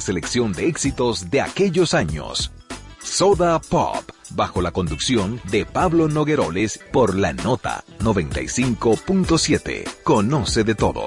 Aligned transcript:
Selección 0.00 0.52
de 0.52 0.66
éxitos 0.66 1.30
de 1.30 1.40
aquellos 1.40 1.94
años. 1.94 2.50
Soda 3.00 3.60
Pop, 3.60 4.02
bajo 4.30 4.62
la 4.62 4.72
conducción 4.72 5.40
de 5.48 5.64
Pablo 5.64 6.08
Nogueroles 6.08 6.80
por 6.92 7.14
la 7.14 7.32
nota 7.32 7.84
95.7. 8.00 9.84
Conoce 10.02 10.64
de 10.64 10.74
todo. 10.74 11.06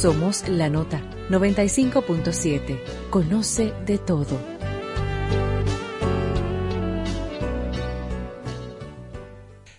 Somos 0.00 0.48
la 0.48 0.70
nota 0.70 1.02
95.7. 1.28 2.80
Conoce 3.10 3.74
de 3.84 3.98
todo. 3.98 4.40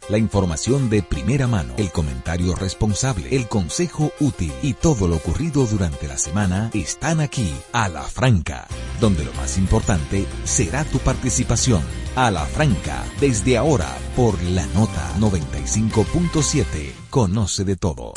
La 0.10 0.20
información 0.20 0.92
de 0.92 1.02
primera 1.02 1.48
mano, 1.48 1.74
el 1.78 1.90
comentario 1.92 2.54
responsable, 2.54 3.36
el 3.36 3.48
consejo 3.48 4.12
útil 4.20 4.54
y 4.62 4.76
todo 4.76 5.08
lo 5.08 5.16
ocurrido 5.16 5.66
durante 5.66 6.08
la 6.08 6.20
semana 6.20 6.70
están 6.76 7.20
aquí, 7.20 7.52
a 7.72 7.90
la 7.90 8.04
franca, 8.04 8.68
donde 9.00 9.26
lo 9.26 9.34
más 9.34 9.58
importante 9.58 10.28
será 10.44 10.84
tu 10.84 11.00
participación. 11.00 11.82
A 12.16 12.30
la 12.30 12.46
franca, 12.46 13.04
desde 13.20 13.58
ahora, 13.58 13.90
por 14.16 14.40
la 14.44 14.68
nota 14.68 15.16
95.7. 15.18 16.92
Conoce 17.10 17.64
de 17.64 17.76
todo. 17.76 18.14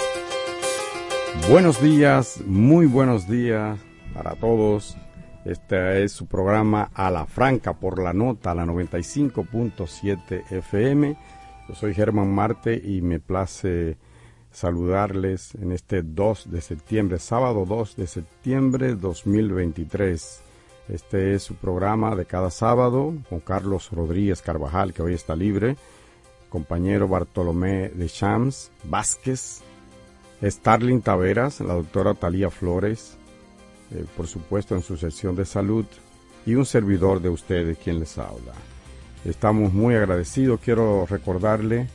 Buenos 1.49 1.83
días, 1.83 2.41
muy 2.47 2.87
buenos 2.87 3.29
días 3.29 3.79
para 4.15 4.35
todos. 4.35 4.97
Este 5.45 6.03
es 6.03 6.13
su 6.13 6.27
programa 6.27 6.91
A 6.95 7.11
la 7.11 7.27
Franca 7.27 7.75
por 7.75 8.03
la 8.03 8.15
nota, 8.15 8.55
la 8.55 8.65
95.7 8.65 10.51
FM. 10.51 11.17
Yo 11.69 11.75
soy 11.75 11.93
Germán 11.93 12.35
Marte 12.35 12.81
y 12.83 13.03
me 13.03 13.21
place 13.21 13.99
saludarles 14.51 15.55
en 15.57 15.73
este 15.73 16.03
2 16.03 16.51
de 16.51 16.61
septiembre, 16.61 17.19
sábado 17.19 17.67
2 17.67 17.97
de 17.97 18.07
septiembre 18.07 18.95
2023. 18.95 20.41
Este 20.89 21.35
es 21.35 21.43
su 21.43 21.57
programa 21.57 22.15
de 22.15 22.25
cada 22.25 22.51
sábado 22.51 23.15
con 23.29 23.41
Carlos 23.41 23.91
Rodríguez 23.91 24.43
Carvajal, 24.43 24.93
que 24.93 25.03
hoy 25.03 25.15
está 25.15 25.35
libre, 25.35 25.77
compañero 26.49 27.09
Bartolomé 27.09 27.89
de 27.89 28.09
Chams 28.09 28.71
Vázquez, 28.85 29.63
Starling 30.51 31.01
Taveras, 31.01 31.61
la 31.61 31.75
doctora 31.75 32.15
Talía 32.15 32.51
Flores, 32.51 33.17
eh, 33.93 34.05
por 34.17 34.27
supuesto 34.27 34.75
en 34.75 34.83
su 34.83 34.97
sección 34.97 35.35
de 35.37 35.45
salud, 35.45 35.87
y 36.47 36.55
un 36.55 36.67
servidor 36.67 37.23
de 37.23 37.31
ustedes 37.31 37.79
quien 37.79 38.01
les 38.01 38.19
habla. 38.19 38.53
Estamos 39.25 39.73
muy 39.73 39.95
agradecidos. 39.95 40.61
Quiero 40.61 41.07
recordarle 41.07 41.89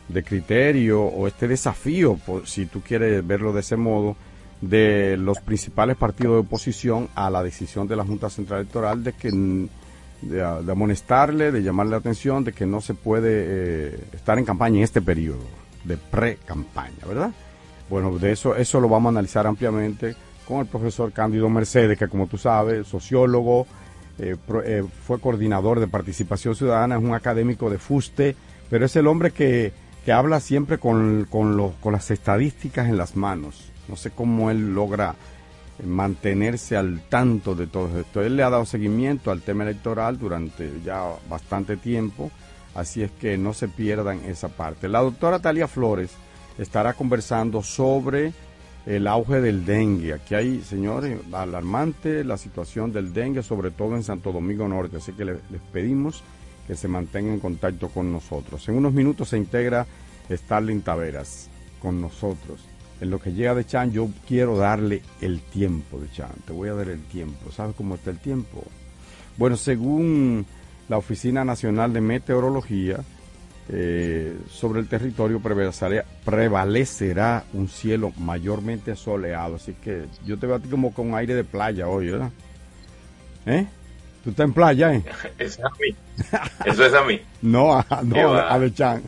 de 0.09 0.23
criterio 0.23 1.03
o 1.03 1.27
este 1.27 1.47
desafío, 1.47 2.15
por, 2.25 2.47
si 2.47 2.65
tú 2.65 2.81
quieres 2.81 3.25
verlo 3.25 3.53
de 3.53 3.61
ese 3.61 3.77
modo, 3.77 4.15
de 4.61 5.15
los 5.17 5.39
principales 5.39 5.95
partidos 5.95 6.33
de 6.33 6.39
oposición 6.39 7.07
a 7.15 7.29
la 7.29 7.43
decisión 7.43 7.87
de 7.87 7.95
la 7.95 8.03
Junta 8.03 8.29
Central 8.29 8.61
Electoral 8.61 9.03
de 9.03 9.13
que 9.13 9.29
de, 10.21 10.43
amonestarle, 10.43 11.51
de 11.51 11.63
llamarle 11.63 11.91
la 11.91 11.97
atención 11.97 12.43
de 12.43 12.51
que 12.51 12.65
no 12.65 12.81
se 12.81 12.93
puede 12.93 13.29
eh, 13.31 13.99
estar 14.11 14.37
en 14.37 14.43
campaña 14.43 14.77
en 14.77 14.83
este 14.83 15.01
periodo 15.01 15.45
de 15.85 15.95
pre-campaña, 15.95 17.05
¿verdad? 17.07 17.31
Bueno, 17.89 18.17
de 18.19 18.33
eso 18.33 18.55
eso 18.55 18.81
lo 18.81 18.89
vamos 18.89 19.11
a 19.11 19.13
analizar 19.13 19.47
ampliamente 19.47 20.15
con 20.45 20.59
el 20.59 20.65
profesor 20.65 21.13
Cándido 21.13 21.49
Mercedes, 21.49 21.97
que 21.97 22.07
como 22.07 22.27
tú 22.27 22.37
sabes, 22.37 22.87
sociólogo, 22.87 23.65
eh, 24.17 24.35
eh, 24.65 24.83
fue 25.05 25.19
coordinador 25.19 25.79
de 25.79 25.87
participación 25.87 26.55
ciudadana, 26.55 26.97
es 26.97 27.03
un 27.03 27.13
académico 27.13 27.69
de 27.69 27.77
fuste, 27.77 28.35
pero 28.69 28.85
es 28.85 28.95
el 28.97 29.07
hombre 29.07 29.31
que 29.31 29.71
que 30.05 30.11
habla 30.11 30.39
siempre 30.39 30.77
con, 30.77 31.27
con, 31.29 31.73
con, 31.79 31.93
las 31.93 32.11
estadísticas 32.11 32.87
en 32.87 32.97
las 32.97 33.15
manos. 33.15 33.71
No 33.87 33.95
sé 33.95 34.11
cómo 34.11 34.49
él 34.49 34.73
logra 34.73 35.15
mantenerse 35.83 36.77
al 36.77 37.01
tanto 37.09 37.55
de 37.55 37.67
todo 37.67 37.99
esto. 37.99 38.21
Él 38.21 38.35
le 38.35 38.43
ha 38.43 38.49
dado 38.49 38.65
seguimiento 38.65 39.31
al 39.31 39.41
tema 39.41 39.63
electoral 39.63 40.17
durante 40.17 40.69
ya 40.83 41.03
bastante 41.29 41.77
tiempo, 41.77 42.31
así 42.75 43.01
es 43.01 43.11
que 43.11 43.37
no 43.37 43.53
se 43.53 43.67
pierdan 43.67 44.21
esa 44.25 44.49
parte. 44.49 44.87
La 44.87 44.99
doctora 44.99 45.39
Talia 45.39 45.67
Flores 45.67 46.11
estará 46.57 46.93
conversando 46.93 47.63
sobre 47.63 48.33
el 48.85 49.07
auge 49.07 49.41
del 49.41 49.65
dengue. 49.65 50.13
Aquí 50.13 50.35
hay, 50.35 50.61
señores, 50.61 51.19
alarmante 51.31 52.23
la 52.23 52.37
situación 52.37 52.91
del 52.91 53.13
dengue, 53.13 53.43
sobre 53.43 53.71
todo 53.71 53.95
en 53.95 54.03
Santo 54.03 54.31
Domingo 54.31 54.67
Norte, 54.67 54.97
así 54.97 55.13
que 55.13 55.25
les, 55.25 55.37
les 55.49 55.61
pedimos 55.61 56.23
que 56.69 56.75
se 56.75 56.87
mantenga 56.87 57.33
en 57.33 57.39
contacto 57.39 57.89
con 57.89 58.13
nosotros. 58.13 58.69
En 58.69 58.75
unos 58.75 58.93
minutos 58.93 59.29
se 59.29 59.37
integra 59.37 59.87
Starling 60.29 60.81
Taveras 60.81 61.49
con 61.81 61.99
nosotros. 61.99 62.63
En 63.01 63.09
lo 63.09 63.19
que 63.19 63.33
llega 63.33 63.55
de 63.55 63.65
Chan, 63.65 63.91
yo 63.91 64.07
quiero 64.27 64.55
darle 64.55 65.01
el 65.19 65.41
tiempo 65.41 65.99
de 65.99 66.11
Chan. 66.11 66.29
Te 66.45 66.53
voy 66.53 66.69
a 66.69 66.75
dar 66.75 66.89
el 66.89 67.01
tiempo. 67.05 67.51
¿Sabes 67.51 67.75
cómo 67.75 67.95
está 67.95 68.11
el 68.11 68.19
tiempo? 68.19 68.63
Bueno, 69.35 69.57
según 69.57 70.45
la 70.89 70.99
Oficina 70.99 71.43
Nacional 71.43 71.91
de 71.91 72.01
Meteorología, 72.01 72.99
eh, 73.69 74.37
sobre 74.51 74.79
el 74.79 74.87
territorio 74.87 75.41
prevalecerá, 75.41 77.45
un 77.53 77.67
cielo 77.67 78.13
mayormente 78.19 78.95
soleado. 78.95 79.55
Así 79.55 79.73
que 79.73 80.05
yo 80.23 80.37
te 80.37 80.45
veo 80.45 80.57
a 80.57 80.59
ti 80.59 80.69
como 80.69 80.93
con 80.93 81.15
aire 81.15 81.33
de 81.33 81.43
playa 81.43 81.87
hoy, 81.87 82.11
¿verdad? 82.11 82.29
¿Eh? 83.47 83.65
¿Tú 84.23 84.31
estás 84.31 84.45
en 84.45 84.53
playa, 84.53 84.93
eh? 84.93 85.03
Eso 85.39 85.61
es 85.61 85.65
a 85.65 85.69
mí. 85.79 85.95
Eso 86.65 86.85
es 86.85 86.93
a 86.93 87.03
mí. 87.03 87.21
no, 87.41 87.73
a, 87.73 87.85
no, 88.03 88.33
a 88.33 88.57
Bechan. 88.57 89.03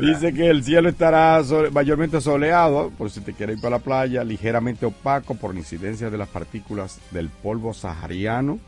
Dice 0.00 0.34
que 0.34 0.50
el 0.50 0.62
cielo 0.64 0.88
estará 0.88 1.42
mayormente 1.72 2.20
soleado, 2.20 2.90
por 2.90 3.10
si 3.10 3.20
te 3.20 3.32
quieres 3.32 3.56
ir 3.56 3.62
para 3.62 3.76
la 3.76 3.82
playa, 3.82 4.22
ligeramente 4.22 4.86
opaco 4.86 5.34
por 5.34 5.54
incidencia 5.54 6.10
de 6.10 6.18
las 6.18 6.28
partículas 6.28 6.98
del 7.10 7.30
polvo 7.30 7.72
sahariano. 7.72 8.58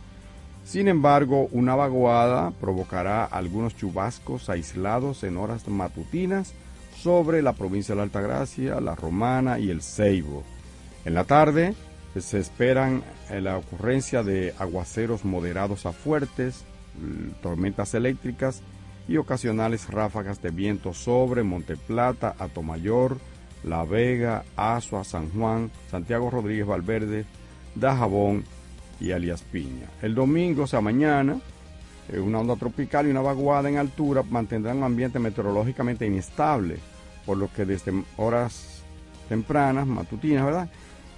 Sin 0.64 0.88
embargo, 0.88 1.48
una 1.52 1.74
vaguada 1.74 2.52
provocará 2.60 3.24
algunos 3.24 3.76
chubascos 3.76 4.48
aislados 4.50 5.24
en 5.24 5.36
horas 5.36 5.66
matutinas 5.68 6.52
sobre 6.98 7.42
la 7.42 7.52
provincia 7.52 7.94
de 7.94 7.96
la 7.96 8.02
Altagracia, 8.04 8.80
la 8.80 8.94
Romana 8.94 9.58
y 9.58 9.70
el 9.70 9.82
Ceibo. 9.82 10.42
En 11.04 11.14
la 11.14 11.24
tarde 11.24 11.74
se 12.16 12.38
esperan 12.38 13.02
eh, 13.31 13.40
la 13.40 13.56
ocurrencia 13.56 14.22
de 14.22 14.55
aguaceros 14.58 15.25
moderados 15.25 15.87
a 15.87 15.93
fuertes, 15.93 16.64
tormentas 17.43 17.94
eléctricas 17.94 18.62
y 19.08 19.16
ocasionales 19.16 19.88
ráfagas 19.88 20.43
de 20.43 20.50
viento 20.50 20.93
sobre 20.93 21.43
Monteplata, 21.43 22.34
Atomayor, 22.38 23.19
La 23.64 23.84
Vega, 23.84 24.44
Azua, 24.56 25.05
San 25.05 25.31
Juan, 25.31 25.70
Santiago 25.90 26.31
Rodríguez 26.31 26.66
Valverde, 26.66 27.25
Dajabón 27.75 28.44
y 29.00 29.12
Alias 29.12 29.43
Piña. 29.43 29.88
El 30.02 30.14
domingo, 30.14 30.64
o 30.64 30.66
sea, 30.66 30.81
mañana, 30.81 31.40
eh, 32.12 32.19
una 32.19 32.40
onda 32.40 32.56
tropical 32.56 33.06
y 33.06 33.11
una 33.11 33.22
vaguada 33.22 33.69
en 33.69 33.78
altura 33.78 34.22
mantendrán 34.22 34.78
un 34.78 34.84
ambiente 34.84 35.19
meteorológicamente 35.19 36.06
inestable, 36.06 36.76
por 37.25 37.38
lo 37.38 37.52
que 37.52 37.64
desde 37.64 37.93
horas 38.16 38.82
tempranas, 39.28 39.87
matutinas, 39.87 40.44
¿verdad? 40.44 40.69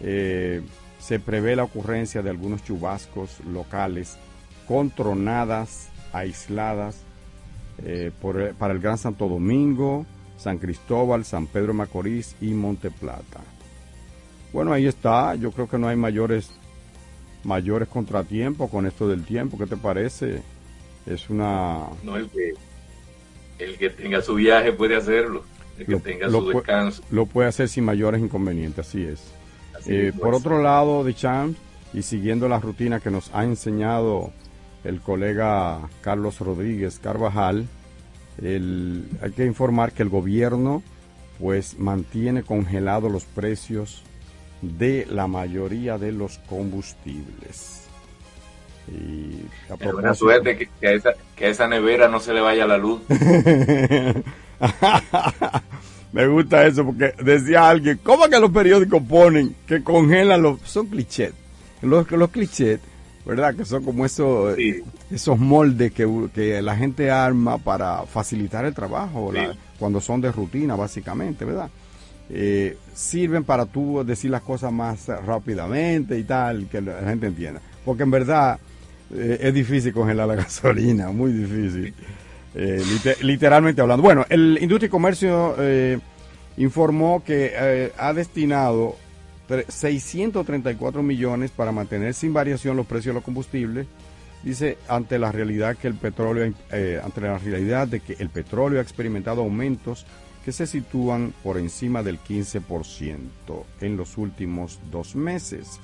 Eh, 0.00 0.62
se 1.00 1.18
prevé 1.18 1.56
la 1.56 1.64
ocurrencia 1.64 2.22
de 2.22 2.30
algunos 2.30 2.62
chubascos 2.62 3.40
locales 3.40 4.16
con 4.68 4.90
tronadas 4.90 5.88
aisladas 6.12 7.02
eh, 7.84 8.12
para 8.20 8.72
el 8.72 8.78
Gran 8.78 8.98
Santo 8.98 9.26
Domingo, 9.26 10.06
San 10.36 10.58
Cristóbal, 10.58 11.24
San 11.24 11.46
Pedro 11.46 11.74
Macorís 11.74 12.36
y 12.40 12.48
Monte 12.48 12.90
Plata. 12.90 13.40
Bueno, 14.52 14.72
ahí 14.72 14.86
está. 14.86 15.34
Yo 15.34 15.50
creo 15.52 15.68
que 15.68 15.78
no 15.78 15.88
hay 15.88 15.96
mayores 15.96 16.50
mayores 17.42 17.88
contratiempos 17.88 18.70
con 18.70 18.86
esto 18.86 19.08
del 19.08 19.24
tiempo. 19.24 19.56
¿Qué 19.58 19.66
te 19.66 19.76
parece? 19.76 20.42
Es 21.06 21.30
una... 21.30 21.86
No, 22.02 22.16
el 22.16 22.28
que, 22.28 22.52
el 23.58 23.78
que 23.78 23.90
tenga 23.90 24.20
su 24.20 24.34
viaje 24.34 24.72
puede 24.72 24.96
hacerlo. 24.96 25.44
El 25.78 25.86
que 25.86 25.96
tenga 25.96 26.28
su 26.28 26.48
descanso. 26.50 27.02
Lo 27.10 27.24
puede 27.24 27.48
hacer 27.48 27.68
sin 27.68 27.84
mayores 27.84 28.20
inconvenientes, 28.20 28.86
así 28.86 29.02
es. 29.02 29.32
Eh, 29.86 30.12
por 30.18 30.34
otro 30.34 30.62
lado, 30.62 31.04
de 31.04 31.14
Champ, 31.14 31.56
y 31.92 32.02
siguiendo 32.02 32.48
la 32.48 32.60
rutina 32.60 33.00
que 33.00 33.10
nos 33.10 33.30
ha 33.34 33.44
enseñado 33.44 34.32
el 34.84 35.00
colega 35.00 35.80
Carlos 36.00 36.38
Rodríguez 36.40 36.98
Carvajal, 36.98 37.66
hay 38.42 39.32
que 39.36 39.44
informar 39.44 39.92
que 39.92 40.02
el 40.02 40.08
gobierno 40.08 40.82
pues 41.38 41.78
mantiene 41.78 42.42
congelados 42.42 43.10
los 43.10 43.24
precios 43.24 44.02
de 44.62 45.06
la 45.10 45.26
mayoría 45.26 45.98
de 45.98 46.12
los 46.12 46.38
combustibles. 46.38 47.86
Y 48.88 49.46
a 49.70 49.76
buena 49.92 50.14
suerte 50.14 50.56
que, 50.56 50.86
a 50.86 50.92
esa, 50.92 51.10
que, 51.36 51.46
a 51.46 51.48
esa, 51.48 51.68
nevera 51.68 52.08
no 52.08 52.20
se 52.20 52.32
le 52.34 52.40
vaya 52.40 52.66
la 52.66 52.76
luz. 52.76 53.00
Me 56.12 56.26
gusta 56.26 56.66
eso 56.66 56.84
porque 56.84 57.14
decía 57.22 57.68
alguien, 57.68 58.00
¿cómo 58.02 58.28
que 58.28 58.40
los 58.40 58.50
periódicos 58.50 59.02
ponen 59.02 59.54
que 59.66 59.82
congelan 59.82 60.42
los... 60.42 60.60
Son 60.62 60.86
clichés. 60.86 61.32
Los, 61.82 62.10
los 62.10 62.30
clichés, 62.30 62.80
¿verdad? 63.24 63.54
Que 63.54 63.64
son 63.64 63.84
como 63.84 64.04
esos, 64.04 64.56
esos 65.10 65.38
moldes 65.38 65.92
que, 65.92 66.60
la 66.62 66.76
gente 66.76 67.10
arma 67.10 67.58
para 67.58 68.04
facilitar 68.06 68.64
el 68.64 68.74
trabajo, 68.74 69.32
cuando 69.78 70.00
son 70.00 70.20
de 70.20 70.32
rutina, 70.32 70.76
básicamente, 70.76 71.44
¿verdad? 71.44 71.70
Eh, 72.28 72.76
sirven 72.94 73.42
para 73.42 73.66
tú 73.66 74.04
decir 74.04 74.30
las 74.30 74.42
cosas 74.42 74.72
más 74.72 75.08
rápidamente 75.08 76.18
y 76.18 76.24
tal, 76.24 76.68
que 76.68 76.80
la 76.80 77.00
gente 77.02 77.26
entienda. 77.26 77.60
Porque 77.84 78.02
en 78.04 78.10
verdad 78.10 78.58
eh, 79.12 79.38
es 79.40 79.54
difícil 79.54 79.92
congelar 79.92 80.28
la 80.28 80.34
gasolina, 80.44 81.10
muy 81.10 81.32
difícil. 81.32 81.94
Eh, 82.54 82.82
literalmente 83.22 83.80
hablando. 83.80 84.02
Bueno, 84.02 84.26
el 84.28 84.58
Industria 84.60 84.88
y 84.88 84.90
Comercio 84.90 85.54
eh, 85.58 85.98
informó 86.56 87.22
que 87.24 87.52
eh, 87.54 87.92
ha 87.96 88.12
destinado 88.12 88.96
634 89.68 91.02
millones 91.02 91.50
para 91.50 91.72
mantener 91.72 92.14
sin 92.14 92.32
variación 92.32 92.76
los 92.76 92.86
precios 92.86 93.12
de 93.12 93.14
los 93.14 93.24
combustibles. 93.24 93.86
Dice 94.42 94.78
ante 94.88 95.18
la 95.18 95.32
realidad 95.32 95.76
que 95.76 95.88
el 95.88 95.94
petróleo, 95.94 96.54
ante 97.04 97.20
la 97.20 97.36
realidad 97.36 97.88
de 97.88 98.00
que 98.00 98.16
el 98.18 98.30
petróleo 98.30 98.78
ha 98.78 98.82
experimentado 98.82 99.42
aumentos 99.42 100.06
que 100.44 100.52
se 100.52 100.66
sitúan 100.66 101.34
por 101.42 101.58
encima 101.58 102.02
del 102.02 102.18
15% 102.18 103.18
en 103.82 103.96
los 103.96 104.16
últimos 104.16 104.78
dos 104.90 105.14
meses. 105.14 105.78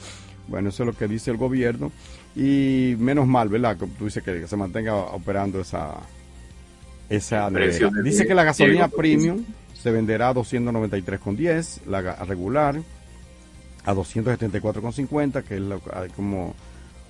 Bueno, 0.49 0.71
eso 0.71 0.85
es 0.85 0.87
lo 0.87 0.93
que 0.95 1.09
dice 1.09 1.31
el 1.31 1.37
gobierno 1.37 1.93
y 2.35 2.95
menos 2.99 3.27
mal, 3.27 3.49
¿verdad? 3.49 3.77
Tú 3.99 4.05
dices 4.05 4.23
que 4.23 4.47
se 4.47 4.57
mantenga 4.57 4.95
operando 4.95 5.61
esa, 5.61 5.97
esa 7.09 7.51
Dice 7.51 8.27
que 8.27 8.35
la 8.35 8.45
gasolina 8.45 8.89
premium 8.89 9.45
se 9.75 9.91
venderá 9.91 10.31
a 10.31 10.35
293,10, 10.35 11.85
la 11.87 12.01
regular 12.25 12.81
a 13.85 13.95
274,50, 13.95 15.45
que 15.45 15.57
es 15.57 16.13
como, 16.13 16.55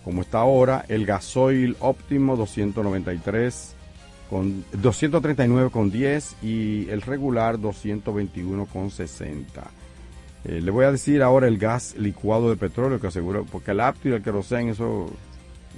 como 0.04 0.22
está 0.22 0.40
ahora, 0.40 0.84
el 0.88 1.06
gasoil 1.06 1.76
óptimo 1.80 2.36
293 2.36 3.74
con 4.28 4.64
239,10 4.72 6.34
y 6.42 6.90
el 6.90 7.00
regular 7.00 7.56
221,60. 7.58 9.44
Eh, 10.44 10.60
le 10.60 10.70
voy 10.70 10.84
a 10.84 10.92
decir 10.92 11.22
ahora 11.22 11.48
el 11.48 11.56
gas 11.58 11.94
licuado 11.96 12.50
de 12.50 12.56
petróleo 12.56 13.00
que 13.00 13.06
aseguro, 13.06 13.46
porque 13.50 13.70
el 13.70 13.80
apto 13.80 14.08
y 14.08 14.12
el 14.12 14.22
querosén, 14.22 14.68
eso 14.68 15.10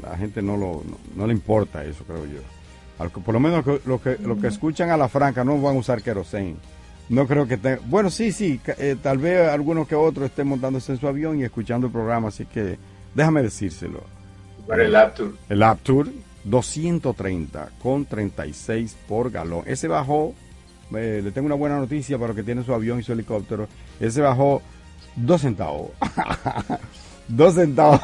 la 0.03 0.17
gente 0.17 0.43
no, 0.43 0.57
lo, 0.57 0.83
no 1.15 1.27
le 1.27 1.33
importa 1.33 1.85
eso, 1.85 2.03
creo 2.05 2.25
yo 2.27 2.41
por 3.07 3.33
lo 3.33 3.41
menos 3.41 3.65
lo 3.85 4.01
que, 4.01 4.47
escuchan 4.49 4.91
a 4.91 4.97
la 4.97 5.09
franca 5.09 5.45
no 5.45 5.61
van 5.61 5.77
a 5.77 5.79
usar 5.79 6.03
querosén. 6.03 6.57
No 7.09 7.27
creo 7.27 7.47
que 7.47 7.57
te, 7.57 7.77
bueno, 7.77 8.11
sí, 8.11 8.33
sí, 8.33 8.61
eh, 8.67 8.97
tal 9.03 9.19
vez 9.19 9.49
algunos 9.49 9.89
que 9.89 9.95
otros 9.95 10.27
estén 10.27 10.47
montándose 10.47 10.93
en 10.93 11.01
su 11.01 11.09
avión 11.09 11.41
y 11.41 11.45
escuchando 11.45 11.87
el 11.87 11.93
programa, 11.93 12.29
así 12.29 12.45
que 12.45 12.77
déjame 13.15 13.43
decírselo. 13.43 14.03
Para 14.67 14.85
el 14.85 14.95
Aptur. 14.95 15.35
El 15.49 15.63
Aptur, 15.63 16.11
230 16.45 17.71
con 17.83 18.05
36 18.05 18.97
por 19.09 19.31
galón. 19.31 19.63
Ese 19.67 19.89
bajó, 19.89 20.35
eh, 20.95 21.23
le 21.25 21.31
tengo 21.31 21.47
una 21.47 21.55
buena 21.55 21.79
noticia 21.79 22.19
para 22.19 22.29
los 22.29 22.37
que 22.37 22.43
tienen 22.43 22.65
su 22.65 22.75
avión 22.75 23.01
y 23.01 23.03
su 23.03 23.13
helicóptero, 23.13 23.69
ese 24.01 24.21
bajó 24.21 24.61
dos 25.17 25.41
centavos. 25.41 25.91
dos 27.29 27.55
centavos. 27.55 28.01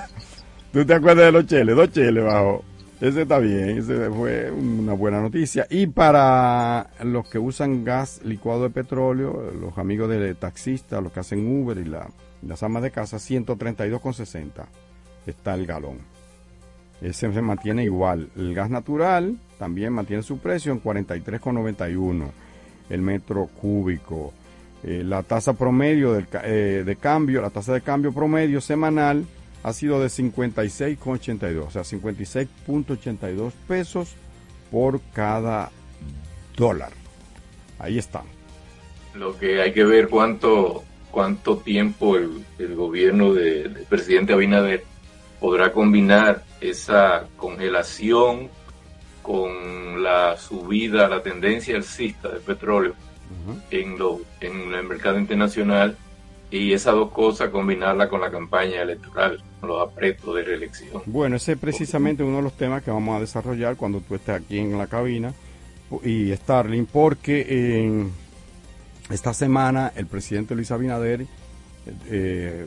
¿Tú 0.72 0.86
te 0.86 0.94
acuerdas 0.94 1.26
de 1.26 1.32
los 1.32 1.46
cheles? 1.46 1.76
Dos 1.76 1.90
cheles 1.90 2.24
bajó. 2.24 2.64
Ese 3.00 3.22
está 3.22 3.38
bien, 3.38 3.78
ese 3.78 4.10
fue 4.10 4.50
una 4.50 4.92
buena 4.92 5.22
noticia. 5.22 5.66
Y 5.70 5.86
para 5.86 6.90
los 7.02 7.26
que 7.28 7.38
usan 7.38 7.82
gas 7.82 8.20
licuado 8.24 8.64
de 8.64 8.70
petróleo, 8.70 9.52
los 9.58 9.78
amigos 9.78 10.10
de 10.10 10.34
taxistas, 10.34 11.02
los 11.02 11.10
que 11.10 11.20
hacen 11.20 11.46
Uber 11.46 11.78
y 11.78 11.84
la, 11.84 12.10
las 12.46 12.62
amas 12.62 12.82
de 12.82 12.90
casa, 12.90 13.16
132,60 13.16 14.66
está 15.26 15.54
el 15.54 15.64
galón. 15.64 15.98
Ese 17.00 17.32
se 17.32 17.40
mantiene 17.40 17.84
igual. 17.84 18.28
El 18.36 18.54
gas 18.54 18.68
natural 18.68 19.38
también 19.58 19.94
mantiene 19.94 20.22
su 20.22 20.38
precio 20.38 20.70
en 20.70 20.82
43,91 20.82 22.26
el 22.90 23.00
metro 23.00 23.46
cúbico. 23.46 24.34
Eh, 24.82 25.02
la 25.04 25.22
tasa 25.22 25.54
promedio 25.54 26.18
eh, 26.18 26.82
de 26.84 26.96
cambio, 26.96 27.40
la 27.40 27.50
tasa 27.50 27.72
de 27.72 27.80
cambio 27.80 28.12
promedio 28.12 28.60
semanal 28.60 29.24
ha 29.62 29.72
sido 29.72 30.00
de 30.00 30.08
56,82, 30.08 31.66
o 31.66 31.70
sea, 31.70 31.82
56.82 31.82 33.52
pesos 33.68 34.14
por 34.70 35.00
cada 35.12 35.70
dólar. 36.56 36.92
Ahí 37.78 37.98
está. 37.98 38.22
Lo 39.14 39.36
que 39.38 39.60
hay 39.60 39.72
que 39.72 39.84
ver 39.84 40.08
cuánto 40.08 40.84
cuánto 41.10 41.58
tiempo 41.58 42.16
el, 42.16 42.74
gobierno 42.74 43.34
del 43.34 43.84
presidente 43.88 44.32
Abinader 44.32 44.84
podrá 45.40 45.72
combinar 45.72 46.44
esa 46.60 47.26
congelación 47.36 48.48
con 49.22 50.02
la 50.02 50.36
subida, 50.36 51.08
la 51.08 51.22
tendencia 51.22 51.76
alcista 51.76 52.28
del 52.28 52.40
petróleo 52.40 52.94
en, 53.70 53.98
lo, 53.98 54.20
en 54.40 54.74
el 54.74 54.84
mercado 54.84 55.18
internacional 55.18 55.96
y 56.50 56.72
esas 56.72 56.94
dos 56.94 57.12
cosas 57.12 57.50
combinarla 57.50 58.08
con 58.08 58.20
la 58.20 58.30
campaña 58.30 58.82
electoral, 58.82 59.42
los 59.62 59.88
apretos 59.88 60.34
de 60.34 60.42
reelección. 60.42 61.02
Bueno, 61.06 61.36
ese 61.36 61.52
es 61.52 61.58
precisamente 61.58 62.22
uno 62.22 62.38
de 62.38 62.42
los 62.42 62.56
temas 62.56 62.82
que 62.82 62.90
vamos 62.90 63.16
a 63.16 63.20
desarrollar 63.20 63.76
cuando 63.76 64.00
tú 64.00 64.14
estés 64.14 64.40
aquí 64.40 64.58
en 64.58 64.76
la 64.78 64.86
cabina 64.86 65.32
y 66.04 66.34
Starling, 66.34 66.86
porque 66.86 68.08
esta 69.10 69.34
semana 69.34 69.92
el 69.96 70.06
presidente 70.06 70.54
Luis 70.54 70.70
Abinader 70.70 71.26
eh, 72.08 72.66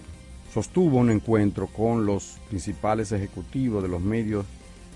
sostuvo 0.54 0.98
un 0.98 1.10
encuentro 1.10 1.68
con 1.68 2.06
los 2.06 2.40
principales 2.50 3.12
ejecutivos 3.12 3.82
de 3.82 3.90
los 3.90 4.02
medios 4.02 4.46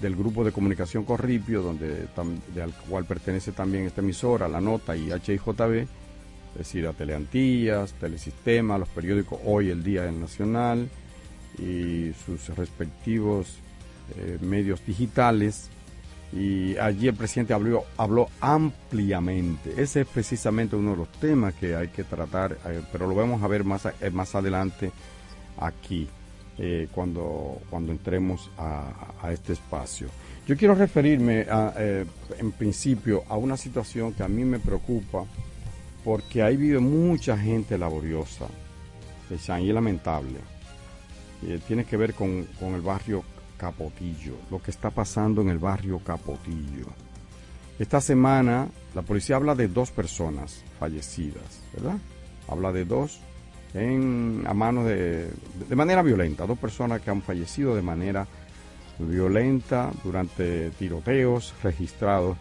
del 0.02 0.16
grupo 0.16 0.44
de 0.44 0.52
comunicación 0.52 1.04
Corripio, 1.04 1.62
donde, 1.64 2.08
al 2.62 2.74
cual 2.88 3.06
pertenece 3.06 3.52
también 3.52 3.86
esta 3.86 4.02
emisora, 4.02 4.48
La 4.48 4.62
Nota 4.62 4.96
y 4.96 5.10
HIJB, 5.12 5.74
es 5.82 6.58
decir, 6.58 6.86
a 6.86 6.94
Teleantillas, 6.94 7.94
Telesistema, 7.94 8.78
los 8.78 8.90
periódicos 8.90 9.40
Hoy, 9.44 9.70
El 9.70 9.84
Día 9.84 10.04
del 10.04 10.20
Nacional 10.20 10.88
y 11.58 12.14
sus 12.26 12.56
respectivos 12.56 13.60
eh, 14.16 14.38
medios 14.42 14.86
digitales. 14.86 15.70
Y 16.34 16.78
allí 16.78 17.08
el 17.08 17.16
presidente 17.16 17.54
habló, 17.54 17.86
habló 17.98 18.28
ampliamente. 18.42 19.74
Ese 19.78 20.02
es 20.02 20.08
precisamente 20.08 20.76
uno 20.76 20.92
de 20.92 20.98
los 20.98 21.12
temas 21.14 21.54
que 21.54 21.76
hay 21.76 21.88
que 21.88 22.04
tratar, 22.04 22.58
eh, 22.66 22.82
pero 22.92 23.08
lo 23.08 23.16
vamos 23.16 23.42
a 23.42 23.48
ver 23.48 23.64
más, 23.64 23.86
eh, 23.86 24.10
más 24.12 24.36
adelante 24.36 24.92
aquí. 25.60 26.08
Cuando, 26.92 27.62
cuando 27.70 27.92
entremos 27.92 28.50
a, 28.58 29.32
este 29.32 29.54
espacio. 29.54 30.08
Yo 30.48 30.58
quiero 30.58 30.74
referirme 30.74 31.46
en 31.46 32.52
principio 32.52 33.24
a 33.30 33.38
una 33.38 33.56
situación 33.56 34.14
que 34.14 34.24
a 34.24 34.28
mí 34.28 34.44
me 34.44 34.58
preocupa 34.58 35.24
porque 36.04 36.42
ahí 36.42 36.58
vive 36.58 36.80
mucha 36.80 37.38
gente 37.38 37.78
laboriosa 37.78 38.48
es 39.30 39.48
lamentable. 39.50 40.40
Eh, 41.44 41.60
tiene 41.68 41.86
que 41.86 41.98
ver 41.98 42.14
con, 42.14 42.46
con 42.60 42.74
el 42.74 42.82
barrio 42.82 43.24
Capotillo, 43.58 44.36
lo 44.52 44.62
que 44.62 44.72
está 44.72 44.90
pasando 44.90 45.42
en 45.42 45.50
el 45.50 45.60
barrio 45.60 46.00
Capotillo. 46.00 46.88
Esta 47.80 48.02
semana 48.02 48.68
la 48.96 49.04
policía 49.04 49.36
habla 49.36 49.54
de 49.56 49.68
dos 49.68 49.92
personas 49.92 50.64
fallecidas, 50.80 51.62
¿verdad? 51.74 51.98
Habla 52.48 52.72
de 52.72 52.86
dos 52.86 53.20
a 53.76 54.54
manos 54.56 54.86
de, 54.86 55.30
de 55.70 55.76
manera 55.76 56.02
violenta, 56.02 56.48
dos 56.48 56.58
personas 56.58 57.02
que 57.02 57.12
han 57.12 57.22
fallecido 57.22 57.76
de 57.76 57.84
manera 57.84 58.26
violenta 58.98 59.92
durante 60.04 60.72
tiroteos 60.72 61.54
registrados 61.62 62.38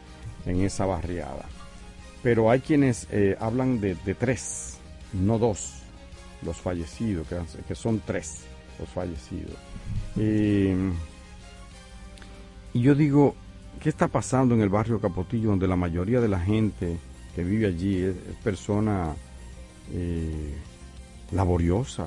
en 0.46 0.62
esa 0.62 0.86
barriada. 0.86 1.44
Pero 2.22 2.50
hay 2.50 2.60
quienes 2.60 3.06
eh, 3.10 3.36
hablan 3.38 3.80
de, 3.80 3.94
tres, 4.18 4.78
no 5.12 5.38
dos, 5.38 5.82
los 6.42 6.56
fallecidos, 6.56 7.26
que, 7.66 7.74
son 7.74 8.00
tres 8.04 8.44
los 8.78 8.88
fallecidos. 8.88 9.56
y 10.16 10.70
yo 12.80 12.94
digo, 12.94 13.34
¿qué 13.80 13.88
está 13.88 14.08
pasando 14.08 14.54
en 14.54 14.60
el 14.60 14.68
barrio 14.68 15.00
Capotillo, 15.00 15.50
donde 15.50 15.68
la 15.68 15.76
mayoría 15.76 16.20
de 16.20 16.28
la 16.28 16.40
gente 16.40 16.98
que 17.36 17.44
vive 17.44 17.66
allí 17.66 18.02
es, 18.02 18.14
persona 18.42 19.14
eh, 19.92 20.54
laboriosa. 21.32 22.06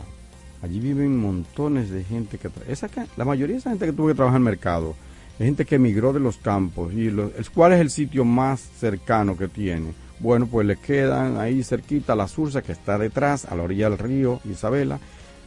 Allí 0.63 0.79
viven 0.79 1.15
montones 1.17 1.91
de 1.91 2.03
gente 2.03 2.39
que... 2.39 2.49
Esa, 2.67 2.89
la 3.15 3.25
mayoría 3.25 3.53
de 3.53 3.59
esa 3.59 3.69
gente 3.69 3.85
que 3.85 3.93
tuvo 3.93 4.07
que 4.07 4.15
trabajar 4.15 4.41
en 4.41 4.47
el 4.47 4.51
mercado 4.51 4.95
es 5.37 5.45
gente 5.45 5.65
que 5.65 5.75
emigró 5.75 6.11
de 6.11 6.19
los 6.19 6.37
campos. 6.37 6.91
y 6.93 7.11
¿Cuál 7.53 7.73
es 7.73 7.79
el 7.79 7.91
sitio 7.91 8.25
más 8.25 8.59
cercano 8.59 9.37
que 9.37 9.47
tiene? 9.47 9.93
Bueno, 10.19 10.47
pues 10.47 10.65
le 10.65 10.77
quedan 10.77 11.37
ahí 11.37 11.63
cerquita 11.63 12.15
la 12.15 12.27
Sursa, 12.27 12.63
que 12.63 12.73
está 12.73 12.97
detrás, 12.97 13.45
a 13.45 13.55
la 13.55 13.63
orilla 13.63 13.89
del 13.89 13.99
río 13.99 14.41
Isabela, 14.43 14.99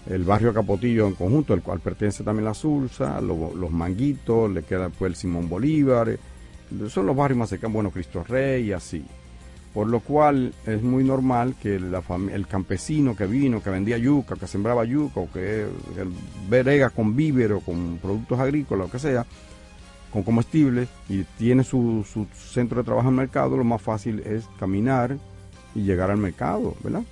el 0.07 0.25
barrio 0.25 0.53
Capotillo 0.53 1.07
en 1.07 1.15
conjunto, 1.15 1.55
el 1.55 1.63
cual 1.63 1.81
pertenece 1.81 2.25
también 2.25 2.45
la 2.45 2.55
Sursa, 2.55 3.21
los 3.21 3.71
Manguitos, 3.71 4.51
le 4.51 4.63
queda 4.63 4.89
pues 4.89 5.11
el 5.11 5.17
Simón 5.17 5.49
Bolívar, 5.49 6.09
eh, 6.09 6.19
son 6.89 7.07
los 7.07 7.17
barrios 7.17 7.39
más 7.39 7.51
cercanos, 7.51 7.75
bueno, 7.75 7.91
Cristo 7.91 8.25
Rey 8.27 8.69
y 8.69 8.73
así. 8.73 9.05
Por 9.75 9.87
lo 9.87 10.01
cual 10.01 10.53
es 10.67 10.83
muy 10.83 11.03
normal 11.03 11.55
que 11.61 11.81
la 11.81 12.03
el 12.31 12.47
campesino 12.47 13.17
que 13.17 13.27
vino, 13.27 13.63
que 13.63 13.71
vendía 13.71 13.97
yuca, 13.97 14.37
que 14.37 14.47
sembraba 14.47 14.85
yuca, 14.85 15.21
o 15.21 15.33
que, 15.33 15.67
verega 16.49 16.91
con 16.91 17.17
víveres 17.17 17.63
con 17.65 17.99
productos 17.99 18.39
agrícolas, 18.39 18.89
o 18.89 18.91
que 18.91 18.99
sea, 18.99 19.25
con 20.13 20.25
comestibles, 20.25 20.89
y 21.09 21.25
tiene 21.39 21.65
su, 21.65 22.05
su 22.07 22.27
centro 22.35 22.79
de 22.79 22.85
trabajo 22.85 23.09
en 23.09 23.15
el 23.15 23.21
mercado, 23.21 23.57
lo 23.57 23.65
más 23.65 23.81
fácil 23.81 24.21
es 24.27 24.47
caminar 24.59 25.17
y 25.75 25.85
llegar 25.85 26.11
al 26.11 26.19
mercado, 26.19 26.75
¿verdad? 26.85 27.03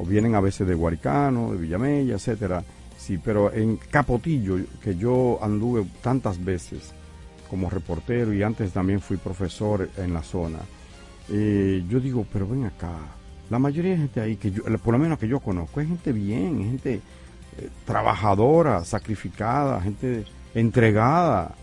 O 0.00 0.04
vienen 0.04 0.34
a 0.34 0.40
veces 0.40 0.66
de 0.66 0.74
Guaricano, 0.74 1.52
de 1.52 1.58
Villamella, 1.58 2.14
etcétera. 2.14 2.64
Sí, 2.96 3.18
pero 3.22 3.52
en 3.52 3.76
Capotillo, 3.76 4.56
que 4.82 4.96
yo 4.96 5.38
anduve 5.42 5.84
tantas 6.02 6.42
veces 6.42 6.92
como 7.50 7.68
reportero 7.68 8.32
y 8.32 8.42
antes 8.42 8.72
también 8.72 9.00
fui 9.00 9.16
profesor 9.16 9.88
en 9.98 10.14
la 10.14 10.22
zona, 10.22 10.58
eh, 11.30 11.84
yo 11.88 12.00
digo, 12.00 12.26
pero 12.32 12.48
ven 12.48 12.64
acá, 12.64 12.92
la 13.50 13.58
mayoría 13.58 13.92
de 13.92 13.98
gente 13.98 14.20
ahí, 14.20 14.36
que 14.36 14.50
yo, 14.52 14.62
por 14.78 14.94
lo 14.94 14.98
menos 14.98 15.18
que 15.18 15.28
yo 15.28 15.40
conozco, 15.40 15.80
es 15.80 15.88
gente 15.88 16.12
bien, 16.12 16.62
gente 16.64 17.00
eh, 17.58 17.68
trabajadora, 17.84 18.84
sacrificada, 18.84 19.80
gente 19.80 20.24
entregada, 20.54 21.54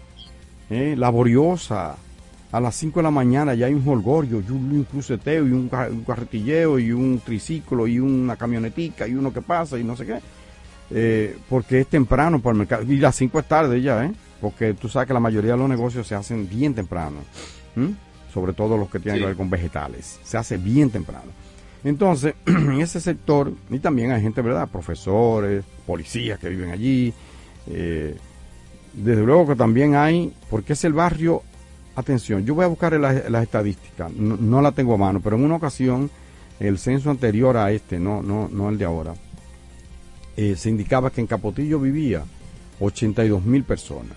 eh, 0.69 0.95
laboriosa. 0.97 1.95
A 2.51 2.59
las 2.59 2.75
5 2.75 2.99
de 2.99 3.03
la 3.03 3.11
mañana 3.11 3.53
ya 3.55 3.65
hay 3.65 3.73
un 3.73 3.87
holgorio, 3.87 4.41
y 4.41 4.51
un, 4.51 4.85
cruceteo, 4.89 5.45
y 5.47 5.51
un, 5.51 5.69
carretilleo, 6.05 6.79
y 6.79 6.91
un 6.91 7.19
triciclo, 7.19 7.87
y 7.87 7.99
una 7.99 8.37
camionetica, 8.37 9.07
y 9.07 9.15
uno 9.15 9.33
que 9.33 9.41
pasa, 9.41 9.77
y 9.77 9.83
no 9.83 9.97
sé 9.97 10.05
qué. 10.05 11.35
porque 11.49 11.81
es 11.81 11.87
temprano 11.87 12.39
para 12.39 12.53
el 12.53 12.59
mercado. 12.59 12.83
Y 12.83 12.97
las 12.97 13.15
5 13.15 13.39
es 13.39 13.47
tarde 13.47 13.81
ya, 13.81 14.05
¿eh? 14.05 14.13
Porque 14.39 14.73
tú 14.73 14.87
sabes 14.87 15.07
que 15.07 15.13
la 15.13 15.19
mayoría 15.19 15.53
de 15.53 15.57
los 15.57 15.69
negocios 15.69 16.07
se 16.07 16.15
hacen 16.15 16.47
bien 16.47 16.73
temprano 16.73 17.19
sobre 18.37 18.53
todo 18.53 18.77
los 18.77 18.87
que 18.87 18.99
tienen 18.99 19.19
que 19.19 19.25
ver 19.25 19.35
con 19.35 19.49
vegetales. 19.49 20.19
Se 20.23 20.37
hace 20.37 20.57
bien 20.57 20.91
temprano. 20.91 21.31
Entonces, 21.83 22.35
en 22.45 22.79
ese 22.81 22.99
sector, 23.01 23.51
y 23.71 23.79
también 23.79 24.11
hay 24.11 24.21
gente, 24.21 24.43
¿verdad? 24.43 24.69
Profesores, 24.69 25.63
policías 25.87 26.37
que 26.37 26.49
viven 26.49 26.69
allí. 26.69 27.11
Eh, 27.65 28.15
desde 28.93 29.23
luego 29.23 29.47
que 29.47 29.55
también 29.55 29.95
hay, 29.95 30.31
porque 30.51 30.73
es 30.73 30.83
el 30.83 30.93
barrio, 30.93 31.41
atención, 31.97 32.45
yo 32.45 32.53
voy 32.53 32.63
a 32.63 32.67
buscar 32.67 32.93
las 32.99 33.43
estadísticas, 33.43 34.11
no, 34.13 34.61
la 34.61 34.71
tengo 34.71 34.93
a 34.93 34.97
mano, 34.97 35.19
pero 35.19 35.35
en 35.35 35.43
una 35.43 35.55
ocasión, 35.55 36.11
el 36.59 36.77
censo 36.77 37.09
anterior 37.09 37.57
a 37.57 37.71
este, 37.71 37.99
no, 37.99 38.21
no, 38.21 38.47
no 38.51 38.69
el 38.69 38.77
de 38.77 38.85
ahora, 38.85 39.15
eh, 40.35 40.55
se 40.55 40.69
indicaba 40.69 41.09
que 41.09 41.21
en 41.21 41.27
Capotillo 41.27 41.79
vivía 41.79 42.23
82 42.79 43.43
mil 43.43 43.63
personas. 43.63 44.15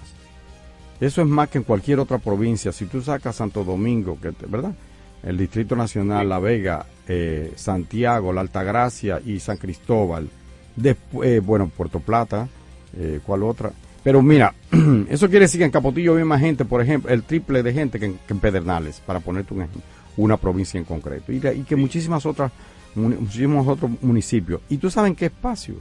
Eso 1.01 1.23
es 1.23 1.29
más 1.29 1.49
que 1.49 1.57
en 1.57 1.65
cualquier 1.65 1.99
otra 1.99 2.19
provincia. 2.19 2.73
Si 2.73 2.85
tú 2.85 3.01
sacas 3.01 3.37
Santo 3.37 3.65
Domingo, 3.65 4.19
que 4.21 4.35
¿verdad? 4.47 4.75
El 5.23 5.39
Distrito 5.39 5.75
Nacional, 5.75 6.29
La 6.29 6.39
Vega, 6.39 6.85
eh, 7.09 7.53
Santiago, 7.57 8.35
La 8.35 8.43
Altagracia 8.43 9.23
y 9.25 9.41
San 9.41 9.57
Cristóbal. 9.57 10.29
Después, 10.77 11.31
eh, 11.31 11.41
bueno, 11.41 11.71
Puerto 11.75 12.01
Plata, 12.01 12.47
¿cuál 13.25 13.45
otra? 13.45 13.73
Pero 14.03 14.23
mira, 14.23 14.55
eso 15.09 15.29
quiere 15.29 15.45
decir 15.45 15.59
que 15.59 15.65
en 15.65 15.71
Capotillo 15.71 16.17
hay 16.17 16.25
más 16.25 16.41
gente, 16.41 16.65
por 16.65 16.81
ejemplo, 16.83 17.11
el 17.11 17.23
triple 17.23 17.63
de 17.63 17.73
gente 17.73 17.99
que 17.99 18.07
en, 18.07 18.39
Pedernales, 18.39 19.01
para 19.05 19.21
ponerte 19.21 19.55
un 19.55 19.67
una 20.17 20.37
provincia 20.37 20.77
en 20.77 20.85
concreto. 20.85 21.33
Y, 21.33 21.37
y 21.37 21.63
que 21.63 21.77
muchísimas 21.77 22.27
otras, 22.27 22.53
muchísimos 22.95 23.67
otros 23.67 23.91
municipios. 24.03 24.61
¿Y 24.69 24.77
tú 24.77 24.91
sabes 24.91 25.15
qué 25.17 25.27
espacio? 25.27 25.77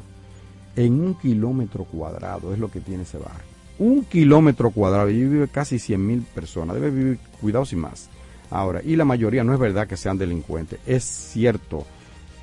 En 0.75 0.93
un 1.01 1.15
kilómetro 1.15 1.83
cuadrado 1.83 2.53
es 2.53 2.59
lo 2.59 2.69
que 2.69 2.79
tiene 2.79 3.03
ese 3.03 3.17
barrio 3.17 3.49
un 3.79 4.03
kilómetro 4.03 4.71
cuadrado 4.71 5.09
y 5.09 5.23
vive 5.23 5.47
casi 5.47 5.79
100 5.79 6.05
mil 6.05 6.21
personas. 6.21 6.75
Debe 6.75 6.91
vivir 6.91 7.19
cuidados 7.41 7.73
y 7.73 7.77
más. 7.77 8.09
Ahora, 8.51 8.81
y 8.83 8.95
la 8.95 9.05
mayoría 9.05 9.43
no 9.43 9.53
es 9.53 9.59
verdad 9.59 9.87
que 9.87 9.97
sean 9.97 10.17
delincuentes. 10.17 10.79
Es 10.85 11.03
cierto 11.03 11.85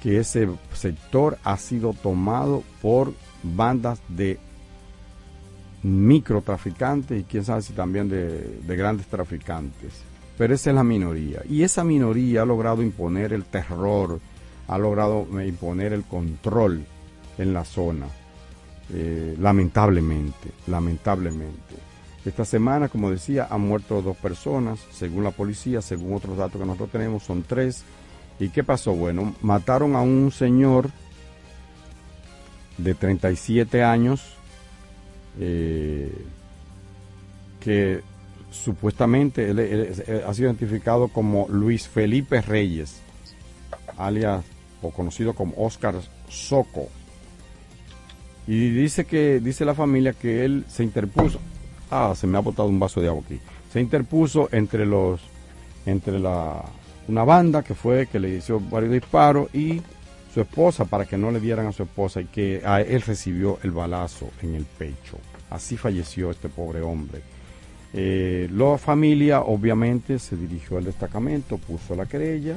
que 0.03 0.19
ese 0.19 0.49
sector 0.73 1.39
ha 1.45 1.57
sido 1.59 1.93
tomado 1.93 2.63
por 2.81 3.13
bandas 3.43 4.01
de 4.09 4.39
microtraficantes 5.87 7.21
y 7.21 7.25
quién 7.25 7.45
sabe 7.45 7.63
si 7.63 7.73
también 7.73 8.09
de, 8.09 8.59
de 8.67 8.77
grandes 8.77 9.07
traficantes. 9.07 10.03
Pero 10.37 10.55
esa 10.55 10.71
es 10.71 10.77
la 10.77 10.85
minoría. 10.85 11.43
Y 11.49 11.63
esa 11.63 11.85
minoría 11.85 12.43
ha 12.43 12.45
logrado 12.45 12.83
imponer 12.83 13.33
el 13.33 13.45
terror, 13.45 14.21
ha 14.69 14.79
logrado 14.79 15.27
imponer 15.43 15.93
el 15.93 16.05
control 16.05 16.85
en 17.39 17.55
la 17.55 17.65
zona. 17.65 18.07
Eh, 18.93 19.37
lamentablemente, 19.39 20.51
lamentablemente. 20.67 21.75
Esta 22.25 22.45
semana, 22.45 22.89
como 22.89 23.11
decía, 23.11 23.47
han 23.51 23.61
muerto 23.63 24.03
dos 24.03 24.17
personas, 24.17 24.81
según 24.93 25.25
la 25.25 25.31
policía, 25.31 25.81
según 25.81 26.15
otros 26.15 26.37
datos 26.37 26.61
que 26.61 26.67
nosotros 26.67 26.91
tenemos, 26.91 27.23
son 27.23 27.45
tres. 27.45 27.85
¿Y 28.41 28.49
qué 28.49 28.65
pasó? 28.65 28.95
Bueno, 28.95 29.35
mataron 29.43 29.95
a 29.95 30.01
un 30.01 30.33
señor 30.33 30.91
de 32.77 32.95
37 32.95 33.83
años 33.83 34.36
eh, 35.39 36.13
que 37.61 38.01
supuestamente 38.51 39.51
ha 40.27 40.35
sido 40.35 40.49
identificado 40.49 41.09
como 41.09 41.47
Luis 41.49 41.89
Felipe 41.89 42.41
Reyes, 42.41 43.01
alias 43.97 44.45
o 44.83 44.91
conocido 44.91 45.35
como 45.35 45.55
Oscar 45.57 45.97
Soco 46.29 46.89
y 48.47 48.71
dice 48.71 49.05
que, 49.05 49.41
dice 49.41 49.65
la 49.65 49.75
familia 49.75 50.13
que 50.13 50.45
él 50.45 50.65
se 50.69 50.85
interpuso. 50.85 51.41
Ah, 51.91 52.15
se 52.17 52.27
me 52.27 52.39
ha 52.39 52.41
botado 52.41 52.69
un 52.69 52.79
vaso 52.79 53.01
de 53.01 53.09
agua 53.09 53.23
aquí. 53.25 53.41
Se 53.73 53.81
interpuso 53.81 54.49
entre 54.53 54.87
los, 54.87 55.21
entre 55.85 56.19
la, 56.19 56.65
una 57.09 57.25
banda 57.25 57.63
que 57.63 57.75
fue, 57.75 58.07
que 58.07 58.21
le 58.21 58.37
hizo 58.37 58.61
varios 58.61 58.93
disparos 58.93 59.53
y 59.55 59.83
su 60.37 60.43
esposa 60.43 60.85
para 60.85 61.07
que 61.07 61.17
no 61.17 61.31
le 61.31 61.41
dieran 61.41 61.67
a 61.67 61.73
su 61.73 61.83
esposa 61.83 62.21
y 62.21 62.27
que 62.27 62.61
a 62.63 62.83
él 62.83 63.01
recibió 63.01 63.59
el 63.63 63.71
balazo 63.71 64.29
en 64.43 64.55
el 64.55 64.67
pecho. 64.67 65.17
Así 65.49 65.79
falleció 65.79 66.31
este 66.31 66.51
pobre 66.51 66.83
hombre. 66.83 67.23
Eh, 67.95 68.47
la 68.53 68.77
familia 68.77 69.41
obviamente 69.41 70.19
se 70.19 70.37
dirigió 70.37 70.77
al 70.77 70.85
destacamento, 70.85 71.57
puso 71.57 71.95
la 71.95 72.05
querella 72.05 72.55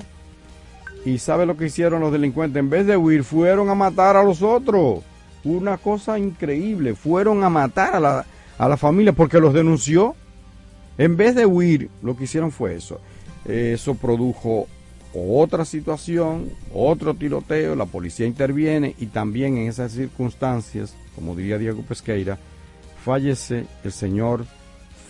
y 1.06 1.20
sabe 1.20 1.46
lo 1.46 1.56
que 1.56 1.68
hicieron 1.68 2.02
los 2.02 2.12
delincuentes. 2.12 2.60
En 2.60 2.70
vez 2.70 2.86
de 2.86 2.98
huir, 2.98 3.24
fueron 3.24 3.70
a 3.70 3.76
matar 3.76 4.18
a 4.18 4.24
los 4.24 4.42
otros. 4.42 5.00
Una 5.46 5.78
cosa 5.78 6.20
increíble. 6.20 6.96
Fueron 6.96 7.46
a 7.46 7.50
matar 7.50 7.96
a 7.96 8.02
la, 8.02 8.26
a 8.58 8.68
la 8.68 8.76
familia 8.76 9.14
porque 9.14 9.40
los 9.40 9.54
denunció. 9.54 10.16
En 10.98 11.16
vez 11.16 11.34
de 11.34 11.46
huir, 11.46 11.90
lo 12.04 12.18
que 12.18 12.26
hicieron 12.26 12.52
fue 12.52 12.76
eso. 12.76 13.00
Eso 13.46 13.96
produjo 13.96 14.68
otra 15.14 15.66
situación, 15.66 16.52
otro 16.74 17.14
tiroteo, 17.14 17.76
la 17.76 17.86
policía 17.86 18.28
interviene 18.28 18.96
y 19.00 19.08
también 19.08 19.58
en 19.58 19.68
esas 19.68 19.92
circunstancias, 19.92 20.96
como 21.16 21.36
diría 21.36 21.58
Diego 21.58 21.82
Pesqueira, 21.82 22.38
fallece 23.04 23.66
el 23.84 23.92
señor 23.92 24.46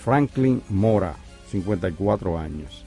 Franklin 0.04 0.62
Mora, 0.70 1.16
54 1.52 2.40
años. 2.40 2.86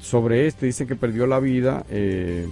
Sobre 0.00 0.46
este 0.46 0.66
dicen 0.66 0.86
que 0.86 0.96
perdió 0.96 1.26
la 1.26 1.40
vida 1.40 1.84
eh, 1.90 2.48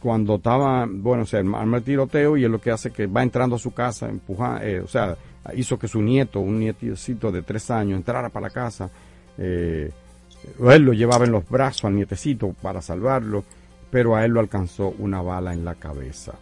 cuando 0.00 0.36
estaba, 0.36 0.86
bueno, 0.88 1.24
o 1.24 1.26
sea, 1.26 1.40
arma 1.40 1.78
el 1.78 1.82
tiroteo 1.82 2.36
y 2.36 2.44
es 2.44 2.50
lo 2.50 2.60
que 2.60 2.70
hace 2.70 2.92
que 2.92 3.06
va 3.06 3.22
entrando 3.22 3.56
a 3.56 3.58
su 3.58 3.72
casa, 3.72 4.08
empuja, 4.08 4.64
eh, 4.64 4.78
o 4.78 4.86
sea, 4.86 5.16
hizo 5.56 5.78
que 5.78 5.88
su 5.88 6.00
nieto, 6.00 6.40
un 6.40 6.60
nietecito 6.60 7.32
de 7.32 7.42
tres 7.42 7.70
años, 7.70 7.96
entrara 7.96 8.28
para 8.28 8.48
la 8.48 8.52
casa. 8.52 8.90
Eh, 9.36 9.90
él 10.70 10.82
lo 10.82 10.92
llevaba 10.92 11.24
en 11.24 11.32
los 11.32 11.48
brazos 11.48 11.84
al 11.84 11.94
nietecito 11.94 12.54
para 12.60 12.82
salvarlo, 12.82 13.44
pero 13.90 14.16
a 14.16 14.24
él 14.24 14.32
lo 14.32 14.40
alcanzó 14.40 14.94
una 14.98 15.22
bala 15.22 15.52
en 15.52 15.64
la 15.64 15.74
cabeza. 15.74 16.34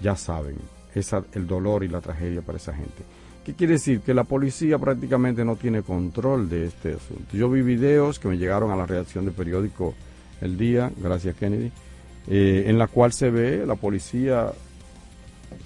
Ya 0.00 0.16
saben, 0.16 0.56
esa, 0.94 1.24
el 1.32 1.46
dolor 1.46 1.84
y 1.84 1.88
la 1.88 2.00
tragedia 2.00 2.42
para 2.42 2.58
esa 2.58 2.74
gente. 2.74 3.02
¿Qué 3.44 3.54
quiere 3.54 3.74
decir? 3.74 4.00
Que 4.00 4.14
la 4.14 4.24
policía 4.24 4.78
prácticamente 4.78 5.44
no 5.44 5.56
tiene 5.56 5.82
control 5.82 6.48
de 6.48 6.66
este 6.66 6.94
asunto. 6.94 7.36
Yo 7.36 7.50
vi 7.50 7.62
videos 7.62 8.18
que 8.18 8.28
me 8.28 8.38
llegaron 8.38 8.70
a 8.70 8.76
la 8.76 8.86
redacción 8.86 9.24
del 9.24 9.34
periódico 9.34 9.94
El 10.40 10.56
Día, 10.56 10.90
gracias 10.96 11.36
Kennedy, 11.36 11.70
eh, 12.26 12.64
en 12.66 12.78
la 12.78 12.86
cual 12.86 13.12
se 13.12 13.30
ve 13.30 13.66
la 13.66 13.74
policía 13.74 14.50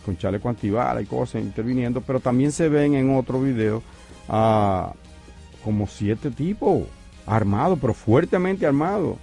con 0.04 0.18
chaleco 0.18 0.48
antibala 0.48 1.00
y 1.00 1.06
cosas 1.06 1.42
interviniendo, 1.42 2.00
pero 2.00 2.20
también 2.20 2.50
se 2.50 2.68
ven 2.68 2.94
en 2.94 3.16
otro 3.16 3.40
video 3.40 3.82
a 4.28 4.92
como 5.64 5.86
siete 5.86 6.30
tipos 6.30 6.82
armados, 7.28 7.78
pero 7.80 7.94
fuertemente 7.94 8.66
armados. 8.66 9.16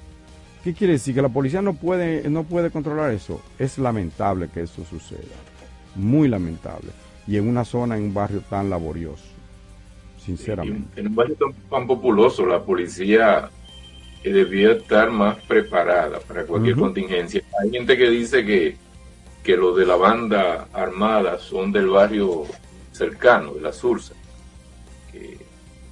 ¿Qué 0.63 0.73
quiere 0.73 0.93
decir? 0.93 1.13
Que 1.13 1.21
la 1.21 1.29
policía 1.29 1.61
no 1.61 1.73
puede, 1.73 2.29
no 2.29 2.43
puede 2.43 2.71
controlar 2.71 3.11
eso. 3.11 3.41
Es 3.59 3.77
lamentable 3.77 4.49
que 4.53 4.61
eso 4.61 4.83
suceda. 4.85 5.35
Muy 5.95 6.27
lamentable 6.27 6.91
y 7.27 7.37
en 7.37 7.47
una 7.47 7.65
zona, 7.65 7.97
en 7.97 8.03
un 8.03 8.13
barrio 8.13 8.41
tan 8.49 8.69
laborioso, 8.69 9.25
sinceramente. 10.23 10.99
En 10.99 11.07
un 11.07 11.15
barrio 11.15 11.35
tan, 11.69 11.87
populoso, 11.87 12.45
la 12.45 12.61
policía 12.61 13.49
eh, 14.23 14.31
debía 14.31 14.73
estar 14.73 15.11
más 15.11 15.37
preparada 15.45 16.19
para 16.19 16.45
cualquier 16.45 16.75
contingencia. 16.75 17.41
Hay 17.61 17.71
gente 17.71 17.97
que 17.97 18.09
dice 18.09 18.45
que, 18.45 18.77
que 19.43 19.57
los 19.57 19.75
de 19.75 19.85
la 19.85 19.95
banda 19.95 20.67
armada 20.73 21.39
son 21.39 21.71
del 21.71 21.87
barrio 21.87 22.43
cercano, 22.91 23.53
de 23.53 23.61
la 23.61 23.73
Sursa, 23.73 24.13
que, 25.11 25.37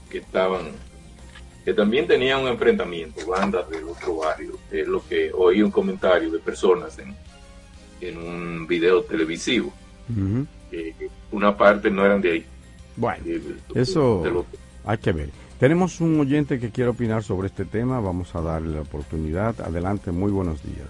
que 0.10 0.20
estaban 0.20 0.72
que 1.64 1.74
también 1.74 2.08
tenían 2.08 2.42
un 2.42 2.48
enfrentamiento, 2.50 3.26
bandas 3.26 3.70
del 3.70 3.86
otro 3.86 4.18
barrio, 4.18 4.58
es 4.72 4.88
lo 4.88 5.06
que 5.08 5.32
oí 5.34 5.62
un 5.62 5.72
comentario 5.72 6.30
de 6.30 6.40
personas 6.40 6.98
en, 7.00 7.16
en 8.02 8.18
un 8.18 8.68
video 8.68 9.04
televisivo 9.04 9.74
una 11.32 11.56
parte 11.56 11.90
no 11.90 12.06
eran 12.06 12.22
de 12.22 12.32
ahí. 12.32 12.46
Bueno, 12.96 13.24
eso 13.76 14.46
hay 14.86 14.98
que 14.98 15.12
ver. 15.12 15.30
Tenemos 15.60 16.02
un 16.02 16.20
oyente 16.20 16.60
que 16.60 16.72
quiere 16.72 16.90
opinar 16.90 17.24
sobre 17.24 17.48
este 17.48 17.66
tema, 17.66 18.00
vamos 18.00 18.36
a 18.36 18.42
darle 18.42 18.76
la 18.76 18.82
oportunidad. 18.82 19.60
Adelante, 19.62 20.12
muy 20.12 20.32
buenos 20.32 20.62
días. 20.64 20.88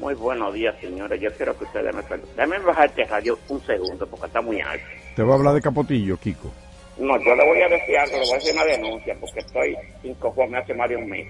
Muy 0.00 0.14
buenos 0.14 0.54
días, 0.54 0.74
señores. 0.80 1.20
Yo 1.20 1.30
quiero 1.32 1.58
que 1.58 1.64
ustedes 1.64 1.94
me 1.94 2.02
Déjenme 2.02 2.58
bajar 2.60 2.86
este 2.86 3.04
radio 3.04 3.38
un 3.48 3.60
segundo 3.62 4.06
porque 4.06 4.26
está 4.26 4.40
muy 4.40 4.60
alto. 4.60 4.86
Te 5.16 5.22
voy 5.22 5.32
a 5.32 5.34
hablar 5.34 5.54
de 5.54 5.60
Capotillo, 5.60 6.16
Kiko. 6.16 6.50
No, 6.98 7.16
yo 7.22 7.34
le 7.34 7.46
voy 7.46 7.62
a 7.62 7.68
decir 7.68 7.96
algo, 7.96 8.18
le 8.18 8.24
voy 8.24 8.34
a 8.34 8.36
hacer 8.36 8.54
una 8.54 8.64
denuncia 8.64 9.16
porque 9.20 9.40
estoy 9.40 9.76
sin 10.02 10.14
cojones 10.14 10.62
hace 10.62 10.74
más 10.74 10.88
de 10.88 10.96
un 10.96 11.08
mes. 11.08 11.26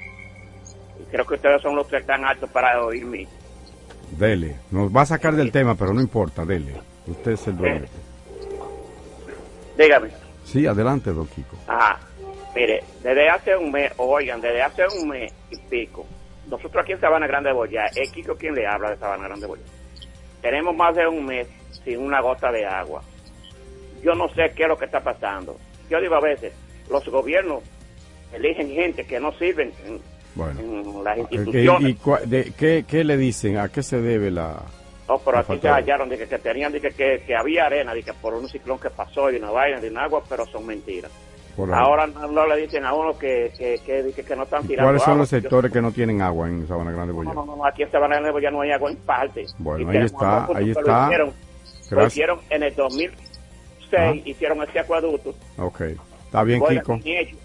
Y 1.01 1.05
creo 1.11 1.27
que 1.27 1.35
ustedes 1.35 1.61
son 1.61 1.77
los 1.77 1.87
que 1.87 1.99
están 1.99 2.25
altos 2.25 2.51
para 2.51 2.83
oírme. 2.85 3.27
Dele, 4.13 4.57
nos 4.71 4.95
va 4.95 5.03
a 5.03 5.07
sacar 5.07 5.35
del 5.35 5.53
tema, 5.53 5.75
pero 5.75 5.93
no 5.93 6.01
importa, 6.01 6.45
dele. 6.45 6.73
Usted 7.07 7.33
es 7.33 7.47
el 7.49 7.57
dueño. 7.57 7.85
Dígame. 9.77 10.11
Sí, 10.45 10.67
adelante, 10.67 11.13
don 11.13 11.27
Kiko. 11.27 11.57
Ajá. 11.67 12.01
Mire, 12.55 12.83
desde 13.03 13.29
hace 13.29 13.57
un 13.57 13.71
mes, 13.71 13.93
oigan, 13.99 14.41
desde 14.41 14.63
hace 14.63 14.83
un 15.01 15.09
mes 15.09 15.33
y 15.51 15.57
pico, 15.57 16.07
nosotros 16.49 16.83
aquí 16.83 16.93
en 16.93 17.01
Sabana 17.01 17.27
Grande 17.27 17.51
de 17.51 17.55
Boya, 17.55 17.85
es 17.95 18.11
Kiko 18.11 18.35
quien 18.37 18.55
le 18.55 18.67
habla 18.67 18.91
de 18.91 18.97
Sabana 18.97 19.25
Grande 19.25 19.43
de 19.43 19.47
Boya. 19.49 19.63
Tenemos 20.41 20.75
más 20.75 20.97
de 20.97 21.07
un 21.07 21.27
mes 21.27 21.47
sin 21.85 22.01
una 22.01 22.21
gota 22.21 22.51
de 22.51 22.65
agua. 22.65 23.03
Yo 24.03 24.15
no 24.15 24.29
sé 24.31 24.53
qué 24.55 24.65
es 24.65 24.69
lo 24.69 24.77
que 24.77 24.87
está 24.87 25.01
pasando. 25.01 25.57
Yo 25.91 26.01
digo 26.01 26.15
a 26.15 26.21
veces, 26.21 26.53
los 26.91 27.07
gobiernos 27.09 27.63
eligen 28.33 28.71
gente 28.71 29.05
que 29.07 29.21
no 29.21 29.33
sirven 29.33 29.73
en, 29.87 30.01
las 31.05 31.19
instituciones. 31.19 31.97
¿Y, 31.97 32.53
qué, 32.53 32.85
qué 32.87 33.05
le 33.05 33.17
dicen? 33.17 33.59
¿A 33.59 33.69
qué 33.69 33.83
se 33.83 34.01
debe 34.01 34.31
la, 34.31 34.63
no, 35.09 35.19
pero 35.19 35.39
aquí 35.39 35.59
se 35.59 35.69
hallaron 35.69 36.09
de 36.11 36.19
que, 36.19 36.39
tenían 36.39 36.71
de 36.71 36.81
que, 36.83 37.23
que, 37.27 37.35
había 37.35 37.65
arena, 37.65 37.95
de 37.95 38.03
que 38.03 38.13
por 38.13 38.35
un 38.35 38.47
ciclón 38.47 38.79
que 38.79 38.91
pasó 38.91 39.31
y 39.31 39.37
una 39.37 39.51
vaina 39.51 39.81
de 39.81 39.89
un 39.89 39.97
agua, 39.97 40.23
pero 40.29 40.45
son 40.47 40.67
mentiras. 40.67 41.11
Ahora 41.73 42.07
no, 42.07 42.47
le 42.47 42.57
dicen 42.61 42.85
a 42.85 42.93
uno 42.95 43.19
que, 43.19 43.51
que, 43.59 43.81
que, 43.85 44.23
que 44.23 44.37
no 44.37 44.45
están 44.45 44.65
tirando 44.65 44.87
¿Cuáles 44.87 45.03
son 45.03 45.19
los 45.19 45.29
sectores 45.29 45.73
que 45.73 45.81
no 45.81 45.91
tienen 45.91 46.23
agua 46.23 46.47
en 46.47 46.69
Sabana 46.69 46.93
Grande 46.93 47.13
Boya? 47.13 47.33
No, 47.33 47.45
no, 47.45 47.57
no, 47.57 47.67
aquí 47.67 47.83
en 47.83 47.91
Sabana 47.91 48.17
Grande 48.17 48.31
Boya 48.31 48.51
no 48.51 48.61
hay 48.61 48.71
agua 48.71 48.91
en 48.91 48.97
parte. 48.99 49.45
Bueno, 49.59 49.91
ahí 49.91 49.97
está, 49.99 50.47
ahí 50.55 50.71
está. 50.71 51.11
Lo 51.91 52.07
hicieron, 52.07 52.39
en 52.51 52.63
el 52.63 52.75
2006, 53.91 54.27
hicieron 54.27 54.63
ese 54.63 54.79
acueducto. 54.81 55.35
Ok. 55.59 55.83
Está 56.25 56.43
bien, 56.43 56.63
Kiko. 56.69 57.01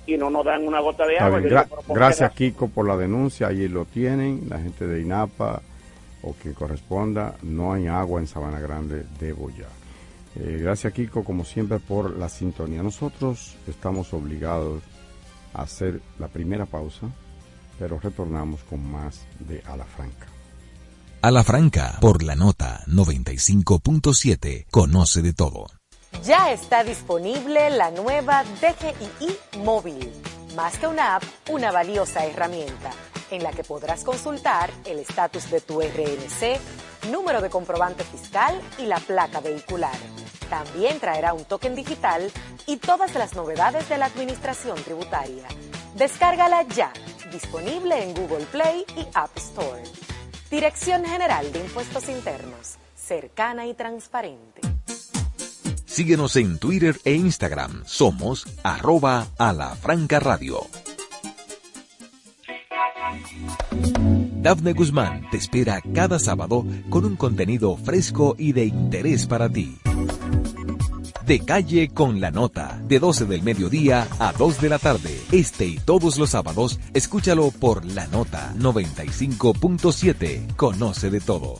Y 0.05 0.17
no 0.17 0.29
nos 0.29 0.43
dan 0.43 0.67
una 0.67 0.81
gota 0.81 1.05
de 1.07 1.17
agua. 1.17 1.41
gracias, 1.87 2.31
Kiko, 2.33 2.67
por 2.67 2.87
la 2.87 2.97
denuncia. 2.97 3.47
Ahí 3.47 3.67
lo 3.67 3.85
tienen, 3.85 4.49
la 4.49 4.59
gente 4.59 4.85
de 4.85 5.01
INAPA 5.01 5.61
o 6.23 6.35
que 6.41 6.53
corresponda, 6.53 7.35
no 7.43 7.73
hay 7.73 7.87
agua 7.87 8.19
en 8.19 8.27
Sabana 8.27 8.59
Grande 8.59 9.05
de 9.19 9.33
Boyá. 9.33 9.67
Eh, 10.35 10.57
gracias 10.61 10.93
Kiko, 10.93 11.23
como 11.23 11.45
siempre, 11.45 11.79
por 11.79 12.17
la 12.17 12.29
sintonía. 12.29 12.81
Nosotros 12.81 13.55
estamos 13.67 14.13
obligados 14.13 14.81
a 15.53 15.63
hacer 15.63 16.01
la 16.17 16.27
primera 16.27 16.65
pausa, 16.65 17.07
pero 17.77 17.99
retornamos 17.99 18.63
con 18.63 18.89
más 18.89 19.25
de 19.39 19.61
A 19.65 19.77
la 19.77 19.85
Franca. 19.85 20.27
A 21.21 21.31
la 21.31 21.43
Franca, 21.43 21.97
por 22.01 22.23
la 22.23 22.35
nota 22.35 22.83
95.7, 22.87 24.65
conoce 24.71 25.21
de 25.21 25.33
todo. 25.33 25.67
Ya 26.21 26.51
está 26.51 26.83
disponible 26.83 27.69
la 27.69 27.91
nueva 27.91 28.43
DGII 28.43 29.37
móvil. 29.63 30.13
Más 30.55 30.77
que 30.77 30.87
una 30.87 31.15
app, 31.15 31.23
una 31.49 31.71
valiosa 31.71 32.25
herramienta 32.25 32.91
en 33.31 33.43
la 33.43 33.51
que 33.51 33.63
podrás 33.63 34.03
consultar 34.03 34.69
el 34.85 34.99
estatus 34.99 35.49
de 35.49 35.59
tu 35.59 35.81
RNC, 35.81 37.09
número 37.11 37.41
de 37.41 37.49
comprobante 37.49 38.03
fiscal 38.03 38.61
y 38.77 38.85
la 38.85 38.97
placa 38.97 39.39
vehicular. 39.39 39.97
También 40.49 40.99
traerá 40.99 41.33
un 41.33 41.45
token 41.45 41.75
digital 41.75 42.31
y 42.67 42.77
todas 42.77 43.15
las 43.15 43.35
novedades 43.35 43.89
de 43.89 43.97
la 43.97 44.05
administración 44.05 44.81
tributaria. 44.83 45.47
Descárgala 45.95 46.63
ya, 46.63 46.93
disponible 47.31 48.01
en 48.01 48.13
Google 48.13 48.45
Play 48.45 48.85
y 48.95 49.07
App 49.13 49.35
Store. 49.37 49.83
Dirección 50.49 51.03
General 51.03 51.51
de 51.51 51.59
Impuestos 51.59 52.07
Internos, 52.07 52.75
cercana 52.95 53.65
y 53.65 53.73
transparente. 53.73 54.72
Síguenos 55.93 56.35
en 56.37 56.57
Twitter 56.57 56.99
e 57.05 57.13
Instagram. 57.13 57.83
Somos 57.85 58.47
arroba 58.63 59.27
a 59.37 59.53
la 59.53 59.75
franca 59.75 60.19
radio. 60.19 60.65
Dafne 64.41 64.73
Guzmán 64.73 65.29
te 65.29 65.37
espera 65.37 65.79
cada 65.93 66.17
sábado 66.17 66.65
con 66.89 67.05
un 67.05 67.15
contenido 67.15 67.77
fresco 67.77 68.33
y 68.39 68.53
de 68.53 68.65
interés 68.65 69.27
para 69.27 69.47
ti. 69.47 69.77
De 71.27 71.41
calle 71.41 71.89
con 71.89 72.19
la 72.19 72.31
nota, 72.31 72.81
de 72.87 72.97
12 72.97 73.25
del 73.25 73.43
mediodía 73.43 74.07
a 74.17 74.33
2 74.33 74.61
de 74.61 74.69
la 74.69 74.79
tarde. 74.79 75.15
Este 75.31 75.67
y 75.67 75.77
todos 75.77 76.17
los 76.17 76.31
sábados, 76.31 76.79
escúchalo 76.95 77.51
por 77.51 77.85
la 77.85 78.07
nota 78.07 78.51
95.7. 78.57 80.55
Conoce 80.55 81.11
de 81.11 81.21
todo. 81.21 81.59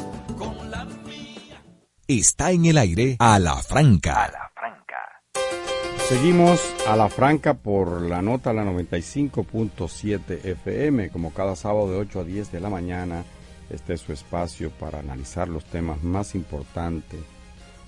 Está 2.13 2.51
en 2.51 2.65
el 2.65 2.77
aire 2.77 3.15
a 3.19 3.39
la 3.39 3.55
franca. 3.55 4.29
Seguimos 6.09 6.59
a 6.85 6.97
la 6.97 7.07
franca 7.07 7.53
por 7.53 8.01
la 8.01 8.21
nota 8.21 8.51
la 8.51 8.65
95.7 8.65 10.43
FM, 10.43 11.09
como 11.09 11.31
cada 11.33 11.55
sábado 11.55 11.89
de 11.89 11.95
8 11.99 12.19
a 12.19 12.23
10 12.25 12.51
de 12.51 12.59
la 12.59 12.69
mañana. 12.69 13.23
Este 13.69 13.93
es 13.93 14.01
su 14.01 14.11
espacio 14.11 14.71
para 14.71 14.99
analizar 14.99 15.47
los 15.47 15.63
temas 15.63 16.03
más 16.03 16.35
importantes 16.35 17.21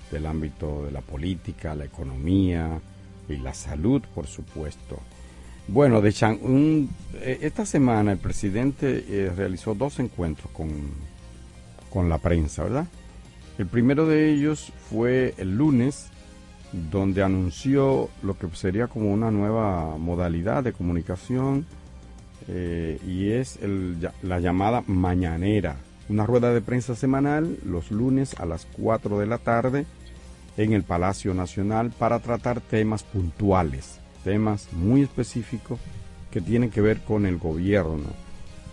del 0.09 0.25
ámbito 0.25 0.85
de 0.85 0.91
la 0.91 1.01
política, 1.01 1.75
la 1.75 1.83
economía 1.83 2.79
y 3.27 3.35
la 3.35 3.53
salud, 3.53 4.01
por 4.15 4.27
supuesto. 4.27 4.99
Bueno, 5.67 5.99
de 5.99 6.13
Chan, 6.13 6.39
un- 6.41 6.89
eh, 7.15 7.39
esta 7.41 7.65
semana 7.65 8.13
el 8.13 8.19
presidente 8.19 9.03
eh, 9.05 9.33
realizó 9.35 9.75
dos 9.75 9.99
encuentros 9.99 10.49
con, 10.53 10.69
con 11.89 12.07
la 12.07 12.19
prensa, 12.19 12.63
¿verdad? 12.63 12.85
El 13.57 13.67
primero 13.67 14.07
de 14.07 14.31
ellos 14.31 14.71
fue 14.89 15.35
el 15.37 15.57
lunes, 15.57 16.07
donde 16.71 17.21
anunció 17.21 18.09
lo 18.23 18.37
que 18.37 18.47
sería 18.55 18.87
como 18.87 19.13
una 19.13 19.29
nueva 19.29 19.95
modalidad 19.97 20.63
de 20.63 20.73
comunicación 20.73 21.67
eh, 22.47 22.99
y 23.07 23.29
es 23.29 23.59
la 24.23 24.39
llamada 24.39 24.83
mañanera, 24.87 25.77
una 26.09 26.25
rueda 26.25 26.51
de 26.51 26.61
prensa 26.61 26.95
semanal 26.95 27.57
los 27.63 27.91
lunes 27.91 28.39
a 28.39 28.45
las 28.45 28.65
4 28.77 29.19
de 29.19 29.27
la 29.27 29.37
tarde 29.37 29.85
en 30.57 30.73
el 30.73 30.83
Palacio 30.83 31.33
Nacional 31.35 31.91
para 31.91 32.19
tratar 32.19 32.59
temas 32.59 33.03
puntuales, 33.03 33.99
temas 34.23 34.73
muy 34.73 35.03
específicos 35.03 35.79
que 36.31 36.41
tienen 36.41 36.71
que 36.71 36.81
ver 36.81 37.01
con 37.01 37.27
el 37.27 37.37
gobierno. 37.37 38.22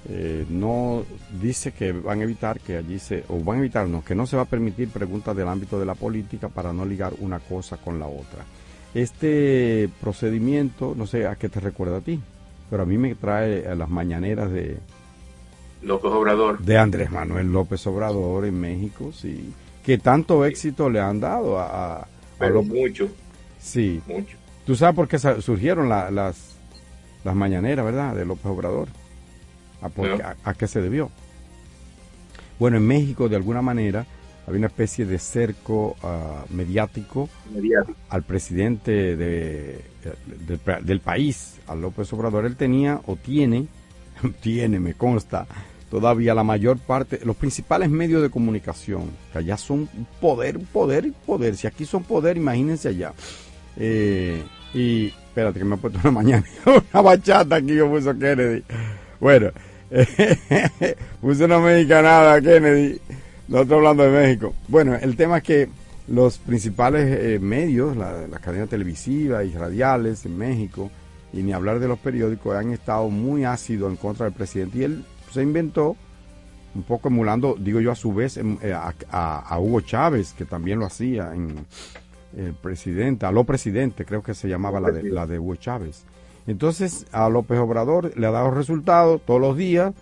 Eh, 0.09 0.47
no 0.49 1.03
dice 1.43 1.73
que 1.73 1.93
van 1.93 2.21
a 2.21 2.25
evitar 2.25 2.59
que 2.59 2.77
allí 2.79 2.99
se, 2.99 3.23
o 3.29 3.39
van 3.41 3.57
a 3.57 3.61
evitar, 3.61 3.87
no, 3.87 4.03
que 4.03 4.15
no 4.15 4.27
se 4.27 4.37
va 4.37 4.43
a 4.43 4.47
permitir 4.47 4.89
preguntas 4.89 5.37
del 5.37 5.47
ámbito 5.47 5.79
de 5.79 5.85
la 5.87 5.95
política 5.95 6.49
para 6.49 6.73
no 6.73 6.85
ligar 6.87 7.13
una 7.21 7.39
cosa 7.39 7.77
con 7.77 7.99
la 8.01 8.07
otra. 8.07 8.45
Este 8.95 9.89
procedimiento, 10.01 10.95
no 10.97 11.07
sé 11.07 11.27
a 11.27 11.37
qué 11.37 11.49
te 11.49 11.61
recuerda 11.61 11.99
a 11.99 12.01
ti, 12.01 12.19
pero 12.71 12.83
a 12.83 12.87
mí 12.87 12.99
me 12.99 13.15
trae 13.15 13.67
a 13.69 13.75
las 13.75 13.89
mañaneras 13.89 14.51
de, 14.51 14.79
López 15.83 16.11
Obrador. 16.11 16.59
de 16.61 16.77
Andrés 16.79 17.11
Manuel 17.11 17.53
López 17.53 17.87
Obrador 17.87 18.45
en 18.47 18.59
México, 18.61 19.13
sí, 19.13 19.53
que 19.85 19.99
tanto 19.99 20.45
éxito 20.45 20.91
le 20.91 21.01
han 21.01 21.21
dado 21.21 21.59
a, 21.59 21.67
a- 21.67 22.01
a 22.03 22.07
Pero 22.39 22.63
López- 22.63 22.69
mucho, 22.81 23.09
Sí, 23.61 24.01
mucho. 24.07 24.37
tú 24.67 24.75
sabes 24.75 24.95
por 24.97 25.09
qué 25.09 25.19
surgieron 25.19 25.89
la- 25.89 26.11
las, 26.11 26.57
las 27.25 27.35
mañaneras, 27.37 27.85
¿verdad? 27.85 28.15
De 28.15 28.25
López 28.25 28.47
Obrador. 28.47 28.89
¿A, 29.83 29.89
por 29.89 30.09
No. 30.09 30.17
qué- 30.17 30.23
a- 30.23 30.37
a 30.45 30.55
qué 30.55 30.67
se 30.67 30.81
debió? 30.81 31.11
Bueno, 32.59 32.77
en 32.77 32.87
México, 32.87 33.29
de 33.29 33.37
alguna 33.37 33.63
manera, 33.63 34.07
había 34.47 34.59
una 34.59 34.67
especie 34.67 35.05
de 35.07 35.19
cerco 35.19 35.97
ah, 36.03 36.45
mediático 36.51 37.29
Mediático. 37.55 37.97
al 38.11 38.23
presidente 38.23 39.17
de- 39.17 39.81
del, 40.47 40.59
pa- 40.59 40.81
del 40.81 41.01
país, 41.01 41.57
a 41.67 41.75
López 41.75 42.13
Obrador. 42.13 42.45
Él 42.47 42.57
tenía 42.57 43.01
o 43.07 43.17
tiene, 43.17 43.67
tiene, 44.43 44.79
me 44.81 44.95
consta, 44.95 45.47
todavía 45.91 46.35
la 46.35 46.45
mayor 46.45 46.79
parte, 46.79 47.21
los 47.25 47.37
principales 47.37 47.89
medios 47.91 48.23
de 48.23 48.31
comunicación, 48.31 49.11
que 49.33 49.39
allá 49.39 49.57
son 49.57 49.89
poder, 50.21 50.59
poder, 50.59 51.13
poder. 51.27 51.57
Si 51.57 51.67
aquí 51.67 51.85
son 51.87 52.03
poder, 52.05 52.37
imagínense 52.37 52.89
allá. 52.89 53.13
Eh, 53.77 54.43
y 54.75 55.07
espérate 55.07 55.59
que 55.59 55.65
me 55.65 55.75
ha 55.77 55.79
puesto 55.79 55.99
una 56.03 56.11
mañana 56.11 56.45
una 56.93 57.03
bachata 57.03 57.57
aquí 57.57 57.69
que 57.69 57.85
puso 57.85 58.17
Kennedy. 58.19 58.63
Bueno, 59.21 59.51
puso 61.21 61.45
una 61.45 61.59
mexicanada 61.59 62.41
Kennedy. 62.41 63.01
Nosotros 63.49 63.79
hablando 63.79 64.05
de 64.05 64.11
México. 64.11 64.55
Bueno, 64.69 64.95
el 64.95 65.17
tema 65.17 65.39
es 65.39 65.43
que 65.43 65.69
los 66.09 66.39
principales 66.39 67.09
eh, 67.21 67.39
medios, 67.41 67.97
la- 67.97 68.27
las 68.27 68.41
cadenas 68.41 68.69
televisivas 68.69 69.45
y 69.45 69.51
radiales 69.53 70.25
en 70.27 70.39
México, 70.39 70.91
y 71.33 71.43
ni 71.43 71.53
hablar 71.53 71.79
de 71.81 71.89
los 71.89 71.99
periódicos, 71.99 72.57
han 72.57 72.73
estado 72.73 73.09
muy 73.09 73.45
ácidos 73.45 73.91
en 73.91 73.97
contra 73.97 74.27
del 74.27 74.35
presidente. 74.35 74.79
Y 74.79 74.83
él 74.85 75.05
se 75.33 75.43
inventó, 75.43 75.97
un 76.75 76.83
poco 76.85 77.09
emulando, 77.09 77.57
digo 77.59 77.81
yo 77.81 77.91
a 77.91 77.97
su 77.97 78.13
vez, 78.15 78.37
em, 78.37 78.57
eh, 78.63 78.73
a 78.73 79.59
Hugo 79.59 79.81
Chávez, 79.81 80.33
que 80.33 80.45
también 80.45 80.79
lo 80.79 80.87
hacía 80.87 81.33
en 81.35 81.67
el 82.37 82.55
presidente, 82.55 83.27
a 83.27 83.33
lo 83.33 83.43
presidente, 83.43 84.05
creo 84.05 84.23
que 84.23 84.35
se 84.35 84.49
llamaba 84.49 84.79
la 84.81 84.91
de, 84.93 85.03
la 85.11 85.27
de 85.27 85.39
Hugo 85.41 85.57
Chávez. 85.57 86.05
Entonces, 86.51 87.07
a 87.13 87.29
López 87.29 87.61
Obrador 87.61 88.13
le 88.19 88.27
ha 88.27 88.33
dado 88.33 88.51
resultados 88.51 89.21
todos 89.25 89.41
los 89.41 89.57
días, 89.57 89.93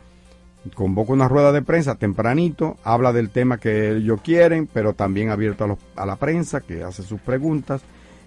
convoca 0.74 1.12
una 1.12 1.28
rueda 1.28 1.52
de 1.52 1.60
prensa 1.60 1.96
tempranito, 1.96 2.78
habla 2.84 3.12
del 3.12 3.28
tema 3.28 3.58
que 3.58 3.90
ellos 3.90 4.22
quieren, 4.22 4.66
pero 4.66 4.94
también 4.94 5.28
abierto 5.28 5.76
a, 5.94 6.06
la 6.06 6.16
prensa 6.16 6.62
que 6.62 6.82
hace 6.82 7.02
sus 7.02 7.20
preguntas. 7.20 7.82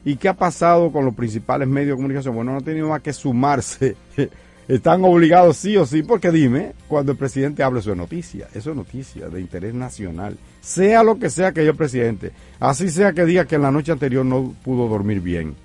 ¿Y 0.05 0.17
qué 0.17 0.29
ha 0.29 0.35
pasado 0.35 0.91
con 0.91 1.03
los 1.03 1.15
principales 1.15 1.67
medios 1.67 1.89
de 1.89 1.95
comunicación? 1.95 2.35
Bueno, 2.35 2.51
no 2.51 2.59
ha 2.59 2.61
tenido 2.61 2.89
más 2.89 3.01
que 3.01 3.11
sumarse. 3.11 3.95
Están 4.67 5.03
obligados 5.03 5.57
sí 5.57 5.75
o 5.77 5.87
sí, 5.87 6.03
porque 6.03 6.29
dime, 6.29 6.73
cuando 6.87 7.13
el 7.13 7.17
presidente 7.17 7.63
habla, 7.63 7.79
eso 7.79 7.91
es 7.91 7.97
noticia, 7.97 8.49
eso 8.53 8.69
es 8.69 8.75
noticia 8.75 9.29
de 9.29 9.41
interés 9.41 9.73
nacional, 9.73 10.37
sea 10.61 11.01
lo 11.01 11.17
que 11.17 11.31
sea 11.31 11.51
que 11.51 11.61
haya 11.61 11.71
el 11.71 11.75
presidente, 11.75 12.31
así 12.59 12.89
sea 12.89 13.13
que 13.13 13.25
diga 13.25 13.45
que 13.45 13.55
en 13.55 13.63
la 13.63 13.71
noche 13.71 13.91
anterior 13.91 14.23
no 14.23 14.53
pudo 14.63 14.87
dormir 14.87 15.19
bien, 15.19 15.55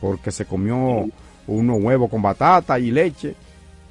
porque 0.00 0.30
se 0.30 0.46
comió 0.46 1.06
unos 1.46 1.80
huevos 1.80 2.10
con 2.10 2.22
batata 2.22 2.78
y 2.78 2.90
leche, 2.90 3.34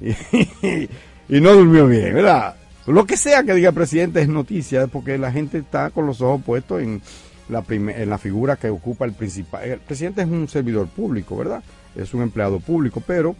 y, 0.00 1.40
no 1.40 1.52
durmió 1.52 1.86
bien, 1.86 2.14
¿verdad? 2.14 2.56
Lo 2.86 3.04
que 3.04 3.16
sea 3.16 3.42
que 3.42 3.54
diga 3.54 3.70
el 3.70 3.74
presidente 3.74 4.20
es 4.20 4.28
noticia, 4.28 4.86
porque 4.86 5.18
la 5.18 5.32
gente 5.32 5.58
está 5.58 5.90
con 5.90 6.06
los 6.06 6.20
ojos 6.20 6.42
puestos 6.44 6.82
en 6.82 7.02
la, 7.48 7.64
en 7.68 8.10
la 8.10 8.18
figura 8.18 8.56
que 8.56 8.70
ocupa 8.70 9.04
el 9.04 9.12
principal. 9.12 9.64
El 9.64 9.80
presidente 9.80 10.22
es 10.22 10.28
un 10.28 10.48
servidor 10.48 10.86
público, 10.88 11.36
¿verdad? 11.36 11.62
Es 11.96 12.14
un 12.14 12.22
empleado 12.22 12.60
público, 12.60 13.02
pero 13.04 13.34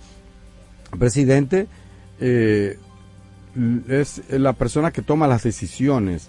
el 0.93 0.99
presidente 0.99 1.67
eh, 2.21 2.79
es 3.89 4.23
la 4.31 4.53
persona 4.53 4.91
que 4.91 5.03
toma 5.03 5.27
las 5.27 5.43
decisiones, 5.43 6.29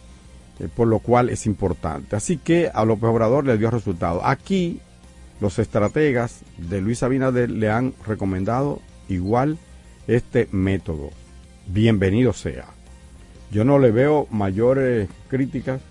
eh, 0.60 0.68
por 0.74 0.88
lo 0.88 1.00
cual 1.00 1.30
es 1.30 1.46
importante. 1.46 2.16
Así 2.16 2.38
que 2.38 2.70
a 2.74 2.86
López 2.86 3.10
Obrador 3.10 3.46
le 3.46 3.58
dio 3.58 3.72
resultado. 3.72 4.26
Aquí 4.26 4.80
los 5.40 5.60
estrategas 5.60 6.42
de 6.58 6.82
Luis 6.82 7.04
Abinader 7.04 7.50
le 7.52 7.70
han 7.70 7.94
recomendado 8.06 8.82
igual 9.08 9.58
este 10.08 10.48
método. 10.52 11.10
Bienvenido 11.68 12.34
sea. 12.34 12.66
Yo 13.52 13.64
no 13.64 13.80
le 13.80 13.92
veo 13.92 14.28
mayores 14.32 15.10
críticas 15.30 15.82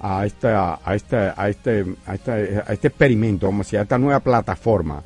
a 0.00 0.26
esta, 0.26 0.80
a 0.84 0.94
esta, 0.94 1.34
a 1.40 1.48
este, 1.48 1.84
a 2.06 2.12
a 2.12 2.72
este 2.72 2.88
experimento, 2.88 3.46
vamos 3.46 3.60
a 3.60 3.68
decir, 3.68 3.78
a 3.78 3.82
esta 3.82 3.98
nueva 3.98 4.20
plataforma 4.20 5.02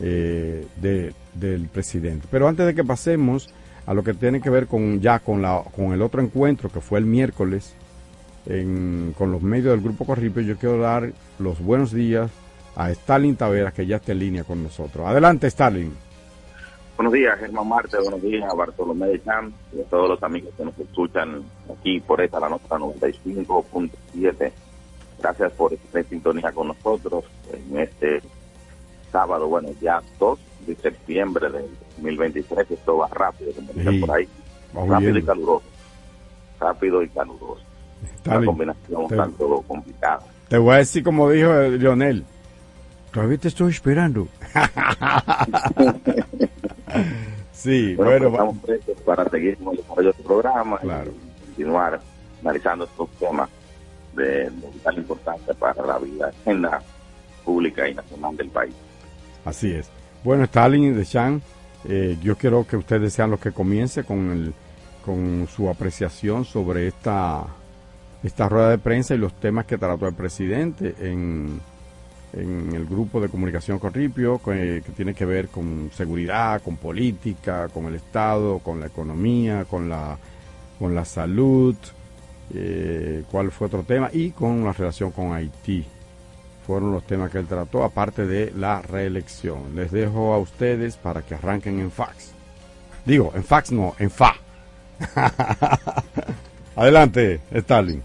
eh, 0.00 0.66
de- 0.80 1.12
del 1.34 1.68
presidente. 1.68 2.26
Pero 2.30 2.48
antes 2.48 2.66
de 2.66 2.74
que 2.74 2.82
pasemos 2.84 3.52
a 3.86 3.94
lo 3.94 4.02
que 4.02 4.14
tiene 4.14 4.40
que 4.40 4.50
ver 4.50 4.66
con 4.66 5.00
ya 5.00 5.18
con 5.20 5.42
la 5.42 5.62
con 5.74 5.92
el 5.92 6.02
otro 6.02 6.20
encuentro 6.22 6.70
que 6.70 6.80
fue 6.80 6.98
el 6.98 7.04
miércoles 7.06 7.74
en- 8.46 9.14
con 9.16 9.30
los 9.30 9.42
medios 9.42 9.72
del 9.74 9.80
grupo 9.80 10.04
Corripio, 10.04 10.42
yo 10.42 10.56
quiero 10.56 10.78
dar 10.78 11.12
los 11.38 11.60
buenos 11.60 11.92
días 11.92 12.30
a 12.76 12.90
Stalin 12.90 13.36
Taveras 13.36 13.72
que 13.74 13.86
ya 13.86 13.96
está 13.96 14.12
en 14.12 14.18
línea 14.20 14.44
con 14.44 14.62
nosotros. 14.62 15.06
Adelante, 15.06 15.46
Stalin. 15.48 15.94
Buenos 16.96 17.12
días, 17.14 17.38
Germán 17.38 17.68
Marte, 17.68 17.96
buenos 17.98 18.22
días 18.22 18.48
a 18.50 18.54
Bartolomé 18.54 19.06
de 19.08 19.22
Champ 19.24 19.54
y 19.76 19.80
a 19.80 19.84
todos 19.84 20.08
los 20.10 20.22
amigos 20.22 20.52
que 20.56 20.64
nos 20.64 20.78
escuchan 20.78 21.42
aquí 21.76 22.00
por 22.00 22.20
esta 22.20 22.38
la 22.38 22.48
nota 22.50 22.76
95.7. 22.78 24.52
Gracias 25.20 25.52
por 25.52 25.72
estar 25.72 26.02
en 26.02 26.08
sintonía 26.08 26.52
con 26.52 26.68
nosotros 26.68 27.24
en 27.52 27.78
este 27.78 28.20
sábado, 29.10 29.48
bueno, 29.48 29.68
ya 29.80 30.00
2 30.18 30.38
de 30.66 30.74
septiembre 30.76 31.50
del 31.50 31.64
2023. 31.96 32.70
Esto 32.70 32.96
va 32.98 33.08
rápido, 33.08 33.52
como 33.52 33.72
dicen 33.72 33.92
Sí, 33.94 34.00
por 34.00 34.10
ahí. 34.16 34.28
rápido 34.88 35.18
y 35.18 35.22
caluroso. 35.22 35.64
Rápido 36.60 37.02
y 37.02 37.08
caluroso. 37.08 37.62
Una 38.02 38.10
Stalin, 38.16 38.46
combinación 38.46 39.08
te- 39.08 39.16
tanto 39.16 39.62
complicada. 39.66 40.20
Te 40.48 40.58
voy 40.58 40.74
a 40.74 40.78
decir 40.78 41.02
como 41.02 41.30
dijo 41.30 41.52
Lionel. 41.62 42.24
Todavía 43.12 43.38
te 43.38 43.48
estoy 43.48 43.70
esperando. 43.72 44.28
sí, 47.52 47.94
Bueno, 47.94 48.10
bueno, 48.10 48.20
pues 48.20 48.32
estamos 48.32 48.58
prestos 48.58 49.00
para 49.04 49.28
seguir 49.28 49.56
con 49.58 49.76
de 49.76 50.10
este 50.10 50.22
programa 50.22 50.78
Claro. 50.78 51.12
y 51.12 51.40
continuar 51.46 52.00
analizando 52.40 52.84
estos 52.84 53.08
temas 53.18 53.48
de, 54.14 54.50
de 54.50 54.70
vital 54.72 54.96
importancia 54.98 55.54
para 55.54 55.84
la 55.86 55.98
vida 55.98 56.28
agenda 56.28 56.82
pública 57.44 57.88
y 57.88 57.94
nacional 57.94 58.36
del 58.36 58.48
país. 58.48 58.74
así 59.44 59.72
es. 59.72 59.88
Bueno, 60.24 60.44
Stalin 60.44 60.96
de 60.96 61.04
Chan, 61.04 61.42
eh, 61.88 62.16
yo 62.22 62.36
quiero 62.36 62.66
que 62.66 62.76
ustedes 62.76 63.12
sean 63.12 63.30
los 63.30 63.40
que 63.40 63.52
comience 63.52 64.04
con 64.04 64.30
el, 64.30 64.54
con 65.04 65.46
su 65.48 65.68
apreciación 65.68 66.44
sobre 66.44 66.86
esta 66.88 67.44
esta 68.22 68.48
rueda 68.48 68.70
de 68.70 68.78
prensa 68.78 69.16
y 69.16 69.18
los 69.18 69.34
temas 69.40 69.66
que 69.66 69.76
trató 69.76 70.06
el 70.06 70.14
presidente 70.14 70.94
en 71.00 71.60
en 72.32 72.74
el 72.74 72.86
grupo 72.86 73.20
de 73.20 73.28
comunicación 73.28 73.78
con 73.78 73.92
Ripio, 73.92 74.40
que, 74.42 74.82
tiene 74.96 75.14
que 75.14 75.24
ver 75.24 75.48
con 75.48 75.90
seguridad, 75.92 76.62
con 76.62 76.76
política, 76.76 77.68
con 77.68 77.86
el 77.86 77.96
Estado, 77.96 78.58
con 78.60 78.80
la 78.80 78.86
economía, 78.86 79.64
con 79.64 79.88
la, 79.88 80.18
con 80.78 80.94
la 80.94 81.04
salud, 81.04 81.76
eh, 82.54 83.24
cuál 83.30 83.50
fue 83.50 83.66
otro 83.66 83.82
tema, 83.82 84.08
y 84.12 84.30
con 84.30 84.64
la 84.64 84.72
relación 84.72 85.10
con 85.10 85.32
Haití. 85.32 85.84
Fueron 86.66 86.92
los 86.92 87.04
temas 87.04 87.30
que 87.30 87.38
él 87.38 87.46
trató, 87.46 87.84
aparte 87.84 88.26
de 88.26 88.52
la 88.56 88.80
reelección. 88.82 89.74
Les 89.74 89.90
dejo 89.90 90.32
a 90.32 90.38
ustedes 90.38 90.96
para 90.96 91.22
que 91.22 91.34
arranquen 91.34 91.80
en 91.80 91.90
fax. 91.90 92.32
Digo, 93.04 93.32
en 93.34 93.42
fax 93.42 93.72
no, 93.72 93.94
en 93.98 94.10
fa. 94.10 94.34
Adelante, 96.76 97.40
Stalin. 97.50 98.02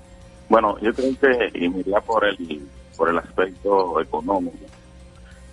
Bueno, 0.50 0.78
yo 0.80 0.94
creo 0.94 1.12
que 1.20 1.60
iría 1.60 2.02
por 2.02 2.26
el 2.26 2.36
por 2.98 3.10
el 3.10 3.18
aspecto 3.20 4.02
económico, 4.02 4.66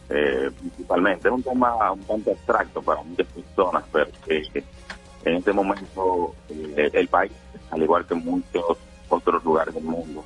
eh, 0.09 0.51
principalmente. 0.59 1.29
Es 1.29 1.35
un 1.35 1.43
tema 1.43 1.93
un 1.93 2.03
tanto 2.03 2.31
abstracto 2.31 2.83
para 2.83 3.03
muchas 3.03 3.27
personas, 3.29 3.85
pero 3.93 4.11
que 4.27 4.65
en 5.25 5.37
este 5.37 5.53
momento 5.53 6.35
eh, 6.49 6.91
el 6.93 7.09
país, 7.09 7.33
al 7.71 7.83
igual 7.83 8.07
que 8.07 8.15
muchos 8.15 8.79
otros 9.09 9.45
lugares 9.45 9.75
del 9.75 9.85
mundo, 9.85 10.25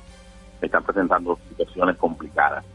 está 0.61 0.81
presentando 0.81 1.37
situaciones 1.49 1.97
complicadas. 1.97 2.65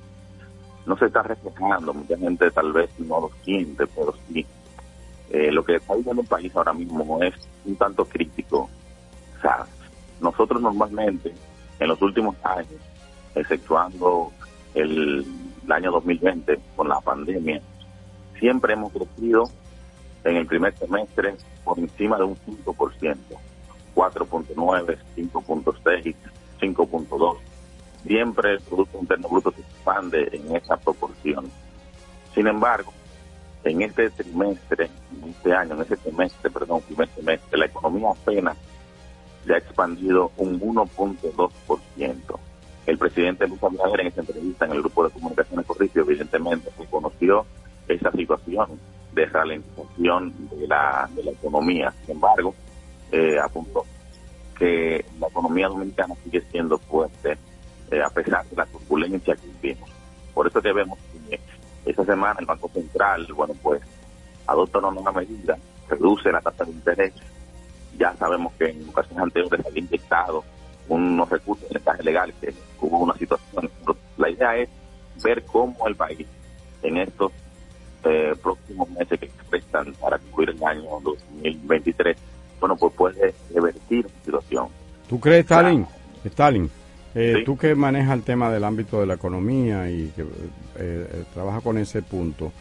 No 0.87 0.97
se 0.99 1.07
está 1.07 1.23
reflejando, 1.23 1.95
mucha 1.95 2.17
gente 2.19 2.51
tal 2.51 2.73
vez 2.73 2.91
no 2.99 3.21
lo 3.21 3.31
siente, 3.43 3.87
pero 3.87 4.15
sí. 4.29 4.47
Eh, 5.31 5.51
lo 5.51 5.65
que 5.65 5.77
está 5.77 5.95
viviendo 5.95 6.23
el 6.23 6.29
país 6.29 6.55
ahora 6.55 6.75
mismo 6.75 7.23
es 7.23 7.35
un 7.65 7.75
tanto 7.77 8.05
crítico. 8.05 8.69
O 9.39 9.41
sea, 9.41 9.67
nosotros 10.21 10.61
normalmente, 10.61 11.35
en 11.81 11.89
los 11.89 12.01
últimos 12.03 12.37
años, 12.45 12.81
exceptuando 13.35 14.33
el, 14.75 15.25
el 15.65 15.73
año 15.73 15.93
2020 15.93 16.59
con 16.77 16.89
la 16.89 17.01
pandemia, 17.01 17.61
siempre 18.39 18.75
hemos 18.75 18.93
crecido 18.93 19.51
en 20.25 20.37
el 20.37 20.47
primer 20.47 20.77
semestre 20.77 21.35
por 21.65 21.79
encima 21.79 22.17
de 22.19 22.25
un 22.25 22.37
5%, 22.37 23.17
4.9, 23.95 24.99
5.6, 25.17 26.15
5.2. 26.61 27.37
Siempre 28.07 28.53
el 28.53 28.61
Producto 28.61 28.99
Interno 28.99 29.29
Bruto 29.29 29.51
se 29.53 29.61
expande 29.61 30.29
en 30.33 30.57
esa 30.57 30.77
proporción. 30.77 31.51
Sin 32.35 32.47
embargo, 32.47 32.93
en 33.65 33.83
este 33.83 34.11
trimestre, 34.11 34.91
en 35.23 35.31
este 35.31 35.55
año, 35.55 35.75
en 35.75 35.83
ese 35.83 35.97
semestre, 35.97 36.51
perdón, 36.51 36.83
primer 36.83 37.09
semestre, 37.15 37.59
la 37.59 37.67
economía 37.67 38.11
apenas 38.11 38.57
se 39.47 39.55
ha 39.55 39.59
expandido 39.59 40.33
un 40.37 40.61
1.2%. 40.61 42.39
El 42.87 42.99
presidente 42.99 43.47
Luis 43.49 43.63
Abinader 43.63 44.01
en 44.01 44.07
esa 44.09 44.21
entrevista 44.21 44.67
en 44.67 44.73
el 44.73 44.81
grupo 44.81 45.05
de 45.05 45.11
comunicaciones 45.11 45.67
Corripio 45.67 46.03
evidentemente 46.03 46.71
reconoció 46.79 47.47
esa 47.89 48.11
situación 48.13 48.79
de 49.13 49.27
ralentización 49.27 50.49
de 50.51 50.67
la, 50.69 51.09
de 51.15 51.25
la 51.25 51.31
economía. 51.31 51.93
Sin 52.05 52.17
embargo, 52.17 52.55
eh, 53.11 53.39
apuntó 53.39 53.85
que 54.59 55.05
la 55.19 55.29
economía 55.29 55.69
dominicana 55.69 56.15
sigue 56.25 56.41
siendo 56.51 56.79
fuerte 56.79 57.39
eh, 57.91 58.03
a 58.03 58.11
pesar 58.11 58.45
de 58.47 58.57
la 58.57 58.67
turbulencia 58.67 59.35
que 59.35 59.47
vivimos. 59.63 59.91
Por 60.33 60.47
eso 60.47 60.61
que 60.61 60.73
vemos 60.73 60.99
que 61.29 61.41
esta 61.85 62.05
semana 62.05 62.37
el 62.41 62.47
Banco 62.47 62.69
Central, 62.73 63.27
bueno, 63.35 63.55
pues 63.63 63.81
adopta 64.47 64.79
una 64.79 64.91
nueva 64.91 65.13
medida, 65.13 65.57
reduce 65.89 66.31
la 66.33 66.41
tasa 66.41 66.65
de 66.65 66.73
interés. 66.73 67.13
Ya 67.99 68.15
sabemos 68.17 68.53
que 68.55 68.71
en 68.71 68.89
ocasiones 68.89 69.23
anteriores 69.23 69.67
había 69.67 69.81
inyectado 69.81 70.45
unos 70.89 71.29
recursos 71.29 71.71
en 71.71 71.81
el 71.99 72.05
legal, 72.05 72.35
que 72.41 72.55
hubo 72.81 72.99
una 72.99 73.15
situación. 73.15 73.71
La 74.17 74.31
idea 74.31 74.57
es 74.57 74.69
ver 75.23 75.43
cómo 75.45 75.87
el 75.87 75.97
país 75.97 76.27
en 76.83 76.99
estos 76.99 77.33
eh, 78.05 78.35
próximos 78.43 78.89
meses 78.91 79.19
que 79.19 79.31
restan 79.51 79.95
para 79.95 80.19
cubrir 80.19 80.51
el 80.51 80.65
año 80.65 81.01
2023, 81.03 82.17
bueno, 82.61 82.77
pues 82.77 82.93
puede 82.95 83.35
revertir 83.55 84.05
la 84.05 84.11
situación. 84.25 84.69
¿Tú 85.09 85.21
crees, 85.21 85.41
Stalin? 85.41 85.87
Stalin, 86.25 86.71
eh, 87.15 87.43
tú 87.45 87.57
que 87.57 87.75
manejas 87.75 88.15
el 88.15 88.23
tema 88.25 88.51
del 88.51 88.65
ámbito 88.65 89.01
de 89.01 89.07
la 89.07 89.15
economía 89.15 89.89
y 89.89 90.09
que 90.17 90.23
eh, 90.23 90.27
eh, 90.77 91.25
trabaja 91.33 91.61
con 91.61 91.79
ese 91.79 92.03
punto, 92.03 92.53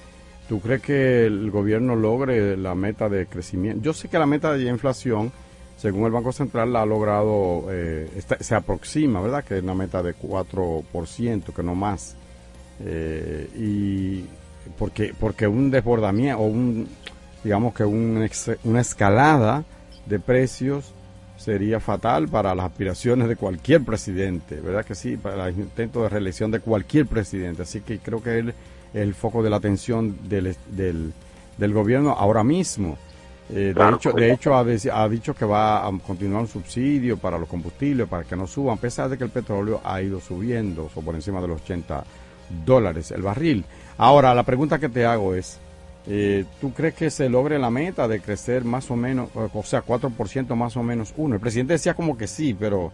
¿tú 0.47 0.59
crees 0.59 0.81
que 0.81 1.25
el 1.25 1.49
gobierno 1.49 1.95
logre 1.95 2.55
la 2.55 2.75
meta 2.75 3.09
de 3.09 3.25
crecimiento? 3.25 3.81
Yo 3.81 3.93
sé 3.93 4.09
que 4.09 4.19
la 4.19 4.27
meta 4.27 4.53
de 4.53 4.65
inflación, 4.65 5.31
según 5.84 6.06
el 6.06 6.13
Banco 6.13 6.32
Central, 6.32 6.72
la 6.72 6.84
ha 6.84 6.86
logrado, 6.86 7.65
eh, 7.69 8.10
se 8.39 8.56
aproxima, 8.56 9.19
¿verdad? 9.19 9.43
Que 9.43 9.58
es 9.58 9.63
una 9.63 9.74
meta 9.74 10.02
de 10.02 10.15
4%, 10.15 11.54
que 11.54 11.62
no 11.62 11.76
más. 11.76 12.15
Eh, 12.80 13.50
y 13.54 14.24
porque, 14.78 15.13
porque 15.19 15.46
un 15.46 15.69
desbordamiento 15.72 16.41
o 16.41 16.46
un, 16.46 16.88
digamos 17.43 17.74
que 17.74 17.84
un 17.84 18.26
una 18.63 18.80
escalada 18.80 19.65
de 20.06 20.19
precios 20.22 20.93
sería 21.36 21.82
fatal 21.82 22.30
para 22.30 22.56
las 22.56 22.67
aspiraciones 22.67 23.28
de 23.28 23.36
cualquier 23.36 23.84
presidente, 23.84 24.62
¿verdad 24.62 24.86
que 24.86 24.96
sí? 24.96 25.17
Para 25.17 25.50
el 25.50 25.60
intento 25.60 26.04
de 26.04 26.08
reelección 26.08 26.50
de 26.50 26.62
cualquier 26.62 27.08
presidente. 27.08 27.63
Así 27.63 27.82
que 27.82 28.00
creo 28.00 28.24
que 28.24 28.39
él 28.39 28.54
es 28.93 29.02
el 29.02 29.13
foco 29.15 29.43
de 29.43 29.50
la 29.50 29.58
atención 29.58 30.30
del, 30.30 30.56
del, 30.69 31.12
del 31.58 31.74
gobierno 31.74 32.12
ahora 32.12 32.46
mismo. 32.46 32.98
Eh, 33.49 33.73
de 33.75 33.89
hecho, 33.89 34.12
de 34.13 34.32
hecho 34.32 34.56
ha, 34.56 34.62
ha 34.62 35.10
dicho 35.10 35.34
que 35.34 35.45
va 35.45 35.86
a 35.86 35.91
continuar 35.99 36.41
un 36.41 36.47
subsidio 36.47 37.17
para 37.17 37.38
los 37.38 37.47
combustibles, 37.49 38.08
para 38.08 38.23
que 38.23 38.36
no 38.36 38.47
suban, 38.47 38.77
a 38.77 38.82
pesar 38.82 39.10
de 39.10 39.17
que 39.17 39.25
el 39.25 39.29
petróleo 39.29 39.82
ha 39.84 40.01
ido 40.01 40.19
subiendo, 40.19 40.89
o 40.93 41.01
por 41.01 41.15
encima 41.15 41.41
de 41.41 41.47
los 41.49 41.62
80 41.62 42.03
dólares 42.65 43.12
el 43.12 43.21
barril. 43.21 43.65
Ahora, 43.97 44.34
la 44.34 44.43
pregunta 44.43 44.79
que 44.79 44.89
te 44.89 45.06
hago 45.06 45.36
es, 45.36 45.60
eh, 46.08 46.45
¿tú 46.60 46.73
crees 46.73 46.93
que 46.95 47.10
se 47.10 47.29
logre 47.29 47.60
la 47.60 47.69
meta 47.69 48.08
de 48.08 48.21
crecer 48.21 48.63
más 48.63 48.89
o 48.91 48.95
menos, 48.95 49.29
o 49.36 49.49
o 49.53 49.63
sea, 49.63 49.84
4% 49.86 50.56
más 50.56 50.75
o 50.77 50.84
menos 50.84 51.13
uno? 51.17 51.36
El 51.36 51.41
presidente 51.41 51.73
decía 51.73 51.93
como 51.93 52.17
que 52.17 52.27
sí, 52.27 52.56
pero 52.58 52.91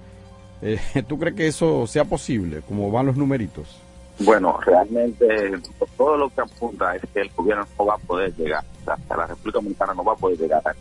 eh, 0.61 0.79
¿tú 1.07 1.17
crees 1.17 1.35
que 1.35 1.47
eso 1.47 1.87
sea 1.87 2.05
posible, 2.05 2.61
como 2.67 2.91
van 2.91 3.05
los 3.05 3.17
numeritos? 3.17 3.77
Bueno, 4.19 4.59
realmente 4.65 5.51
todo 5.97 6.17
lo 6.17 6.29
que 6.29 6.41
apunta 6.41 6.95
es 6.95 7.01
que 7.13 7.21
el 7.21 7.29
gobierno 7.29 7.65
no 7.77 7.85
va 7.85 7.95
a 7.95 7.97
poder 7.97 8.35
llegar, 8.35 8.63
o 8.85 9.15
la 9.15 9.27
República 9.27 9.59
Dominicana 9.59 9.93
no 9.93 10.03
va 10.03 10.13
a 10.13 10.17
poder 10.17 10.37
llegar 10.37 10.61
a 10.67 10.75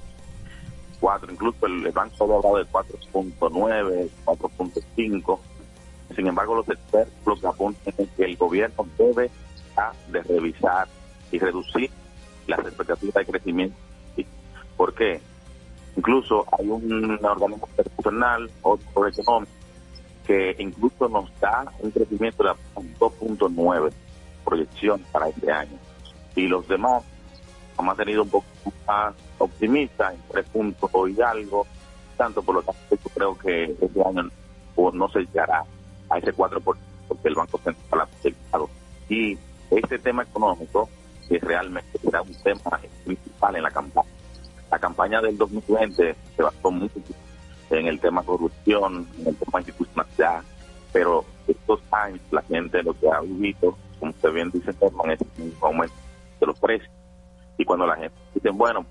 4, 1.01 1.33
incluso 1.33 1.67
el, 1.67 1.87
el 1.87 1.93
Banco 1.93 2.15
ha 2.19 2.25
hablado 2.25 2.57
de 2.57 2.65
4.9, 2.67 4.11
4.5, 4.25 5.39
sin 6.17 6.27
embargo 6.27 6.57
los 6.57 6.69
expertos 6.69 7.15
lo 7.27 7.37
que 7.37 7.47
apuntan 7.47 7.95
es 7.97 8.09
que 8.17 8.25
el 8.25 8.37
gobierno 8.37 8.87
debe 8.99 9.31
de 10.09 10.23
revisar 10.23 10.89
y 11.31 11.39
reducir 11.39 11.91
las 12.49 12.59
expectativas 12.61 13.15
de 13.15 13.27
crecimiento. 13.27 13.77
¿Por 14.77 14.95
qué? 14.95 15.21
Incluso 15.97 16.45
hay 16.57 16.69
un 16.69 17.19
organismo 17.25 17.69
internacional, 17.69 18.51
otro 18.63 19.07
económico, 19.07 19.53
que 20.29 20.55
incluso 20.59 21.09
nos 21.09 21.27
da 21.41 21.65
un 21.81 21.91
crecimiento 21.91 22.45
de 22.45 22.51
2.9 23.01 23.91
proyección 24.45 25.03
para 25.11 25.29
este 25.31 25.51
año. 25.51 25.79
Y 26.37 26.47
los 26.47 26.69
demás 26.69 27.03
han 27.79 27.87
mantenido 27.87 28.25
un 28.25 28.29
poco 28.29 28.47
más 28.87 29.15
optimistas, 29.39 30.13
en 30.13 30.21
3 30.31 30.47
puntos 30.51 30.91
y 31.17 31.23
algo, 31.23 31.67
tanto 32.19 32.43
por 32.43 32.57
lo 32.57 32.63
tanto 32.63 32.81
yo 32.91 33.11
creo 33.15 33.39
que 33.39 33.75
este 33.81 34.03
año 34.05 34.29
pues, 34.75 34.95
no 34.95 35.09
se 35.09 35.21
llegará 35.21 35.65
a 36.11 36.19
ese 36.19 36.35
4% 36.35 36.61
porque 37.09 37.29
el 37.29 37.35
Banco 37.35 37.59
Central 37.65 38.03
ha 38.03 38.07
proyectado. 38.07 38.69
Y 39.09 39.39
este 39.71 39.99
tema 39.99 40.25
económico 40.25 40.91
que 41.27 41.39
realmente 41.39 41.99
será 42.01 42.21
un 42.21 42.35
tema 42.35 42.79
principal 43.03 43.57
en 43.57 43.63
la 43.63 43.71
campaña. 43.71 44.11
La 44.71 44.79
campaña 44.79 45.23
del 45.23 45.39
2020 45.39 46.17
se 46.37 46.43
basó 46.43 46.71
mucho 46.71 47.01
en 47.71 47.87
el 47.87 48.01
tema 48.01 48.23
corrupción, 48.23 49.07
en 49.19 49.29
el 49.29 49.37
tema 49.37 49.61
institucionalidad, 49.61 50.43
pero 50.93 51.25
estos 51.47 51.81
años 51.91 52.21
la 52.31 52.43
gente 52.43 52.83
lo 52.83 52.95
que 52.99 53.09
ha 53.11 53.21
vivido, 53.21 53.77
como 53.99 54.13
usted 54.13 54.33
bien 54.33 54.51
dice, 54.51 54.73
Herman, 54.81 55.11
es 55.11 55.21
un 55.39 55.55
aumento 55.61 55.95
de 56.41 56.47
los 56.47 56.59
precios. 56.59 56.91
Y 57.57 57.65
cuando 57.65 57.87
la 57.87 57.97
gente 57.97 58.17
dice, 58.35 58.51
bueno, 58.51 58.87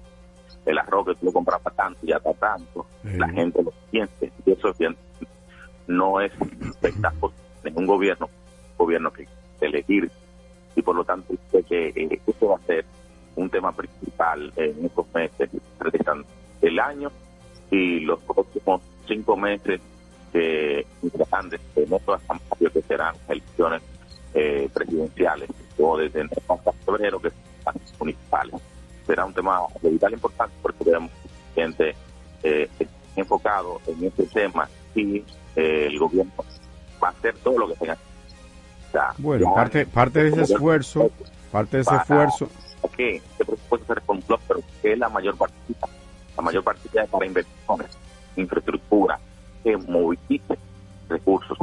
el 0.65 0.77
arroz 0.77 1.07
que 1.07 1.15
tú 1.15 1.25
lo 1.27 1.31
compras 1.33 1.61
para 1.61 1.75
tanto, 1.75 1.99
ya 2.03 2.17
está 2.17 2.33
tanto, 2.33 2.85
Sí. 3.03 3.17
la 3.17 3.29
gente 3.29 3.63
lo 3.63 3.71
siente. 3.89 4.31
Y 4.45 4.51
eso 4.51 4.69
es 4.69 4.77
bien, 4.77 4.95
no 5.87 6.19
es 6.19 6.31
espectáculo 6.69 7.33
en 7.63 7.77
un 7.77 7.85
gobierno, 7.87 8.25
un 8.71 8.77
gobierno 8.85 9.11
que 9.11 9.27
elegir. 9.61 10.11
Y 10.75 10.81
por 10.81 10.95
lo 10.95 11.03
tanto, 11.03 11.33
sé 11.51 11.63
que 11.63 11.87
eh, 11.89 12.21
esto 12.27 12.49
va 12.49 12.57
a 12.57 12.65
ser 12.67 12.85
un 13.35 13.49
tema 13.49 13.71
principal 13.71 14.51
en 14.55 14.85
estos 14.85 15.05
meses 15.13 15.49
el 16.61 16.79
año 16.79 17.11
y 17.71 18.01
los 18.01 18.19
próximos 18.21 18.81
cinco 19.07 19.35
meses 19.37 19.81
que 20.31 20.85
grandes 21.01 21.61
de 21.75 21.85
campañas 21.85 22.73
que 22.73 22.81
serán 22.81 23.15
elecciones 23.27 23.81
eh, 24.33 24.69
presidenciales 24.73 25.49
o 25.77 25.97
desde 25.97 26.21
enero 26.21 26.41
hasta 26.49 26.71
febrero 26.73 27.19
que 27.19 27.29
serán 27.29 27.75
municipales. 27.99 28.55
Será 29.05 29.25
un 29.25 29.33
tema 29.33 29.61
de 29.81 29.89
vital 29.89 30.13
importancia 30.13 30.57
porque 30.61 30.83
tenemos 30.83 31.11
gente 31.55 31.95
eh, 32.43 32.69
enfocado 33.15 33.81
en 33.87 34.05
este 34.05 34.25
tema 34.27 34.69
y 34.93 35.17
eh, 35.55 35.87
el 35.87 35.97
gobierno 35.97 36.31
va 37.01 37.09
a 37.09 37.11
hacer 37.11 37.35
todo 37.37 37.57
lo 37.59 37.67
que 37.69 37.75
tenga 37.75 37.97
bueno, 39.17 39.53
parte, 39.53 39.85
parte 39.85 40.23
de 40.23 40.29
ese 40.29 40.53
esfuerzo, 40.53 41.11
parte 41.51 41.77
de 41.77 41.83
ese 41.83 41.95
esfuerzo. 41.95 42.49
Que 42.95 43.17
este 43.17 43.45
presupuesto 43.45 43.93
se 43.93 44.01
pero 44.47 44.61
que 44.81 44.93
es 44.93 44.97
la 44.97 45.09
mayor 45.09 45.37
partida, 45.37 45.87
la 46.37 46.43
mayor 46.43 46.63
partida 46.63 47.05
para 47.07 47.25
inversiones, 47.25 47.87
infraestructura, 48.35 49.19
que 49.63 49.75
movilice 49.75 50.57
recursos, 51.09 51.57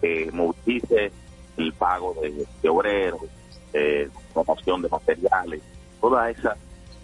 que 0.00 0.30
movilice 0.32 1.12
el 1.56 1.72
pago 1.74 2.14
de, 2.20 2.68
obreros, 2.68 3.22
eh, 3.72 4.08
promoción 4.32 4.82
de 4.82 4.88
materiales, 4.88 5.62
toda 6.00 6.28
esa 6.30 6.56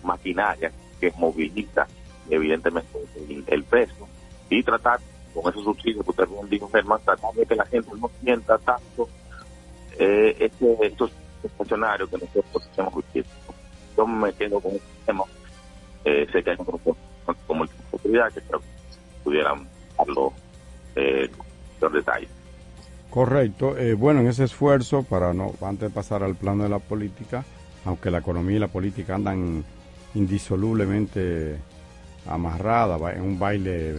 maquinaria 0.02 0.72
que 1.00 1.12
moviliza 1.16 1.86
evidentemente 2.28 2.98
el, 3.46 3.64
peso 3.64 4.06
y 4.50 4.62
tratar 4.62 5.00
con 5.32 5.50
esos 5.50 5.64
subsidios 5.64 6.04
que 6.04 6.10
usted 6.10 6.28
bien 6.28 6.48
dijo, 6.48 6.68
Germán, 6.70 7.00
tratar 7.04 7.32
de 7.32 7.46
que 7.46 7.54
la 7.54 7.64
gente 7.66 7.90
no 7.98 8.10
sienta 8.20 8.58
tanto 8.58 9.08
eh, 9.98 10.36
este, 10.38 10.86
estos 10.86 11.12
estacionarios 11.42 12.08
que 12.10 12.18
nosotros 12.18 12.68
hemos 12.76 12.94
visto. 13.12 13.30
Yo 13.96 14.06
me 14.06 14.32
quedo 14.32 14.60
con 14.60 14.72
este 14.72 14.88
tema. 15.06 15.24
Eh, 16.08 16.26
sé 16.32 16.42
que 16.42 16.50
hay 16.50 16.56
otros 16.58 16.80
como 17.46 17.64
el 17.64 17.70
seguridad 17.90 18.32
que 18.32 18.40
creo 18.40 18.60
que 18.60 18.66
pudieran 19.22 19.68
darlo 19.98 20.32
eh, 20.96 21.28
los 21.80 21.92
detalles. 21.92 22.30
Correcto. 23.10 23.76
Eh, 23.76 23.92
bueno, 23.92 24.20
en 24.20 24.28
ese 24.28 24.44
esfuerzo, 24.44 25.02
para 25.02 25.34
no 25.34 25.52
antes 25.60 25.90
de 25.90 25.94
pasar 25.94 26.22
al 26.22 26.34
plano 26.34 26.62
de 26.62 26.70
la 26.70 26.78
política, 26.78 27.44
aunque 27.84 28.10
la 28.10 28.18
economía 28.18 28.56
y 28.56 28.60
la 28.60 28.68
política 28.68 29.16
andan 29.16 29.64
indisolublemente 30.14 31.58
amarradas 32.26 33.14
en 33.14 33.22
un 33.22 33.38
baile, 33.38 33.96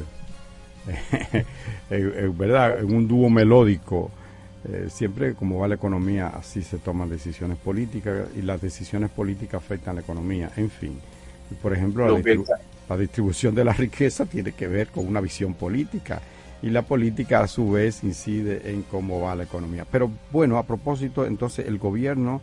¿verdad? 1.89 2.79
En 2.79 2.95
un 2.95 3.07
dúo 3.07 3.29
melódico. 3.29 4.11
Eh, 4.65 4.87
siempre 4.89 5.35
como 5.35 5.59
va 5.59 5.67
la 5.67 5.75
economía, 5.75 6.27
así 6.27 6.63
se 6.63 6.79
toman 6.79 7.09
decisiones 7.09 7.57
políticas 7.57 8.27
y 8.35 8.41
las 8.41 8.61
decisiones 8.61 9.09
políticas 9.09 9.63
afectan 9.63 9.95
la 9.95 10.01
economía. 10.01 10.51
En 10.57 10.69
fin, 10.69 10.99
por 11.55 11.73
ejemplo, 11.73 12.17
la, 12.17 12.43
la 12.89 12.97
distribución 12.97 13.55
de 13.55 13.63
la 13.63 13.73
riqueza 13.73 14.25
tiene 14.25 14.53
que 14.53 14.67
ver 14.67 14.87
con 14.87 15.07
una 15.07 15.21
visión 15.21 15.53
política 15.53 16.21
y 16.61 16.69
la 16.69 16.81
política 16.81 17.41
a 17.41 17.47
su 17.47 17.71
vez 17.71 18.03
incide 18.03 18.71
en 18.71 18.83
cómo 18.83 19.21
va 19.21 19.35
la 19.35 19.43
economía. 19.43 19.85
Pero 19.89 20.11
bueno, 20.31 20.57
a 20.57 20.63
propósito, 20.63 21.25
entonces 21.25 21.65
el 21.67 21.77
gobierno 21.77 22.41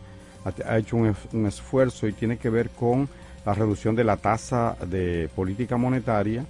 ha, 0.65 0.77
hecho 0.77 0.97
un, 0.97 1.15
esfuerzo 1.45 2.07
y 2.07 2.13
tiene 2.13 2.37
que 2.37 2.49
ver 2.49 2.69
con 2.69 3.09
la 3.45 3.53
reducción 3.53 3.95
de 3.95 4.03
la 4.03 4.17
tasa 4.17 4.75
de 4.85 5.29
política 5.35 5.77
monetaria. 5.77 6.45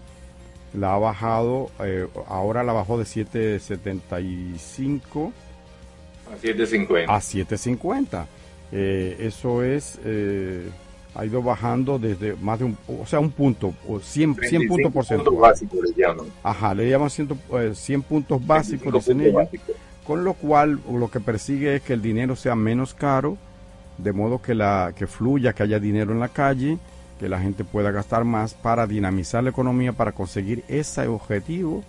La 0.73 0.93
ha 0.93 0.97
bajado, 0.97 1.69
eh, 1.79 2.07
ahora 2.27 2.63
la 2.63 2.73
bajó 2.73 2.97
de 2.97 3.05
7,75 3.05 5.31
a 6.31 6.37
7,50. 6.37 7.05
A 7.07 7.19
7,50. 7.19 8.25
Eh, 8.71 9.17
eso 9.19 9.63
es... 9.63 9.99
Eh, 10.03 10.69
ha 11.17 11.25
ido 11.25 11.41
bajando 11.41 11.97
desde 11.97 12.35
más 12.35 12.59
de 12.59 12.65
un, 12.65 12.77
o 12.87 13.05
sea, 13.07 13.19
un 13.19 13.31
punto, 13.31 13.73
o 13.87 13.99
100, 13.99 14.35
100 14.35 14.67
puntos 14.67 14.93
porcentuales. 14.93 15.39
básicos 15.39 15.79
le 15.81 15.93
llaman. 16.03 16.27
Ajá, 16.43 16.75
le 16.75 16.89
llaman 16.89 17.09
100, 17.09 17.29
100 17.73 17.99
eh, 17.99 18.03
puntos 18.07 18.45
básicos, 18.45 18.93
dicen 18.93 19.21
ellos, 19.21 19.47
con 20.05 20.23
lo 20.23 20.35
cual 20.35 20.79
lo 20.87 21.09
que 21.09 21.19
persigue 21.19 21.75
es 21.75 21.81
que 21.81 21.93
el 21.93 22.03
dinero 22.03 22.35
sea 22.35 22.55
menos 22.55 22.93
caro, 22.93 23.35
de 23.97 24.13
modo 24.13 24.43
que, 24.43 24.53
la, 24.53 24.93
que 24.95 25.07
fluya, 25.07 25.53
que 25.53 25.63
haya 25.63 25.79
dinero 25.79 26.11
en 26.11 26.19
la 26.19 26.29
calle, 26.29 26.77
que 27.19 27.27
la 27.27 27.39
gente 27.39 27.63
pueda 27.63 27.89
gastar 27.89 28.23
más 28.23 28.53
para 28.53 28.85
dinamizar 28.85 29.43
la 29.43 29.49
economía, 29.49 29.93
para 29.93 30.11
conseguir 30.11 30.63
ese 30.67 31.07
objetivo 31.07 31.83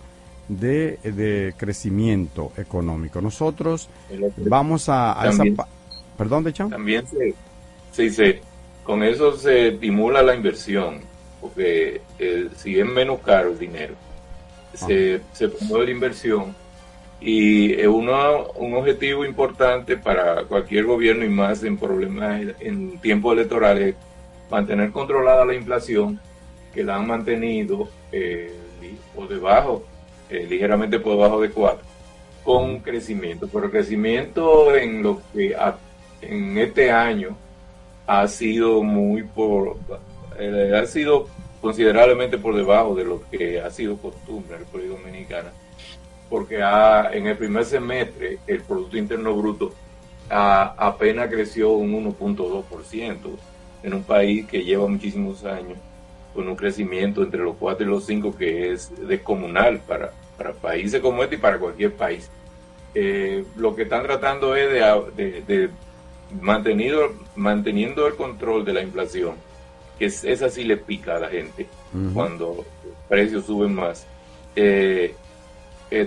de, 0.47 0.97
de 1.03 1.53
crecimiento 1.55 2.51
económico. 2.57 3.21
Nosotros 3.21 3.89
vamos 4.37 4.89
a, 4.89 5.21
a 5.21 5.29
esa... 5.29 5.43
Perdón, 6.17 6.43
de 6.43 6.51
También 6.51 7.05
se, 7.07 7.33
se, 7.93 8.09
se 8.09 8.48
con 8.89 9.03
eso 9.03 9.37
se 9.37 9.67
estimula 9.67 10.23
la 10.23 10.33
inversión, 10.33 11.01
porque 11.39 12.01
eh, 12.17 12.49
si 12.55 12.79
es 12.79 12.87
menos 12.87 13.19
caro 13.19 13.51
el 13.51 13.59
dinero, 13.59 13.93
se, 14.73 15.21
se, 15.31 15.47
promueve 15.47 15.85
la 15.85 15.91
inversión 15.91 16.55
y 17.21 17.73
es 17.73 17.85
uno, 17.85 18.47
un 18.55 18.73
objetivo 18.73 19.23
importante 19.25 19.95
para 19.95 20.43
cualquier 20.45 20.85
gobierno 20.85 21.23
y 21.23 21.29
más 21.29 21.63
en 21.63 21.77
problemas 21.77 22.41
en 22.61 22.97
tiempos 22.97 23.33
electorales, 23.33 23.93
mantener 24.49 24.89
controlada 24.89 25.45
la 25.45 25.53
inflación, 25.53 26.19
que 26.73 26.83
la 26.83 26.95
han 26.95 27.05
mantenido 27.05 27.89
eh, 28.11 28.51
por 29.15 29.27
debajo, 29.27 29.83
eh, 30.31 30.47
ligeramente 30.49 30.99
por 30.99 31.11
debajo 31.11 31.39
de 31.41 31.51
4, 31.51 31.85
con 32.43 32.79
crecimiento, 32.79 33.47
pero 33.53 33.69
crecimiento 33.69 34.75
en 34.75 35.03
lo 35.03 35.21
que 35.31 35.55
en 36.23 36.57
este 36.57 36.89
año 36.89 37.37
ha 38.09 38.27
sido 38.27 38.81
muy 38.81 39.21
por 39.21 39.77
eh, 40.39 40.73
ha 40.75 40.87
sido 40.87 41.27
considerablemente 41.61 42.39
por 42.39 42.55
debajo 42.55 42.95
de 42.95 43.05
lo 43.05 43.21
que 43.29 43.61
ha 43.61 43.69
sido 43.69 43.97
costumbre 43.97 44.55
en 44.55 44.61
República 44.61 44.95
Dominicana 44.95 45.51
porque 46.27 46.63
ha, 46.63 47.11
en 47.13 47.27
el 47.27 47.37
primer 47.37 47.65
semestre 47.65 48.39
el 48.47 48.61
Producto 48.61 48.97
Interno 48.97 49.35
Bruto 49.35 49.75
apenas 50.27 51.29
creció 51.29 51.69
un 51.69 52.03
1.2% 52.03 53.17
en 53.83 53.93
un 53.93 54.03
país 54.03 54.47
que 54.47 54.63
lleva 54.63 54.87
muchísimos 54.87 55.45
años 55.45 55.77
con 56.33 56.47
un 56.47 56.55
crecimiento 56.55 57.21
entre 57.21 57.43
los 57.43 57.57
4 57.57 57.85
y 57.85 57.89
los 57.89 58.05
5 58.07 58.35
que 58.35 58.71
es 58.71 58.91
descomunal 59.07 59.81
para, 59.81 60.13
para 60.35 60.53
países 60.53 60.99
como 60.99 61.21
este 61.21 61.35
y 61.35 61.39
para 61.39 61.59
cualquier 61.59 61.93
país. 61.93 62.29
Eh, 62.95 63.43
lo 63.55 63.75
que 63.75 63.83
están 63.83 64.03
tratando 64.03 64.55
es 64.55 64.71
de 64.71 65.69
mantenido, 66.41 67.13
manteniendo 67.35 68.07
el 68.07 68.15
control 68.15 68.65
de 68.65 68.73
la 68.73 68.81
inflación, 68.81 69.35
que 69.97 70.05
es, 70.05 70.23
esa 70.23 70.49
sí 70.49 70.63
le 70.63 70.77
pica 70.77 71.15
a 71.15 71.19
la 71.19 71.29
gente 71.29 71.67
cuando 72.13 72.65
los 72.85 72.95
precios 73.07 73.45
suben 73.45 73.75
más, 73.75 74.05
eh, 74.55 75.15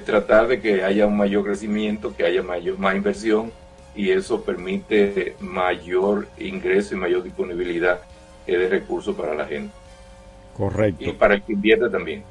tratar 0.04 0.48
de 0.48 0.60
que 0.60 0.84
haya 0.84 1.06
un 1.06 1.16
mayor 1.16 1.44
crecimiento, 1.44 2.14
que 2.14 2.24
haya 2.24 2.42
mayor, 2.42 2.78
más 2.78 2.94
inversión 2.94 3.50
y 3.94 4.10
eso 4.10 4.42
permite 4.42 5.34
mayor 5.40 6.28
ingreso 6.38 6.94
y 6.94 6.98
mayor 6.98 7.22
disponibilidad 7.22 8.00
eh, 8.46 8.56
de 8.56 8.68
recursos 8.68 9.14
para 9.14 9.34
la 9.34 9.46
gente. 9.46 9.72
Correcto. 10.56 11.04
Y 11.04 11.12
para 11.12 11.34
el 11.34 11.42
que 11.42 11.52
invierte 11.52 11.88
también. 11.90 12.22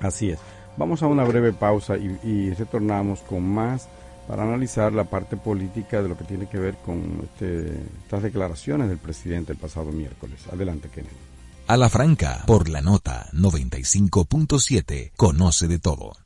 Así 0.00 0.30
es. 0.30 0.38
Vamos 0.76 1.02
a 1.02 1.06
una 1.06 1.24
breve 1.24 1.52
pausa 1.52 1.96
y, 1.96 2.18
y 2.22 2.54
retornamos 2.54 3.20
con 3.20 3.42
más 3.42 3.88
para 4.26 4.42
analizar 4.42 4.92
la 4.92 5.04
parte 5.04 5.36
política 5.36 6.02
de 6.02 6.08
lo 6.08 6.16
que 6.16 6.24
tiene 6.24 6.48
que 6.48 6.58
ver 6.58 6.76
con 6.78 7.22
este, 7.22 7.66
estas 8.02 8.22
declaraciones 8.22 8.88
del 8.88 8.98
presidente 8.98 9.52
el 9.52 9.58
pasado 9.58 9.92
miércoles. 9.92 10.40
Adelante, 10.52 10.88
Kennedy. 10.88 11.14
A 11.68 11.76
la 11.76 11.88
franca, 11.88 12.44
por 12.46 12.68
la 12.68 12.80
nota 12.80 13.28
95.7, 13.32 15.12
conoce 15.16 15.66
de 15.68 15.78
todo. 15.78 16.25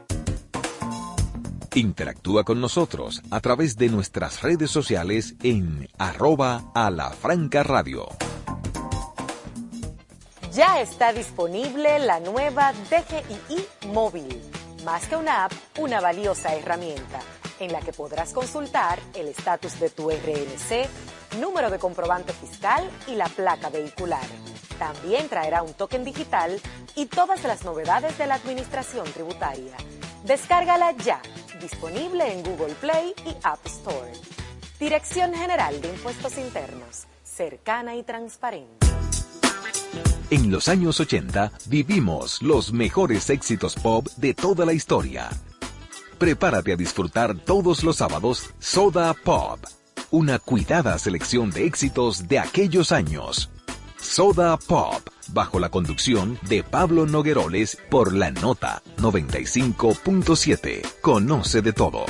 Interactúa 1.73 2.43
con 2.43 2.59
nosotros 2.59 3.21
a 3.31 3.39
través 3.39 3.77
de 3.77 3.87
nuestras 3.87 4.41
redes 4.41 4.69
sociales 4.69 5.35
en 5.41 5.87
arroba 5.97 6.69
a 6.75 6.91
la 6.91 7.11
franca 7.11 7.63
radio. 7.63 8.09
Ya 10.51 10.81
está 10.81 11.13
disponible 11.13 11.97
la 11.99 12.19
nueva 12.19 12.73
DGII 12.73 13.65
móvil. 13.93 14.41
Más 14.83 15.07
que 15.07 15.15
una 15.15 15.45
app, 15.45 15.53
una 15.79 16.01
valiosa 16.01 16.53
herramienta 16.53 17.21
en 17.61 17.71
la 17.71 17.79
que 17.79 17.93
podrás 17.93 18.33
consultar 18.33 18.99
el 19.13 19.29
estatus 19.29 19.79
de 19.79 19.89
tu 19.91 20.09
RNC, 20.09 21.39
número 21.39 21.69
de 21.69 21.79
comprobante 21.79 22.33
fiscal 22.33 22.89
y 23.07 23.15
la 23.15 23.29
placa 23.29 23.69
vehicular. 23.69 24.25
También 24.77 25.29
traerá 25.29 25.63
un 25.63 25.73
token 25.73 26.03
digital 26.03 26.59
y 26.95 27.05
todas 27.05 27.45
las 27.45 27.63
novedades 27.63 28.17
de 28.17 28.27
la 28.27 28.35
administración 28.35 29.05
tributaria. 29.13 29.77
Descárgala 30.25 30.91
ya 30.97 31.21
disponible 31.61 32.31
en 32.31 32.43
Google 32.43 32.73
Play 32.75 33.13
y 33.25 33.35
App 33.43 33.65
Store. 33.65 34.11
Dirección 34.79 35.33
General 35.33 35.79
de 35.79 35.89
Impuestos 35.89 36.37
Internos, 36.37 37.05
cercana 37.23 37.95
y 37.95 38.03
transparente. 38.03 38.87
En 40.29 40.49
los 40.49 40.67
años 40.67 40.99
80 40.99 41.51
vivimos 41.67 42.41
los 42.41 42.73
mejores 42.73 43.29
éxitos 43.29 43.75
pop 43.75 44.07
de 44.17 44.33
toda 44.33 44.65
la 44.65 44.73
historia. 44.73 45.29
Prepárate 46.17 46.73
a 46.73 46.75
disfrutar 46.75 47.37
todos 47.37 47.83
los 47.83 47.97
sábados 47.97 48.49
Soda 48.59 49.13
Pop 49.13 49.59
una 50.11 50.39
cuidada 50.39 50.99
selección 50.99 51.51
de 51.51 51.65
éxitos 51.65 52.27
de 52.27 52.37
aquellos 52.37 52.91
años. 52.91 53.49
Soda 53.97 54.57
Pop, 54.57 55.07
bajo 55.29 55.59
la 55.59 55.69
conducción 55.69 56.37
de 56.47 56.63
Pablo 56.63 57.05
Nogueroles 57.05 57.77
por 57.89 58.13
la 58.13 58.31
nota 58.31 58.81
95.7. 58.97 60.81
Conoce 61.01 61.61
de 61.61 61.73
todo. 61.73 62.05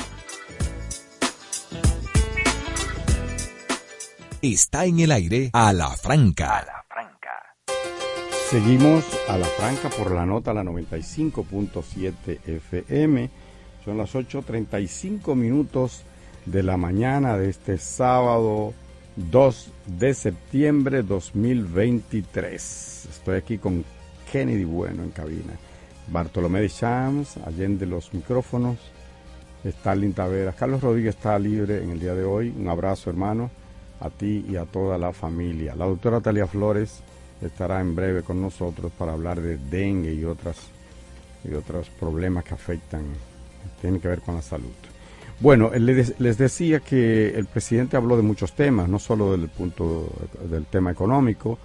Está 4.40 4.86
en 4.86 5.00
el 5.00 5.12
aire 5.12 5.50
a 5.52 5.72
la 5.72 5.88
franca. 5.90 6.84
Seguimos 8.50 9.04
a 9.28 9.38
la 9.38 9.46
franca 9.46 9.88
por 9.88 10.10
la 10.10 10.26
nota 10.26 10.52
la 10.52 10.62
95.7 10.62 12.38
FM. 12.46 13.30
Son 13.82 13.96
las 13.96 14.14
8.35 14.14 15.34
minutos 15.34 16.02
de 16.44 16.62
la 16.62 16.76
mañana 16.76 17.38
de 17.38 17.48
este 17.48 17.78
sábado 17.78 18.74
2 19.16 19.72
de 19.98 20.14
septiembre 20.14 21.02
2023. 21.02 23.08
Estoy 23.10 23.36
aquí 23.36 23.58
con 23.58 23.84
Kennedy 24.30 24.64
Bueno 24.64 25.02
en 25.02 25.10
cabina. 25.10 25.52
Bartolomé 26.08 26.62
de 26.62 26.70
Chams, 26.70 27.36
allende 27.38 27.86
los 27.86 28.14
micrófonos. 28.14 28.78
Stalin 29.64 30.14
Taveras. 30.14 30.54
Carlos 30.54 30.80
Rodríguez 30.80 31.14
está 31.14 31.38
libre 31.38 31.82
en 31.82 31.90
el 31.90 32.00
día 32.00 32.14
de 32.14 32.24
hoy. 32.24 32.52
Un 32.56 32.68
abrazo, 32.68 33.10
hermano, 33.10 33.50
a 34.00 34.10
ti 34.10 34.44
y 34.48 34.56
a 34.56 34.64
toda 34.64 34.98
la 34.98 35.12
familia. 35.12 35.76
La 35.76 35.84
doctora 35.84 36.20
Talia 36.20 36.46
Flores 36.46 37.02
estará 37.40 37.80
en 37.80 37.94
breve 37.94 38.22
con 38.22 38.40
nosotros 38.40 38.90
para 38.96 39.12
hablar 39.12 39.40
de 39.40 39.58
dengue 39.58 40.14
y 40.14 40.24
otras 40.24 40.56
y 41.44 41.54
otros 41.54 41.90
problemas 41.90 42.44
que 42.44 42.54
afectan, 42.54 43.04
tienen 43.80 44.00
que 44.00 44.08
ver 44.08 44.20
con 44.20 44.36
la 44.36 44.42
salud. 44.42 44.91
Bueno, 45.42 45.72
les, 45.76 46.20
les 46.20 46.38
decía 46.38 46.78
que 46.78 47.30
el 47.30 47.46
presidente 47.46 47.96
habló 47.96 48.16
de 48.16 48.22
muchos 48.22 48.52
temas, 48.52 48.88
no 48.88 49.00
solo 49.00 49.36
del 49.36 49.48
punto 49.48 50.08
del 50.48 50.66
tema 50.66 50.92
económico, 50.92 51.58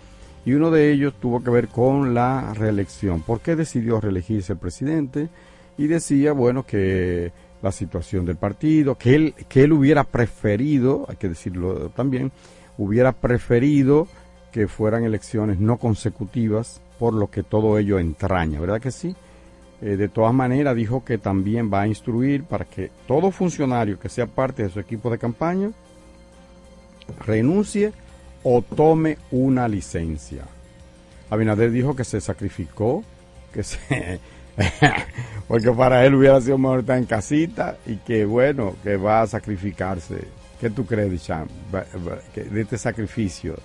y 0.45 0.53
uno 0.53 0.71
de 0.71 0.91
ellos 0.91 1.13
tuvo 1.21 1.43
que 1.43 1.51
ver 1.51 1.67
con 1.67 2.15
la 2.15 2.55
reelección. 2.55 3.21
¿Por 3.21 3.39
qué 3.39 3.55
decidió 3.55 4.01
reelegirse 4.01 4.53
el 4.53 4.57
presidente? 4.57 5.29
Y 5.77 5.85
decía, 5.85 6.31
bueno, 6.31 6.65
que 6.65 7.31
la 7.61 7.71
situación 7.71 8.25
del 8.25 8.37
partido, 8.37 8.95
que 8.95 9.13
él, 9.13 9.35
que 9.47 9.65
él 9.65 9.73
hubiera 9.73 10.03
preferido, 10.05 11.05
hay 11.07 11.17
que 11.17 11.29
decirlo 11.29 11.89
también, 11.89 12.31
hubiera 12.79 13.11
preferido 13.11 14.07
que 14.51 14.67
fueran 14.67 15.03
elecciones 15.03 15.59
no 15.59 15.77
consecutivas, 15.77 16.81
por 16.97 17.13
lo 17.13 17.29
que 17.29 17.43
todo 17.43 17.77
ello 17.77 17.99
entraña, 17.99 18.59
¿verdad 18.59 18.81
que 18.81 18.89
sí? 18.89 19.15
Eh, 19.81 19.95
de 19.95 20.09
todas 20.09 20.33
maneras, 20.33 20.75
dijo 20.75 21.05
que 21.05 21.17
también 21.17 21.71
va 21.71 21.81
a 21.81 21.87
instruir 21.87 22.43
para 22.43 22.65
que 22.65 22.89
todo 23.07 23.31
funcionario 23.31 23.99
que 23.99 24.09
sea 24.09 24.25
parte 24.25 24.63
de 24.63 24.69
su 24.69 24.79
equipo 24.79 25.09
de 25.09 25.19
campaña 25.19 25.71
renuncie 27.25 27.93
o 28.43 28.61
tome 28.61 29.17
una 29.31 29.67
licencia. 29.67 30.43
Abinader 31.29 31.71
dijo 31.71 31.95
que 31.95 32.03
se 32.03 32.21
sacrificó, 32.21 33.03
que 33.53 33.63
se 33.63 34.19
porque 35.47 35.71
para 35.71 36.05
él 36.05 36.15
hubiera 36.15 36.41
sido 36.41 36.57
mejor 36.57 36.79
estar 36.79 36.97
en 36.97 37.05
casita 37.05 37.77
y 37.85 37.97
que 37.97 38.25
bueno, 38.25 38.75
que 38.83 38.97
va 38.97 39.21
a 39.21 39.27
sacrificarse. 39.27 40.25
¿Qué 40.59 40.71
tú 40.71 40.85
crees, 40.85 41.11
Dicham, 41.11 41.47
de 42.33 42.61
este 42.61 42.77
sacrificio? 42.77 43.57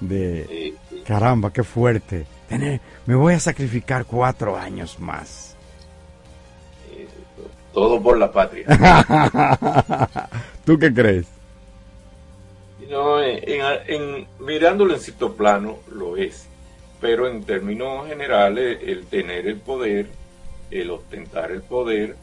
De 0.00 0.74
caramba, 1.06 1.52
qué 1.52 1.62
fuerte. 1.62 2.24
me 3.06 3.14
voy 3.14 3.34
a 3.34 3.40
sacrificar 3.40 4.06
cuatro 4.06 4.56
años 4.56 4.98
más. 4.98 5.49
Todo 7.72 8.02
por 8.02 8.18
la 8.18 8.32
patria. 8.32 8.66
¿Tú 10.64 10.78
qué 10.78 10.92
crees? 10.92 11.26
No, 12.90 13.22
en, 13.22 14.26
mirándolo 14.40 14.94
en 14.94 15.00
cierto 15.00 15.34
plano 15.34 15.78
lo 15.94 16.16
es, 16.16 16.48
pero 17.00 17.28
en 17.28 17.44
términos 17.44 18.08
generales 18.08 18.78
el 18.84 19.06
tener 19.06 19.46
el 19.46 19.58
poder, 19.58 20.06
el 20.72 20.90
ostentar 20.90 21.52
el 21.52 21.62
poder, 21.62 22.16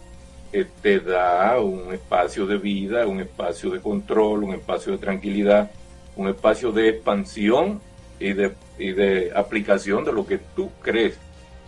eh, 0.51 0.65
te 0.81 0.99
da 0.99 1.59
un 1.61 1.93
espacio 1.93 2.45
de 2.45 2.57
vida, 2.57 3.07
un 3.07 3.21
espacio 3.21 3.69
de 3.69 3.79
control, 3.79 4.43
un 4.43 4.55
espacio 4.55 4.91
de 4.91 4.97
tranquilidad, 4.97 5.71
un 6.17 6.27
espacio 6.27 6.73
de 6.73 6.89
expansión 6.89 7.79
y 8.19 8.33
de, 8.33 8.53
y 8.77 8.91
de 8.91 9.31
aplicación 9.33 10.03
de 10.03 10.11
lo 10.11 10.25
que 10.27 10.39
tú 10.55 10.69
crees 10.81 11.17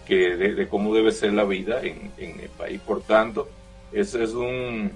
que 0.06 0.36
de, 0.36 0.68
cómo 0.68 0.94
debe 0.94 1.12
ser 1.12 1.34
la 1.34 1.46
vida 1.46 1.82
en, 1.84 2.12
en 2.18 2.40
el 2.40 2.50
país. 2.50 2.82
Por 2.82 3.02
tanto, 3.02 3.48
ese 3.92 4.24
es 4.24 4.34
un, 4.34 4.92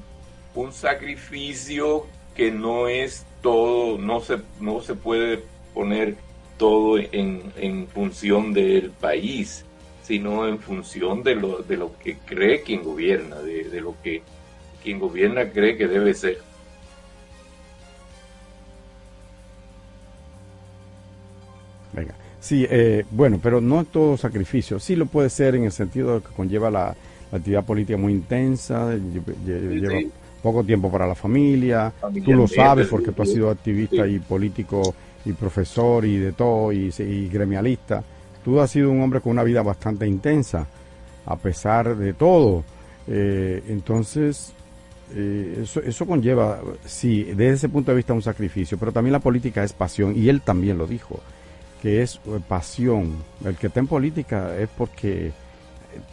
un 0.55 0.73
sacrificio 0.73 2.05
que 2.35 2.51
no 2.51 2.87
es 2.87 3.25
todo, 3.41 3.97
no 3.97 4.21
se, 4.21 4.37
no 4.59 4.81
se 4.81 4.95
puede 4.95 5.43
poner 5.73 6.15
todo 6.57 6.97
en, 6.97 7.51
en 7.57 7.87
función 7.87 8.53
del 8.53 8.91
país, 8.91 9.65
sino 10.03 10.47
en 10.47 10.59
función 10.59 11.23
de 11.23 11.35
lo, 11.35 11.63
de 11.63 11.77
lo 11.77 11.97
que 11.99 12.17
cree 12.17 12.61
quien 12.61 12.83
gobierna, 12.83 13.37
de, 13.37 13.65
de 13.65 13.81
lo 13.81 13.95
que 14.03 14.21
quien 14.83 14.99
gobierna 14.99 15.49
cree 15.49 15.77
que 15.77 15.87
debe 15.87 16.13
ser. 16.13 16.39
Venga. 21.93 22.15
Sí, 22.39 22.67
eh, 22.69 23.05
bueno, 23.11 23.39
pero 23.41 23.61
no 23.61 23.85
todo 23.85 24.17
sacrificio. 24.17 24.79
Sí 24.79 24.95
lo 24.95 25.05
puede 25.05 25.29
ser 25.29 25.55
en 25.55 25.63
el 25.63 25.71
sentido 25.71 26.21
que 26.21 26.33
conlleva 26.33 26.69
la 26.69 26.95
actividad 27.33 27.65
política 27.65 27.97
muy 27.97 28.13
intensa, 28.13 28.93
lleva 29.45 29.99
poco 30.41 30.63
tiempo 30.63 30.91
para 30.91 31.07
la 31.07 31.15
familia, 31.15 31.91
tú 32.23 32.33
lo 32.33 32.47
sabes 32.47 32.87
porque 32.87 33.11
tú 33.11 33.23
has 33.23 33.29
sido 33.29 33.49
activista 33.49 34.05
y 34.05 34.19
político 34.19 34.93
y 35.25 35.31
profesor 35.33 36.05
y 36.05 36.17
de 36.17 36.33
todo 36.33 36.71
y, 36.71 37.29
gremialista. 37.31 38.03
Tú 38.43 38.59
has 38.59 38.71
sido 38.71 38.91
un 38.91 39.01
hombre 39.01 39.21
con 39.21 39.31
una 39.31 39.43
vida 39.43 39.63
bastante 39.63 40.05
intensa, 40.05 40.67
a 41.25 41.37
pesar 41.37 41.95
de 41.95 42.13
todo. 42.13 42.65
Eh, 43.07 43.63
entonces, 43.69 44.53
eh, 45.15 45.59
eso, 45.63 45.81
eso 45.81 46.05
conlleva, 46.05 46.59
sí, 46.85 47.23
desde 47.23 47.53
ese 47.53 47.69
punto 47.69 47.91
de 47.91 47.97
vista 47.97 48.13
un 48.13 48.21
sacrificio, 48.21 48.77
pero 48.77 48.91
también 48.91 49.13
la 49.13 49.19
política 49.19 49.63
es 49.63 49.71
pasión, 49.71 50.13
y 50.15 50.27
él 50.27 50.41
también 50.41 50.77
lo 50.77 50.85
dijo, 50.85 51.21
que 51.81 52.01
es 52.01 52.19
eh, 52.25 52.39
pasión. 52.45 53.15
El 53.45 53.55
que 53.55 53.67
está 53.67 53.79
en 53.79 53.87
política 53.87 54.57
es 54.57 54.67
porque 54.77 55.31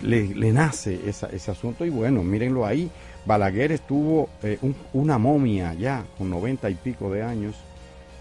le, 0.02 0.52
nace 0.52 1.00
ese 1.06 1.50
asunto 1.50 1.84
y 1.84 1.90
bueno, 1.90 2.22
mírenlo 2.22 2.66
ahí. 2.66 2.90
Balaguer 3.26 3.72
estuvo 3.72 4.30
eh, 4.42 4.58
una 4.92 5.18
momia 5.18 5.74
ya 5.74 6.04
con 6.16 6.30
noventa 6.30 6.70
y 6.70 6.74
pico 6.74 7.10
de 7.10 7.22
años 7.22 7.54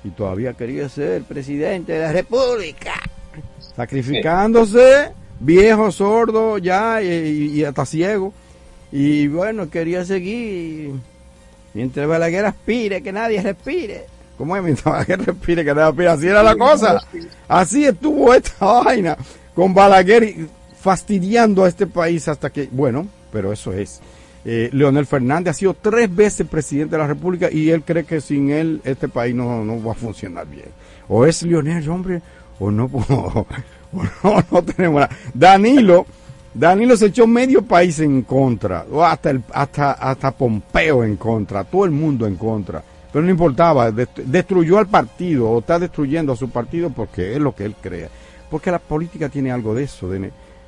y 0.03 0.09
todavía 0.09 0.53
quería 0.53 0.89
ser 0.89 1.23
presidente 1.23 1.93
de 1.93 1.99
la 1.99 2.11
República, 2.11 2.93
sacrificándose, 3.75 5.11
viejo, 5.39 5.91
sordo 5.91 6.57
ya 6.57 7.01
y, 7.01 7.63
hasta 7.63 7.85
ciego. 7.85 8.33
Y 8.91 9.27
bueno, 9.27 9.69
quería 9.69 10.03
seguir 10.05 10.93
mientras 11.73 12.07
Balaguer 12.07 12.45
aspire, 12.45 13.01
que 13.01 13.11
nadie 13.11 13.41
respire. 13.41 14.05
¿Cómo 14.37 14.55
es? 14.55 14.63
Mientras 14.63 14.85
Balaguer 14.85 15.25
respire, 15.25 15.63
que 15.63 15.73
nadie 15.73 15.87
respire. 15.87 16.09
Así 16.09 16.27
era 16.27 16.43
la 16.43 16.55
cosa. 16.55 17.01
Así 17.47 17.85
estuvo 17.85 18.33
esta 18.33 18.65
vaina 18.83 19.17
con 19.53 19.73
Balaguer 19.73 20.35
fastidiando 20.79 21.63
a 21.63 21.67
este 21.67 21.87
país 21.87 22.27
hasta 22.27 22.49
que, 22.49 22.69
bueno, 22.71 23.07
pero 23.31 23.51
eso 23.51 23.73
es. 23.73 24.01
Eh, 24.45 24.69
Leonel 24.71 25.05
Fernández 25.05 25.51
ha 25.51 25.53
sido 25.53 25.73
tres 25.73 26.13
veces 26.13 26.47
presidente 26.47 26.95
de 26.95 27.01
la 27.01 27.07
República 27.07 27.49
y 27.51 27.69
él 27.69 27.83
cree 27.83 28.05
que 28.05 28.21
sin 28.21 28.49
él 28.49 28.81
este 28.85 29.09
país 29.09 29.35
no, 29.35 29.65
no 29.65 29.83
va 29.83 29.91
a 29.91 29.95
funcionar 29.95 30.47
bien. 30.47 30.69
O 31.09 31.25
es 31.25 31.43
Leonel, 31.43 31.87
hombre, 31.89 32.21
o 32.59 32.71
no, 32.71 32.85
o, 32.93 33.45
no, 34.23 34.45
no 34.49 34.63
tenemos 34.63 35.01
nada. 35.01 35.15
Danilo, 35.33 36.05
Danilo 36.53 36.95
se 36.95 37.07
echó 37.07 37.27
medio 37.27 37.61
país 37.61 37.99
en 37.99 38.21
contra, 38.21 38.85
o 38.89 39.03
hasta, 39.03 39.31
el, 39.31 39.43
hasta, 39.53 39.91
hasta 39.91 40.31
Pompeo 40.31 41.03
en 41.03 41.17
contra, 41.17 41.65
todo 41.65 41.83
el 41.85 41.91
mundo 41.91 42.25
en 42.25 42.35
contra. 42.35 42.81
Pero 43.11 43.25
no 43.25 43.31
importaba, 43.31 43.91
destruyó 43.91 44.77
al 44.77 44.87
partido 44.87 45.49
o 45.49 45.59
está 45.59 45.79
destruyendo 45.79 46.33
a 46.33 46.35
su 46.35 46.49
partido 46.49 46.91
porque 46.91 47.33
es 47.33 47.39
lo 47.39 47.55
que 47.55 47.65
él 47.65 47.75
cree. 47.81 48.07
Porque 48.51 48.71
la 48.71 48.79
política 48.79 49.29
tiene 49.29 49.51
algo 49.51 49.73
de 49.73 49.83
eso, 49.83 50.07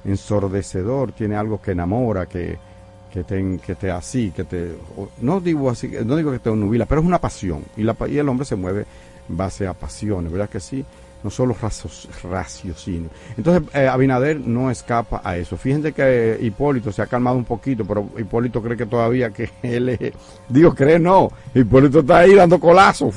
ensordecedor, 0.05 1.11
tiene 1.11 1.35
algo 1.35 1.61
que 1.61 1.71
enamora, 1.71 2.25
que, 2.25 2.57
que 3.11 3.23
te, 3.23 3.59
que 3.59 3.75
te 3.75 3.91
así, 3.91 4.31
que 4.31 4.43
te, 4.43 4.75
no 5.19 5.39
digo 5.39 5.69
así, 5.69 5.91
no 6.05 6.15
digo 6.15 6.31
que 6.31 6.39
te 6.39 6.49
nubila, 6.51 6.85
pero 6.85 7.01
es 7.01 7.07
una 7.07 7.19
pasión 7.19 7.63
y, 7.75 7.83
la, 7.83 7.95
y 8.07 8.17
el 8.17 8.29
hombre 8.29 8.45
se 8.45 8.55
mueve 8.55 8.85
base 9.27 9.67
a 9.67 9.73
pasiones, 9.73 10.31
¿verdad 10.31 10.49
que 10.49 10.59
sí? 10.59 10.85
No 11.23 11.29
solo 11.29 11.55
raciocinio. 12.23 13.09
Entonces, 13.37 13.69
eh, 13.75 13.87
Abinader 13.87 14.39
no 14.39 14.71
escapa 14.71 15.21
a 15.23 15.37
eso. 15.37 15.55
Fíjense 15.55 15.93
que 15.93 16.01
eh, 16.03 16.37
Hipólito 16.41 16.91
se 16.91 17.03
ha 17.03 17.05
calmado 17.05 17.37
un 17.37 17.45
poquito, 17.45 17.85
pero 17.85 18.09
Hipólito 18.17 18.59
cree 18.59 18.75
que 18.75 18.87
todavía 18.87 19.29
que 19.29 19.51
él 19.61 19.89
es, 19.89 20.13
digo, 20.49 20.73
cree 20.73 20.97
no, 20.97 21.31
Hipólito 21.53 21.99
está 21.99 22.19
ahí 22.19 22.33
dando 22.33 22.59
colazo, 22.59 23.11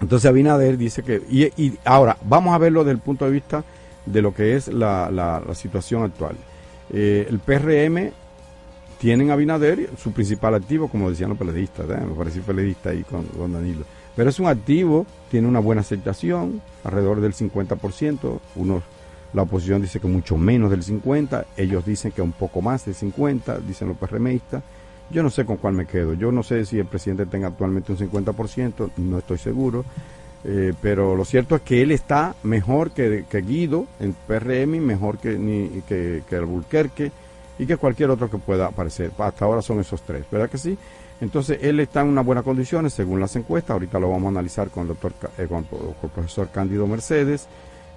Entonces 0.00 0.28
Abinader 0.28 0.76
dice 0.76 1.04
que, 1.04 1.22
y, 1.30 1.44
y 1.62 1.78
ahora, 1.84 2.16
vamos 2.24 2.52
a 2.52 2.58
verlo 2.58 2.82
desde 2.82 2.96
el 2.96 2.98
punto 2.98 3.26
de 3.26 3.30
vista 3.30 3.62
de 4.06 4.22
lo 4.22 4.34
que 4.34 4.56
es 4.56 4.68
la, 4.68 5.10
la, 5.10 5.54
situación 5.54 6.02
actual. 6.02 6.36
Eh, 6.90 7.26
el 7.28 7.38
PRM 7.38 8.10
tienen 8.98 9.30
a 9.30 9.34
Abinader 9.34 9.90
su 9.96 10.12
principal 10.12 10.54
activo, 10.54 10.88
como 10.88 11.10
decían 11.10 11.30
los 11.30 11.38
periodistas, 11.38 11.88
¿eh? 11.90 12.04
me 12.06 12.14
parece 12.14 12.40
periodista 12.40 12.90
ahí 12.90 13.02
con, 13.02 13.24
con 13.24 13.52
Danilo. 13.52 13.84
Pero 14.16 14.30
es 14.30 14.38
un 14.38 14.46
activo, 14.46 15.06
tiene 15.30 15.48
una 15.48 15.58
buena 15.58 15.80
aceptación, 15.80 16.62
alrededor 16.84 17.20
del 17.20 17.34
50%, 17.34 18.38
unos 18.56 18.82
la 19.34 19.42
oposición 19.42 19.82
dice 19.82 19.98
que 19.98 20.06
mucho 20.06 20.38
menos 20.38 20.70
del 20.70 20.84
50, 20.84 21.46
ellos 21.56 21.84
dicen 21.84 22.12
que 22.12 22.22
un 22.22 22.32
poco 22.32 22.62
más 22.62 22.84
del 22.84 22.94
50, 22.94 23.58
dicen 23.58 23.88
los 23.88 23.96
PRMistas. 23.96 24.62
Yo 25.10 25.22
no 25.24 25.28
sé 25.28 25.44
con 25.44 25.56
cuál 25.56 25.74
me 25.74 25.86
quedo. 25.86 26.14
Yo 26.14 26.30
no 26.30 26.44
sé 26.44 26.64
si 26.64 26.78
el 26.78 26.86
presidente 26.86 27.26
tenga 27.26 27.48
actualmente 27.48 27.92
un 27.92 27.98
50%, 27.98 28.92
no 28.96 29.18
estoy 29.18 29.38
seguro. 29.38 29.84
Eh, 30.46 30.74
pero 30.82 31.16
lo 31.16 31.24
cierto 31.24 31.56
es 31.56 31.62
que 31.62 31.80
él 31.80 31.90
está 31.90 32.34
mejor 32.42 32.90
que, 32.90 33.24
que 33.30 33.40
Guido 33.40 33.86
en 33.98 34.14
PRM, 34.26 34.78
mejor 34.80 35.18
que, 35.18 35.38
ni, 35.38 35.80
que, 35.88 36.22
el 36.30 36.44
Bulquerque 36.44 37.10
y 37.58 37.66
que 37.66 37.76
cualquier 37.76 38.10
otro 38.10 38.30
que 38.30 38.38
pueda 38.38 38.66
aparecer. 38.66 39.10
Hasta 39.16 39.44
ahora 39.44 39.62
son 39.62 39.80
esos 39.80 40.02
tres, 40.02 40.24
¿verdad 40.30 40.50
que 40.50 40.58
sí? 40.58 40.76
Entonces 41.20 41.58
él 41.62 41.80
está 41.80 42.02
en 42.02 42.08
unas 42.08 42.26
buenas 42.26 42.44
condiciones 42.44 42.92
según 42.92 43.20
las 43.20 43.34
encuestas. 43.36 43.70
Ahorita 43.70 43.98
lo 43.98 44.10
vamos 44.10 44.26
a 44.26 44.30
analizar 44.30 44.68
con 44.68 44.82
el, 44.82 44.88
doctor, 44.88 45.12
eh, 45.38 45.46
con, 45.48 45.64
con 45.64 45.80
el 46.02 46.10
profesor 46.10 46.50
Cándido 46.52 46.86
Mercedes. 46.86 47.48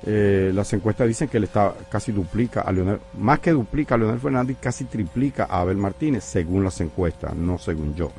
Eh, 0.06 0.52
las 0.54 0.72
encuestas 0.74 1.08
dicen 1.08 1.28
que 1.28 1.38
él 1.38 1.45
está 1.45 1.74
casi 1.89 2.12
duplica 2.12 2.62
a 2.62 2.72
Leonel, 2.72 3.00
más 3.18 3.39
que 3.39 3.52
duplica 3.52 3.95
a 3.95 3.98
Leonel 3.98 4.20
Fernández, 4.20 4.58
casi 4.62 4.86
triplica 4.86 5.48
a 5.50 5.62
Abel 5.62 5.78
Martínez, 5.78 6.24
según 6.24 6.64
las 6.64 6.80
encuestas, 6.82 7.36
no 7.36 7.58
según 7.58 7.95
yo. 7.95 8.12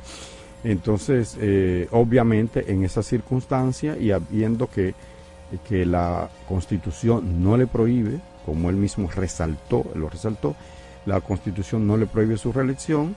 Entonces, 0.63 1.37
eh, 1.39 1.87
obviamente, 1.91 2.71
en 2.71 2.83
esa 2.83 3.01
circunstancia 3.03 3.97
y 3.97 4.11
viendo 4.29 4.67
que, 4.67 4.93
que 5.67 5.85
la 5.85 6.29
constitución 6.47 7.43
no 7.43 7.57
le 7.57 7.67
prohíbe, 7.67 8.19
como 8.45 8.69
él 8.69 8.75
mismo 8.75 9.09
resaltó, 9.09 9.85
lo 9.95 10.09
resaltó, 10.09 10.55
la 11.05 11.21
constitución 11.21 11.87
no 11.87 11.97
le 11.97 12.07
prohíbe 12.07 12.37
su 12.37 12.51
reelección 12.51 13.15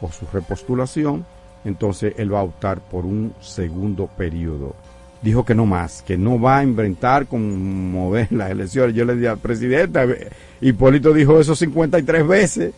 o 0.00 0.10
su 0.10 0.26
repostulación, 0.32 1.24
entonces 1.64 2.14
él 2.18 2.32
va 2.32 2.40
a 2.40 2.44
optar 2.44 2.80
por 2.80 3.06
un 3.06 3.32
segundo 3.40 4.06
periodo 4.06 4.74
dijo 5.24 5.44
que 5.44 5.54
no 5.54 5.64
más, 5.64 6.02
que 6.02 6.18
no 6.18 6.38
va 6.38 6.58
a 6.58 6.62
inventar 6.62 7.26
como 7.26 7.56
mover 7.56 8.30
las 8.30 8.50
elecciones. 8.50 8.94
Yo 8.94 9.04
le 9.04 9.16
dije 9.16 9.28
al 9.28 9.38
presidente, 9.38 10.28
Hipólito 10.60 11.12
dijo 11.14 11.40
eso 11.40 11.56
53 11.56 12.28
veces 12.28 12.74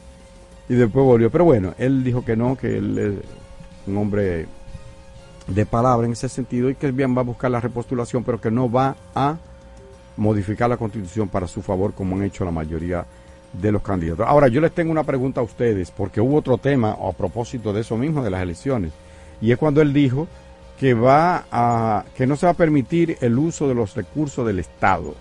y 0.68 0.74
después 0.74 1.04
volvió. 1.04 1.30
Pero 1.30 1.44
bueno, 1.44 1.74
él 1.76 2.04
dijo 2.04 2.24
que 2.24 2.36
no, 2.36 2.56
que 2.56 2.78
él 2.78 2.98
es 2.98 3.14
un 3.86 3.96
hombre 3.98 4.46
de 5.46 5.66
palabra 5.66 6.06
en 6.06 6.12
ese 6.12 6.28
sentido 6.28 6.70
y 6.70 6.74
que 6.74 6.90
bien 6.90 7.16
va 7.16 7.20
a 7.20 7.24
buscar 7.24 7.50
la 7.50 7.60
repostulación, 7.60 8.24
pero 8.24 8.40
que 8.40 8.50
no 8.50 8.70
va 8.70 8.96
a 9.14 9.36
modificar 10.16 10.68
la 10.68 10.76
constitución 10.76 11.28
para 11.28 11.46
su 11.46 11.62
favor 11.62 11.92
como 11.92 12.16
han 12.16 12.22
hecho 12.22 12.44
la 12.44 12.50
mayoría 12.50 13.04
de 13.52 13.72
los 13.72 13.82
candidatos. 13.82 14.26
Ahora, 14.26 14.48
yo 14.48 14.60
les 14.60 14.72
tengo 14.72 14.90
una 14.90 15.04
pregunta 15.04 15.40
a 15.40 15.44
ustedes, 15.44 15.90
porque 15.90 16.20
hubo 16.20 16.36
otro 16.36 16.58
tema 16.58 16.92
a 16.92 17.12
propósito 17.12 17.72
de 17.72 17.82
eso 17.82 17.96
mismo, 17.96 18.22
de 18.22 18.30
las 18.30 18.42
elecciones, 18.42 18.92
y 19.40 19.52
es 19.52 19.58
cuando 19.58 19.80
él 19.82 19.92
dijo 19.92 20.26
que 20.78 20.94
va 20.94 21.46
a 21.50 22.04
que 22.14 22.26
no 22.26 22.36
se 22.36 22.46
va 22.46 22.52
a 22.52 22.56
permitir 22.56 23.16
el 23.20 23.38
uso 23.38 23.66
de 23.68 23.74
los 23.74 23.94
recursos 23.94 24.46
del 24.46 24.58
Estado. 24.58 25.14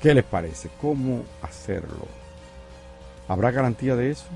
¿Qué 0.00 0.14
les 0.14 0.24
parece? 0.24 0.68
¿Cómo 0.80 1.22
hacerlo? 1.42 2.06
¿Habrá 3.28 3.50
garantía 3.50 3.96
de 3.96 4.10
eso? 4.10 4.26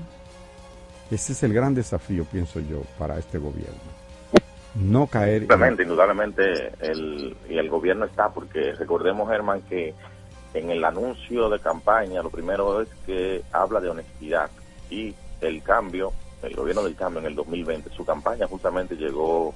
Ese 1.09 1.33
es 1.33 1.43
el 1.43 1.53
gran 1.53 1.73
desafío, 1.73 2.25
pienso 2.25 2.59
yo, 2.59 2.81
para 2.97 3.17
este 3.17 3.37
gobierno. 3.37 3.79
No 4.75 5.07
caer. 5.07 5.43
Indudablemente, 5.43 5.83
indudablemente, 5.83 6.73
el, 6.79 7.37
y 7.49 7.57
el 7.57 7.69
gobierno 7.69 8.05
está, 8.05 8.29
porque 8.29 8.73
recordemos, 8.73 9.29
Germán, 9.29 9.61
que 9.61 9.93
en 10.53 10.69
el 10.69 10.83
anuncio 10.83 11.49
de 11.49 11.59
campaña 11.59 12.21
lo 12.21 12.29
primero 12.29 12.81
es 12.81 12.89
que 13.05 13.41
habla 13.51 13.79
de 13.79 13.89
honestidad 13.89 14.49
y 14.89 15.15
el 15.41 15.61
cambio, 15.63 16.11
el 16.41 16.55
gobierno 16.55 16.83
del 16.83 16.95
cambio 16.95 17.21
en 17.21 17.27
el 17.27 17.35
2020, 17.35 17.89
su 17.91 18.05
campaña 18.05 18.47
justamente 18.47 18.95
llegó 18.95 19.53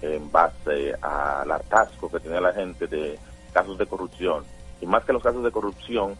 en 0.00 0.30
base 0.30 0.94
al 1.00 1.50
hartazgo 1.50 2.10
que 2.10 2.20
tiene 2.20 2.40
la 2.40 2.52
gente 2.52 2.86
de 2.86 3.18
casos 3.52 3.78
de 3.78 3.86
corrupción 3.86 4.44
y 4.80 4.86
más 4.86 5.04
que 5.04 5.12
los 5.12 5.22
casos 5.22 5.44
de 5.44 5.50
corrupción 5.50 6.16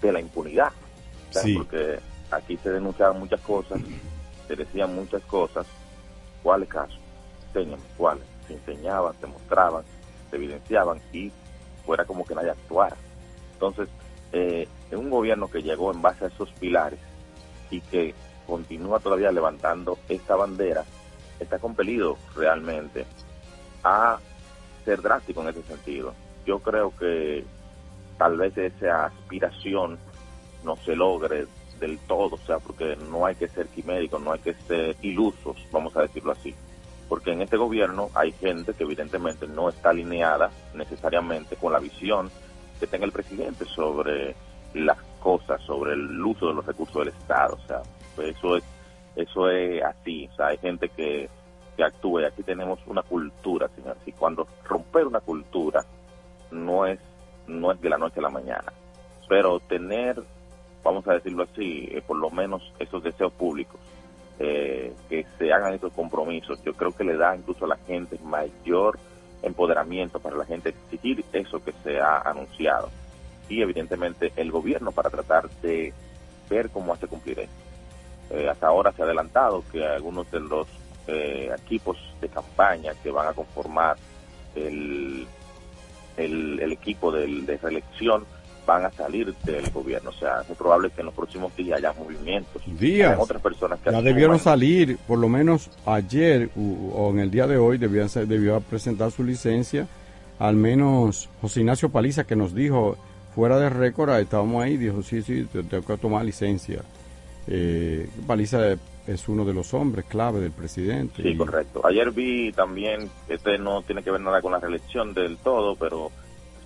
de 0.00 0.12
la 0.12 0.20
impunidad 0.20 0.72
porque 1.54 1.98
aquí 2.30 2.56
se 2.58 2.70
denunciaban 2.70 3.18
muchas 3.18 3.40
cosas 3.40 3.80
se 4.50 4.56
decían 4.56 4.92
muchas 4.96 5.22
cosas. 5.26 5.64
Cuáles 6.42 6.68
casos 6.68 6.98
enseñan 7.46 7.78
cuáles 7.96 8.24
se 8.46 8.54
enseñaban 8.54 9.14
se 9.20 9.26
mostraban 9.26 9.84
se 10.28 10.36
evidenciaban 10.36 11.00
y 11.12 11.30
fuera 11.84 12.04
como 12.04 12.24
que 12.24 12.34
nadie 12.34 12.50
actuara. 12.50 12.96
Entonces 13.52 13.88
eh, 14.32 14.66
un 14.90 15.08
gobierno 15.08 15.48
que 15.48 15.62
llegó 15.62 15.92
en 15.92 16.02
base 16.02 16.24
a 16.24 16.28
esos 16.28 16.50
pilares 16.52 16.98
y 17.70 17.80
que 17.80 18.14
continúa 18.46 18.98
todavía 18.98 19.30
levantando 19.30 19.98
esta 20.08 20.34
bandera 20.34 20.84
está 21.38 21.58
compelido 21.58 22.16
realmente 22.34 23.06
a 23.84 24.18
ser 24.84 25.00
drástico 25.00 25.42
en 25.42 25.48
ese 25.48 25.62
sentido. 25.62 26.14
Yo 26.44 26.58
creo 26.58 26.92
que 26.96 27.44
tal 28.18 28.36
vez 28.36 28.56
esa 28.58 29.06
aspiración 29.06 29.98
no 30.64 30.76
se 30.76 30.96
logre 30.96 31.46
del 31.80 31.98
todo, 31.98 32.36
o 32.36 32.38
sea, 32.38 32.58
porque 32.58 32.96
no 33.10 33.26
hay 33.26 33.34
que 33.34 33.48
ser 33.48 33.66
quiméricos, 33.68 34.20
no 34.20 34.32
hay 34.32 34.40
que 34.40 34.54
ser 34.54 34.96
ilusos, 35.02 35.56
vamos 35.72 35.96
a 35.96 36.02
decirlo 36.02 36.32
así. 36.32 36.54
Porque 37.08 37.32
en 37.32 37.42
este 37.42 37.56
gobierno 37.56 38.10
hay 38.14 38.30
gente 38.32 38.72
que 38.74 38.84
evidentemente 38.84 39.48
no 39.48 39.68
está 39.68 39.90
alineada 39.90 40.50
necesariamente 40.74 41.56
con 41.56 41.72
la 41.72 41.80
visión 41.80 42.30
que 42.78 42.86
tenga 42.86 43.04
el 43.04 43.12
presidente 43.12 43.64
sobre 43.64 44.36
las 44.74 44.98
cosas, 45.18 45.60
sobre 45.62 45.94
el 45.94 46.24
uso 46.24 46.48
de 46.48 46.54
los 46.54 46.64
recursos 46.64 47.04
del 47.04 47.08
Estado, 47.14 47.58
o 47.62 47.66
sea, 47.66 47.82
pues 48.14 48.36
eso 48.36 48.56
es 48.56 48.64
eso 49.16 49.50
es 49.50 49.82
así, 49.82 50.28
o 50.32 50.36
sea, 50.36 50.46
hay 50.48 50.58
gente 50.58 50.88
que, 50.88 51.28
que 51.76 51.84
actúe, 51.84 52.24
aquí 52.26 52.42
tenemos 52.42 52.78
una 52.86 53.02
cultura, 53.02 53.68
señor, 53.74 53.96
y 54.06 54.12
cuando 54.12 54.46
romper 54.64 55.06
una 55.06 55.20
cultura 55.20 55.84
no 56.50 56.86
es, 56.86 56.98
no 57.46 57.72
es 57.72 57.80
de 57.80 57.88
la 57.88 57.98
noche 57.98 58.20
a 58.20 58.22
la 58.22 58.30
mañana, 58.30 58.72
pero 59.28 59.60
tener, 59.60 60.22
vamos 60.82 61.06
a 61.06 61.14
decirlo 61.14 61.44
así, 61.44 61.88
eh, 61.90 62.02
por 62.06 62.16
lo 62.16 62.30
menos 62.30 62.62
esos 62.78 63.02
deseos 63.02 63.32
públicos, 63.32 63.80
eh, 64.38 64.92
que 65.08 65.26
se 65.38 65.52
hagan 65.52 65.74
esos 65.74 65.92
compromisos, 65.92 66.62
yo 66.64 66.74
creo 66.74 66.92
que 66.92 67.04
le 67.04 67.16
da 67.16 67.36
incluso 67.36 67.64
a 67.64 67.68
la 67.68 67.76
gente 67.86 68.18
mayor 68.24 68.98
empoderamiento 69.42 70.18
para 70.18 70.36
la 70.36 70.44
gente 70.44 70.70
exigir 70.70 71.24
eso 71.32 71.62
que 71.62 71.72
se 71.82 71.98
ha 71.98 72.18
anunciado 72.18 72.90
y 73.48 73.62
evidentemente 73.62 74.32
el 74.36 74.50
gobierno 74.50 74.92
para 74.92 75.10
tratar 75.10 75.50
de 75.62 75.92
ver 76.48 76.70
cómo 76.70 76.92
hace 76.92 77.06
cumplir 77.06 77.40
eso. 77.40 77.52
Eh, 78.30 78.48
hasta 78.48 78.68
ahora 78.68 78.92
se 78.92 79.02
ha 79.02 79.04
adelantado 79.04 79.64
que 79.70 79.84
algunos 79.84 80.30
de 80.30 80.40
los 80.40 80.66
equipos 81.08 81.96
de 82.20 82.28
campaña 82.28 82.92
que 83.02 83.10
van 83.10 83.26
a 83.26 83.32
conformar 83.32 83.96
el, 84.54 85.26
el, 86.16 86.72
equipo 86.72 87.10
de 87.10 87.58
reelección 87.60 88.24
van 88.66 88.84
a 88.84 88.90
salir 88.90 89.34
del 89.44 89.70
gobierno. 89.70 90.10
O 90.10 90.12
sea, 90.12 90.42
es 90.48 90.56
probable 90.56 90.90
que 90.90 91.00
en 91.00 91.06
los 91.06 91.14
próximos 91.14 91.54
días 91.56 91.78
haya 91.78 91.92
movimientos. 91.92 92.62
Días. 92.78 93.18
otras 93.18 93.42
personas 93.42 93.80
que 93.80 93.90
ya 93.90 94.02
debieron 94.02 94.38
salir, 94.38 94.98
por 95.06 95.18
lo 95.18 95.28
menos 95.28 95.70
ayer 95.86 96.50
o 96.56 97.10
en 97.10 97.20
el 97.20 97.30
día 97.30 97.46
de 97.46 97.58
hoy, 97.58 97.78
debían 97.78 98.08
debió 98.26 98.60
presentar 98.60 99.10
su 99.10 99.24
licencia. 99.24 99.86
Al 100.38 100.56
menos 100.56 101.28
José 101.40 101.60
Ignacio 101.60 101.90
Paliza, 101.90 102.24
que 102.24 102.36
nos 102.36 102.54
dijo 102.54 102.96
fuera 103.34 103.58
de 103.58 103.68
récord, 103.68 104.10
estábamos 104.18 104.62
ahí, 104.62 104.76
dijo: 104.76 105.02
Sí, 105.02 105.22
sí, 105.22 105.46
tengo 105.52 105.86
que 105.86 105.96
tomar 105.96 106.24
licencia. 106.24 106.82
Eh, 107.46 108.08
Paliza 108.26 108.76
es 109.06 109.28
uno 109.28 109.44
de 109.44 109.52
los 109.52 109.74
hombres 109.74 110.04
clave 110.06 110.40
del 110.40 110.52
presidente. 110.52 111.22
Sí, 111.22 111.36
correcto. 111.36 111.84
Ayer 111.84 112.10
vi 112.10 112.52
también, 112.52 113.10
este 113.28 113.58
no 113.58 113.82
tiene 113.82 114.02
que 114.02 114.10
ver 114.10 114.20
nada 114.20 114.40
con 114.40 114.52
la 114.52 114.60
reelección 114.60 115.12
del 115.14 115.36
todo, 115.38 115.74
pero 115.74 116.10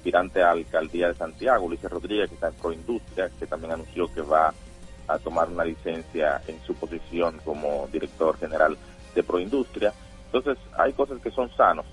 aspirante 0.05 0.42
a 0.42 0.50
alcaldía 0.50 1.09
de 1.09 1.14
Santiago, 1.14 1.66
Luis 1.66 1.82
Rodríguez, 1.82 2.28
que 2.28 2.34
está 2.34 2.48
en 2.48 2.55
Proindustria, 2.55 3.30
que 3.38 3.46
también 3.46 3.72
anunció 3.72 4.12
que 4.12 4.20
va 4.20 4.52
a 5.09 5.18
tomar 5.18 5.48
una 5.48 5.64
licencia 5.64 6.42
en 6.46 6.61
su 6.66 6.74
posición 6.74 7.40
como 7.42 7.88
director 7.90 8.36
general 8.36 8.76
de 9.14 9.22
Proindustria. 9.22 9.94
Entonces, 10.26 10.59
hay 10.76 10.92
cosas 10.92 11.20
que 11.22 11.30
son 11.30 11.48
sanos. 11.57 11.86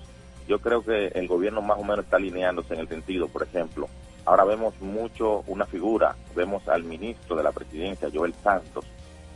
Yo 0.46 0.58
creo 0.58 0.82
que 0.84 1.06
el 1.06 1.26
gobierno 1.26 1.62
más 1.62 1.78
o 1.78 1.84
menos 1.84 2.04
está 2.04 2.16
alineándose 2.16 2.74
en 2.74 2.80
el 2.80 2.88
sentido, 2.88 3.28
por 3.28 3.44
ejemplo, 3.44 3.88
ahora 4.26 4.44
vemos 4.44 4.78
mucho 4.82 5.42
una 5.46 5.64
figura, 5.64 6.14
vemos 6.36 6.68
al 6.68 6.84
ministro 6.84 7.34
de 7.34 7.44
la 7.44 7.52
presidencia, 7.52 8.10
Joel 8.12 8.34
Santos, 8.42 8.84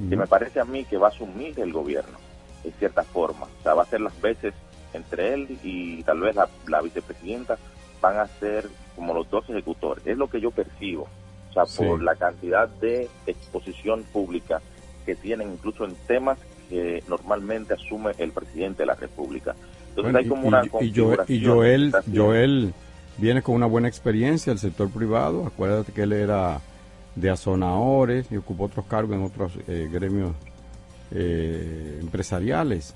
que 0.06 0.16
me 0.16 0.26
parece 0.26 0.60
a 0.60 0.66
mí 0.66 0.84
que 0.84 0.98
va 0.98 1.06
a 1.06 1.10
asumir 1.10 1.58
el 1.58 1.72
gobierno, 1.72 2.18
en 2.62 2.72
cierta 2.72 3.02
forma. 3.04 3.46
O 3.58 3.62
sea, 3.62 3.72
va 3.72 3.84
a 3.84 3.86
ser 3.86 4.02
las 4.02 4.20
veces 4.20 4.52
entre 4.92 5.32
él 5.32 5.58
y 5.62 6.02
tal 6.02 6.20
vez 6.20 6.36
la, 6.66 6.82
vicepresidenta 6.82 7.56
van 8.00 8.18
a 8.18 8.26
ser 8.26 8.68
como 8.94 9.14
los 9.14 9.28
dos 9.30 9.48
ejecutores. 9.48 10.06
Es 10.06 10.16
lo 10.16 10.28
que 10.28 10.40
yo 10.40 10.50
percibo. 10.50 11.08
O 11.50 11.52
sea, 11.52 11.86
por 11.86 12.02
la 12.02 12.14
cantidad 12.14 12.68
de 12.68 13.08
exposición 13.26 14.04
pública 14.12 14.60
que 15.06 15.14
tienen 15.14 15.52
incluso 15.52 15.84
en 15.84 15.94
temas 16.06 16.38
que 16.68 17.02
normalmente 17.08 17.74
asume 17.74 18.12
el 18.18 18.32
presidente 18.32 18.82
de 18.82 18.86
la 18.86 18.94
República. 18.94 19.54
Entonces 19.90 20.14
hay 20.14 20.28
como 20.28 20.48
una 20.48 20.62
y, 20.80 21.32
y 21.34 21.44
Joel, 21.44 21.94
Joel 22.14 22.74
viene 23.16 23.40
con 23.40 23.54
una 23.54 23.66
buena 23.66 23.88
experiencia 23.88 24.52
del 24.52 24.58
sector 24.58 24.90
privado. 24.90 25.46
Acuérdate 25.46 25.92
que 25.92 26.02
él 26.02 26.12
era 26.12 26.60
de 27.14 27.30
azonadores 27.30 28.30
y 28.30 28.36
ocupó 28.36 28.64
otros 28.64 28.84
cargos 28.86 29.16
en 29.16 29.22
otros 29.22 29.52
eh, 29.66 29.88
gremios 29.90 30.32
eh, 31.12 31.98
empresariales. 32.00 32.94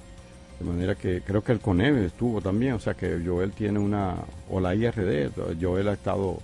De 0.60 0.66
manera 0.66 0.94
que 0.94 1.22
creo 1.22 1.42
que 1.42 1.52
el 1.52 1.60
CONEVE 1.60 2.04
estuvo 2.04 2.42
también, 2.42 2.74
o 2.74 2.78
sea 2.78 2.92
que 2.94 3.18
Joel 3.24 3.52
tiene 3.52 3.78
una, 3.78 4.16
o 4.50 4.60
la 4.60 4.74
IRD, 4.74 5.30
Joel 5.58 5.88
ha 5.88 5.94
estado 5.94 6.38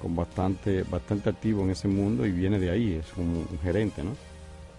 con 0.00 0.14
bastante, 0.14 0.82
bastante 0.82 1.30
activo 1.30 1.62
en 1.62 1.70
ese 1.70 1.88
mundo 1.88 2.26
y 2.26 2.32
viene 2.32 2.58
de 2.58 2.70
ahí, 2.70 2.94
es 2.94 3.16
un, 3.16 3.46
un 3.50 3.58
gerente, 3.62 4.04
¿no? 4.04 4.10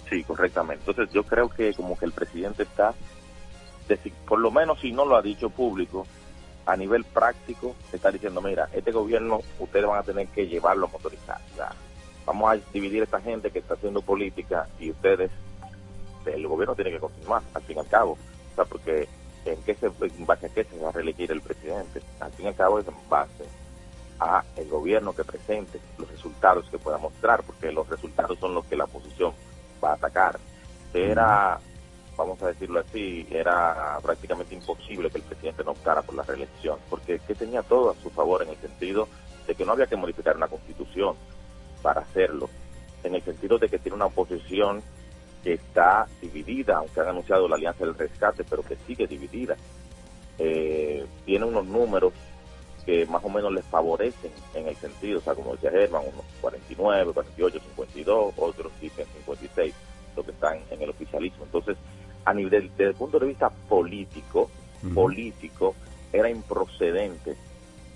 Sí, 0.09 0.23
correctamente. 0.23 0.83
Entonces 0.87 1.13
yo 1.13 1.23
creo 1.23 1.49
que 1.49 1.73
como 1.73 1.97
que 1.97 2.05
el 2.05 2.11
presidente 2.11 2.63
está, 2.63 2.93
por 4.27 4.39
lo 4.39 4.51
menos 4.51 4.79
si 4.79 4.91
no 4.91 5.05
lo 5.05 5.15
ha 5.15 5.21
dicho 5.21 5.49
público, 5.49 6.05
a 6.65 6.75
nivel 6.75 7.03
práctico 7.03 7.75
está 7.91 8.11
diciendo, 8.11 8.41
mira, 8.41 8.69
este 8.73 8.91
gobierno 8.91 9.41
ustedes 9.59 9.87
van 9.87 9.99
a 9.99 10.03
tener 10.03 10.27
que 10.27 10.47
llevarlo 10.47 10.87
a 10.87 10.89
motorizar. 10.89 11.39
Sea, 11.55 11.71
vamos 12.25 12.51
a 12.51 12.59
dividir 12.71 13.01
a 13.01 13.05
esta 13.05 13.21
gente 13.21 13.51
que 13.51 13.59
está 13.59 13.73
haciendo 13.73 14.01
política 14.01 14.67
y 14.79 14.91
ustedes, 14.91 15.31
el 16.25 16.47
gobierno 16.47 16.75
tiene 16.75 16.91
que 16.91 16.99
continuar, 16.99 17.41
al 17.53 17.61
fin 17.63 17.77
y 17.77 17.79
al 17.79 17.87
cabo. 17.87 18.17
O 18.51 18.55
sea, 18.55 18.65
porque 18.65 19.07
en, 19.45 19.61
qué 19.63 19.75
se, 19.75 19.87
en 19.87 20.25
base 20.25 20.47
a 20.47 20.49
qué 20.49 20.63
se 20.63 20.77
va 20.77 20.89
a 20.89 20.91
reelegir 20.91 21.31
el 21.31 21.41
presidente. 21.41 22.01
Al 22.19 22.31
fin 22.33 22.45
y 22.45 22.49
al 22.49 22.55
cabo 22.55 22.79
es 22.79 22.87
en 22.87 22.95
base 23.09 23.45
a 24.19 24.43
el 24.55 24.69
gobierno 24.69 25.13
que 25.13 25.23
presente 25.23 25.79
los 25.97 26.09
resultados 26.09 26.69
que 26.69 26.77
pueda 26.77 26.97
mostrar, 26.97 27.43
porque 27.43 27.71
los 27.71 27.87
resultados 27.89 28.37
son 28.39 28.53
los 28.53 28.65
que 28.65 28.75
la 28.75 28.85
oposición 28.85 29.33
va 29.83 29.91
a 29.91 29.95
atacar. 29.95 30.39
Era, 30.93 31.59
vamos 32.15 32.41
a 32.43 32.47
decirlo 32.47 32.81
así, 32.81 33.25
era 33.31 33.97
prácticamente 34.03 34.53
imposible 34.53 35.09
que 35.09 35.17
el 35.17 35.23
presidente 35.23 35.63
no 35.63 35.71
optara 35.71 36.01
por 36.03 36.15
la 36.15 36.23
reelección, 36.23 36.77
porque 36.89 37.19
que 37.19 37.33
tenía 37.33 37.63
todo 37.63 37.91
a 37.91 37.95
su 37.95 38.09
favor 38.11 38.43
en 38.43 38.49
el 38.49 38.57
sentido 38.57 39.07
de 39.47 39.55
que 39.55 39.65
no 39.65 39.71
había 39.71 39.87
que 39.87 39.95
modificar 39.95 40.35
una 40.35 40.47
constitución 40.47 41.15
para 41.81 42.01
hacerlo, 42.01 42.47
en 43.03 43.15
el 43.15 43.23
sentido 43.23 43.57
de 43.57 43.69
que 43.69 43.79
tiene 43.79 43.95
una 43.95 44.05
oposición 44.05 44.83
que 45.43 45.53
está 45.53 46.07
dividida, 46.21 46.77
aunque 46.77 46.99
han 46.99 47.09
anunciado 47.09 47.47
la 47.47 47.55
alianza 47.55 47.85
del 47.85 47.95
rescate, 47.95 48.43
pero 48.43 48.63
que 48.63 48.75
sigue 48.87 49.07
dividida. 49.07 49.55
Eh, 50.37 51.05
tiene 51.25 51.45
unos 51.45 51.65
números 51.65 52.13
que 52.85 53.05
más 53.05 53.23
o 53.23 53.29
menos 53.29 53.53
les 53.53 53.65
favorecen 53.65 54.31
en 54.55 54.67
el 54.67 54.75
sentido, 54.75 55.19
o 55.19 55.21
sea, 55.21 55.35
como 55.35 55.53
decía 55.53 55.71
Germán, 55.71 56.01
unos 56.01 56.25
49, 56.41 57.13
48, 57.13 57.59
52, 57.59 58.33
otros 58.37 58.71
dicen 58.81 59.05
56, 59.25 59.73
los 60.15 60.25
que 60.25 60.31
están 60.31 60.59
en 60.69 60.81
el 60.81 60.89
oficialismo. 60.89 61.45
Entonces, 61.45 61.77
a 62.25 62.33
nivel, 62.33 62.69
desde 62.71 62.91
el 62.91 62.95
punto 62.95 63.19
de 63.19 63.27
vista 63.27 63.49
político, 63.49 64.49
político, 64.93 65.75
era 66.11 66.29
improcedente 66.29 67.35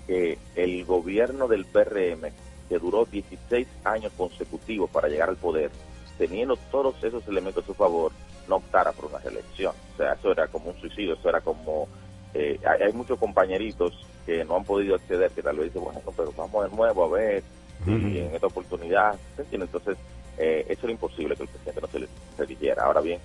que 0.06 0.38
el 0.54 0.84
gobierno 0.84 1.48
del 1.48 1.64
PRM, 1.64 2.30
que 2.68 2.78
duró 2.78 3.04
16 3.04 3.66
años 3.84 4.12
consecutivos 4.16 4.88
para 4.90 5.08
llegar 5.08 5.28
al 5.28 5.36
poder, 5.36 5.70
teniendo 6.18 6.56
todos 6.70 7.02
esos 7.02 7.26
elementos 7.28 7.64
a 7.64 7.66
su 7.66 7.74
favor, 7.74 8.12
no 8.48 8.56
optara 8.56 8.92
por 8.92 9.06
una 9.06 9.18
reelección. 9.18 9.74
O 9.94 9.96
sea, 9.96 10.12
eso 10.14 10.32
era 10.32 10.48
como 10.48 10.70
un 10.70 10.80
suicidio, 10.80 11.14
eso 11.14 11.28
era 11.28 11.40
como... 11.40 11.88
Eh, 12.34 12.58
hay, 12.66 12.82
hay, 12.82 12.92
muchos 12.92 13.18
compañeritos 13.18 13.94
que 14.26 14.44
no 14.44 14.56
han 14.56 14.64
podido 14.64 14.94
acceder, 14.96 15.30
que 15.30 15.42
tal 15.42 15.56
vez 15.56 15.66
dicen, 15.66 15.84
bueno, 15.84 16.00
pero 16.16 16.32
vamos 16.36 16.70
de 16.70 16.76
nuevo 16.76 17.04
a 17.04 17.08
ver 17.08 17.42
si 17.84 18.18
en 18.18 18.34
esta 18.34 18.46
oportunidad, 18.46 19.16
Entonces, 19.50 19.96
eh, 20.38 20.66
eso 20.68 20.80
era 20.82 20.92
imposible 20.92 21.36
que 21.36 21.44
el 21.44 21.48
presidente 21.48 21.80
no 21.80 21.86
se 21.86 22.00
le 22.00 22.08
eligiera. 22.38 22.84
Ahora 22.84 23.00
bien, 23.00 23.20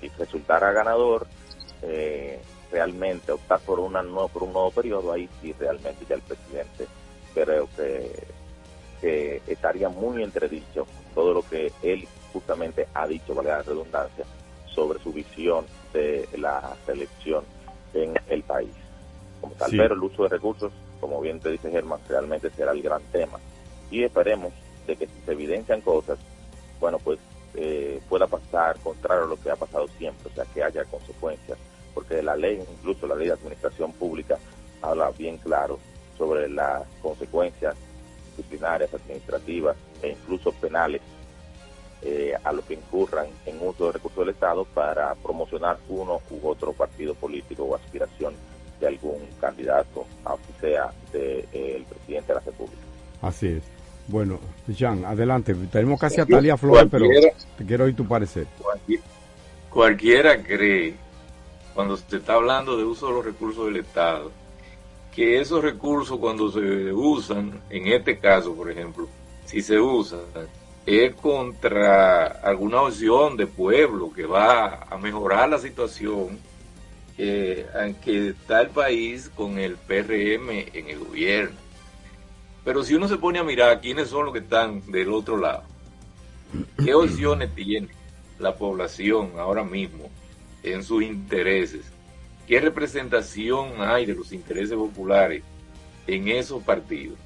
si 0.00 0.08
resultara 0.08 0.72
ganador, 0.72 1.26
eh, 1.82 2.40
realmente 2.70 3.32
optar 3.32 3.60
por, 3.60 3.80
una 3.80 4.02
nuevo, 4.02 4.28
por 4.28 4.42
un 4.44 4.52
nuevo 4.52 4.70
periodo, 4.70 5.12
ahí 5.12 5.28
sí 5.40 5.54
realmente 5.58 6.04
ya 6.08 6.14
el 6.16 6.22
presidente 6.22 6.86
creo 7.34 7.68
que, 7.76 8.26
que 9.00 9.42
estaría 9.46 9.88
muy 9.88 10.22
entredicho 10.22 10.86
todo 11.14 11.34
lo 11.34 11.42
que 11.42 11.72
él 11.82 12.06
justamente 12.32 12.86
ha 12.94 13.06
dicho, 13.06 13.34
vale 13.34 13.50
la 13.50 13.62
redundancia, 13.62 14.24
sobre 14.74 14.98
su 15.00 15.12
visión 15.12 15.64
de 15.92 16.28
la 16.36 16.76
selección 16.86 17.44
en 17.94 18.14
el 18.28 18.42
país. 18.42 18.70
Como 19.40 19.54
tal, 19.54 19.70
Sí. 19.70 19.76
pero 19.76 19.94
el 19.94 20.02
uso 20.02 20.24
de 20.24 20.28
recursos, 20.30 20.72
como 21.00 21.20
bien 21.20 21.40
te 21.40 21.50
dice 21.50 21.70
Germán, 21.70 22.00
realmente 22.08 22.50
será 22.50 22.72
el 22.72 22.82
gran 22.82 23.02
tema. 23.12 23.38
Y 23.90 24.02
esperemos 24.04 24.52
de 24.86 24.96
que 24.96 25.06
si 25.06 25.20
se 25.24 25.32
evidencian 25.32 25.80
cosas, 25.80 26.18
bueno, 26.80 26.98
pues 26.98 27.18
eh, 27.54 28.00
pueda 28.08 28.26
pasar 28.26 28.78
contrario 28.80 29.24
a 29.24 29.28
lo 29.28 29.40
que 29.40 29.50
ha 29.50 29.56
pasado 29.56 29.88
siempre, 29.98 30.30
o 30.30 30.34
sea, 30.34 30.44
que 30.52 30.62
haya 30.62 30.84
consecuencias, 30.84 31.58
porque 31.94 32.22
la 32.22 32.36
ley, 32.36 32.62
incluso 32.78 33.06
la 33.06 33.14
ley 33.16 33.28
de 33.28 33.32
administración 33.32 33.92
pública, 33.92 34.38
habla 34.82 35.10
bien 35.10 35.38
claro 35.38 35.78
sobre 36.16 36.48
las 36.48 36.86
consecuencias 37.02 37.74
disciplinarias, 38.36 38.92
administrativas 38.94 39.76
e 40.02 40.10
incluso 40.10 40.52
penales 40.52 41.00
eh, 42.02 42.34
a 42.44 42.52
lo 42.52 42.64
que 42.64 42.74
incurran 42.74 43.26
en 43.46 43.56
uso 43.66 43.86
de 43.86 43.92
recursos 43.92 44.20
del 44.24 44.34
Estado 44.34 44.64
para 44.64 45.14
promocionar 45.16 45.78
uno 45.88 46.20
u 46.30 46.48
otro 46.48 46.72
partido 46.72 47.14
político 47.14 47.64
o 47.64 47.74
aspiración 47.74 48.34
de 48.80 48.86
algún 48.86 49.18
candidato, 49.40 50.06
aunque 50.24 50.52
sea 50.60 50.92
del 51.12 51.84
presidente 51.88 52.28
de 52.28 52.34
la 52.34 52.40
República. 52.40 52.82
Así 53.22 53.48
es. 53.48 53.62
Bueno, 54.06 54.38
Jean, 54.68 55.04
adelante. 55.04 55.54
Tenemos 55.70 56.00
casi 56.00 56.20
a 56.20 56.24
Talia 56.26 56.56
Flores, 56.56 56.86
pero 56.90 57.04
Cualquiera. 57.06 57.34
te 57.58 57.64
quiero 57.66 57.84
oír 57.84 57.96
tu 57.96 58.06
parecer. 58.06 58.46
Cualquier- 58.62 59.00
cualquiera 59.70 60.42
cree, 60.42 60.94
cuando 61.74 61.96
se 61.96 62.16
está 62.16 62.34
hablando 62.34 62.76
de 62.76 62.84
uso 62.84 63.08
de 63.08 63.12
los 63.14 63.24
recursos 63.24 63.66
del 63.66 63.76
Estado, 63.76 64.30
que 65.14 65.40
esos 65.40 65.62
recursos 65.62 66.18
cuando 66.18 66.50
se 66.50 66.92
usan, 66.92 67.60
en 67.70 67.88
este 67.88 68.18
caso, 68.18 68.54
por 68.54 68.70
ejemplo, 68.70 69.08
si 69.44 69.60
se 69.62 69.78
usan, 69.78 70.20
es 70.88 71.14
contra 71.14 72.26
alguna 72.26 72.82
opción 72.82 73.36
de 73.36 73.46
pueblo 73.46 74.12
que 74.12 74.26
va 74.26 74.86
a 74.88 74.96
mejorar 74.98 75.48
la 75.48 75.58
situación 75.58 76.38
eh, 77.16 77.66
en 77.74 77.94
que 77.94 78.28
está 78.28 78.60
el 78.62 78.68
país 78.68 79.30
con 79.34 79.58
el 79.58 79.76
PRM 79.76 80.50
en 80.50 80.88
el 80.88 80.98
gobierno. 80.98 81.56
Pero 82.64 82.82
si 82.84 82.94
uno 82.94 83.08
se 83.08 83.16
pone 83.18 83.38
a 83.38 83.44
mirar 83.44 83.80
quiénes 83.80 84.08
son 84.08 84.26
los 84.26 84.32
que 84.32 84.40
están 84.40 84.82
del 84.90 85.12
otro 85.12 85.36
lado, 85.36 85.64
¿Qué 86.82 86.94
opciones 86.94 87.54
tiene 87.54 87.88
la 88.38 88.54
población 88.54 89.32
ahora 89.38 89.64
mismo 89.64 90.10
en 90.62 90.82
sus 90.82 91.02
intereses? 91.02 91.84
¿Qué 92.46 92.60
representación 92.60 93.72
hay 93.78 94.06
de 94.06 94.14
los 94.14 94.32
intereses 94.32 94.74
populares 94.74 95.42
en 96.06 96.28
esos 96.28 96.62
partidos? 96.62 97.18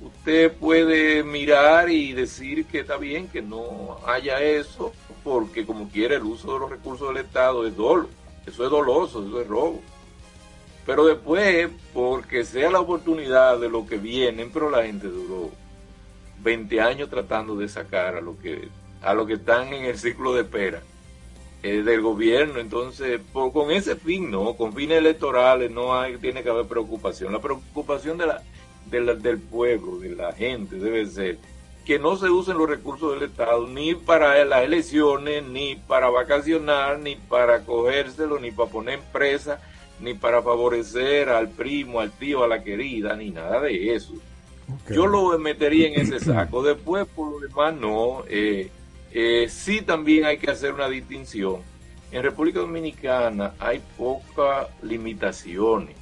Usted 0.00 0.52
puede 0.52 1.22
mirar 1.22 1.88
y 1.90 2.12
decir 2.12 2.66
que 2.66 2.80
está 2.80 2.96
bien 2.96 3.28
que 3.28 3.40
no 3.40 3.98
haya 4.06 4.40
eso, 4.42 4.92
porque 5.22 5.64
como 5.64 5.88
quiera 5.88 6.16
el 6.16 6.24
uso 6.24 6.52
de 6.52 6.58
los 6.60 6.70
recursos 6.70 7.08
del 7.08 7.24
Estado 7.24 7.66
es 7.66 7.76
dolo, 7.76 8.08
eso 8.46 8.64
es 8.64 8.70
doloso, 8.70 9.26
eso 9.26 9.40
es 9.40 9.46
robo. 9.46 9.80
Pero 10.84 11.06
después, 11.06 11.70
porque 11.94 12.44
sea 12.44 12.70
la 12.70 12.80
oportunidad 12.80 13.58
de 13.58 13.70
lo 13.70 13.86
que 13.86 13.96
vienen, 13.96 14.50
pero 14.52 14.68
la 14.68 14.84
gente 14.84 15.08
duró 15.08 15.50
20 16.42 16.80
años 16.80 17.08
tratando 17.08 17.56
de 17.56 17.68
sacar 17.68 18.16
a 18.16 18.20
lo 18.20 18.38
que 18.38 18.68
a 19.00 19.12
lo 19.12 19.26
que 19.26 19.34
están 19.34 19.72
en 19.72 19.84
el 19.84 19.98
ciclo 19.98 20.34
de 20.34 20.42
espera 20.42 20.82
eh, 21.62 21.82
del 21.82 22.00
gobierno. 22.02 22.58
Entonces 22.58 23.20
por, 23.32 23.52
con 23.52 23.70
ese 23.70 23.96
fin 23.96 24.30
no 24.30 24.54
con 24.54 24.74
fines 24.74 24.98
electorales 24.98 25.70
no 25.70 25.98
hay 25.98 26.16
tiene 26.18 26.42
que 26.42 26.50
haber 26.50 26.66
preocupación. 26.66 27.32
La 27.32 27.40
preocupación 27.40 28.18
de 28.18 28.26
la, 28.26 28.42
de 28.90 29.00
la- 29.00 29.14
del 29.14 29.38
pueblo 29.38 29.98
de 29.98 30.10
la 30.10 30.32
gente 30.32 30.76
debe 30.76 31.06
ser 31.06 31.38
que 31.84 31.98
no 31.98 32.16
se 32.16 32.30
usen 32.30 32.56
los 32.56 32.68
recursos 32.68 33.12
del 33.18 33.28
Estado 33.30 33.66
ni 33.68 33.94
para 33.94 34.42
las 34.44 34.62
elecciones 34.64 35.44
ni 35.44 35.76
para 35.76 36.08
vacacionar 36.10 36.98
ni 36.98 37.16
para 37.16 37.64
cogérselo 37.64 38.38
ni 38.38 38.50
para 38.50 38.70
poner 38.70 39.00
presa 39.12 39.60
ni 40.00 40.14
para 40.14 40.42
favorecer 40.42 41.28
al 41.28 41.48
primo 41.50 42.00
al 42.00 42.10
tío 42.10 42.42
a 42.42 42.48
la 42.48 42.62
querida 42.62 43.14
ni 43.16 43.30
nada 43.30 43.60
de 43.60 43.94
eso 43.94 44.14
yo 44.90 45.06
lo 45.06 45.38
metería 45.38 45.88
en 45.88 46.00
ese 46.00 46.20
saco. 46.24 46.62
Después, 46.62 47.06
por 47.14 47.32
lo 47.32 47.38
demás, 47.46 47.74
no. 47.74 48.24
Eh, 48.30 48.70
eh, 49.12 49.46
sí 49.50 49.82
también 49.82 50.24
hay 50.24 50.38
que 50.38 50.50
hacer 50.50 50.72
una 50.72 50.88
distinción. 50.88 51.56
En 52.10 52.22
República 52.22 52.60
Dominicana 52.60 53.52
hay 53.58 53.82
pocas 53.98 54.68
limitaciones. 54.82 55.96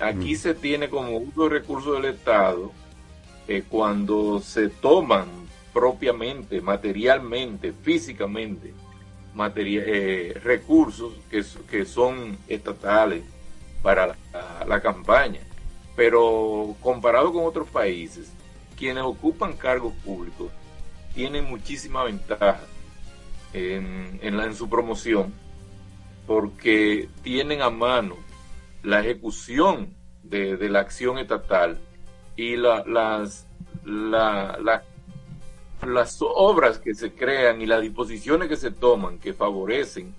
Aquí 0.00 0.36
se 0.36 0.54
tiene 0.54 0.88
como 0.88 1.16
uso 1.18 1.44
de 1.44 1.48
recursos 1.50 2.00
del 2.00 2.12
Estado 2.14 2.72
eh, 3.48 3.64
cuando 3.68 4.40
se 4.40 4.68
toman 4.68 5.26
propiamente, 5.72 6.60
materialmente, 6.60 7.72
físicamente, 7.72 8.72
materia- 9.34 9.82
eh, 9.86 10.40
recursos 10.42 11.12
que, 11.30 11.42
que 11.70 11.84
son 11.84 12.36
estatales 12.48 13.22
para 13.82 14.06
la- 14.08 14.64
la 14.66 14.80
campaña. 14.80 15.40
Pero 15.96 16.76
comparado 16.80 17.32
con 17.32 17.44
otros 17.44 17.68
países, 17.68 18.30
quienes 18.76 19.02
ocupan 19.02 19.54
cargos 19.56 19.92
públicos 20.04 20.50
tienen 21.14 21.44
muchísima 21.44 22.04
ventaja 22.04 22.60
en, 23.52 24.18
en 24.22 24.36
la- 24.36 24.44
en 24.44 24.54
su 24.54 24.68
promoción 24.68 25.32
porque 26.26 27.08
tienen 27.22 27.62
a 27.62 27.70
mano 27.70 28.16
la 28.82 29.00
ejecución 29.00 29.94
de, 30.22 30.56
de 30.56 30.68
la 30.68 30.80
acción 30.80 31.18
estatal 31.18 31.78
y 32.36 32.56
la- 32.56 32.84
las, 32.86 33.46
la- 33.84 34.58
la- 34.62 34.82
las 35.86 36.18
obras 36.20 36.78
que 36.78 36.94
se 36.94 37.12
crean 37.12 37.60
y 37.62 37.66
las 37.66 37.80
disposiciones 37.80 38.48
que 38.48 38.56
se 38.56 38.70
toman 38.70 39.18
que 39.18 39.32
favorecen 39.32 40.12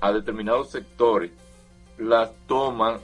a 0.00 0.12
determinados 0.12 0.70
sectores, 0.70 1.30
las 1.98 2.30
toman 2.46 2.98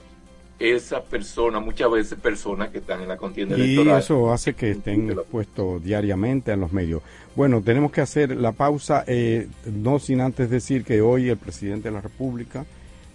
esa 0.57 1.03
persona, 1.03 1.59
muchas 1.59 1.91
veces 1.91 2.17
personas 2.17 2.69
que 2.69 2.77
están 2.77 3.01
en 3.01 3.09
la 3.09 3.17
contienda 3.17 3.57
y 3.57 3.61
electoral. 3.73 3.99
eso 3.99 4.31
hace 4.31 4.53
que 4.53 4.71
estén 4.71 5.11
expuestos 5.11 5.83
diariamente 5.83 6.51
en 6.53 6.61
los 6.61 6.71
medios. 6.71 7.01
Bueno, 7.35 7.61
tenemos 7.61 7.91
que 7.91 7.99
hacer 7.99 8.37
la 8.37 8.53
pausa, 8.53 9.03
eh, 9.07 9.49
no 9.65 9.99
sin 9.99 10.21
antes 10.21 10.49
decir 10.49 10.85
que 10.85 11.01
hoy 11.01 11.27
el 11.29 11.37
presidente 11.37 11.89
de 11.89 11.95
la 11.95 12.01
República 12.01 12.65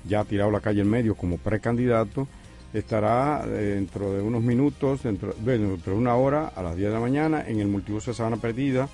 ya 0.06 0.24
tirado 0.24 0.50
la 0.50 0.60
calle 0.60 0.82
en 0.82 0.90
medio 0.90 1.14
como 1.14 1.38
precandidato, 1.38 2.28
estará 2.72 3.44
eh, 3.46 3.74
dentro 3.74 4.12
de 4.12 4.22
unos 4.22 4.42
minutos, 4.42 5.02
dentro, 5.02 5.34
dentro 5.40 5.92
de 5.92 5.98
una 5.98 6.14
hora, 6.14 6.52
a 6.54 6.62
las 6.62 6.76
10 6.76 6.88
de 6.88 6.94
la 6.94 7.00
mañana, 7.00 7.44
en 7.46 7.60
el 7.60 7.68
multiuso 7.68 8.10
de 8.10 8.16
Sabana 8.16 8.36
Perdida, 8.36 8.88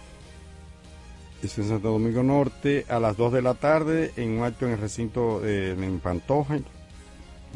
es 1.42 1.58
en 1.58 1.68
Santo 1.68 1.90
Domingo 1.90 2.22
Norte, 2.22 2.86
a 2.88 2.98
las 2.98 3.16
2 3.16 3.34
de 3.34 3.42
la 3.42 3.54
tarde, 3.54 4.12
en 4.16 4.38
un 4.38 4.44
acto 4.44 4.66
en 4.66 4.72
el 4.72 4.78
recinto 4.78 5.40
de 5.40 5.72
en 5.72 6.00
Pantoja, 6.00 6.58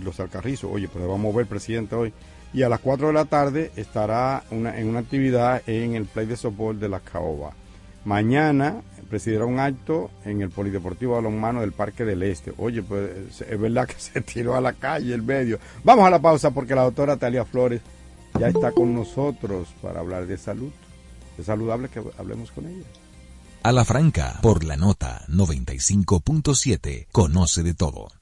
los 0.03 0.20
Alcarrizos. 0.20 0.70
Oye, 0.72 0.88
pues 0.88 1.07
vamos 1.07 1.34
a 1.34 1.38
ver 1.38 1.46
presidente 1.46 1.94
hoy. 1.94 2.12
Y 2.53 2.62
a 2.62 2.68
las 2.68 2.80
4 2.80 3.09
de 3.09 3.12
la 3.12 3.24
tarde 3.24 3.70
estará 3.76 4.44
en 4.51 4.88
una 4.88 4.98
actividad 4.98 5.62
en 5.66 5.94
el 5.94 6.05
play 6.07 6.26
de 6.26 6.36
softball 6.36 6.78
de 6.78 6.88
la 6.88 7.01
Caoba. 7.01 7.53
Mañana 8.05 8.82
presidirá 9.11 9.44
un 9.44 9.58
acto 9.58 10.11
en 10.24 10.40
el 10.40 10.50
Polideportivo 10.50 11.14
Balonmano 11.14 11.61
del 11.61 11.72
Parque 11.72 12.04
del 12.04 12.22
Este. 12.22 12.54
Oye, 12.56 12.82
pues 12.82 13.42
es 13.42 13.61
verdad 13.61 13.86
que 13.86 13.94
se 13.98 14.20
tiró 14.22 14.54
a 14.54 14.61
la 14.61 14.72
calle 14.72 15.12
el 15.12 15.22
medio. 15.22 15.58
Vamos 15.84 16.06
a 16.06 16.11
la 16.11 16.22
pausa 16.22 16.52
porque 16.52 16.74
la 16.74 16.84
doctora 16.84 17.18
Talia 17.18 17.44
Flores 17.44 17.82
ya 18.38 18.48
está 18.48 18.72
con 18.72 18.94
nosotros 18.94 19.68
para 19.82 20.00
hablar 20.00 20.26
de 20.26 20.38
salud. 20.38 20.70
Es 21.36 21.46
saludable 21.46 21.88
que 21.88 22.00
hablemos 22.16 22.50
con 22.52 22.66
ella. 22.66 22.86
A 23.62 23.72
la 23.72 23.84
franca, 23.84 24.38
por 24.40 24.64
la 24.64 24.76
nota 24.76 25.26
95.7, 25.28 27.08
conoce 27.12 27.62
de 27.62 27.74
todo. 27.74 28.19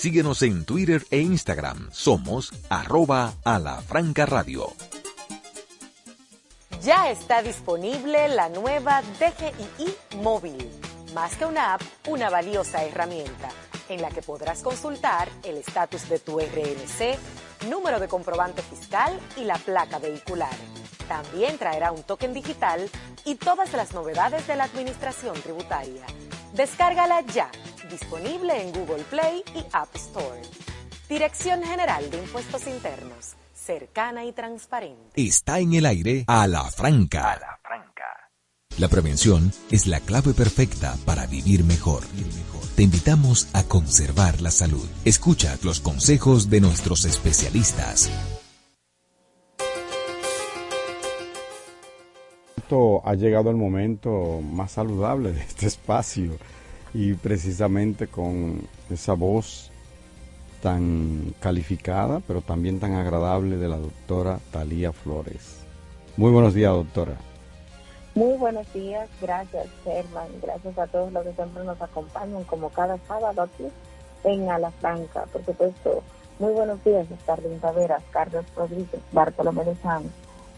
Síguenos 0.00 0.40
en 0.40 0.64
Twitter 0.64 1.04
e 1.10 1.18
Instagram. 1.18 1.90
Somos 1.92 2.54
arroba 2.70 3.34
a 3.44 3.58
la 3.58 3.82
franca 3.82 4.24
radio. 4.24 4.72
Ya 6.82 7.10
está 7.10 7.42
disponible 7.42 8.28
la 8.28 8.48
nueva 8.48 9.02
DGII 9.02 9.94
móvil. 10.22 10.70
Más 11.14 11.36
que 11.36 11.44
una 11.44 11.74
app, 11.74 11.82
una 12.08 12.30
valiosa 12.30 12.82
herramienta 12.82 13.50
en 13.90 14.00
la 14.00 14.08
que 14.08 14.22
podrás 14.22 14.62
consultar 14.62 15.28
el 15.44 15.58
estatus 15.58 16.08
de 16.08 16.18
tu 16.18 16.40
RNC, 16.40 17.68
número 17.68 18.00
de 18.00 18.08
comprobante 18.08 18.62
fiscal 18.62 19.20
y 19.36 19.44
la 19.44 19.58
placa 19.58 19.98
vehicular. 19.98 20.56
También 21.08 21.58
traerá 21.58 21.92
un 21.92 22.04
token 22.04 22.32
digital 22.32 22.88
y 23.26 23.34
todas 23.34 23.74
las 23.74 23.92
novedades 23.92 24.46
de 24.46 24.56
la 24.56 24.64
administración 24.64 25.34
tributaria. 25.42 26.06
Descárgala 26.54 27.20
ya, 27.20 27.50
disponible 27.90 28.62
en 28.62 28.72
Google 28.72 29.04
Play 29.04 29.42
y 29.54 29.64
App 29.72 29.94
Store. 29.94 30.42
Dirección 31.08 31.62
General 31.62 32.08
de 32.10 32.18
Impuestos 32.18 32.66
Internos, 32.66 33.34
cercana 33.52 34.24
y 34.24 34.32
transparente. 34.32 35.10
Está 35.16 35.58
en 35.58 35.74
el 35.74 35.86
aire 35.86 36.24
a 36.28 36.46
la 36.46 36.64
franca. 36.64 37.58
La 38.78 38.88
prevención 38.88 39.52
es 39.70 39.86
la 39.86 40.00
clave 40.00 40.32
perfecta 40.32 40.96
para 41.04 41.26
vivir 41.26 41.64
mejor. 41.64 42.02
Te 42.76 42.84
invitamos 42.84 43.48
a 43.52 43.64
conservar 43.64 44.40
la 44.40 44.50
salud. 44.50 44.88
Escucha 45.04 45.58
los 45.62 45.80
consejos 45.80 46.48
de 46.48 46.60
nuestros 46.60 47.04
especialistas. 47.04 48.10
Esto 52.56 53.06
ha 53.06 53.14
llegado 53.14 53.50
el 53.50 53.56
momento 53.56 54.40
más 54.40 54.72
saludable 54.72 55.32
de 55.32 55.40
este 55.40 55.66
espacio 55.66 56.38
y 56.92 57.14
precisamente 57.14 58.06
con 58.06 58.62
esa 58.90 59.14
voz 59.14 59.70
tan 60.62 61.34
calificada, 61.40 62.20
pero 62.26 62.42
también 62.42 62.80
tan 62.80 62.94
agradable 62.94 63.56
de 63.56 63.68
la 63.68 63.76
doctora 63.76 64.38
Talía 64.50 64.92
Flores. 64.92 65.60
Muy 66.16 66.30
buenos 66.30 66.54
días, 66.54 66.72
doctora. 66.72 67.16
Muy 68.14 68.36
buenos 68.36 68.70
días, 68.74 69.08
gracias 69.20 69.66
Herman, 69.86 70.28
gracias 70.42 70.76
a 70.76 70.86
todos 70.88 71.12
los 71.12 71.24
que 71.24 71.32
siempre 71.32 71.62
nos 71.62 71.80
acompañan 71.80 72.42
como 72.44 72.68
cada 72.70 72.98
sábado 73.06 73.42
aquí 73.42 73.68
en 74.24 74.50
A 74.50 74.58
la 74.58 74.70
Franca, 74.72 75.26
por 75.32 75.44
supuesto. 75.44 76.02
Muy 76.40 76.52
buenos 76.52 76.82
días, 76.82 77.06
Starling 77.22 77.60
Taveras, 77.60 78.02
Carlos 78.10 78.44
Rodríguez, 78.56 79.00
Bartolomé 79.12 79.64
de 79.64 79.76
Sanz 79.76 80.08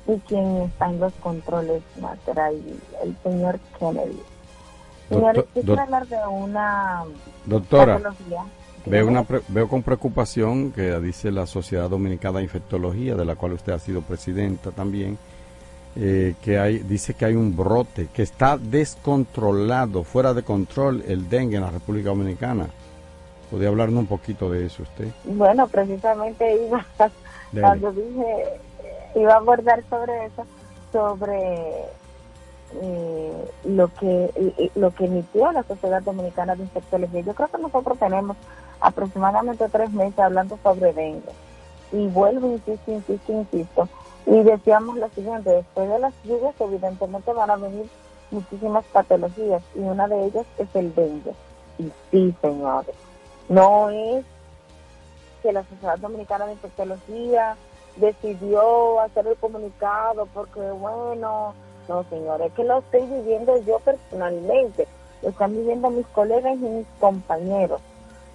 y 0.07 0.19
quien 0.21 0.63
está 0.63 0.89
en 0.89 0.99
los 0.99 1.13
controles, 1.15 1.83
Matera, 2.01 2.49
el 2.51 3.17
señor 3.23 3.61
Kennedy. 3.79 4.23
Señores, 5.17 5.45
hablar 5.79 6.07
de 6.07 6.17
una 6.29 7.03
Doctora. 7.47 8.01
Veo, 8.85 9.07
una 9.07 9.23
pre- 9.23 9.43
veo 9.49 9.69
con 9.69 9.83
preocupación 9.83 10.73
que 10.73 10.99
dice 10.99 11.31
la 11.31 11.47
Sociedad 11.47 11.89
Dominicana 11.89 12.39
de 12.39 12.45
Infectología, 12.45 13.15
de 13.15 13.25
la 13.25 13.37
cual 13.37 13.53
usted 13.53 13.73
ha 13.73 13.79
sido 13.79 14.03
presidenta 14.03 14.73
también, 14.73 15.19
eh, 15.95 16.35
que 16.43 16.59
hay, 16.59 16.79
dice 16.79 17.15
que 17.15 17.25
hay 17.27 17.35
un 17.37 17.57
brote, 17.57 18.09
que 18.13 18.23
está 18.23 18.59
descontrolado, 18.59 20.03
fuera 20.03 20.35
de 20.35 20.43
control 20.43 21.05
el 21.07 21.29
dengue 21.29 21.57
en 21.57 21.63
la 21.63 21.71
República 21.71 22.09
Dominicana. 22.09 22.67
¿Podría 23.51 23.69
hablarnos 23.69 24.01
un 24.01 24.07
poquito 24.07 24.51
de 24.51 24.67
eso 24.67 24.83
usted? 24.83 25.09
Bueno, 25.25 25.69
precisamente 25.69 26.67
iba, 26.67 26.85
cuando 27.61 27.93
dije, 27.93 28.45
iba 29.15 29.35
a 29.35 29.37
abordar 29.37 29.85
sobre 29.89 30.27
eso, 30.27 30.45
sobre 30.91 31.85
eh, 32.81 33.51
lo 33.65 33.89
que 33.89 34.31
eh, 34.35 34.71
lo 34.75 34.91
que 34.93 35.07
emitió 35.07 35.51
la 35.53 35.63
Sociedad 35.63 36.03
Dominicana 36.03 36.55
de 36.55 36.63
Infectología. 36.63 37.21
Yo 37.21 37.35
creo 37.35 37.49
que 37.49 37.59
nosotros 37.59 37.99
tenemos 37.99 38.37
aproximadamente 38.81 39.69
tres 39.69 39.91
meses 39.93 40.19
hablando 40.19 40.59
sobre 40.63 40.93
dengue. 40.93 41.33
Y 41.93 42.07
vuelvo, 42.09 42.49
insisto, 42.49 42.91
insisto, 42.91 43.33
insisto. 43.33 43.89
Y 44.27 44.43
decíamos 44.43 44.97
lo 44.97 45.09
siguiente, 45.11 45.51
después 45.51 45.89
de 45.89 45.99
las 45.99 46.15
lluvias 46.25 46.55
evidentemente 46.61 47.33
van 47.33 47.51
a 47.51 47.57
venir 47.57 47.87
muchísimas 48.31 48.85
patologías 48.87 49.63
y 49.75 49.81
una 49.81 50.09
de 50.09 50.25
ellas 50.25 50.47
es 50.59 50.75
el 50.75 50.95
dengue. 50.95 51.33
Y 51.79 51.93
sí, 52.11 52.35
señores, 52.41 52.95
no 53.49 53.91
es 53.91 54.25
que 55.43 55.53
la 55.53 55.65
Sociedad 55.65 55.99
Dominicana 55.99 56.47
de 56.47 56.53
Infectología 56.53 57.57
decidió 57.97 59.01
hacer 59.01 59.27
el 59.27 59.37
comunicado 59.37 60.27
porque, 60.33 60.61
bueno, 60.61 61.55
no, 61.89 62.05
señores, 62.05 62.49
es 62.49 62.53
que 62.55 62.65
lo 62.65 62.79
estoy 62.79 63.07
viviendo 63.07 63.57
yo 63.63 63.79
personalmente, 63.81 64.87
lo 65.23 65.29
están 65.31 65.53
viviendo 65.53 65.91
mis 65.91 66.07
colegas 66.09 66.55
y 66.57 66.65
mis 66.65 66.87
compañeros. 67.01 67.81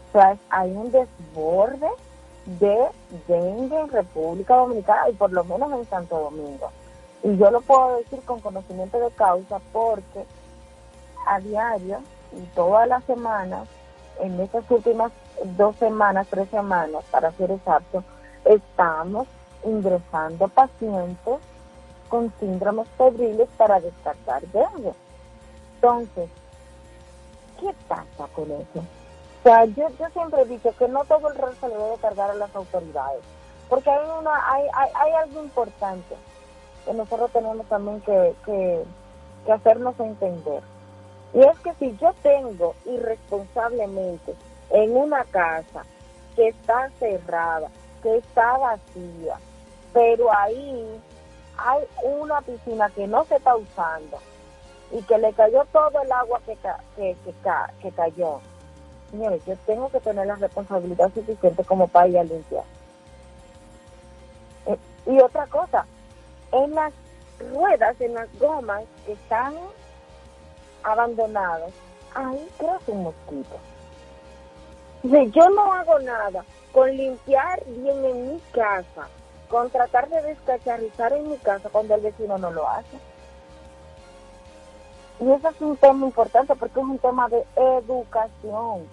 O 0.09 0.11
sea, 0.13 0.37
hay 0.49 0.71
un 0.71 0.91
desborde 0.91 1.89
de 2.45 2.87
dengue 3.27 3.79
en 3.79 3.89
República 3.89 4.55
Dominicana 4.55 5.09
y 5.09 5.13
por 5.13 5.31
lo 5.31 5.43
menos 5.43 5.71
en 5.73 5.85
Santo 5.85 6.19
Domingo. 6.19 6.71
Y 7.23 7.35
yo 7.37 7.51
lo 7.51 7.61
puedo 7.61 7.97
decir 7.97 8.21
con 8.21 8.39
conocimiento 8.39 8.99
de 8.99 9.09
causa 9.11 9.59
porque 9.73 10.25
a 11.25 11.39
diario 11.39 11.99
y 12.31 12.41
todas 12.55 12.87
las 12.87 13.03
semanas, 13.03 13.67
en 14.19 14.39
estas 14.39 14.69
últimas 14.71 15.11
dos 15.57 15.75
semanas, 15.75 16.27
tres 16.29 16.49
semanas, 16.49 17.03
para 17.11 17.31
ser 17.33 17.51
exacto, 17.51 18.03
estamos 18.45 19.27
ingresando 19.65 20.47
pacientes 20.47 21.39
con 22.09 22.33
síndromes 22.39 22.87
febriles 22.97 23.49
para 23.57 23.79
descartar 23.79 24.41
dengue. 24.47 24.93
Entonces, 25.75 26.29
¿qué 27.59 27.73
pasa 27.87 28.27
con 28.33 28.51
eso? 28.51 28.79
O 28.79 29.43
sea, 29.43 29.65
yo, 29.65 29.87
yo 29.99 30.09
siempre 30.13 30.41
he 30.41 30.45
dicho 30.45 30.75
que 30.77 30.87
no 30.87 31.05
todo 31.05 31.29
el 31.29 31.37
rol 31.37 31.55
se 31.59 31.67
le 31.67 31.75
debe 31.75 31.97
cargar 31.97 32.31
a 32.31 32.35
las 32.35 32.55
autoridades, 32.55 33.21
porque 33.69 33.89
hay, 33.89 34.05
una, 34.19 34.51
hay, 34.51 34.65
hay, 34.73 35.11
algo 35.13 35.43
importante 35.43 36.15
que 36.85 36.93
nosotros 36.93 37.31
tenemos 37.31 37.65
también 37.67 38.01
que, 38.01 38.33
que 38.45 39.51
hacernos 39.51 39.99
entender. 39.99 40.61
Y 41.33 41.41
es 41.41 41.59
que 41.59 41.73
si 41.75 41.95
yo 41.97 42.13
tengo 42.23 42.73
irresponsablemente 42.85 44.33
en 44.71 44.95
una 44.95 45.23
casa 45.25 45.83
que 46.35 46.49
está 46.49 46.89
cerrada, 46.99 47.69
que 48.01 48.17
está 48.17 48.57
vacía, 48.57 49.37
pero 49.93 50.31
ahí 50.35 50.99
hay 51.57 51.83
una 52.03 52.41
piscina 52.41 52.89
que 52.89 53.07
no 53.07 53.25
se 53.25 53.35
está 53.35 53.55
usando 53.55 54.17
y 54.91 55.01
que 55.03 55.17
le 55.17 55.33
cayó 55.33 55.65
todo 55.71 56.01
el 56.01 56.11
agua 56.11 56.39
que, 56.45 56.55
ca- 56.57 56.79
que, 56.95 57.15
ca- 57.43 57.71
que 57.81 57.91
cayó. 57.91 58.39
Señores, 59.11 59.41
yo 59.45 59.55
tengo 59.65 59.89
que 59.89 59.99
tener 59.99 60.27
la 60.27 60.35
responsabilidad 60.35 61.11
suficiente 61.13 61.63
como 61.63 61.87
para 61.87 62.07
ir 62.07 62.17
a 62.19 62.23
limpiar. 62.23 62.63
Eh, 64.65 64.77
y 65.05 65.19
otra 65.19 65.47
cosa, 65.47 65.85
en 66.51 66.73
las 66.75 66.93
ruedas, 67.53 67.99
en 68.01 68.13
las 68.13 68.27
gomas 68.39 68.83
que 69.05 69.13
están 69.13 69.55
abandonadas, 70.83 71.71
ahí 72.15 72.49
crece 72.57 72.91
un 72.91 73.03
mosquito. 73.03 73.57
Si 75.03 75.31
yo 75.31 75.49
no 75.49 75.73
hago 75.73 75.99
nada 75.99 76.43
con 76.73 76.89
limpiar 76.95 77.63
bien 77.65 78.03
en 78.03 78.33
mi 78.33 78.39
casa, 78.51 79.07
con 79.49 79.69
tratar 79.69 80.09
de 80.09 80.21
descacharrizar 80.21 81.13
en 81.13 81.29
mi 81.29 81.37
casa 81.37 81.69
cuando 81.69 81.95
el 81.95 82.01
vecino 82.01 82.37
no 82.37 82.51
lo 82.51 82.67
hace. 82.67 82.97
Y 85.19 85.31
eso 85.31 85.49
es 85.49 85.61
un 85.61 85.77
tema 85.77 86.05
importante 86.05 86.55
porque 86.55 86.79
es 86.79 86.85
un 86.85 86.99
tema 86.99 87.27
de 87.29 87.43
educación. 87.55 88.87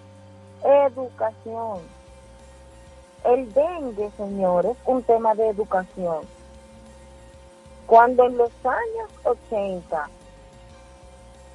Educación. 0.63 1.79
El 3.23 3.53
dengue, 3.53 4.11
señores, 4.17 4.77
un 4.85 5.03
tema 5.03 5.35
de 5.35 5.49
educación. 5.49 6.21
Cuando 7.85 8.25
en 8.25 8.37
los 8.37 8.51
años 8.63 9.11
80 9.23 10.09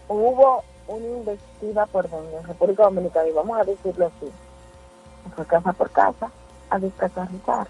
hubo 0.08 0.62
una 0.86 1.06
investida 1.06 1.86
por 1.86 2.08
dengue 2.08 2.36
en 2.36 2.44
República 2.44 2.84
Dominicana, 2.84 3.28
y 3.28 3.32
vamos 3.32 3.58
a 3.58 3.64
decirlo 3.64 4.06
así, 4.06 4.30
fue 5.34 5.46
casa 5.46 5.72
por 5.72 5.90
casa 5.90 6.30
a 6.68 6.78
descacharrizar. 6.78 7.66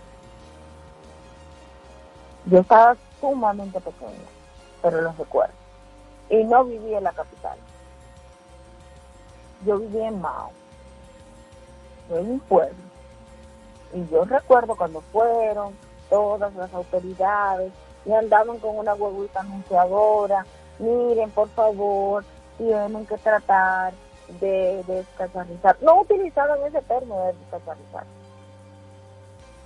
Yo 2.51 2.59
estaba 2.59 2.97
sumamente 3.21 3.81
pequeña, 3.81 4.27
pero 4.83 5.01
lo 5.03 5.13
recuerdo. 5.13 5.55
Y 6.29 6.43
no 6.43 6.65
viví 6.65 6.95
en 6.95 7.05
la 7.05 7.13
capital. 7.13 7.57
Yo 9.65 9.79
viví 9.79 10.01
en 10.01 10.21
Mao, 10.21 10.51
en 12.11 12.33
un 12.33 12.41
pueblo. 12.41 12.83
Y 13.93 14.05
yo 14.09 14.25
recuerdo 14.25 14.75
cuando 14.75 15.01
fueron 15.13 15.77
todas 16.09 16.53
las 16.55 16.75
autoridades 16.75 17.73
y 18.05 18.13
andaban 18.13 18.59
con 18.59 18.79
una 18.79 18.95
huevita 18.95 19.41
anunciadora. 19.41 20.45
Miren, 20.81 21.31
por 21.31 21.49
favor, 21.51 22.25
tienen 22.59 23.07
que 23.07 23.17
tratar 23.19 23.93
de 24.41 24.83
descacharrizar. 24.89 25.77
No 25.83 26.01
utilizaban 26.01 26.61
ese 26.67 26.83
término 26.83 27.27
de 27.27 27.33
descacharrizar, 27.35 28.05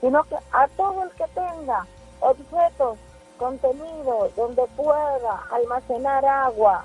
sino 0.02 0.22
que 0.24 0.36
a 0.52 0.68
todo 0.76 1.04
el 1.04 1.10
que 1.12 1.24
tenga 1.28 1.86
objetos, 2.24 2.98
contenido, 3.38 4.30
donde 4.36 4.64
pueda 4.76 5.44
almacenar 5.50 6.24
agua, 6.24 6.84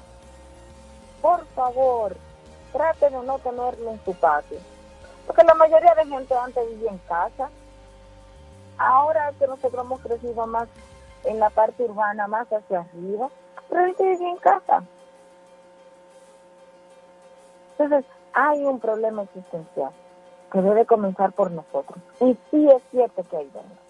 por 1.22 1.46
favor, 1.48 2.16
trate 2.72 3.10
de 3.10 3.24
no 3.24 3.40
tenerlo 3.40 3.92
en 3.92 4.04
su 4.04 4.14
patio. 4.14 4.60
Porque 5.26 5.44
la 5.44 5.54
mayoría 5.54 5.94
de 5.96 6.06
gente 6.08 6.36
antes 6.36 6.70
vivía 6.70 6.92
en 6.92 6.98
casa. 7.00 7.50
Ahora 8.78 9.34
que 9.38 9.46
nosotros 9.46 9.86
hemos 9.86 10.00
crecido 10.00 10.48
más 10.48 10.68
en 11.26 11.40
la 11.40 11.50
parte 11.50 11.84
urbana, 11.84 12.28
más 12.28 12.48
hacia 12.52 12.80
arriba, 12.80 13.30
pero 13.68 13.84
antes 13.84 14.22
en 14.22 14.38
casa. 14.38 14.84
Entonces, 17.78 18.06
hay 18.34 18.64
un 18.66 18.80
problema 18.80 19.24
existencial 19.24 19.92
que 20.52 20.62
debe 20.62 20.86
comenzar 20.86 21.32
por 21.34 21.52
nosotros. 21.52 22.00
Y 22.22 22.38
sí 22.50 22.70
es 22.70 22.82
cierto 22.92 23.24
que 23.24 23.38
hay 23.38 23.50
dengue. 23.50 23.89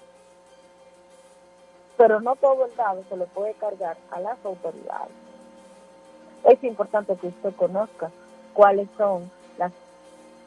Pero 2.00 2.22
no 2.22 2.38
todo 2.38 2.66
el 2.66 2.74
dado 2.78 3.04
se 3.10 3.18
le 3.18 3.26
puede 3.26 3.54
cargar 3.56 3.98
a 4.10 4.22
las 4.22 4.38
autoridades. 4.46 5.12
Es 6.46 6.64
importante 6.64 7.14
que 7.18 7.28
usted 7.28 7.54
conozca 7.58 8.10
cuáles 8.54 8.88
son 8.98 9.30
las, 9.58 9.74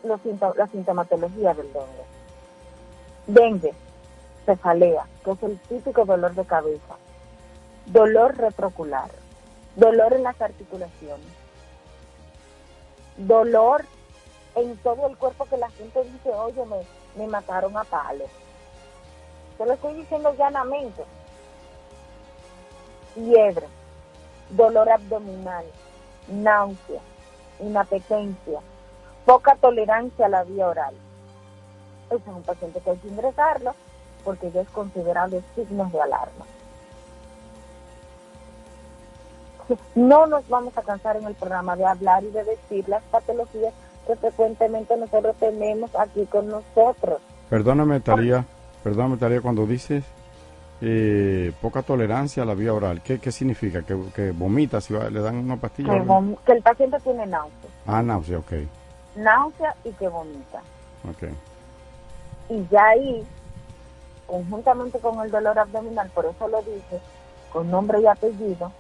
los 0.03 0.19
la 0.57 0.67
sintomatología 0.69 1.53
del 1.53 1.71
dengue. 1.71 2.05
Dengue, 3.27 3.75
cefalea, 4.47 5.07
que 5.23 5.33
es 5.33 5.43
el 5.43 5.59
típico 5.69 6.07
dolor 6.07 6.35
de 6.35 6.47
cabeza, 6.47 6.97
dolor 7.85 8.35
retrocular, 8.39 9.11
dolor 9.77 10.15
en 10.15 10.23
las 10.23 10.41
articulaciones, 10.41 11.27
dolor 13.19 13.85
en 14.55 14.75
todo 14.79 15.07
el 15.07 15.19
cuerpo 15.19 15.45
que 15.45 15.59
la 15.59 15.69
gente 15.69 16.03
dice, 16.03 16.31
oye, 16.31 16.65
me, 16.65 16.79
me 17.15 17.27
mataron 17.27 17.77
a 17.77 17.85
palos. 17.85 18.31
Yo 19.59 19.67
lo 19.67 19.75
estoy 19.75 19.93
diciendo 19.97 20.35
llanamente. 20.39 21.05
Fiebre, 23.15 23.67
dolor 24.51 24.91
abdominal, 24.91 25.65
náusea, 26.29 27.01
inapetencia, 27.61 28.61
poca 29.25 29.57
tolerancia 29.57 30.27
a 30.27 30.29
la 30.29 30.45
vía 30.45 30.67
oral. 30.67 30.95
Ese 32.07 32.17
es 32.17 32.37
un 32.37 32.43
paciente 32.43 32.81
que 32.81 32.91
hay 32.91 32.97
que 32.99 33.09
ingresarlo 33.09 33.75
porque 34.25 34.51
ya 34.51 34.61
es 34.61 34.69
considerado 34.69 35.41
signos 35.55 35.93
de 35.93 36.01
alarma. 36.01 36.45
No 39.95 40.27
nos 40.27 40.49
vamos 40.49 40.77
a 40.77 40.83
cansar 40.83 41.17
en 41.17 41.25
el 41.25 41.35
programa 41.35 41.77
de 41.77 41.87
hablar 41.87 42.25
y 42.25 42.31
de 42.31 42.45
decir 42.45 42.89
las 42.89 43.03
patologías 43.05 43.73
que 44.07 44.17
frecuentemente 44.17 44.97
nosotros 44.97 45.37
tenemos 45.39 45.95
aquí 45.95 46.27
con 46.27 46.49
nosotros. 46.49 47.21
Perdóname, 47.49 48.01
Talía, 48.01 48.45
perdóname, 48.83 49.17
Talía, 49.17 49.41
cuando 49.41 49.67
dices 49.67 50.05
eh, 50.85 51.53
poca 51.63 51.83
tolerancia 51.83 52.43
a 52.43 52.47
la 52.47 52.55
vía 52.55 52.75
oral, 52.75 53.01
¿qué, 53.03 53.21
qué 53.21 53.31
significa? 53.31 53.83
¿Que, 53.83 53.97
que 54.15 54.33
vomita 54.33 54.81
si 54.81 54.93
va- 54.93 55.09
le 55.09 55.21
dan 55.21 55.37
una 55.37 55.57
pastilla? 55.57 55.93
Que, 56.45 56.53
el 56.53 56.63
paciente 56.63 56.99
tiene 57.01 57.25
náusea, 57.27 57.71
Ah, 57.87 58.03
náusea, 58.03 58.39
ok, 58.39 58.53
náusea 59.17 59.77
y 59.85 59.93
que 59.93 60.09
vomita. 60.09 60.61
ok. 61.09 61.29
Y 62.49 62.67
ya 62.71 62.85
ahí, 62.89 63.25
conjuntamente 64.27 64.99
con 64.99 65.21
el 65.25 65.31
dolor 65.31 65.59
abdominal, 65.59 66.11
por 66.15 66.27
eso 66.27 66.49
lo 66.49 66.61
dije, 66.63 67.01
con 67.53 67.71
nombre 67.71 68.01
y 68.01 68.07
apellido, 68.07 68.73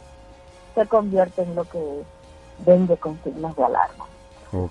se 0.75 0.87
convierte 0.87 1.43
en 1.43 1.55
lo 1.55 1.65
que 1.65 1.79
es 2.01 2.07
dengue 2.67 2.97
con 2.97 3.19
signos 3.23 3.55
de 3.57 3.65
alarma. 3.65 4.07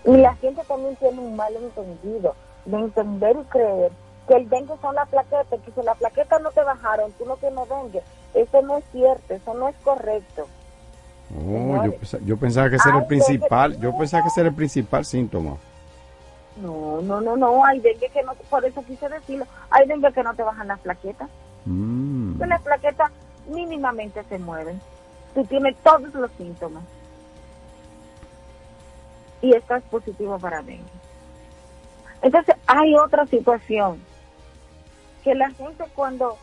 Y 0.05 0.17
la 0.17 0.35
gente 0.35 0.61
también 0.67 0.95
tiene 0.97 1.19
un 1.19 1.35
mal 1.35 1.55
entendido 1.55 2.35
de 2.65 2.77
entender 2.77 3.35
y 3.41 3.43
creer 3.45 3.91
que 4.31 4.37
el 4.37 4.49
dengue 4.49 4.73
son 4.81 4.95
las 4.95 5.09
plaquetas, 5.09 5.59
que 5.59 5.71
si 5.71 5.81
las 5.83 5.97
plaquetas 5.97 6.41
no 6.41 6.51
te 6.51 6.63
bajaron, 6.63 7.11
tú 7.13 7.25
no 7.25 7.35
tienes 7.35 7.67
dengue. 7.67 8.01
Eso 8.33 8.61
no 8.61 8.77
es 8.77 8.85
cierto, 8.93 9.33
eso 9.33 9.53
no 9.53 9.67
es 9.67 9.75
correcto. 9.83 10.47
Oh, 11.35 11.83
yo, 11.83 12.19
yo 12.25 12.37
pensaba 12.37 12.69
que 12.69 12.77
ese 12.77 12.87
era 12.87 12.99
el 12.99 13.07
principal, 13.07 13.77
yo 13.79 13.97
pensaba 13.97 14.23
que 14.23 14.29
ese 14.29 14.39
era 14.39 14.49
el 14.49 14.55
principal 14.55 15.03
síntoma. 15.03 15.57
No, 16.61 17.01
no, 17.01 17.19
no, 17.19 17.35
no, 17.35 17.65
hay 17.65 17.81
dengue 17.81 18.09
que 18.09 18.23
no, 18.23 18.33
por 18.49 18.63
eso 18.63 18.81
quise 18.85 19.09
decirlo, 19.09 19.45
hay 19.69 19.85
dengue 19.85 20.13
que 20.13 20.23
no 20.23 20.33
te 20.33 20.43
bajan 20.43 20.67
las 20.69 20.79
plaquetas. 20.79 21.29
Mm. 21.65 22.39
que 22.39 22.47
las 22.47 22.61
plaquetas 22.61 23.11
mínimamente 23.49 24.23
se 24.29 24.39
mueven. 24.39 24.79
Tú 25.35 25.43
tienes 25.43 25.75
todos 25.83 26.13
los 26.13 26.31
síntomas. 26.37 26.83
Y 29.41 29.53
estás 29.53 29.83
positivo 29.83 30.39
para 30.39 30.61
dengue. 30.61 30.85
Entonces 32.21 32.55
hay 32.65 32.95
otra 32.95 33.25
situación. 33.25 34.10
Que 35.23 35.35
la 35.35 35.51
gente 35.51 35.83
cuando, 35.95 36.37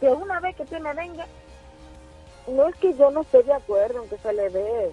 de 0.00 0.08
una 0.10 0.40
vez 0.40 0.56
que 0.56 0.64
tiene 0.64 0.94
dengue, 0.94 1.24
no 2.48 2.68
es 2.68 2.74
que 2.76 2.92
yo 2.94 3.10
no 3.10 3.22
esté 3.22 3.42
de 3.42 3.52
acuerdo 3.52 4.02
en 4.02 4.08
que 4.08 4.18
se 4.18 4.32
le 4.32 4.50
dé 4.50 4.92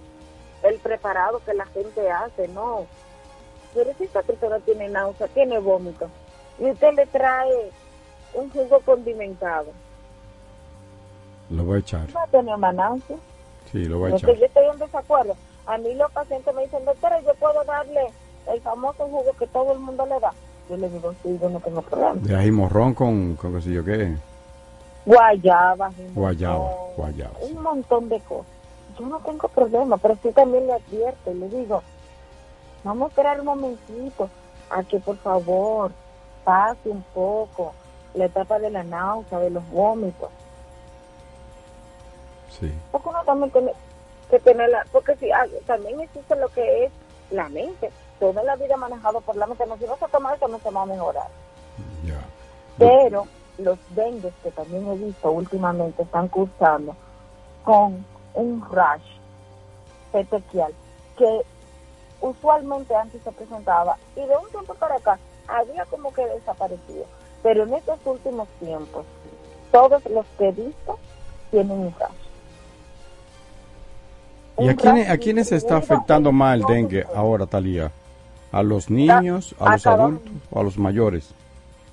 el 0.62 0.78
preparado 0.80 1.40
que 1.44 1.54
la 1.54 1.66
gente 1.66 2.10
hace, 2.10 2.48
no. 2.48 2.86
Pero 3.74 3.90
si 3.98 4.04
esta 4.04 4.22
persona 4.22 4.58
tiene 4.60 4.88
náusea, 4.88 5.28
tiene 5.28 5.58
vómito, 5.58 6.08
y 6.58 6.70
usted 6.70 6.94
le 6.94 7.06
trae 7.06 7.70
un 8.34 8.50
jugo 8.50 8.80
condimentado, 8.80 9.70
Lo 11.50 11.64
voy 11.64 11.76
a 11.76 11.80
echar, 11.80 12.16
va 12.16 12.22
a 12.22 12.26
tener 12.28 12.56
más 12.56 12.74
náusea. 12.74 13.16
sí, 13.70 13.84
lo 13.84 13.98
voy 13.98 14.08
a 14.08 14.10
No, 14.10 14.16
echar. 14.16 14.30
que 14.32 14.40
yo 14.40 14.46
estoy 14.46 14.66
en 14.66 14.78
desacuerdo. 14.78 15.36
A 15.66 15.78
mí 15.78 15.94
los 15.94 16.10
pacientes 16.12 16.54
me 16.54 16.62
dicen, 16.64 16.84
doctora, 16.84 17.20
yo 17.20 17.34
puedo 17.34 17.62
darle 17.64 18.08
el 18.52 18.60
famoso 18.62 19.04
jugo 19.06 19.32
que 19.38 19.46
todo 19.46 19.72
el 19.72 19.78
mundo 19.78 20.04
le 20.06 20.18
da. 20.18 20.32
Yo 20.72 20.78
le 20.78 20.88
digo, 20.88 21.14
sí, 21.22 21.38
yo 21.38 21.50
no 21.50 21.60
tengo 21.60 21.82
problema. 21.82 22.14
De 22.14 22.34
ahí 22.34 22.50
morrón 22.50 22.94
con, 22.94 23.36
con 23.36 23.52
qué 23.52 23.60
sé 23.60 23.72
yo 23.72 23.84
qué, 23.84 24.16
Guayaba, 25.04 25.92
guayaba, 26.14 26.70
guayaba. 26.96 27.34
un 27.42 27.62
montón 27.62 28.08
de 28.08 28.18
cosas. 28.20 28.50
Yo 28.98 29.04
no 29.04 29.18
tengo 29.18 29.48
problema, 29.48 29.98
pero 29.98 30.16
sí 30.22 30.32
también 30.32 30.66
le 30.66 30.72
advierto 30.72 31.30
y 31.30 31.34
le 31.34 31.48
digo, 31.50 31.82
vamos 32.84 33.04
a 33.04 33.08
esperar 33.08 33.40
un 33.40 33.46
momentito 33.46 34.30
a 34.70 34.82
que 34.82 34.98
por 34.98 35.18
favor 35.18 35.92
pase 36.42 36.88
un 36.88 37.02
poco 37.12 37.74
la 38.14 38.24
etapa 38.24 38.58
de 38.58 38.70
la 38.70 38.82
náusea, 38.82 39.40
de 39.40 39.50
los 39.50 39.68
vómitos. 39.68 40.30
Sí, 42.48 42.72
Porque 42.90 43.10
uno 43.10 43.18
también 43.26 43.50
tiene 43.50 43.72
que 44.30 44.38
tenerla, 44.38 44.86
porque 44.90 45.16
si 45.16 45.30
ah, 45.32 45.44
también 45.66 46.00
existe 46.00 46.34
lo 46.36 46.48
que 46.48 46.86
es 46.86 46.92
la 47.30 47.50
mente. 47.50 47.90
Toda 48.22 48.44
la 48.44 48.54
vida 48.54 48.76
manejado 48.76 49.20
por 49.20 49.34
la 49.34 49.48
mente. 49.48 49.66
No, 49.66 49.76
si 49.76 49.84
no 49.84 49.96
se 49.96 50.06
toma 50.06 50.32
eso, 50.32 50.46
no 50.46 50.60
se 50.60 50.70
va 50.70 50.82
a 50.82 50.86
mejorar. 50.86 51.26
Pero 52.78 53.26
los 53.58 53.76
dengues 53.96 54.32
que 54.44 54.52
también 54.52 54.86
he 54.86 54.94
visto 54.94 55.32
últimamente 55.32 56.04
están 56.04 56.28
cursando 56.28 56.94
con 57.64 58.06
un 58.34 58.64
rash 58.70 59.02
petequial, 60.12 60.72
que 61.18 61.42
usualmente 62.20 62.94
antes 62.94 63.20
se 63.24 63.32
presentaba 63.32 63.96
y 64.14 64.20
de 64.20 64.36
un 64.36 64.48
tiempo 64.50 64.72
para 64.74 64.94
acá 64.94 65.18
había 65.48 65.84
como 65.86 66.14
que 66.14 66.24
desaparecido. 66.24 67.04
Pero 67.42 67.64
en 67.64 67.74
estos 67.74 67.98
últimos 68.04 68.46
tiempos, 68.60 69.04
todos 69.72 70.00
los 70.06 70.24
que 70.38 70.48
he 70.48 70.52
visto 70.52 70.96
tienen 71.50 71.72
un 71.72 71.90
caso. 71.90 72.14
¿Y 74.58 74.68
a 74.68 74.76
quiénes, 74.76 75.10
a 75.10 75.18
quiénes 75.18 75.48
se 75.48 75.56
está 75.56 75.78
afectando 75.78 76.30
más 76.30 76.54
el 76.54 76.62
dengue 76.66 77.04
ahora, 77.16 77.46
Talía? 77.46 77.90
¿A 78.52 78.62
los 78.62 78.90
niños, 78.90 79.54
a 79.58 79.72
los 79.72 79.86
adultos 79.86 80.32
o 80.50 80.60
a 80.60 80.62
los 80.62 80.78
mayores? 80.78 81.34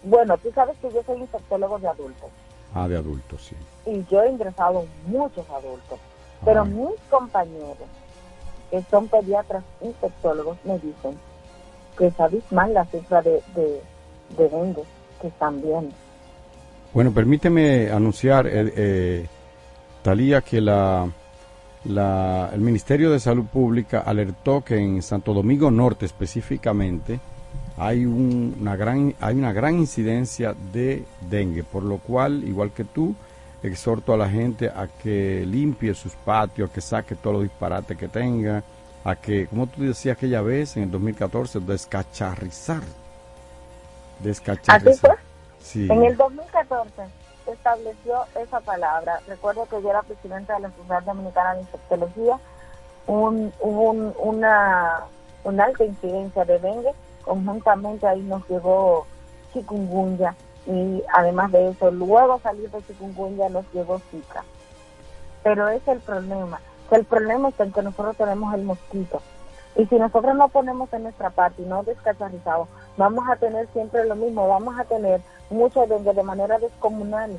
Bueno, 0.03 0.37
tú 0.37 0.51
sabes 0.53 0.75
que 0.81 0.91
yo 0.91 1.01
soy 1.05 1.19
infectólogo 1.21 1.79
de 1.79 1.87
adultos. 1.87 2.29
Ah, 2.73 2.87
de 2.87 2.97
adultos, 2.97 3.41
sí. 3.43 3.55
Y 3.89 4.05
yo 4.11 4.21
he 4.21 4.29
ingresado 4.29 4.85
muchos 5.07 5.49
adultos. 5.49 5.99
Pero 6.45 6.65
mis 6.65 6.99
compañeros, 7.09 7.77
que 8.69 8.81
son 8.91 9.07
pediatras 9.07 9.63
infectólogos, 9.81 10.57
me 10.63 10.73
dicen 10.75 11.17
que 11.97 12.07
es 12.07 12.19
abismal 12.19 12.73
la 12.73 12.85
cifra 12.85 13.21
de, 13.21 13.41
de, 13.55 13.81
de 14.37 14.49
dengue 14.49 14.83
que 15.21 15.27
están 15.27 15.61
viendo. 15.61 15.93
Bueno, 16.93 17.11
permíteme 17.11 17.91
anunciar, 17.91 18.47
eh, 18.47 18.73
eh, 18.75 19.27
Talía, 20.01 20.41
que 20.41 20.61
la, 20.61 21.09
la, 21.85 22.49
el 22.53 22.59
Ministerio 22.61 23.09
de 23.11 23.19
Salud 23.19 23.45
Pública 23.45 23.99
alertó 24.05 24.63
que 24.63 24.77
en 24.77 25.01
Santo 25.01 25.33
Domingo 25.33 25.71
Norte 25.71 26.05
específicamente 26.05 27.19
hay 27.77 28.05
un- 28.05 28.57
una 28.59 28.75
gran 28.75 29.15
hay 29.21 29.35
una 29.35 29.53
gran 29.53 29.75
incidencia 29.79 30.53
de 30.73 31.05
dengue, 31.29 31.63
por 31.63 31.83
lo 31.83 31.97
cual, 31.97 32.43
igual 32.43 32.71
que 32.71 32.83
tú, 32.83 33.15
exhorto 33.63 34.13
a 34.13 34.17
la 34.17 34.29
gente 34.29 34.67
a 34.69 34.87
que 35.01 35.45
limpie 35.45 35.93
sus 35.93 36.13
patios, 36.13 36.69
a 36.69 36.73
que 36.73 36.81
saque 36.81 37.15
todos 37.15 37.35
los 37.37 37.43
disparates 37.43 37.97
que 37.97 38.07
tenga, 38.09 38.63
a 39.03 39.15
que, 39.15 39.47
como 39.47 39.67
tú 39.67 39.83
decías 39.83 40.17
aquella 40.17 40.41
vez 40.41 40.75
en 40.75 40.83
el 40.83 40.91
2014, 40.91 41.59
descacharrizar. 41.61 42.81
Descacharrizar. 44.19 45.17
Sí. 45.61 45.87
En 45.89 46.03
el 46.03 46.17
2014 46.17 46.91
se 46.95 47.28
estableció 47.51 48.23
esa 48.35 48.59
palabra. 48.61 49.19
Recuerdo 49.27 49.65
que 49.67 49.81
yo 49.81 49.89
era 49.89 50.01
presidenta 50.03 50.55
de 50.55 50.61
la 50.61 50.71
Sociedad 50.71 51.03
Dominicana 51.03 51.55
de 51.55 51.61
Infectología. 51.61 52.37
Un, 53.07 53.51
hubo 53.59 53.89
un- 53.91 54.13
una, 54.19 55.01
una 55.43 55.63
alta 55.65 55.83
incidencia 55.83 56.45
de 56.45 56.59
dengue. 56.59 56.91
Conjuntamente 57.23 58.07
ahí 58.07 58.21
nos 58.21 58.47
llegó 58.49 59.05
chikungunya. 59.53 60.35
Y 60.65 61.03
además 61.13 61.51
de 61.51 61.69
eso, 61.69 61.89
luego 61.91 62.39
salir 62.39 62.69
de 62.69 62.83
chikungunya 62.85 63.49
nos 63.49 63.65
llegó 63.73 63.99
Zika. 64.11 64.43
Pero 65.43 65.69
es 65.69 65.87
el 65.87 65.99
problema. 66.01 66.59
El 66.91 67.05
problema 67.05 67.49
está 67.49 67.63
en 67.63 67.71
que 67.73 67.81
nosotros 67.81 68.17
tenemos 68.17 68.53
el 68.53 68.63
mosquito. 68.63 69.21
Y 69.75 69.85
si 69.85 69.95
nosotros 69.95 70.35
no 70.35 70.49
ponemos 70.49 70.91
en 70.93 71.03
nuestra 71.03 71.29
parte 71.29 71.61
y 71.61 71.65
no 71.65 71.83
descacharrizamos, 71.83 72.67
vamos 72.97 73.23
a 73.29 73.35
tener 73.37 73.67
siempre 73.71 74.05
lo 74.05 74.15
mismo, 74.15 74.47
vamos 74.47 74.77
a 74.79 74.83
tener 74.83 75.21
mucho 75.49 75.85
dengue 75.87 76.13
de 76.13 76.23
manera 76.23 76.59
descomunal. 76.59 77.31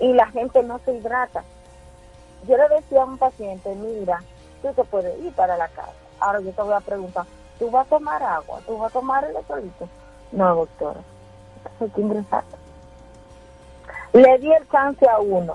Y 0.00 0.12
la 0.12 0.26
gente 0.30 0.62
no 0.62 0.78
se 0.84 0.92
hidrata. 0.94 1.42
Yo 2.46 2.56
le 2.56 2.68
decía 2.68 3.02
a 3.02 3.06
un 3.06 3.18
paciente, 3.18 3.74
mira, 3.74 4.22
tú 4.62 4.72
te 4.74 4.84
puedes 4.84 5.18
ir 5.20 5.32
para 5.34 5.56
la 5.56 5.68
casa. 5.68 5.92
Ahora 6.20 6.40
yo 6.40 6.52
te 6.52 6.62
voy 6.62 6.74
a 6.74 6.80
preguntar, 6.80 7.24
¿tú 7.58 7.70
vas 7.70 7.86
a 7.86 7.90
tomar 7.90 8.22
agua? 8.22 8.60
¿Tú 8.66 8.76
vas 8.78 8.90
a 8.90 8.92
tomar 8.92 9.24
electrolitos? 9.24 9.88
No, 10.32 10.54
doctora. 10.54 11.00
Hay 11.80 11.88
que 11.90 12.00
ingresar. 12.00 12.44
Le 14.12 14.38
di 14.38 14.52
el 14.52 14.68
chance 14.68 15.06
a 15.08 15.18
uno. 15.18 15.54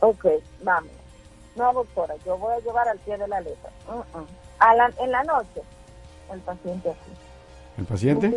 Ok, 0.00 0.26
vamos. 0.62 0.90
No, 1.54 1.72
doctora, 1.72 2.14
yo 2.24 2.36
voy 2.36 2.54
a 2.54 2.60
llevar 2.60 2.88
al 2.88 2.98
pie 2.98 3.16
de 3.16 3.28
la 3.28 3.40
letra. 3.40 3.70
Mm. 3.88 4.24
A 4.58 4.74
la- 4.74 4.92
en 4.98 5.10
la 5.10 5.22
noche, 5.24 5.62
el 6.32 6.40
paciente 6.40 6.90
así. 6.90 7.12
¿El 7.78 7.84
paciente? 7.86 8.28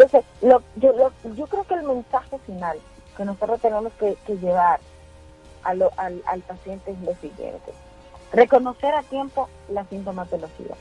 Entonces, 0.00 0.24
lo, 0.40 0.62
yo, 0.76 0.92
lo- 0.92 1.34
yo 1.34 1.46
creo 1.46 1.64
que 1.64 1.74
el 1.74 1.82
mensaje 1.82 2.38
final 2.40 2.80
que 3.16 3.24
nosotros 3.26 3.60
tenemos 3.60 3.92
que, 3.94 4.16
llevar 4.38 4.80
al, 5.62 6.42
paciente 6.42 6.92
es 6.92 7.00
lo 7.00 7.14
siguiente. 7.16 7.74
Reconocer 8.32 8.94
a 8.94 9.02
tiempo 9.02 9.48
la 9.68 9.84
sintomatología. 9.86 10.74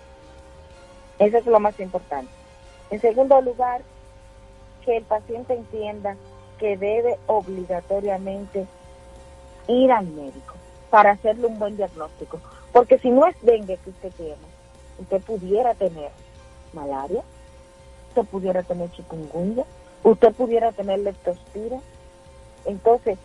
Eso 1.18 1.38
es 1.38 1.46
lo 1.46 1.60
más 1.60 1.78
importante. 1.82 2.32
En 2.92 3.02
segundo 3.02 3.42
lugar, 3.42 3.82
que 4.86 4.96
el 4.98 5.06
paciente 5.06 5.54
entienda 5.54 6.16
que 6.58 6.78
debe 6.78 7.18
obligatoriamente 7.28 8.68
ir 9.68 9.92
al 9.92 10.08
médico 10.08 10.56
para 10.90 11.12
hacerle 11.12 11.48
un 11.48 11.60
buen 11.60 11.76
diagnóstico. 11.76 12.42
Porque 12.72 13.00
si 13.00 13.10
no 13.10 13.26
es 13.28 13.36
dengue 13.42 13.78
que 13.80 13.90
usted 13.90 14.14
tiene, 14.16 14.48
usted 14.98 15.22
pudiera 15.24 15.76
tener 15.76 16.12
malaria, 16.74 17.24
usted 18.10 18.26
pudiera 18.26 18.64
tener 18.64 18.92
chikungunya, 18.92 19.64
usted 20.04 20.34
pudiera 20.34 20.72
tener 20.72 21.00
leptospira. 21.00 21.80
Entonces, 22.66 23.18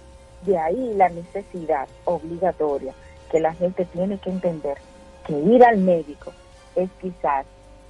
de 0.47 0.59
ahí 0.59 0.95
la 0.95 1.09
necesidad 1.09 1.89
obligatoria 2.05 2.93
que 3.31 3.41
la 3.41 3.55
gente 3.55 3.85
tiene 3.87 4.19
que 4.19 4.31
entender 4.31 4.79
que 5.27 5.39
ir 5.39 5.65
al 5.65 5.79
médico 5.79 6.33
es 6.77 6.89
quizás 7.01 7.47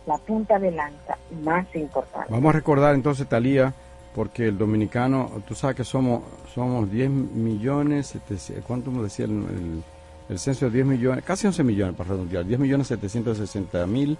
la 0.06 0.18
punta 0.18 0.58
de 0.58 0.70
lanza 0.70 1.18
más 1.42 1.66
importante. 1.74 2.28
Vamos 2.30 2.50
a 2.50 2.52
recordar 2.52 2.94
entonces, 2.94 3.28
Talía, 3.28 3.74
porque 4.14 4.48
el 4.48 4.58
dominicano, 4.58 5.30
tú 5.46 5.54
sabes 5.54 5.76
que 5.76 5.84
somos 5.84 6.22
somos 6.54 6.90
10 6.90 7.10
millones, 7.10 8.08
700, 8.08 8.64
¿cuánto 8.64 8.90
me 8.92 9.02
decía 9.02 9.24
el, 9.24 9.82
el, 10.28 10.38
censo 10.38 10.66
de 10.66 10.70
10 10.70 10.86
millones? 10.86 11.24
Casi 11.24 11.46
11 11.46 11.64
millones 11.64 11.96
para 11.96 12.10
redondear, 12.10 12.44
10 12.44 12.60
millones 12.60 12.86
760 12.86 13.86
mil 13.86 14.16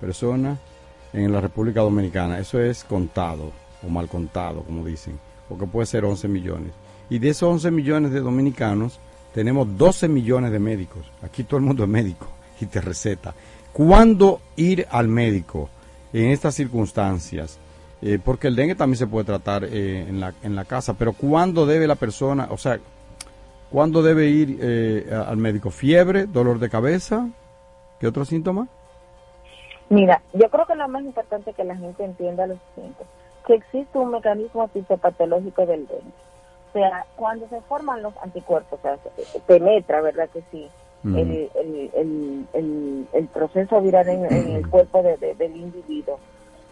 personas 0.00 0.58
en 1.12 1.32
la 1.32 1.40
República 1.40 1.80
Dominicana. 1.80 2.38
Eso 2.38 2.60
es 2.60 2.84
contado, 2.84 3.52
o 3.86 3.88
mal 3.88 4.08
contado, 4.08 4.62
como 4.62 4.84
dicen, 4.84 5.18
porque 5.48 5.66
puede 5.66 5.86
ser 5.86 6.04
11 6.04 6.28
millones. 6.28 6.72
Y 7.10 7.18
de 7.18 7.30
esos 7.30 7.48
11 7.48 7.70
millones 7.70 8.12
de 8.12 8.20
dominicanos, 8.20 8.98
tenemos 9.34 9.76
12 9.76 10.08
millones 10.08 10.52
de 10.52 10.58
médicos. 10.58 11.10
Aquí 11.22 11.44
todo 11.44 11.58
el 11.58 11.66
mundo 11.66 11.84
es 11.84 11.88
médico 11.88 12.26
y 12.60 12.66
te 12.66 12.80
receta. 12.80 13.34
¿Cuándo 13.72 14.40
ir 14.56 14.86
al 14.90 15.08
médico 15.08 15.70
en 16.12 16.30
estas 16.30 16.54
circunstancias? 16.54 17.58
Eh, 18.00 18.18
porque 18.22 18.48
el 18.48 18.56
dengue 18.56 18.74
también 18.74 18.98
se 18.98 19.06
puede 19.06 19.24
tratar 19.24 19.64
eh, 19.64 20.06
en, 20.08 20.20
la, 20.20 20.32
en 20.42 20.54
la 20.54 20.64
casa, 20.64 20.94
pero 20.94 21.12
¿cuándo 21.12 21.66
debe 21.66 21.86
la 21.86 21.96
persona, 21.96 22.46
o 22.50 22.56
sea, 22.56 22.78
cuándo 23.70 24.02
debe 24.02 24.28
ir 24.28 24.58
eh, 24.60 25.10
al 25.26 25.36
médico? 25.36 25.70
¿Fiebre, 25.70 26.26
dolor 26.26 26.60
de 26.60 26.70
cabeza? 26.70 27.28
¿Qué 27.98 28.06
otro 28.06 28.24
síntoma? 28.24 28.68
Mira, 29.90 30.22
yo 30.32 30.50
creo 30.50 30.66
que 30.66 30.74
lo 30.74 30.88
más 30.88 31.02
importante 31.04 31.50
es 31.50 31.56
que 31.56 31.64
la 31.64 31.76
gente 31.76 32.04
entienda 32.04 32.46
lo 32.46 32.58
siguiente, 32.74 33.06
que 33.46 33.54
existe 33.54 33.98
un 33.98 34.10
mecanismo 34.10 34.68
fisiopatológico 34.68 35.66
del 35.66 35.86
dengue. 35.86 36.12
O 36.68 36.72
sea, 36.72 37.06
cuando 37.14 37.48
se 37.48 37.62
forman 37.62 38.02
los 38.02 38.14
anticuerpos, 38.18 38.78
o 38.78 38.82
sea, 38.82 38.98
se- 38.98 39.40
penetra, 39.46 40.02
¿verdad 40.02 40.30
que 40.30 40.42
sí? 40.50 40.70
El, 41.04 41.50
el, 41.54 41.90
el, 41.94 42.48
el, 42.52 43.08
el 43.12 43.28
proceso 43.28 43.80
viral 43.80 44.08
en, 44.10 44.26
en 44.26 44.50
el 44.56 44.68
cuerpo 44.68 45.02
de- 45.02 45.16
de- 45.18 45.34
del 45.36 45.56
individuo. 45.56 46.20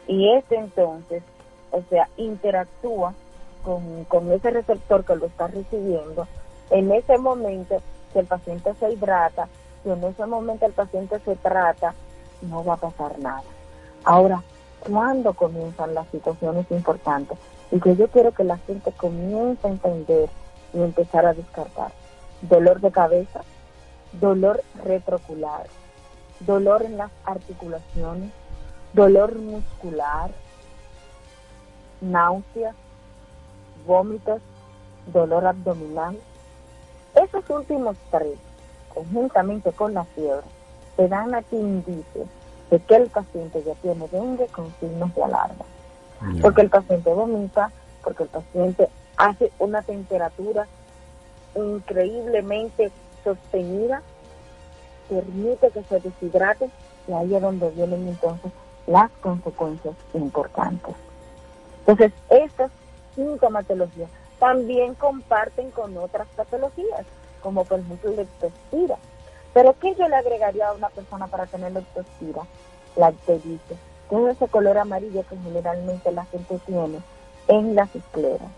Y 0.07 0.33
este 0.35 0.57
entonces, 0.57 1.25
o 1.71 1.83
sea, 1.85 2.11
interactúa 2.17 3.17
con, 3.62 4.05
con 4.07 4.31
ese 4.33 4.51
receptor 4.51 5.05
que 5.05 5.17
lo 5.17 5.27
está 5.27 5.49
recibiendo. 5.49 6.29
En 6.71 6.93
ese 6.93 7.19
momento, 7.19 7.83
si 8.12 8.19
el 8.21 8.27
paciente 8.27 8.75
se 8.77 8.91
hidrata, 8.93 9.51
si 9.83 9.91
en 9.91 10.05
ese 10.05 10.27
momento 10.27 10.67
el 10.67 10.75
paciente 10.75 11.21
se 11.21 11.37
trata, 11.37 11.97
no 12.49 12.64
va 12.64 12.74
a 12.74 12.78
pasar 12.78 13.18
nada. 13.18 13.44
Ahora, 14.05 14.42
¿cuándo 14.80 15.34
comienzan 15.34 15.94
las 15.94 16.07
situaciones 16.09 16.70
importantes? 16.70 17.38
Y 17.70 17.80
que 17.80 17.97
yo 17.97 18.09
quiero 18.09 18.32
que 18.32 18.44
la 18.44 18.59
gente 18.59 18.92
comience 18.92 19.66
a 19.66 19.70
entender 19.70 20.30
y 20.72 20.80
empezar 20.80 21.26
a 21.26 21.34
descartar. 21.34 21.90
Dolor 22.42 22.80
de 22.80 22.90
cabeza, 22.90 23.42
dolor 24.12 24.62
retrocular, 24.84 25.66
dolor 26.40 26.82
en 26.82 26.97
las 26.97 27.11
articulaciones, 27.24 28.30
dolor 28.92 29.36
muscular, 29.36 30.30
náuseas, 32.01 32.74
vómitos, 33.86 34.40
dolor 35.12 35.47
abdominal. 35.47 36.18
Esos 37.14 37.49
últimos 37.51 37.97
tres, 38.11 38.38
conjuntamente 38.92 39.72
con 39.72 39.94
la 39.94 40.05
fiebre, 40.05 40.47
te 40.97 41.09
dan 41.09 41.34
aquí 41.34 41.57
indicios 41.57 42.26
de 42.70 42.80
que 42.80 42.97
el 42.97 43.09
paciente 43.09 43.62
ya 43.64 43.74
tiene 43.74 44.09
dengue 44.09 44.47
con 44.49 44.74
signos 44.80 45.14
de 45.14 45.22
alarma. 45.22 45.64
Porque 46.40 46.62
el 46.62 46.70
paciente 46.70 47.12
vomita, 47.12 47.70
porque 48.03 48.24
el 48.24 48.28
paciente 48.30 48.88
hace 49.16 49.53
una 49.59 49.82
temperatura 49.82 50.66
increíblemente 51.55 52.90
sostenida, 53.22 54.03
permite 55.09 55.70
que 55.70 55.82
se 55.84 56.01
deshidrate 56.01 56.70
y 57.07 57.12
ahí 57.12 57.34
es 57.34 57.42
donde 57.42 57.70
vienen 57.70 58.09
entonces 58.09 58.51
las 58.86 59.11
consecuencias 59.20 59.94
importantes. 60.14 60.94
Entonces, 61.80 62.12
estas 62.30 62.70
sintomatologías 63.14 64.11
también 64.38 64.94
comparten 64.94 65.70
con 65.70 65.97
otras 65.97 66.26
patologías, 66.36 67.07
como 67.42 67.64
por 67.64 67.80
ejemplo 67.80 68.11
leptospira. 68.12 68.97
Pero 69.57 69.74
¿qué 69.80 69.94
yo 69.94 70.07
le 70.07 70.16
agregaría 70.16 70.68
a 70.68 70.74
una 70.74 70.90
persona 70.90 71.28
para 71.28 71.46
tener 71.46 71.72
leptospira? 71.72 72.42
La 72.94 73.11
ictericia, 73.11 73.78
que 74.11 74.16
es 74.16 74.36
ese 74.36 74.48
color 74.48 74.76
amarillo 74.76 75.24
que 75.26 75.38
generalmente 75.38 76.12
la 76.12 76.26
gente 76.26 76.59
tiene 76.66 76.98
en 77.48 77.74
las 77.74 77.96
escleras. 77.96 78.50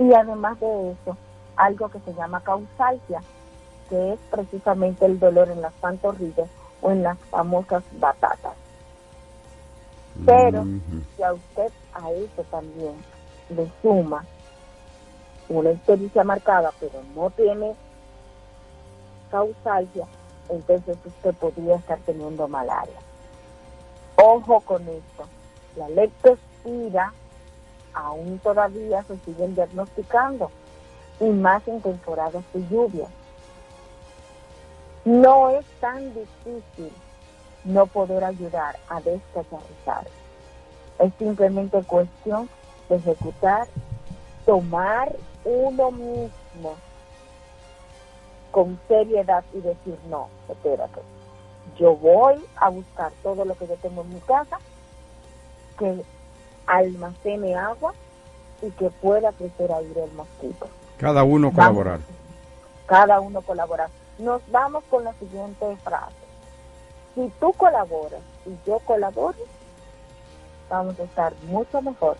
Y 0.00 0.12
además 0.12 0.58
de 0.58 0.90
eso, 0.90 1.16
algo 1.54 1.88
que 1.88 2.00
se 2.00 2.12
llama 2.14 2.40
causalgia, 2.40 3.20
que 3.88 4.14
es 4.14 4.18
precisamente 4.28 5.06
el 5.06 5.20
dolor 5.20 5.50
en 5.50 5.60
las 5.60 5.72
pantorrillas 5.74 6.48
o 6.82 6.90
en 6.90 7.04
las 7.04 7.16
famosas 7.30 7.84
batatas. 7.92 8.54
Pero 10.26 10.64
si 11.16 11.22
a 11.22 11.32
usted 11.32 11.70
a 11.94 12.10
eso 12.10 12.42
también 12.50 12.96
le 13.50 13.70
suma 13.80 14.24
una 15.48 15.70
ictericia 15.70 16.24
marcada, 16.24 16.72
pero 16.80 17.04
no 17.14 17.30
tiene 17.30 17.76
causalgia, 19.30 20.06
entonces 20.48 20.96
usted 21.04 21.34
podría 21.34 21.76
estar 21.76 21.98
teniendo 22.00 22.48
malaria. 22.48 22.98
Ojo 24.16 24.60
con 24.60 24.82
esto, 24.82 25.24
la 25.76 25.88
leptospira 25.88 27.12
aún 27.94 28.38
todavía 28.40 29.02
se 29.04 29.16
siguen 29.18 29.54
diagnosticando 29.54 30.50
y 31.20 31.24
más 31.24 31.66
en 31.68 31.80
temporadas 31.80 32.44
de 32.52 32.66
lluvia. 32.68 33.06
No 35.04 35.50
es 35.50 35.64
tan 35.80 36.12
difícil 36.14 36.92
no 37.64 37.86
poder 37.86 38.24
ayudar 38.24 38.76
a 38.88 39.00
descacharrizar. 39.00 40.06
Es 40.98 41.12
simplemente 41.18 41.82
cuestión 41.84 42.48
de 42.88 42.96
ejecutar, 42.96 43.66
tomar 44.44 45.14
uno 45.44 45.90
mismo 45.90 46.76
con 48.50 48.78
seriedad 48.88 49.44
y 49.52 49.60
decir, 49.60 49.98
no, 50.08 50.28
espérate, 50.48 51.00
yo 51.78 51.94
voy 51.96 52.44
a 52.56 52.68
buscar 52.70 53.12
todo 53.22 53.44
lo 53.44 53.54
que 53.54 53.66
yo 53.66 53.76
tengo 53.76 54.02
en 54.02 54.14
mi 54.14 54.20
casa, 54.20 54.58
que 55.78 56.02
almacene 56.66 57.54
agua 57.54 57.94
y 58.62 58.70
que 58.72 58.90
pueda 58.90 59.32
crecer 59.32 59.72
ahí 59.72 59.92
el 59.94 60.12
mosquito. 60.12 60.66
Cada 60.98 61.22
uno 61.22 61.52
colaborar. 61.52 62.00
Cada 62.86 63.20
uno 63.20 63.40
colaborar. 63.42 63.90
Nos 64.18 64.42
vamos 64.50 64.82
con 64.90 65.04
la 65.04 65.12
siguiente 65.14 65.76
frase. 65.84 66.14
Si 67.14 67.30
tú 67.40 67.52
colaboras 67.52 68.20
y 68.46 68.56
yo 68.66 68.78
colaboro, 68.80 69.38
vamos 70.68 70.98
a 70.98 71.04
estar 71.04 71.32
mucho 71.46 71.80
mejor 71.82 72.16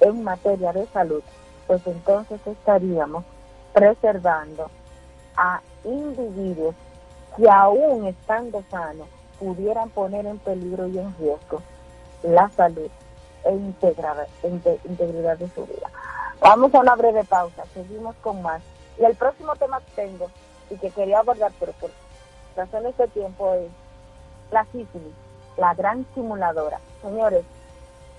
en 0.00 0.22
materia 0.22 0.72
de 0.72 0.86
salud, 0.86 1.22
pues 1.66 1.84
entonces 1.86 2.40
estaríamos 2.46 3.24
preservando 3.72 4.70
a 5.36 5.60
individuos 5.84 6.74
que 7.36 7.48
aún 7.48 8.06
estando 8.06 8.62
sanos 8.70 9.08
pudieran 9.38 9.88
poner 9.90 10.26
en 10.26 10.38
peligro 10.38 10.86
y 10.88 10.98
en 10.98 11.16
riesgo 11.18 11.62
la 12.22 12.50
salud 12.50 12.90
e 13.44 13.52
integrar, 13.52 14.26
integridad 14.42 15.38
de 15.38 15.48
su 15.48 15.64
vida. 15.66 15.90
Vamos 16.40 16.74
a 16.74 16.80
una 16.80 16.94
breve 16.96 17.24
pausa, 17.24 17.64
seguimos 17.74 18.14
con 18.16 18.42
más. 18.42 18.62
Y 18.98 19.04
el 19.04 19.14
próximo 19.14 19.56
tema 19.56 19.80
que 19.80 20.02
tengo 20.02 20.30
y 20.70 20.76
que 20.76 20.90
quería 20.90 21.20
abordar, 21.20 21.52
pero 21.58 21.72
por 21.72 21.90
razones 22.56 22.96
de 22.98 23.08
tiempo, 23.08 23.54
es 23.54 23.70
la 24.50 24.64
sífilis, 24.66 25.14
la 25.56 25.74
gran 25.74 26.06
simuladora. 26.14 26.80
Señores, 27.02 27.44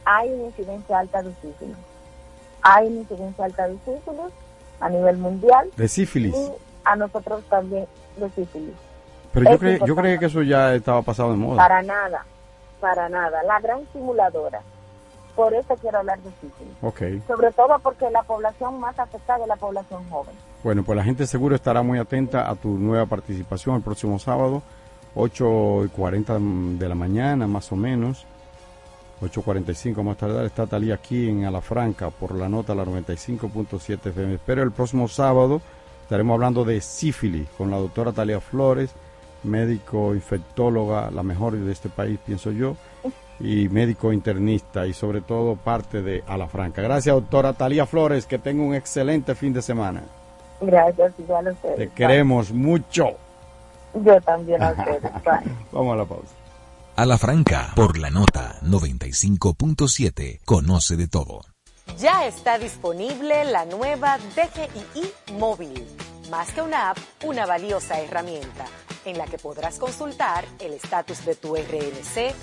hay 0.05 0.31
una 0.33 0.45
incidencia 0.45 0.99
alta 0.99 1.21
de 1.21 1.33
sífilis. 1.35 1.77
Hay 2.63 2.87
una 2.87 3.01
incidencia 3.01 3.45
alta 3.45 3.67
de 3.67 3.75
sífilis 3.79 4.33
a 4.79 4.89
nivel 4.89 5.17
mundial. 5.17 5.69
De 5.75 5.87
sífilis. 5.87 6.35
Y 6.35 6.51
a 6.91 6.95
nosotros 6.95 7.43
también 7.49 7.85
de 8.17 8.29
sífilis. 8.29 8.75
Pero 9.33 9.51
yo, 9.51 9.59
creo 9.59 9.85
yo 9.85 9.95
creía 9.95 10.17
que 10.17 10.25
eso 10.25 10.41
ya 10.41 10.73
estaba 10.73 11.01
pasado 11.01 11.31
de 11.31 11.37
moda. 11.37 11.57
Para 11.57 11.81
nada, 11.81 12.25
para 12.79 13.07
nada. 13.07 13.41
La 13.43 13.59
gran 13.59 13.81
simuladora. 13.93 14.61
Por 15.35 15.53
eso 15.53 15.75
quiero 15.77 15.99
hablar 15.99 16.19
de 16.19 16.29
sífilis. 16.41 16.73
Ok. 16.81 17.25
Sobre 17.27 17.51
todo 17.53 17.79
porque 17.79 18.09
la 18.11 18.23
población 18.23 18.79
más 18.79 18.99
afectada 18.99 19.41
es 19.43 19.47
la 19.47 19.55
población 19.55 20.03
joven. 20.09 20.35
Bueno, 20.63 20.83
pues 20.83 20.97
la 20.97 21.03
gente 21.03 21.25
seguro 21.25 21.55
estará 21.55 21.81
muy 21.81 21.97
atenta 21.97 22.49
a 22.49 22.55
tu 22.55 22.77
nueva 22.77 23.05
participación 23.05 23.77
el 23.77 23.81
próximo 23.81 24.19
sábado, 24.19 24.61
8 25.15 25.85
y 25.85 25.87
40 25.87 26.37
de 26.77 26.89
la 26.89 26.95
mañana 26.95 27.47
más 27.47 27.71
o 27.71 27.77
menos. 27.77 28.27
8.45 29.21 30.03
más 30.03 30.17
tarde 30.17 30.45
está 30.45 30.65
Talía 30.65 30.95
aquí 30.95 31.29
en 31.29 31.45
Alafranca 31.45 32.09
por 32.09 32.35
la 32.35 32.49
nota 32.49 32.73
la 32.73 32.83
95.7 32.83 34.07
FM. 34.07 34.39
Pero 34.45 34.63
el 34.63 34.71
próximo 34.71 35.07
sábado 35.07 35.61
estaremos 36.11 36.33
hablando 36.33 36.65
de 36.65 36.81
sífilis 36.81 37.47
con 37.57 37.71
la 37.71 37.77
doctora 37.77 38.11
Talía 38.11 38.41
Flores, 38.41 38.91
médico 39.43 40.13
infectóloga, 40.13 41.09
la 41.09 41.23
mejor 41.23 41.55
de 41.55 41.71
este 41.71 41.87
país, 41.87 42.19
pienso 42.25 42.51
yo, 42.51 42.75
y 43.39 43.69
médico 43.69 44.11
internista 44.11 44.85
y 44.85 44.91
sobre 44.93 45.21
todo 45.21 45.55
parte 45.55 46.01
de 46.01 46.21
Alafranca. 46.27 46.81
Gracias, 46.81 47.15
doctora 47.15 47.53
Talía 47.53 47.85
Flores, 47.85 48.25
que 48.25 48.37
tenga 48.37 48.61
un 48.61 48.75
excelente 48.75 49.35
fin 49.35 49.53
de 49.53 49.61
semana. 49.61 50.03
Gracias, 50.59 51.13
igual 51.17 51.47
a 51.47 51.51
ustedes. 51.53 51.77
Te 51.77 51.87
queremos 51.91 52.51
mucho. 52.51 53.11
Yo 53.93 54.19
también 54.19 54.61
a 54.61 54.71
ustedes. 54.71 55.01
Bye. 55.23 55.55
Vamos 55.71 55.93
a 55.93 55.95
la 55.95 56.05
pausa. 56.05 56.33
A 56.97 57.05
la 57.05 57.17
franca, 57.17 57.71
por 57.73 57.97
la 57.97 58.09
nota 58.09 58.59
95.7, 58.63 60.41
conoce 60.43 60.97
de 60.97 61.07
todo. 61.07 61.50
Ya 61.97 62.25
está 62.25 62.57
disponible 62.57 63.43
la 63.45 63.65
nueva 63.65 64.17
DGII 64.35 65.13
móvil. 65.33 65.87
Más 66.29 66.51
que 66.51 66.61
una 66.61 66.91
app, 66.91 66.97
una 67.23 67.45
valiosa 67.45 67.99
herramienta 67.99 68.65
en 69.05 69.17
la 69.17 69.25
que 69.25 69.37
podrás 69.37 69.77
consultar 69.79 70.45
el 70.59 70.73
estatus 70.73 71.25
de 71.25 71.35
tu 71.35 71.55
RNC, 71.55 72.33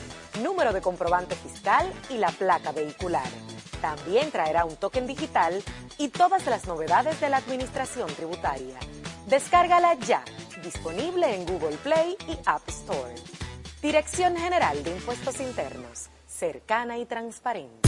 número 0.43 0.72
de 0.72 0.80
comprobante 0.80 1.34
fiscal 1.34 1.93
y 2.11 2.18
la 2.18 2.30
placa 2.30 2.72
vehicular. 2.72 3.28
También 3.80 4.30
traerá 4.30 4.64
un 4.64 4.76
token 4.76 5.07
digital 5.07 5.62
y 5.99 6.09
todas 6.09 6.47
las 6.47 6.66
novedades 6.66 7.20
de 7.20 7.28
la 7.28 7.39
administración 7.39 8.09
tributaria. 8.14 8.78
Descárgala 9.26 9.95
ya, 9.95 10.24
disponible 10.62 11.34
en 11.34 11.47
Google 11.47 11.76
Play 11.78 12.16
y 12.26 12.39
App 12.45 12.68
Store. 12.68 13.14
Dirección 13.82 14.36
General 14.36 14.82
de 14.82 14.91
Impuestos 14.91 15.41
Internos, 15.41 16.09
cercana 16.26 16.99
y 16.99 17.07
transparente. 17.07 17.88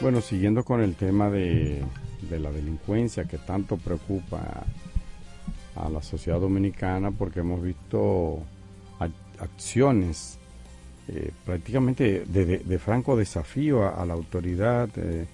Bueno, 0.00 0.20
siguiendo 0.20 0.64
con 0.64 0.80
el 0.80 0.94
tema 0.94 1.28
de, 1.28 1.82
de 2.30 2.38
la 2.38 2.52
delincuencia 2.52 3.24
que 3.24 3.38
tanto 3.38 3.76
preocupa 3.76 4.64
a 5.74 5.88
la 5.88 6.02
sociedad 6.02 6.40
dominicana, 6.40 7.10
porque 7.10 7.40
hemos 7.40 7.62
visto 7.62 8.40
acciones 9.40 10.38
eh, 11.08 11.30
prácticamente 11.44 12.24
de, 12.26 12.78
franco 12.78 13.16
desafío 13.16 13.88
a, 13.88 14.04
la 14.04 14.14
autoridad 14.14 14.88
eh, 14.96 15.26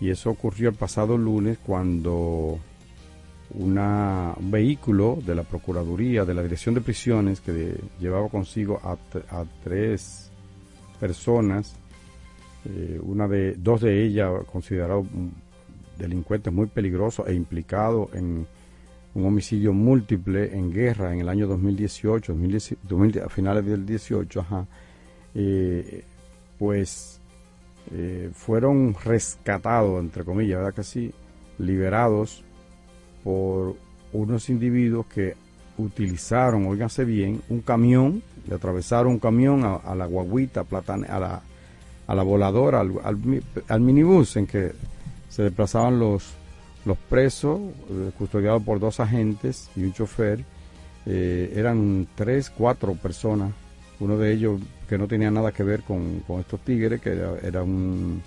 y 0.00 0.10
eso 0.10 0.30
ocurrió 0.30 0.68
el 0.68 0.74
pasado 0.74 1.16
lunes 1.16 1.58
cuando 1.58 2.58
una, 3.54 4.34
un 4.38 4.50
vehículo 4.50 5.18
de 5.24 5.34
la 5.34 5.42
Procuraduría, 5.42 6.24
de 6.24 6.34
la 6.34 6.42
Dirección 6.42 6.74
de 6.74 6.80
Prisiones, 6.80 7.40
que 7.40 7.74
llevaba 7.98 8.28
consigo 8.28 8.80
a, 8.84 8.92
a 9.34 9.44
tres 9.64 10.30
personas, 11.00 11.74
eh, 12.66 12.98
una 13.02 13.26
de, 13.28 13.54
dos 13.54 13.80
de 13.80 14.04
ellas 14.04 14.30
considerados 14.50 15.06
delincuentes 15.98 16.52
muy 16.52 16.66
peligrosos 16.66 17.26
e 17.28 17.34
implicados 17.34 18.08
en 18.14 18.46
un 19.14 19.26
homicidio 19.26 19.72
múltiple 19.72 20.54
en 20.56 20.72
guerra 20.72 21.12
en 21.12 21.20
el 21.20 21.28
año 21.28 21.46
2018, 21.46 22.32
2010 22.32 22.76
2000 22.88 23.20
a 23.22 23.28
finales 23.28 23.66
del 23.66 23.84
18, 23.84 24.40
ajá, 24.40 24.66
eh, 25.34 26.04
pues 26.58 27.20
eh, 27.92 28.30
fueron 28.32 28.94
rescatados, 29.04 30.00
entre 30.00 30.24
comillas, 30.24 30.58
¿verdad 30.58 30.74
que 30.74 30.84
sí? 30.84 31.12
Liberados 31.58 32.44
por 33.24 33.74
unos 34.12 34.48
individuos 34.48 35.06
que 35.06 35.34
utilizaron, 35.76 36.66
óiganse 36.66 37.04
bien, 37.04 37.42
un 37.48 37.60
camión, 37.60 38.22
le 38.48 38.54
atravesaron 38.54 39.12
un 39.12 39.18
camión 39.18 39.64
a, 39.64 39.76
a 39.76 39.94
la 39.94 40.06
guaguita, 40.06 40.64
platane- 40.64 41.08
a 41.08 41.18
la, 41.18 41.42
a 42.10 42.14
la 42.16 42.24
voladora, 42.24 42.80
al, 42.80 42.92
al, 43.04 43.16
mi- 43.16 43.40
al 43.68 43.80
minibús 43.80 44.36
en 44.36 44.46
que 44.46 44.72
se 45.28 45.44
desplazaban 45.44 46.00
los, 46.00 46.32
los 46.84 46.98
presos, 46.98 47.60
eh, 47.88 48.10
custodiados 48.18 48.62
por 48.64 48.80
dos 48.80 48.98
agentes 48.98 49.70
y 49.76 49.84
un 49.84 49.92
chofer. 49.92 50.44
Eh, 51.06 51.52
eran 51.54 52.08
tres, 52.16 52.50
cuatro 52.50 52.94
personas. 52.94 53.52
Uno 54.00 54.18
de 54.18 54.32
ellos 54.32 54.60
que 54.88 54.98
no 54.98 55.06
tenía 55.06 55.30
nada 55.30 55.52
que 55.52 55.62
ver 55.62 55.82
con, 55.82 56.24
estos 56.40 56.58
tigres, 56.60 57.00
que 57.00 57.10
era, 57.42 57.62
un 57.62 58.20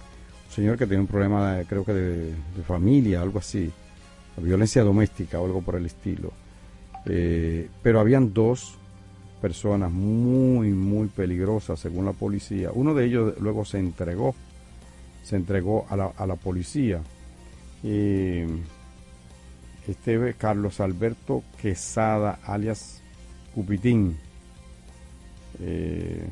señor 0.49 0.77
que 0.77 0.85
tenía 0.85 1.01
un 1.01 1.07
problema, 1.07 1.59
creo 1.67 1.83
que 1.83 1.93
de, 1.93 2.15
de 2.29 2.63
familia, 2.65 3.21
algo 3.21 3.39
así, 3.39 3.69
violencia 4.37 4.81
doméstica 4.83 5.41
o 5.41 5.45
algo 5.45 5.61
por 5.61 5.75
el 5.75 5.85
estilo. 5.87 6.31
Eh, 7.05 7.67
pero 7.81 7.99
habían 7.99 8.33
dos 8.33 8.77
personas 9.43 9.91
muy, 9.91 10.69
muy 10.69 11.09
peligrosas, 11.09 11.77
según 11.77 12.05
la 12.05 12.13
policía. 12.13 12.69
Uno 12.73 12.93
de 12.93 13.03
ellos 13.03 13.33
luego 13.41 13.65
se 13.65 13.77
entregó, 13.77 14.33
se 15.21 15.35
entregó 15.35 15.85
a 15.89 15.97
la, 15.97 16.13
a 16.15 16.25
la 16.25 16.37
policía. 16.37 17.01
Eh, 17.83 18.47
este 19.85 20.29
es 20.29 20.35
Carlos 20.37 20.79
Alberto 20.79 21.43
Quesada, 21.61 22.39
alias 22.45 23.01
Cupitín. 23.53 24.15
Eh, 25.59 26.25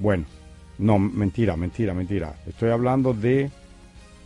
bueno, 0.00 0.24
no, 0.78 0.98
mentira, 0.98 1.56
mentira, 1.56 1.94
mentira. 1.94 2.34
Estoy 2.44 2.70
hablando 2.70 3.14
de, 3.14 3.52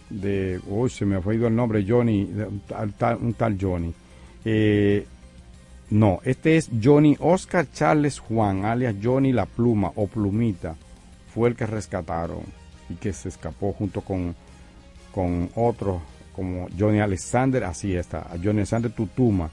de, 0.09 0.59
uy, 0.69 0.89
se 0.89 1.05
me 1.05 1.17
ha 1.17 1.35
ido 1.35 1.49
el 1.49 1.55
nombre, 1.55 1.85
Johnny, 1.87 2.23
un 2.23 2.63
tal- 2.97 3.19
un 3.21 3.35
tal 3.35 3.59
Johnny. 3.61 3.93
Eh, 4.43 5.07
no, 5.95 6.19
este 6.25 6.57
es 6.57 6.71
Johnny 6.83 7.17
Oscar 7.21 7.71
Charles 7.71 8.19
Juan, 8.19 8.65
alias 8.65 8.97
Johnny 9.01 9.33
La 9.33 9.47
Pluma 9.47 9.93
o 9.95 10.09
Plumita. 10.09 10.75
Fue 11.33 11.49
el 11.49 11.55
que 11.55 11.67
rescataron 11.67 12.41
y 12.89 12.95
que 12.95 13.13
se 13.13 13.29
escapó 13.29 13.73
junto 13.73 14.01
con, 14.01 14.35
con 15.13 15.51
otros 15.55 16.03
como 16.35 16.67
Johnny 16.77 16.99
Alexander, 16.99 17.63
así 17.63 17.95
está, 17.95 18.27
Johnny 18.43 18.59
Alexander 18.59 18.91
Tutuma, 18.91 19.51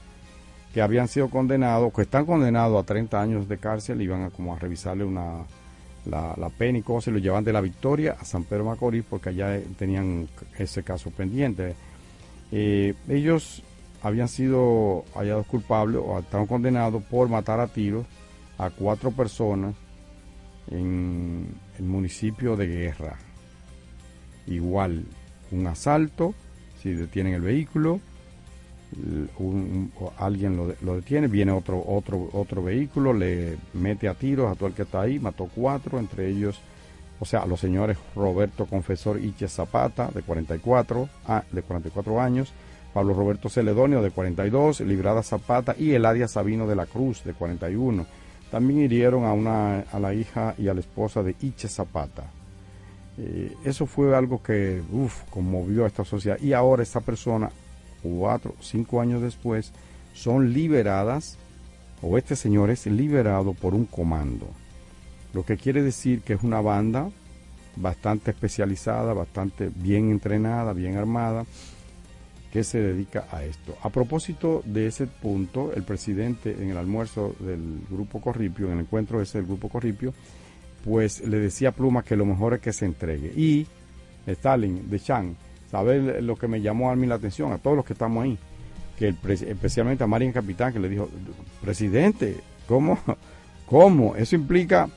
que 0.74 0.82
habían 0.82 1.06
sido 1.06 1.30
condenados, 1.30 1.92
que 1.92 2.02
están 2.02 2.26
condenados 2.26 2.82
a 2.82 2.86
30 2.86 3.22
años 3.22 3.48
de 3.48 3.58
cárcel, 3.58 4.02
iban 4.02 4.24
a 4.24 4.30
como 4.30 4.52
a 4.52 4.58
revisarle 4.58 5.04
una 5.04 5.44
la, 6.06 6.50
pena 6.58 6.78
y 6.78 6.82
cosas, 6.82 7.08
y 7.08 7.10
lo 7.12 7.18
llevan 7.18 7.44
de 7.44 7.52
la 7.52 7.60
Victoria 7.60 8.16
a 8.18 8.24
San 8.24 8.42
Pedro 8.42 8.64
Macorís 8.64 9.04
porque 9.08 9.28
allá 9.28 9.60
tenían 9.78 10.28
ese 10.58 10.82
caso 10.82 11.12
pendiente. 11.12 11.76
Eh, 12.50 12.94
ellos 13.08 13.62
habían 14.02 14.28
sido 14.28 15.04
hallados 15.14 15.46
culpables 15.46 16.02
o 16.04 16.18
estaban 16.18 16.46
condenados 16.46 17.02
por 17.04 17.28
matar 17.28 17.60
a 17.60 17.68
tiros 17.68 18.06
a 18.58 18.70
cuatro 18.70 19.12
personas 19.12 19.74
en 20.70 21.54
el 21.78 21.84
municipio 21.84 22.56
de 22.56 22.66
Guerra. 22.66 23.18
Igual, 24.46 25.04
un 25.50 25.66
asalto, 25.66 26.34
si 26.82 26.92
detienen 26.92 27.34
el 27.34 27.42
vehículo, 27.42 28.00
alguien 30.18 30.56
lo, 30.56 30.74
lo 30.82 30.96
detiene, 30.96 31.28
viene 31.28 31.52
otro, 31.52 31.82
otro, 31.86 32.28
otro 32.32 32.62
vehículo, 32.62 33.12
le 33.12 33.56
mete 33.72 34.08
a 34.08 34.14
tiros 34.14 34.50
a 34.50 34.54
todo 34.54 34.68
el 34.68 34.74
que 34.74 34.82
está 34.82 35.02
ahí, 35.02 35.18
mató 35.18 35.48
cuatro, 35.54 35.98
entre 35.98 36.28
ellos, 36.28 36.60
o 37.20 37.24
sea, 37.24 37.46
los 37.46 37.60
señores 37.60 37.96
Roberto 38.14 38.66
Confesor 38.66 39.20
Iche 39.22 39.48
Zapata, 39.48 40.08
de 40.12 40.22
44, 40.22 41.08
ah, 41.26 41.44
de 41.50 41.62
44 41.62 42.20
años, 42.20 42.52
Pablo 42.92 43.14
Roberto 43.14 43.48
Celedonio, 43.48 44.02
de 44.02 44.10
42, 44.10 44.80
Librada 44.80 45.22
Zapata 45.22 45.74
y 45.78 45.92
Eladia 45.92 46.28
Sabino 46.28 46.66
de 46.66 46.76
la 46.76 46.86
Cruz, 46.86 47.24
de 47.24 47.32
41. 47.32 48.06
También 48.50 48.80
hirieron 48.80 49.24
a, 49.24 49.32
una, 49.32 49.80
a 49.80 49.98
la 49.98 50.12
hija 50.12 50.54
y 50.58 50.68
a 50.68 50.74
la 50.74 50.80
esposa 50.80 51.22
de 51.22 51.34
Iche 51.40 51.68
Zapata. 51.68 52.24
Eh, 53.18 53.54
eso 53.64 53.86
fue 53.86 54.14
algo 54.16 54.42
que 54.42 54.82
uf, 54.90 55.22
conmovió 55.30 55.84
a 55.84 55.86
esta 55.86 56.04
sociedad. 56.04 56.38
Y 56.40 56.52
ahora 56.52 56.82
esta 56.82 57.00
persona, 57.00 57.50
cuatro, 58.02 58.54
cinco 58.60 59.00
años 59.00 59.22
después, 59.22 59.72
son 60.12 60.52
liberadas, 60.52 61.38
o 62.02 62.18
este 62.18 62.36
señor 62.36 62.70
es 62.70 62.86
liberado 62.86 63.54
por 63.54 63.74
un 63.74 63.86
comando. 63.86 64.48
Lo 65.32 65.44
que 65.44 65.56
quiere 65.56 65.82
decir 65.82 66.20
que 66.20 66.34
es 66.34 66.42
una 66.42 66.60
banda 66.60 67.10
bastante 67.76 68.32
especializada, 68.32 69.14
bastante 69.14 69.70
bien 69.74 70.10
entrenada, 70.10 70.72
bien 70.74 70.96
armada, 70.96 71.46
que 72.52 72.62
se 72.64 72.80
dedica 72.80 73.26
a 73.30 73.42
esto. 73.44 73.74
A 73.82 73.88
propósito 73.88 74.62
de 74.66 74.86
ese 74.86 75.06
punto, 75.06 75.72
el 75.74 75.84
presidente 75.84 76.54
en 76.60 76.68
el 76.70 76.76
almuerzo 76.76 77.34
del 77.40 77.80
Grupo 77.90 78.20
Corripio, 78.20 78.66
en 78.66 78.74
el 78.74 78.80
encuentro 78.80 79.22
ese 79.22 79.38
del 79.38 79.46
Grupo 79.46 79.68
Corripio, 79.70 80.12
pues 80.84 81.26
le 81.26 81.38
decía 81.38 81.70
a 81.70 81.72
Pluma 81.72 82.02
que 82.02 82.14
lo 82.16 82.26
mejor 82.26 82.54
es 82.54 82.60
que 82.60 82.72
se 82.72 82.84
entregue. 82.84 83.32
Y 83.34 83.66
Stalin, 84.26 84.90
de 84.90 85.00
Chan, 85.00 85.36
¿sabe 85.70 86.20
lo 86.20 86.36
que 86.36 86.46
me 86.46 86.60
llamó 86.60 86.90
a 86.90 86.96
mí 86.96 87.06
la 87.06 87.14
atención? 87.14 87.52
A 87.52 87.58
todos 87.58 87.74
los 87.76 87.86
que 87.86 87.94
estamos 87.94 88.22
ahí, 88.22 88.38
que 88.98 89.08
el 89.08 89.16
especialmente 89.48 90.04
a 90.04 90.06
Marian 90.06 90.32
Capitán, 90.32 90.72
que 90.74 90.78
le 90.78 90.88
dijo, 90.90 91.08
presidente, 91.62 92.36
¿cómo? 92.68 92.98
¿Cómo? 93.66 94.14
Eso 94.16 94.36
implica 94.36 94.88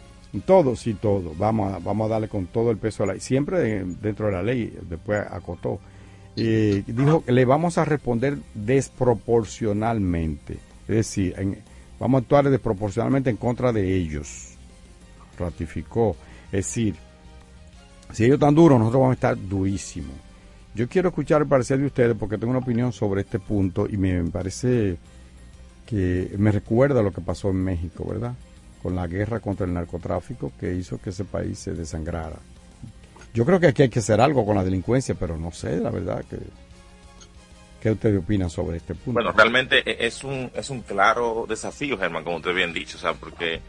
todo, 0.45 0.75
sí, 0.75 0.95
todo. 0.95 1.33
Vamos 1.37 1.73
a, 1.73 1.79
vamos 1.79 2.07
a 2.07 2.13
darle 2.15 2.27
con 2.27 2.47
todo 2.47 2.71
el 2.71 2.77
peso 2.77 3.03
a 3.03 3.07
la 3.07 3.13
ley. 3.13 3.21
Siempre 3.21 3.59
de- 3.59 3.85
dentro 4.01 4.25
de 4.25 4.33
la 4.33 4.43
ley, 4.43 4.77
después 4.89 5.23
acotó. 5.31 5.79
Eh, 6.37 6.83
dijo 6.87 7.23
que 7.23 7.31
le 7.31 7.45
vamos 7.45 7.77
a 7.77 7.85
responder 7.85 8.37
desproporcionalmente. 8.53 10.53
Es 10.87 10.95
decir, 10.95 11.33
en- 11.37 11.59
vamos 11.99 12.19
a 12.19 12.21
actuar 12.23 12.49
desproporcionalmente 12.49 13.29
en 13.29 13.37
contra 13.37 13.71
de 13.71 13.95
ellos. 13.95 14.53
Ratificó. 15.39 16.15
Es 16.47 16.51
decir, 16.67 16.95
si 18.13 18.25
ellos 18.25 18.35
están 18.35 18.55
duros, 18.55 18.79
nosotros 18.79 19.01
vamos 19.01 19.13
a 19.13 19.15
estar 19.15 19.37
durísimos. 19.47 20.15
Yo 20.73 20.89
quiero 20.89 21.09
escuchar 21.09 21.41
el 21.41 21.47
parecer 21.47 21.79
de 21.79 21.85
ustedes 21.85 22.15
porque 22.17 22.37
tengo 22.37 22.51
una 22.51 22.59
opinión 22.59 22.91
sobre 22.91 23.21
este 23.21 23.39
punto 23.39 23.87
y 23.89 23.95
me 23.97 24.21
parece 24.25 24.97
que 25.85 26.33
me 26.37 26.51
recuerda 26.51 27.01
lo 27.01 27.13
que 27.13 27.21
pasó 27.21 27.49
en 27.49 27.63
México, 27.63 28.05
¿verdad? 28.09 28.33
Con 28.83 28.95
la 28.95 29.07
guerra 29.07 29.39
contra 29.39 29.65
el 29.65 29.73
narcotráfico 29.73 30.51
que 30.59 30.75
hizo 30.75 30.97
que 30.99 31.11
ese 31.11 31.23
país 31.23 31.59
se 31.59 31.73
desangrara. 31.73 32.37
Yo 33.35 33.45
creo 33.45 33.59
que 33.59 33.67
aquí 33.67 33.81
hay 33.83 33.89
que 33.89 33.99
hacer 33.99 34.21
algo 34.21 34.45
con 34.45 34.55
la 34.55 34.63
delincuencia, 34.63 35.13
pero 35.13 35.37
no 35.37 35.51
sé, 35.51 35.75
la 35.81 35.89
verdad, 35.89 36.23
que, 36.29 36.37
¿qué 37.81 37.91
ustedes 37.91 38.17
opinan 38.17 38.49
sobre 38.49 38.77
este 38.77 38.95
punto? 38.95 39.11
Bueno, 39.11 39.33
realmente 39.33 39.83
e- 39.85 40.07
es 40.07 40.23
un, 40.23 40.49
es 40.55 40.69
un 40.69 40.79
claro 40.81 41.45
desafío, 41.47 41.97
Germán, 41.97 42.23
como 42.23 42.37
usted 42.37 42.55
bien 42.55 42.71
dicho, 42.71 42.97
o 42.97 43.01
sea, 43.01 43.13
porque 43.13 43.59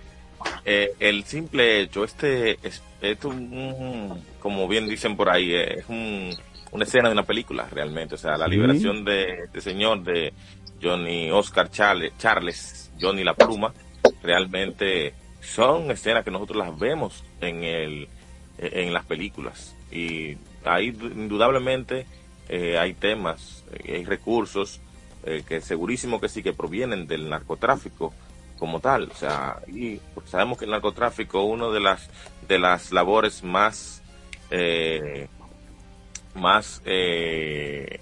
eh, 0.64 0.92
el 1.00 1.24
simple 1.24 1.80
hecho, 1.80 2.04
este 2.04 2.60
es, 2.62 2.80
un, 3.24 4.22
como 4.38 4.68
bien 4.68 4.86
dicen 4.86 5.16
por 5.16 5.28
ahí, 5.28 5.52
eh, 5.52 5.80
es 5.80 5.88
un, 5.88 6.30
una 6.70 6.84
escena 6.84 7.08
de 7.08 7.14
una 7.14 7.24
película, 7.24 7.66
realmente, 7.68 8.14
o 8.14 8.18
sea, 8.18 8.36
la 8.36 8.46
liberación 8.46 9.04
de 9.04 9.46
este 9.46 9.60
señor, 9.60 10.04
de 10.04 10.32
Johnny 10.80 11.32
Oscar 11.32 11.70
Charles, 11.72 12.12
Charles, 12.18 12.92
Johnny 13.00 13.24
La 13.24 13.34
Pluma, 13.34 13.74
realmente 14.22 15.12
son 15.40 15.90
escenas 15.90 16.24
que 16.24 16.30
nosotros 16.30 16.64
las 16.64 16.78
vemos 16.78 17.24
en 17.40 17.64
el 17.64 18.08
en 18.58 18.92
las 18.92 19.04
películas 19.04 19.74
y 19.90 20.36
ahí 20.64 20.88
indudablemente 20.88 22.06
eh, 22.48 22.78
hay 22.78 22.94
temas 22.94 23.64
hay 23.86 24.04
recursos 24.04 24.80
eh, 25.24 25.42
que 25.44 25.60
segurísimo 25.60 26.20
que 26.20 26.28
sí 26.28 26.40
que 26.40 26.52
provienen 26.52 27.08
del 27.08 27.28
narcotráfico 27.28 28.14
como 28.60 28.78
tal 28.78 29.10
o 29.10 29.14
sea 29.16 29.56
y 29.66 29.96
pues, 30.14 30.30
sabemos 30.30 30.56
que 30.56 30.66
el 30.66 30.70
narcotráfico 30.70 31.42
una 31.42 31.66
de 31.70 31.80
las 31.80 32.08
de 32.46 32.60
las 32.60 32.92
labores 32.92 33.42
más 33.42 34.02
eh, 34.52 35.26
más 36.36 36.80
eh, 36.84 37.98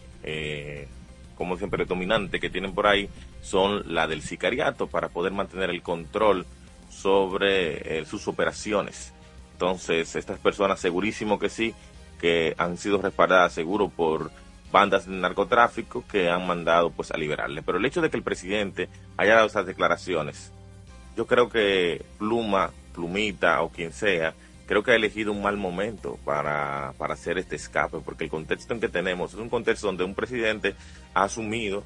como 1.35 1.57
siempre 1.57 1.79
predominante 1.79 2.41
que 2.41 2.51
tienen 2.51 2.75
por 2.75 2.87
ahí 2.87 3.09
son 3.41 3.95
la 3.95 4.07
del 4.07 4.21
sicariato 4.21 4.87
para 4.87 5.09
poder 5.09 5.33
mantener 5.33 5.71
el 5.71 5.81
control 5.81 6.45
sobre 6.91 8.05
sus 8.05 8.29
operaciones. 8.29 9.14
Entonces, 9.65 10.15
estas 10.15 10.39
personas 10.39 10.79
segurísimo 10.79 11.39
que 11.39 11.49
sí, 11.49 11.75
que 12.21 12.55
han 12.59 12.77
sido 12.77 13.01
respaldadas 13.01 13.55
seguro 13.55 13.89
por 13.89 14.31
bandas 14.71 15.07
de 15.07 15.17
narcotráfico 15.17 16.05
que 16.07 16.29
han 16.29 16.47
mandado 16.47 16.91
pues 16.91 17.11
a 17.13 17.17
liberarle. 17.17 17.63
Pero 17.63 17.79
el 17.79 17.87
hecho 17.87 18.03
de 18.03 18.11
que 18.11 18.19
el 18.19 18.23
presidente 18.23 18.91
haya 19.17 19.37
dado 19.37 19.47
esas 19.47 19.65
declaraciones, 19.65 20.53
yo 21.17 21.27
creo 21.27 21.49
que 21.49 22.05
Pluma, 22.19 22.73
Plumita 22.93 23.63
o 23.63 23.71
quien 23.71 23.95
sea, 23.95 24.35
creo 24.67 24.83
que 24.83 24.91
ha 24.91 24.97
elegido 24.97 25.33
un 25.33 25.41
mal 25.41 25.57
momento 25.57 26.19
para, 26.27 26.93
para 26.99 27.15
hacer 27.15 27.39
este 27.39 27.57
escape, 27.57 28.01
porque 28.05 28.25
el 28.25 28.31
contexto 28.31 28.75
en 28.75 28.81
que 28.81 28.91
tenemos 28.91 29.33
es 29.33 29.41
un 29.41 29.49
contexto 29.49 29.87
donde 29.87 30.05
un 30.05 30.15
presidente 30.15 30.75
ha 31.15 31.23
asumido 31.25 31.85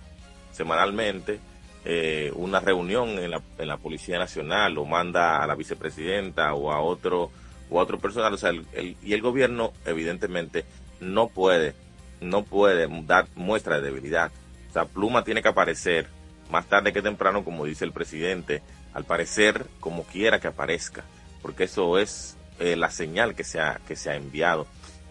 semanalmente 0.50 1.38
eh, 1.84 2.32
una 2.34 2.58
reunión 2.58 3.10
en 3.20 3.30
la, 3.30 3.40
en 3.56 3.68
la 3.68 3.76
Policía 3.76 4.18
Nacional 4.18 4.76
o 4.78 4.84
manda 4.84 5.40
a 5.40 5.46
la 5.46 5.54
vicepresidenta 5.54 6.54
o 6.54 6.72
a 6.72 6.80
otro 6.80 7.30
a 7.72 7.82
otro 7.82 7.98
personal, 7.98 8.32
o 8.32 8.38
sea, 8.38 8.50
el, 8.50 8.96
y 9.02 9.12
el 9.12 9.22
gobierno 9.22 9.72
evidentemente 9.84 10.64
no 11.00 11.28
puede 11.28 11.74
no 12.20 12.42
puede 12.44 12.88
dar 13.04 13.28
muestra 13.36 13.76
de 13.76 13.82
debilidad. 13.82 14.32
O 14.70 14.72
sea, 14.72 14.84
Pluma 14.86 15.24
tiene 15.24 15.42
que 15.42 15.48
aparecer 15.48 16.08
más 16.50 16.66
tarde 16.66 16.92
que 16.92 17.02
temprano, 17.02 17.44
como 17.44 17.64
dice 17.64 17.84
el 17.84 17.92
presidente, 17.92 18.62
al 18.92 19.04
parecer 19.04 19.66
como 19.80 20.04
quiera 20.04 20.40
que 20.40 20.48
aparezca, 20.48 21.04
porque 21.42 21.64
eso 21.64 21.98
es 21.98 22.36
eh, 22.58 22.76
la 22.76 22.90
señal 22.90 23.34
que 23.34 23.44
se, 23.44 23.60
ha, 23.60 23.80
que 23.86 23.96
se 23.96 24.10
ha 24.10 24.16
enviado. 24.16 24.66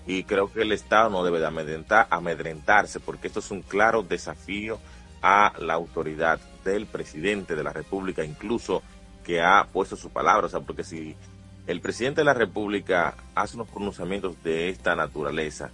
Y 0.05 0.23
creo 0.23 0.51
que 0.51 0.61
el 0.61 0.71
Estado 0.71 1.09
no 1.09 1.23
debe 1.23 1.39
de 1.39 1.47
amedrentar, 1.47 2.07
amedrentarse, 2.09 2.99
porque 2.99 3.27
esto 3.27 3.39
es 3.39 3.51
un 3.51 3.61
claro 3.61 4.03
desafío 4.03 4.79
a 5.21 5.53
la 5.59 5.73
autoridad 5.73 6.39
del 6.63 6.85
presidente 6.85 7.55
de 7.55 7.63
la 7.63 7.73
República, 7.73 8.23
incluso 8.23 8.83
que 9.23 9.41
ha 9.41 9.65
puesto 9.71 9.97
su 9.97 10.09
palabra. 10.09 10.47
O 10.47 10.49
sea, 10.49 10.61
porque 10.61 10.85
si 10.85 11.15
el 11.67 11.81
presidente 11.81 12.21
de 12.21 12.25
la 12.25 12.33
República 12.33 13.15
hace 13.35 13.55
unos 13.55 13.67
pronunciamientos 13.67 14.41
de 14.41 14.69
esta 14.69 14.95
naturaleza, 14.95 15.69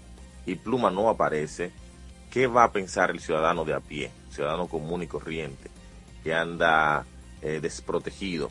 y 0.46 0.56
Pluma 0.56 0.90
no 0.90 1.08
aparece, 1.08 1.72
¿qué 2.32 2.48
va 2.48 2.64
a 2.64 2.72
pensar 2.72 3.12
el 3.12 3.20
ciudadano 3.20 3.64
de 3.64 3.76
a 3.76 3.80
pie, 3.80 4.12
ciudadano 4.32 4.68
común 4.68 5.04
y 5.04 5.08
corriente, 5.08 5.70
que 6.24 6.34
anda 6.34 7.06
eh, 7.42 7.60
desprotegido, 7.62 8.50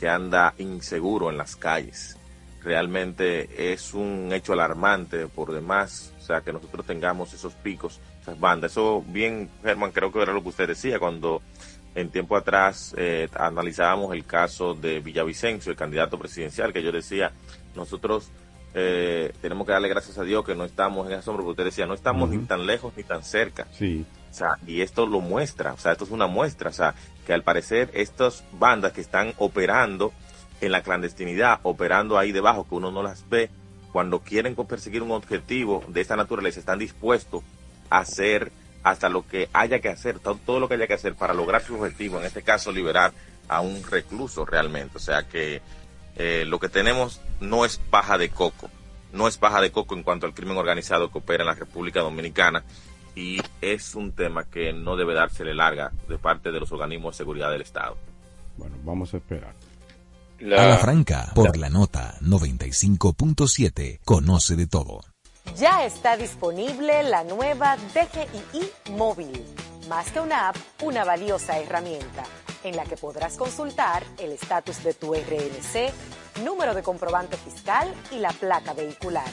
que 0.00 0.08
anda 0.08 0.54
inseguro 0.58 1.30
en 1.30 1.36
las 1.36 1.56
calles? 1.56 2.16
Realmente 2.62 3.72
es 3.72 3.92
un 3.92 4.30
hecho 4.32 4.54
alarmante 4.54 5.26
por 5.26 5.52
demás, 5.52 6.12
o 6.18 6.22
sea, 6.22 6.40
que 6.40 6.52
nosotros 6.52 6.86
tengamos 6.86 7.34
esos 7.34 7.52
picos, 7.54 8.00
esas 8.22 8.38
bandas. 8.40 8.72
Eso 8.72 9.04
bien, 9.06 9.50
Germán, 9.62 9.90
creo 9.90 10.10
que 10.10 10.22
era 10.22 10.32
lo 10.32 10.42
que 10.42 10.50
usted 10.50 10.68
decía 10.68 10.98
cuando 10.98 11.42
en 11.94 12.10
tiempo 12.10 12.36
atrás 12.36 12.94
eh, 12.96 13.28
analizábamos 13.34 14.14
el 14.14 14.24
caso 14.24 14.74
de 14.74 15.00
Villavicencio, 15.00 15.70
el 15.70 15.76
candidato 15.76 16.18
presidencial, 16.18 16.72
que 16.72 16.82
yo 16.82 16.92
decía, 16.92 17.32
nosotros 17.74 18.30
eh, 18.74 19.32
tenemos 19.42 19.66
que 19.66 19.72
darle 19.72 19.88
gracias 19.88 20.16
a 20.18 20.22
Dios 20.22 20.44
que 20.44 20.54
no 20.54 20.64
estamos 20.64 21.06
en 21.06 21.12
esa 21.12 21.22
sombra, 21.22 21.42
porque 21.44 21.52
usted 21.52 21.64
decía, 21.64 21.86
no 21.86 21.94
estamos 21.94 22.30
ni 22.30 22.38
tan 22.38 22.66
lejos 22.66 22.92
ni 22.96 23.02
tan 23.02 23.22
cerca. 23.22 23.66
Sí. 23.72 24.06
O 24.30 24.34
sea, 24.34 24.56
y 24.66 24.80
esto 24.80 25.06
lo 25.06 25.20
muestra, 25.20 25.74
o 25.74 25.78
sea, 25.78 25.92
esto 25.92 26.04
es 26.04 26.10
una 26.10 26.26
muestra, 26.26 26.70
o 26.70 26.72
sea, 26.72 26.94
que 27.26 27.34
al 27.34 27.42
parecer 27.42 27.90
estas 27.92 28.44
bandas 28.52 28.92
que 28.92 29.02
están 29.02 29.34
operando 29.36 30.12
en 30.62 30.72
la 30.72 30.82
clandestinidad, 30.82 31.60
operando 31.64 32.18
ahí 32.18 32.32
debajo, 32.32 32.66
que 32.66 32.74
uno 32.74 32.90
no 32.90 33.02
las 33.02 33.28
ve, 33.28 33.50
cuando 33.92 34.20
quieren 34.20 34.54
perseguir 34.54 35.02
un 35.02 35.10
objetivo 35.10 35.84
de 35.88 36.00
esta 36.00 36.16
naturaleza, 36.16 36.60
están 36.60 36.78
dispuestos 36.78 37.42
a 37.90 37.98
hacer 37.98 38.50
hasta 38.82 39.08
lo 39.08 39.26
que 39.26 39.48
haya 39.52 39.80
que 39.80 39.88
hacer, 39.88 40.18
todo, 40.18 40.38
todo 40.44 40.60
lo 40.60 40.68
que 40.68 40.74
haya 40.74 40.86
que 40.86 40.94
hacer 40.94 41.14
para 41.14 41.34
lograr 41.34 41.62
su 41.62 41.74
objetivo, 41.74 42.18
en 42.18 42.26
este 42.26 42.42
caso 42.42 42.72
liberar 42.72 43.12
a 43.48 43.60
un 43.60 43.82
recluso 43.84 44.44
realmente. 44.44 44.96
O 44.96 45.00
sea 45.00 45.22
que 45.28 45.60
eh, 46.16 46.44
lo 46.46 46.58
que 46.58 46.68
tenemos 46.68 47.20
no 47.40 47.64
es 47.64 47.78
paja 47.78 48.18
de 48.18 48.28
coco, 48.28 48.70
no 49.12 49.28
es 49.28 49.36
paja 49.38 49.60
de 49.60 49.70
coco 49.70 49.94
en 49.94 50.02
cuanto 50.02 50.26
al 50.26 50.34
crimen 50.34 50.56
organizado 50.56 51.10
que 51.10 51.18
opera 51.18 51.42
en 51.42 51.48
la 51.48 51.54
República 51.54 52.00
Dominicana 52.00 52.64
y 53.14 53.40
es 53.60 53.94
un 53.94 54.12
tema 54.12 54.44
que 54.44 54.72
no 54.72 54.96
debe 54.96 55.14
dársele 55.14 55.54
larga 55.54 55.92
de 56.08 56.18
parte 56.18 56.50
de 56.50 56.60
los 56.60 56.72
organismos 56.72 57.14
de 57.14 57.18
seguridad 57.18 57.50
del 57.50 57.62
Estado. 57.62 57.96
Bueno, 58.56 58.76
vamos 58.84 59.12
a 59.14 59.18
esperar. 59.18 59.54
A 60.40 60.66
la 60.66 60.76
franca, 60.78 61.30
por 61.34 61.56
la 61.56 61.68
nota 61.68 62.18
95.7, 62.20 64.00
conoce 64.04 64.56
de 64.56 64.66
todo. 64.66 65.11
Ya 65.56 65.84
está 65.84 66.16
disponible 66.16 67.02
la 67.02 67.24
nueva 67.24 67.76
DGII 67.76 68.72
móvil. 68.92 69.44
Más 69.88 70.10
que 70.10 70.20
una 70.20 70.48
app, 70.48 70.56
una 70.82 71.04
valiosa 71.04 71.58
herramienta 71.58 72.24
en 72.64 72.76
la 72.76 72.84
que 72.84 72.96
podrás 72.96 73.36
consultar 73.36 74.02
el 74.18 74.32
estatus 74.32 74.82
de 74.82 74.94
tu 74.94 75.14
RNC, 75.14 75.92
número 76.44 76.74
de 76.74 76.82
comprobante 76.82 77.36
fiscal 77.36 77.92
y 78.10 78.18
la 78.18 78.30
placa 78.30 78.72
vehicular. 78.72 79.28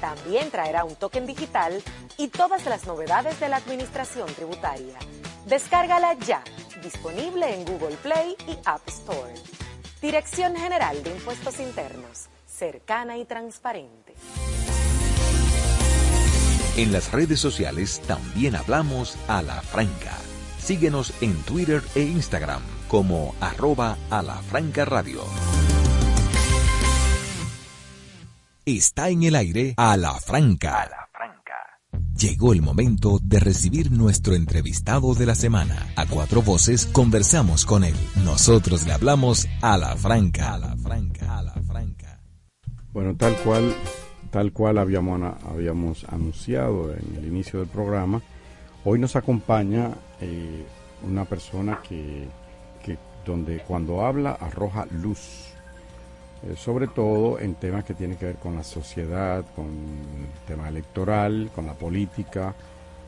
También 0.00 0.50
traerá 0.50 0.84
un 0.84 0.96
token 0.96 1.26
digital 1.26 1.82
y 2.16 2.28
todas 2.28 2.64
las 2.66 2.86
novedades 2.86 3.38
de 3.38 3.48
la 3.48 3.56
administración 3.56 4.26
tributaria. 4.34 4.98
Descárgala 5.46 6.14
ya, 6.14 6.42
disponible 6.82 7.54
en 7.54 7.64
Google 7.64 7.96
Play 7.96 8.36
y 8.48 8.58
App 8.64 8.86
Store. 8.88 9.34
Dirección 10.00 10.56
General 10.56 11.02
de 11.02 11.10
Impuestos 11.10 11.60
Internos, 11.60 12.28
cercana 12.46 13.18
y 13.18 13.24
transparente. 13.24 14.14
En 16.80 16.92
las 16.92 17.12
redes 17.12 17.38
sociales 17.38 18.00
también 18.06 18.56
hablamos 18.56 19.18
a 19.28 19.42
la 19.42 19.60
franca. 19.60 20.16
Síguenos 20.58 21.12
en 21.20 21.34
Twitter 21.42 21.82
e 21.94 22.00
Instagram 22.00 22.62
como 22.88 23.34
arroba 23.38 23.98
a 24.08 24.22
la 24.22 24.36
franca 24.36 24.86
radio. 24.86 25.20
Está 28.64 29.10
en 29.10 29.24
el 29.24 29.36
aire 29.36 29.74
a 29.76 29.98
la 29.98 30.14
franca. 30.14 30.88
Llegó 32.16 32.54
el 32.54 32.62
momento 32.62 33.18
de 33.22 33.40
recibir 33.40 33.90
nuestro 33.92 34.34
entrevistado 34.34 35.14
de 35.14 35.26
la 35.26 35.34
semana. 35.34 35.92
A 35.96 36.06
cuatro 36.06 36.40
voces 36.40 36.86
conversamos 36.86 37.66
con 37.66 37.84
él. 37.84 37.94
Nosotros 38.24 38.86
le 38.86 38.94
hablamos 38.94 39.46
a 39.60 39.76
la 39.76 39.94
franca. 39.98 40.54
A 40.54 40.58
la 40.58 40.76
franca, 40.78 41.40
a 41.40 41.42
la 41.42 41.52
franca. 41.52 42.22
Bueno, 42.94 43.14
tal 43.16 43.36
cual, 43.42 43.74
tal 44.30 44.52
cual 44.52 44.78
habíamos, 44.78 45.20
habíamos 45.44 46.04
anunciado 46.04 46.92
en 46.92 47.16
el 47.16 47.26
inicio 47.26 47.58
del 47.60 47.68
programa, 47.68 48.22
hoy 48.84 48.98
nos 48.98 49.16
acompaña 49.16 49.90
eh, 50.20 50.64
una 51.06 51.24
persona 51.24 51.80
que, 51.86 52.28
donde 53.26 53.58
cuando 53.58 54.04
habla 54.04 54.32
arroja 54.32 54.86
luz, 54.86 55.52
eh, 56.42 56.54
sobre 56.56 56.86
todo 56.88 57.38
en 57.38 57.54
temas 57.54 57.84
que 57.84 57.92
tienen 57.92 58.16
que 58.16 58.24
ver 58.24 58.36
con 58.36 58.56
la 58.56 58.64
sociedad, 58.64 59.44
con 59.54 59.66
el 59.66 60.46
tema 60.46 60.68
electoral, 60.70 61.50
con 61.54 61.66
la 61.66 61.74
política, 61.74 62.54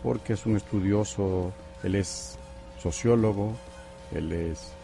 porque 0.03 0.35
es 0.35 0.45
un 0.45 0.57
estudioso, 0.57 1.51
él 1.83 1.95
es 1.95 2.39
sociólogo, 2.79 3.53
él 4.15 4.33
es 4.33 4.75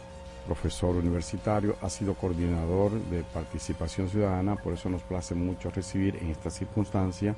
profesor 0.48 0.96
universitario, 0.96 1.76
ha 1.82 1.90
sido 1.90 2.14
coordinador 2.14 2.92
de 2.92 3.22
participación 3.22 4.08
ciudadana, 4.08 4.56
por 4.56 4.72
eso 4.72 4.88
nos 4.88 5.02
place 5.02 5.34
mucho 5.34 5.70
recibir 5.70 6.16
en 6.16 6.30
esta 6.30 6.48
circunstancia 6.48 7.34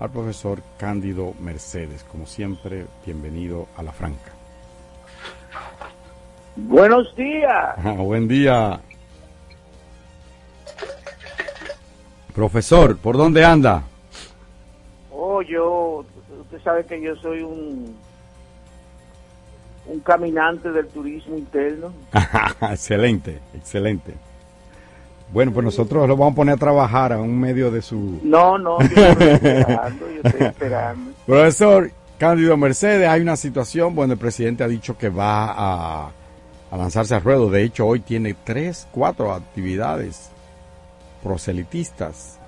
al 0.00 0.10
profesor 0.10 0.62
Cándido 0.78 1.34
Mercedes. 1.38 2.02
Como 2.04 2.24
siempre, 2.24 2.86
bienvenido 3.04 3.66
a 3.76 3.82
La 3.82 3.92
Franca. 3.92 4.32
Buenos 6.56 7.14
días. 7.14 7.76
buen 7.98 8.26
día. 8.26 8.80
Profesor, 12.34 12.96
¿por 12.96 13.18
dónde 13.18 13.44
anda? 13.44 13.82
Oh, 15.12 15.42
yo, 15.42 16.06
usted 16.40 16.62
sabe 16.62 16.86
que 16.86 17.02
yo 17.02 17.14
soy 17.16 17.42
un 17.42 17.94
un 19.88 20.00
caminante 20.00 20.70
del 20.70 20.86
turismo 20.88 21.36
interno. 21.36 21.92
excelente, 22.70 23.38
excelente. 23.54 24.14
Bueno, 25.32 25.52
pues 25.52 25.64
nosotros 25.64 26.08
lo 26.08 26.16
vamos 26.16 26.32
a 26.32 26.36
poner 26.36 26.54
a 26.54 26.58
trabajar 26.58 27.12
a 27.12 27.20
un 27.20 27.38
medio 27.38 27.70
de 27.70 27.82
su... 27.82 28.20
No, 28.22 28.56
no, 28.58 28.78
yo 28.80 28.86
estoy 28.86 29.28
esperando, 29.28 30.06
yo 30.10 30.20
estoy 30.22 30.46
esperando. 30.46 31.12
Profesor 31.26 31.90
Cándido 32.18 32.56
Mercedes, 32.56 33.08
hay 33.08 33.20
una 33.20 33.36
situación, 33.36 33.94
bueno, 33.94 34.12
el 34.12 34.18
presidente 34.18 34.62
ha 34.62 34.68
dicho 34.68 34.96
que 34.96 35.08
va 35.08 35.50
a, 35.50 36.10
a 36.70 36.76
lanzarse 36.76 37.14
al 37.14 37.22
ruedo. 37.22 37.50
De 37.50 37.62
hecho, 37.62 37.86
hoy 37.86 38.00
tiene 38.00 38.34
tres, 38.44 38.86
cuatro 38.92 39.32
actividades 39.32 40.30
proselitistas. 41.22 42.38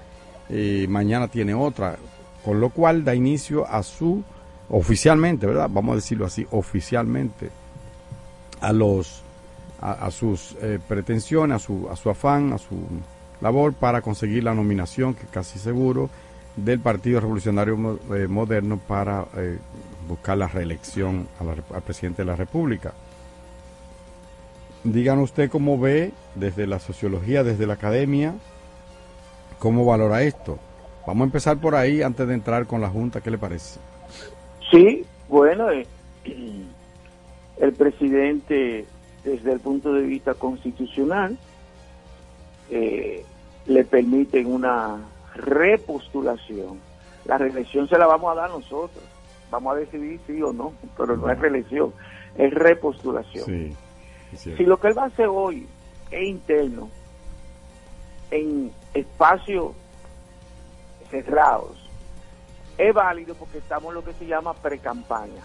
Y 0.49 0.87
mañana 0.89 1.29
tiene 1.29 1.55
otra, 1.55 1.97
con 2.45 2.61
lo 2.61 2.71
cual 2.71 3.05
da 3.05 3.15
inicio 3.15 3.67
a 3.67 3.83
su, 3.83 4.23
oficialmente, 4.71 5.47
¿verdad? 5.47 5.69
Vamos 5.71 5.93
a 5.93 5.97
decirlo 5.97 6.27
así, 6.27 6.47
oficialmente, 6.51 7.51
a 8.61 8.73
los 8.73 9.23
a, 9.81 10.11
sus 10.11 10.57
eh, 10.61 10.81
pretensiones, 10.87 11.57
a 11.57 11.59
su, 11.61 11.89
a 11.89 11.97
su 11.97 12.11
afán, 12.11 12.53
a 12.53 12.59
su 12.59 12.77
labor 13.41 13.75
para 13.75 14.03
conseguir 14.03 14.45
la 14.45 14.55
nominación, 14.55 15.15
que 15.15 15.27
casi 15.27 15.59
seguro, 15.59 16.11
del 16.57 16.81
Partido 16.81 17.21
Revolucionario 17.21 18.01
eh, 18.15 18.27
Moderno 18.27 18.79
para 18.79 19.27
eh, 19.37 19.59
buscar 20.09 20.39
la 20.39 20.49
reelección 20.49 21.29
al 21.39 21.83
presidente 21.83 22.23
de 22.23 22.27
la 22.27 22.37
República. 22.37 22.93
díganos 24.83 25.31
usted 25.31 25.49
cómo 25.51 25.79
ve 25.79 26.13
desde 26.35 26.67
la 26.67 26.81
sociología, 26.81 27.45
desde 27.45 27.67
la 27.67 27.75
academia, 27.75 28.35
cómo 29.59 29.85
valora 29.85 30.23
esto. 30.23 30.59
Vamos 31.07 31.23
a 31.23 31.27
empezar 31.27 31.59
por 31.59 31.75
ahí 31.75 32.03
antes 32.03 32.27
de 32.27 32.35
entrar 32.35 32.67
con 32.67 32.81
la 32.81 32.89
Junta, 32.89 33.21
¿qué 33.21 33.31
le 33.31 33.39
parece? 33.39 33.79
Sí, 34.71 35.05
bueno, 35.29 35.71
eh, 35.71 35.87
el 37.59 37.73
presidente, 37.73 38.87
desde 39.25 39.53
el 39.53 39.61
punto 39.61 39.93
de 39.93 40.03
vista 40.03 40.35
constitucional, 40.35 41.37
eh, 42.71 43.25
le 43.67 43.85
permiten 43.85 44.47
una 44.47 44.99
repostulación. 45.35 46.81
La 47.25 47.39
reelección 47.39 47.89
se 47.89 47.99
la 47.99 48.07
vamos 48.07 48.33
a 48.33 48.41
dar 48.41 48.51
nosotros. 48.51 49.05
Vamos 49.51 49.75
a 49.75 49.79
decidir 49.79 50.21
sí 50.27 50.43
o 50.43 50.53
no, 50.53 50.75
pero 50.97 51.17
no 51.17 51.31
es 51.31 51.39
reelección, 51.39 51.93
es 52.37 52.53
repostulación. 52.53 53.47
Sí, 53.47 53.77
es. 54.33 54.41
Si 54.57 54.65
lo 54.65 54.79
que 54.79 54.89
él 54.89 54.99
va 54.99 55.05
a 55.05 55.07
hacer 55.07 55.29
hoy 55.29 55.67
es 56.11 56.29
interno, 56.29 56.91
en 58.31 58.71
espacios 58.93 59.73
cerrados, 61.11 61.78
es 62.79 62.95
válido 62.95 63.35
porque 63.35 63.59
estamos 63.59 63.89
en 63.91 63.95
lo 63.97 64.05
que 64.05 64.13
se 64.15 64.27
llama 64.27 64.55
pre-campaña. 64.55 65.43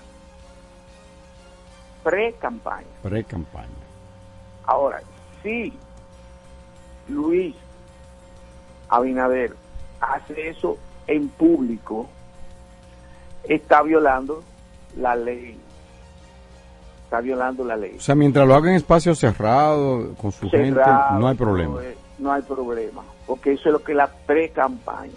Pre-campaña. 2.04 2.88
Pre-campaña. 3.02 3.68
Ahora, 4.66 5.02
si 5.42 5.74
Luis 7.10 7.56
Abinader 8.90 9.56
hace 10.00 10.50
eso 10.50 10.78
en 11.08 11.30
público, 11.30 12.08
está 13.44 13.82
violando 13.82 14.44
la 14.98 15.16
ley. 15.16 15.60
Está 17.06 17.22
violando 17.22 17.64
la 17.64 17.76
ley. 17.78 17.96
O 17.98 18.02
sea, 18.02 18.16
mientras 18.16 18.48
lo 18.48 18.56
haga 18.56 18.70
en 18.70 18.76
espacios 18.76 19.20
cerrados, 19.20 20.16
con 20.18 20.32
su 20.32 20.50
gente, 20.50 20.74
Cerrado, 20.84 21.20
no 21.20 21.28
hay 21.28 21.36
problema. 21.36 21.84
eh, 21.84 21.98
No 22.20 22.32
hay 22.32 22.42
problema, 22.42 23.04
porque 23.26 23.54
eso 23.54 23.70
es 23.70 23.74
lo 23.74 23.84
que 23.84 23.92
es 23.94 23.98
la 23.98 24.08
pre-campaña. 24.08 25.12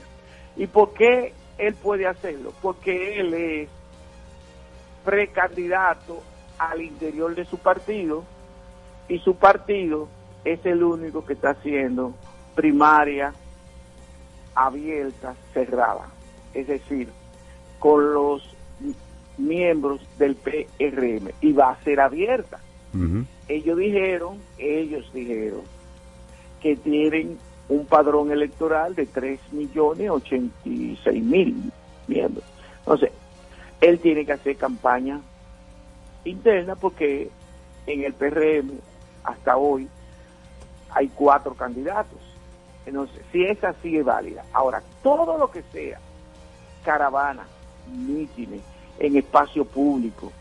¿Y 0.56 0.66
por 0.66 0.93
qué 0.94 1.32
él 1.59 1.74
puede 1.74 2.07
hacerlo? 2.07 2.53
Porque 2.62 3.20
él 3.20 3.35
es 3.35 3.69
precandidato 5.05 6.23
al 6.59 6.83
interior 6.83 7.35
de 7.35 7.45
su 7.45 7.59
partido 7.59 8.24
y 9.09 9.19
su 9.20 9.37
partido 9.37 10.09
es 10.45 10.65
el 10.66 10.83
único 10.83 11.24
que 11.24 11.35
está 11.35 11.51
haciendo 11.51 12.15
primaria 12.55 13.33
abierta, 14.55 15.35
cerrada. 15.53 16.09
Es 16.55 16.66
decir, 16.66 17.09
con 17.78 18.15
los 18.15 18.57
miembros 19.39 20.01
del 20.19 20.35
PRM 20.35 21.31
y 21.41 21.53
va 21.53 21.70
a 21.70 21.85
ser 21.85 22.01
abierta. 22.01 22.61
Ellos 23.49 23.77
dijeron, 23.77 24.41
ellos 24.57 25.12
dijeron 25.12 25.61
que 26.62 26.77
tienen 26.77 27.39
un 27.68 27.86
padrón 27.86 28.30
electoral 28.30 28.94
de 28.94 29.06
3 29.06 29.40
millones 29.52 30.10
86 30.10 31.22
mil 31.22 31.72
miembros. 32.06 32.44
Entonces, 32.78 33.10
él 33.80 33.98
tiene 33.98 34.24
que 34.24 34.32
hacer 34.32 34.56
campaña 34.56 35.20
interna 36.24 36.76
porque 36.76 37.30
en 37.86 38.05
el 38.05 38.12
PRM 38.14 38.72
hasta 39.24 39.56
hoy 39.56 39.88
hay 40.90 41.09
cuatro 41.09 41.55
candidatos. 41.55 42.18
Entonces, 42.86 43.20
si 43.32 43.44
esa 43.44 43.74
sigue 43.82 44.02
válida. 44.02 44.44
Ahora, 44.52 44.82
todo 45.02 45.36
lo 45.36 45.51
que 45.51 45.62
sea 45.72 45.98
caravana, 46.84 47.47
mítines, 47.93 48.60
en 48.98 49.16
espacio 49.16 49.64
público, 49.64 50.32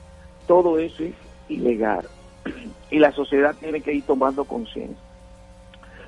todo 0.48 0.78
eso 0.78 1.04
es 1.04 1.16
ilegal. 1.50 2.08
Y 2.92 3.00
la 3.00 3.12
sociedad 3.12 3.56
tiene 3.60 3.82
que 3.82 3.92
ir 3.92 4.06
tomando 4.06 4.46
conciencia. 4.46 5.05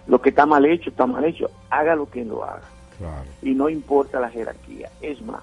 Lo 0.08 0.22
que 0.22 0.30
está 0.30 0.46
mal 0.46 0.66
hecho, 0.66 0.90
está 0.90 1.06
mal 1.06 1.24
hecho. 1.26 1.50
Haga 1.70 1.96
lo 1.96 2.10
que 2.10 2.24
lo 2.24 2.44
haga. 2.44 2.64
Claro. 2.98 3.26
Y 3.42 3.54
no 3.54 3.70
importa 3.70 4.20
la 4.20 4.30
jerarquía. 4.30 4.90
Es 5.02 5.22
más, 5.22 5.42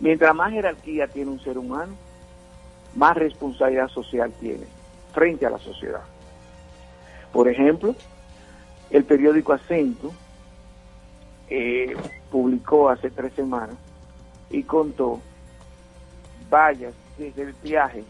mientras 0.00 0.34
más 0.34 0.52
jerarquía 0.52 1.06
tiene 1.08 1.30
un 1.30 1.40
ser 1.40 1.58
humano, 1.58 1.94
más 2.94 3.16
responsabilidad 3.16 3.88
social 3.88 4.32
tiene 4.40 4.66
frente 5.12 5.46
a 5.46 5.50
la 5.50 5.58
sociedad. 5.58 6.02
Por 7.32 7.48
ejemplo, 7.48 7.94
el 8.90 9.04
periódico 9.04 9.52
Acento 9.52 10.12
eh, 11.50 11.94
publicó 12.30 12.88
hace 12.88 13.10
tres 13.10 13.32
semanas 13.34 13.76
y 14.50 14.62
contó 14.62 15.20
vallas 16.50 16.94
desde 17.18 17.42
el 17.42 17.52
viaje, 17.62 18.02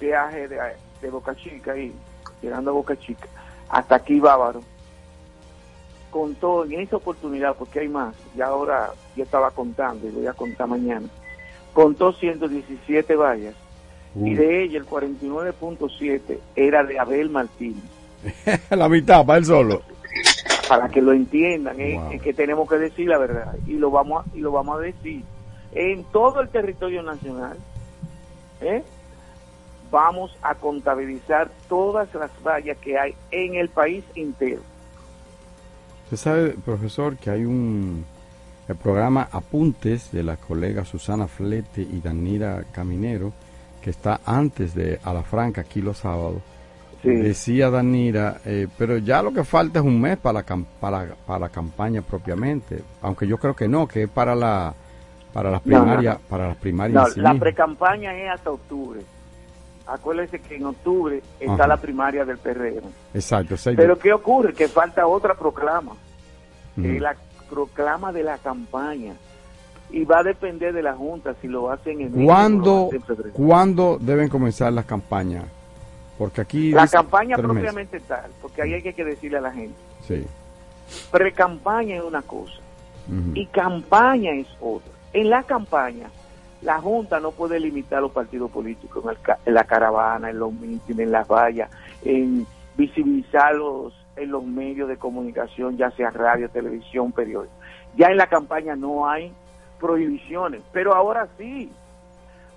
viaje 0.00 0.48
de, 0.48 0.58
de 1.00 1.10
Boca 1.10 1.34
Chica 1.34 1.76
y 1.76 1.92
llegando 2.40 2.70
a 2.70 2.74
Boca 2.74 2.96
Chica, 2.96 3.26
hasta 3.68 3.96
aquí 3.96 4.20
Bávaro, 4.20 4.62
contó 6.12 6.64
en 6.64 6.74
esa 6.80 6.96
oportunidad, 6.96 7.56
porque 7.56 7.80
hay 7.80 7.88
más, 7.88 8.14
y 8.36 8.40
ahora 8.42 8.90
yo 9.16 9.24
estaba 9.24 9.50
contando 9.50 10.06
y 10.06 10.10
voy 10.10 10.26
a 10.28 10.34
contar 10.34 10.68
mañana, 10.68 11.06
contó 11.72 12.12
117 12.12 13.16
vallas 13.16 13.54
y 14.14 14.34
de 14.34 14.62
ella 14.62 14.78
el 14.78 14.86
49.7 14.86 16.38
era 16.54 16.84
de 16.84 16.98
Abel 16.98 17.30
Martínez. 17.30 17.82
la 18.70 18.88
mitad, 18.88 19.24
para 19.24 19.38
él 19.38 19.46
solo. 19.46 19.82
Para 20.68 20.88
que 20.90 21.00
lo 21.00 21.12
entiendan, 21.12 21.76
Wow. 21.78 22.12
es 22.12 22.20
que 22.22 22.34
tenemos 22.34 22.68
que 22.68 22.76
decir 22.76 23.08
la 23.08 23.18
verdad 23.18 23.54
y 23.66 23.72
lo 23.72 23.90
vamos 23.90 24.24
a, 24.24 24.36
y 24.36 24.40
lo 24.40 24.52
vamos 24.52 24.78
a 24.78 24.82
decir 24.82 25.24
en 25.72 26.04
todo 26.04 26.40
el 26.42 26.50
territorio 26.50 27.02
nacional. 27.02 27.56
¿eh? 28.60 28.82
Vamos 29.90 30.36
a 30.42 30.54
contabilizar 30.54 31.50
todas 31.68 32.14
las 32.14 32.30
vallas 32.46 32.76
que 32.78 32.98
hay 32.98 33.14
en 33.30 33.54
el 33.54 33.70
país 33.70 34.04
entero. 34.14 34.60
Usted 36.12 36.30
sabe, 36.30 36.50
profesor, 36.62 37.16
que 37.16 37.30
hay 37.30 37.46
un 37.46 38.04
el 38.68 38.76
programa 38.76 39.28
Apuntes 39.32 40.12
de 40.12 40.22
las 40.22 40.36
colegas 40.36 40.88
Susana 40.88 41.26
Flete 41.26 41.80
y 41.80 42.00
Danira 42.00 42.64
Caminero, 42.70 43.32
que 43.80 43.88
está 43.88 44.20
antes 44.26 44.74
de 44.74 45.00
A 45.04 45.14
la 45.14 45.22
Franca, 45.22 45.62
aquí 45.62 45.80
los 45.80 45.96
sábados. 45.96 46.42
Sí. 47.00 47.08
Decía 47.08 47.70
Danira, 47.70 48.42
eh, 48.44 48.68
pero 48.76 48.98
ya 48.98 49.22
lo 49.22 49.32
que 49.32 49.42
falta 49.42 49.78
es 49.78 49.86
un 49.86 49.98
mes 49.98 50.18
para 50.18 50.44
la, 50.46 50.64
para, 50.78 51.14
para 51.26 51.38
la 51.38 51.48
campaña 51.48 52.02
propiamente, 52.02 52.82
aunque 53.00 53.26
yo 53.26 53.38
creo 53.38 53.56
que 53.56 53.66
no, 53.66 53.88
que 53.88 54.02
es 54.02 54.10
para 54.10 54.34
la 54.34 54.74
para 55.32 55.50
las 55.50 55.64
no, 55.64 55.78
primarias, 55.80 56.20
no. 56.20 56.28
para 56.28 56.48
las 56.48 56.56
primarias 56.58 56.94
No, 56.94 57.08
en 57.08 57.14
sí 57.14 57.20
la 57.20 57.34
precampaña 57.38 58.14
es 58.14 58.30
hasta 58.30 58.50
octubre. 58.50 59.00
Acuérdense 59.86 60.40
que 60.40 60.56
en 60.56 60.66
octubre 60.66 61.22
está 61.40 61.54
Ajá. 61.54 61.66
la 61.66 61.76
primaria 61.76 62.24
del 62.24 62.38
PRM. 62.38 62.84
Exacto, 63.14 63.56
seis 63.56 63.76
Pero 63.76 63.98
¿qué 63.98 64.12
ocurre? 64.12 64.54
Que 64.54 64.68
falta 64.68 65.06
otra 65.06 65.34
proclama. 65.34 65.92
Es 66.76 67.00
la 67.00 67.16
proclama 67.50 68.12
de 68.12 68.22
la 68.22 68.38
campaña. 68.38 69.14
Y 69.90 70.04
va 70.04 70.20
a 70.20 70.22
depender 70.22 70.72
de 70.72 70.82
la 70.82 70.94
Junta 70.94 71.34
si 71.42 71.48
lo 71.48 71.70
hacen 71.70 72.00
en 72.00 72.24
¿Cuándo, 72.24 72.88
hacen. 72.88 73.30
¿Cuándo 73.32 73.98
deben 74.00 74.28
comenzar 74.28 74.72
las 74.72 74.86
campañas? 74.86 75.44
Porque 76.16 76.40
aquí... 76.40 76.70
La 76.70 76.86
campaña 76.86 77.36
meses. 77.36 77.44
propiamente 77.44 78.00
tal, 78.00 78.30
porque 78.40 78.62
ahí 78.62 78.74
hay 78.74 78.82
que 78.82 79.04
decirle 79.04 79.38
a 79.38 79.42
la 79.42 79.52
gente. 79.52 79.74
Sí. 80.06 80.24
Pre-campaña 81.10 81.96
es 81.96 82.02
una 82.02 82.22
cosa 82.22 82.62
y 83.34 83.46
campaña 83.46 84.32
es 84.32 84.46
otra. 84.60 84.92
En 85.12 85.30
la 85.30 85.42
campaña, 85.42 86.10
la 86.62 86.80
Junta 86.80 87.20
no 87.20 87.32
puede 87.32 87.58
limitar 87.58 87.98
a 87.98 88.02
los 88.02 88.12
partidos 88.12 88.50
políticos 88.50 89.04
en, 89.04 89.10
el 89.10 89.16
en 89.46 89.54
la 89.54 89.64
caravana, 89.64 90.30
en 90.30 90.38
los 90.38 90.52
mítines, 90.52 91.00
en 91.06 91.12
las 91.12 91.26
vallas, 91.28 91.70
en 92.04 92.46
visibilizarlos 92.76 93.94
en 94.16 94.30
los 94.30 94.44
medios 94.44 94.88
de 94.88 94.96
comunicación, 94.96 95.76
ya 95.76 95.90
sea 95.92 96.10
radio, 96.10 96.48
televisión, 96.48 97.12
periódico. 97.12 97.52
Ya 97.96 98.08
en 98.08 98.16
la 98.16 98.26
campaña 98.26 98.76
no 98.76 99.08
hay 99.08 99.32
prohibiciones, 99.80 100.62
pero 100.72 100.94
ahora 100.94 101.28
sí. 101.38 101.70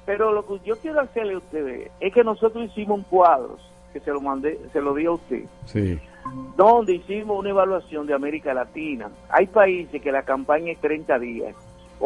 Pero 0.05 0.31
lo 0.33 0.45
que 0.45 0.59
yo 0.65 0.75
quiero 0.77 0.99
hacerle 1.01 1.33
a 1.33 1.37
ustedes 1.37 1.89
es 1.99 2.13
que 2.13 2.23
nosotros 2.23 2.65
hicimos 2.65 2.99
un 2.99 3.03
cuadro, 3.05 3.57
que 3.91 3.99
se 3.99 4.11
lo 4.11 4.21
mandé, 4.21 4.59
se 4.71 4.81
lo 4.81 4.93
di 4.93 5.05
a 5.05 5.11
usted, 5.11 5.43
Sí. 5.65 5.99
donde 6.55 6.95
hicimos 6.95 7.39
una 7.39 7.49
evaluación 7.49 8.05
de 8.05 8.13
América 8.13 8.53
Latina. 8.53 9.09
Hay 9.29 9.47
países 9.47 10.01
que 10.01 10.11
la 10.11 10.23
campaña 10.23 10.71
es 10.73 10.79
30 10.79 11.17
días, 11.17 11.55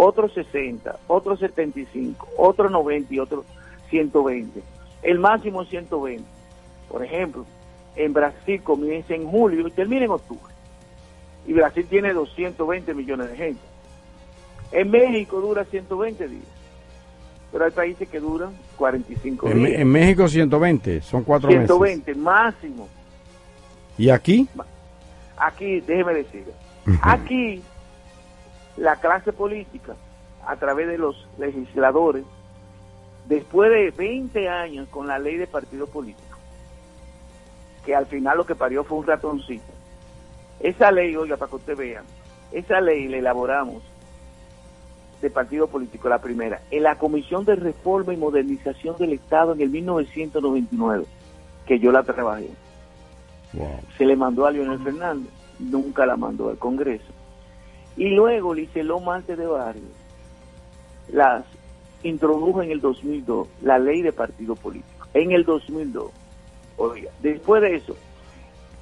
otros 0.01 0.33
60, 0.33 0.97
otros 1.07 1.39
75, 1.39 2.25
otros 2.37 2.71
90 2.71 3.13
y 3.13 3.19
otros 3.19 3.43
120. 3.89 4.61
El 5.03 5.19
máximo 5.19 5.63
es 5.63 5.69
120. 5.69 6.23
Por 6.87 7.03
ejemplo, 7.03 7.45
en 7.97 8.13
Brasil 8.13 8.61
comienza 8.63 9.13
en 9.13 9.27
julio 9.29 9.67
y 9.67 9.71
termina 9.71 10.05
en 10.05 10.11
octubre. 10.11 10.53
Y 11.45 11.51
Brasil 11.51 11.85
tiene 11.89 12.13
220 12.13 12.93
millones 12.93 13.29
de 13.29 13.35
gente. 13.35 13.61
En 14.71 14.89
México 14.89 15.41
dura 15.41 15.65
120 15.65 16.29
días. 16.29 16.43
Pero 17.51 17.65
hay 17.65 17.71
países 17.71 18.07
que 18.07 18.21
duran 18.21 18.51
45 18.77 19.49
En, 19.49 19.65
días. 19.65 19.81
en 19.81 19.87
México 19.89 20.29
120, 20.29 21.01
son 21.01 21.23
cuatro 21.25 21.49
meses. 21.49 21.65
120 21.65 22.15
máximo. 22.15 22.87
¿Y 23.97 24.09
aquí? 24.09 24.47
Aquí, 25.35 25.81
déjeme 25.81 26.13
decir, 26.13 26.45
aquí 27.01 27.61
la 28.79 28.95
clase 28.95 29.33
política, 29.33 29.95
a 30.45 30.55
través 30.55 30.87
de 30.87 30.97
los 30.97 31.27
legisladores, 31.37 32.23
después 33.27 33.69
de 33.69 33.91
20 33.91 34.47
años 34.47 34.87
con 34.89 35.05
la 35.07 35.19
ley 35.19 35.35
de 35.35 35.47
partido 35.47 35.85
político, 35.85 36.37
que 37.85 37.93
al 37.93 38.05
final 38.05 38.37
lo 38.37 38.45
que 38.45 38.55
parió 38.55 38.83
fue 38.83 38.97
un 38.97 39.05
ratoncito. 39.05 39.71
Esa 40.61 40.91
ley, 40.91 41.15
oiga, 41.15 41.37
para 41.37 41.49
que 41.49 41.55
usted 41.57 41.77
vea, 41.77 42.03
esa 42.51 42.79
ley 42.79 43.07
la 43.07 43.17
elaboramos 43.17 43.83
de 45.21 45.29
partido 45.29 45.67
político, 45.67 46.07
la 46.07 46.21
primera, 46.21 46.61
en 46.71 46.83
la 46.83 46.95
Comisión 46.97 47.43
de 47.43 47.55
Reforma 47.55 48.13
y 48.13 48.17
Modernización 48.17 48.95
del 48.97 49.13
Estado 49.13 49.53
en 49.53 49.61
el 49.61 49.69
1999, 49.69 51.05
que 51.65 51.79
yo 51.79 51.91
la 51.91 52.03
trabajé. 52.03 52.49
Se 53.97 54.05
le 54.05 54.15
mandó 54.15 54.45
a 54.45 54.51
Leonel 54.51 54.79
Fernández, 54.79 55.31
nunca 55.59 56.05
la 56.05 56.15
mandó 56.15 56.49
al 56.49 56.57
Congreso. 56.57 57.18
Y 57.99 58.11
luego 58.11 58.53
Liceló 58.53 59.01
Marte 59.01 59.35
de 59.35 59.45
Barrio 59.45 59.83
las 61.11 61.43
introdujo 62.01 62.63
en 62.63 62.71
el 62.71 62.79
2002 62.79 63.45
la 63.61 63.77
ley 63.77 64.01
de 64.01 64.13
partido 64.13 64.55
político. 64.55 65.05
En 65.13 65.33
el 65.33 65.43
2002. 65.43 66.09
Oiga, 66.77 67.11
después 67.21 67.61
de 67.61 67.75
eso, 67.75 67.97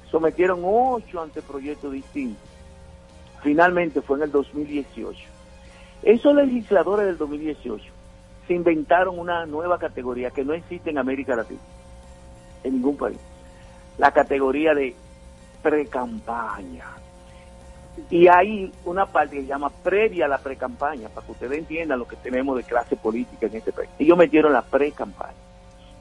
sometieron 0.08 0.60
ocho 0.62 1.20
anteproyectos 1.20 1.92
distintos. 1.92 2.48
Finalmente 3.42 4.02
fue 4.02 4.18
en 4.18 4.22
el 4.22 4.30
2018. 4.30 5.18
Esos 6.04 6.34
legisladores 6.36 7.06
del 7.06 7.18
2018 7.18 7.84
se 8.46 8.54
inventaron 8.54 9.18
una 9.18 9.46
nueva 9.46 9.80
categoría 9.80 10.30
que 10.30 10.44
no 10.44 10.52
existe 10.52 10.90
en 10.90 10.98
América 10.98 11.34
Latina, 11.34 11.60
en 12.62 12.74
ningún 12.74 12.96
país. 12.96 13.18
La 13.98 14.12
categoría 14.12 14.74
de 14.74 14.94
pre-campaña. 15.60 17.07
Y 18.10 18.28
hay 18.28 18.72
una 18.84 19.06
parte 19.06 19.36
que 19.36 19.46
llama 19.46 19.70
previa 19.70 20.26
a 20.26 20.28
la 20.28 20.38
pre-campaña, 20.38 21.08
para 21.08 21.26
que 21.26 21.32
ustedes 21.32 21.58
entiendan 21.58 21.98
lo 21.98 22.08
que 22.08 22.16
tenemos 22.16 22.56
de 22.56 22.64
clase 22.64 22.96
política 22.96 23.46
en 23.46 23.56
este 23.56 23.72
país. 23.72 23.90
Ellos 23.98 24.16
metieron 24.16 24.52
la 24.52 24.62
pre-campaña. 24.62 25.34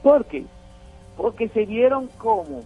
¿Por 0.02 0.26
qué? 0.26 0.46
Porque 1.16 1.50
se 1.50 1.66
vieron 1.66 2.08
como 2.18 2.64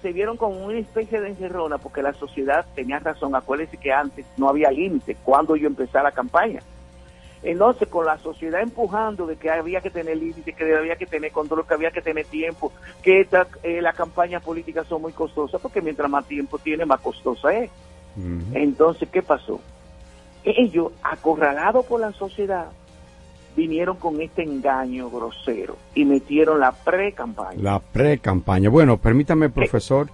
se 0.00 0.12
vieron 0.12 0.36
como 0.36 0.66
una 0.66 0.78
especie 0.78 1.20
de 1.20 1.28
encerrona 1.28 1.78
porque 1.78 2.02
la 2.02 2.12
sociedad 2.12 2.66
tenía 2.74 2.98
razón. 2.98 3.36
Acuérdense 3.36 3.76
que 3.76 3.92
antes 3.92 4.26
no 4.36 4.48
había 4.48 4.70
límite 4.70 5.16
cuando 5.22 5.54
yo 5.54 5.68
empezara 5.68 6.02
la 6.02 6.12
campaña. 6.12 6.60
Entonces, 7.42 7.88
con 7.88 8.06
la 8.06 8.18
sociedad 8.18 8.60
empujando 8.60 9.26
de 9.26 9.36
que 9.36 9.50
había 9.50 9.80
que 9.80 9.90
tener 9.90 10.16
límite, 10.16 10.52
que 10.52 10.76
había 10.76 10.96
que 10.96 11.06
tener 11.06 11.32
control, 11.32 11.66
que 11.66 11.74
había 11.74 11.90
que 11.90 12.00
tener 12.02 12.24
tiempo, 12.26 12.72
que 13.02 13.26
eh, 13.62 13.82
las 13.82 13.96
campañas 13.96 14.42
políticas 14.42 14.86
son 14.86 15.02
muy 15.02 15.12
costosas, 15.12 15.60
porque 15.60 15.80
mientras 15.80 16.08
más 16.08 16.24
tiempo 16.26 16.58
tiene, 16.58 16.84
más 16.84 17.00
costosa 17.00 17.52
es. 17.52 17.70
Entonces, 18.52 19.08
¿qué 19.10 19.22
pasó? 19.22 19.60
Ellos, 20.44 20.92
acorralados 21.02 21.86
por 21.86 22.00
la 22.00 22.12
sociedad, 22.12 22.66
vinieron 23.56 23.96
con 23.96 24.20
este 24.20 24.42
engaño 24.42 25.10
grosero 25.10 25.76
y 25.94 26.04
metieron 26.04 26.60
la 26.60 26.72
pre-campaña. 26.72 27.60
La 27.60 27.78
pre-campaña. 27.78 28.68
Bueno, 28.70 28.96
permítame, 28.96 29.50
profesor, 29.50 30.08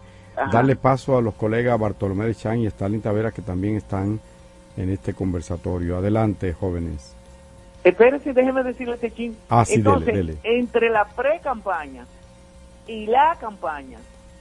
darle 0.52 0.76
paso 0.76 1.16
a 1.16 1.22
los 1.22 1.34
colegas 1.34 1.78
Bartolomé 1.78 2.26
de 2.26 2.34
Chan 2.34 2.58
y 2.58 2.66
Stalin 2.66 3.00
Tavera 3.00 3.32
que 3.32 3.42
también 3.42 3.76
están 3.76 4.20
en 4.76 4.90
este 4.90 5.14
conversatorio. 5.14 5.96
Adelante, 5.96 6.52
jóvenes. 6.52 7.14
Espérense, 7.84 8.32
déjeme 8.32 8.62
decirle 8.64 8.94
este 8.94 9.10
ching. 9.12 9.34
Ah, 9.48 9.64
sí, 9.64 9.74
Entonces, 9.74 10.06
dele, 10.06 10.34
dele. 10.34 10.38
entre 10.42 10.90
la 10.90 11.04
pre-campaña 11.06 12.06
y 12.86 13.06
la 13.06 13.36
campaña, 13.40 13.98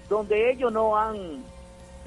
donde 0.10 0.52
ellos 0.52 0.72
no 0.72 0.98
han 0.98 1.16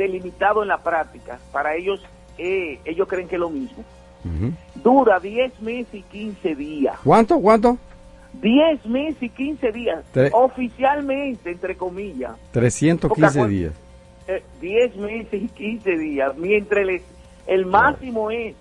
delimitado 0.05 0.63
en 0.63 0.69
la 0.69 0.79
práctica, 0.83 1.39
para 1.53 1.75
ellos, 1.77 2.03
eh, 2.39 2.79
ellos 2.87 3.07
creen 3.07 3.29
que 3.29 3.37
es 3.37 3.41
lo 3.41 3.51
mismo. 3.51 3.85
Ujú. 4.25 4.53
Dura 4.77 5.21
10 5.21 5.61
meses 5.61 5.93
y 5.95 6.03
15 6.03 6.55
días. 6.55 6.97
¿Cuánto? 7.05 7.39
¿Cuánto? 7.39 7.77
10 8.35 8.87
meses 8.87 9.23
y 9.23 9.29
15 9.29 9.73
días. 9.73 10.05
Tre- 10.15 10.31
Oficialmente, 10.33 11.51
entre 11.51 11.77
comillas. 11.77 12.33
315 12.53 13.39
Porque, 13.39 13.55
días. 13.55 13.75
eh, 14.29 14.43
10 14.61 14.97
meses 14.97 15.43
y 15.43 15.49
15 15.49 15.99
días, 15.99 16.37
mientras 16.39 16.81
el, 16.89 17.03
el 17.47 17.67
máximo 17.67 18.31
es 18.31 18.55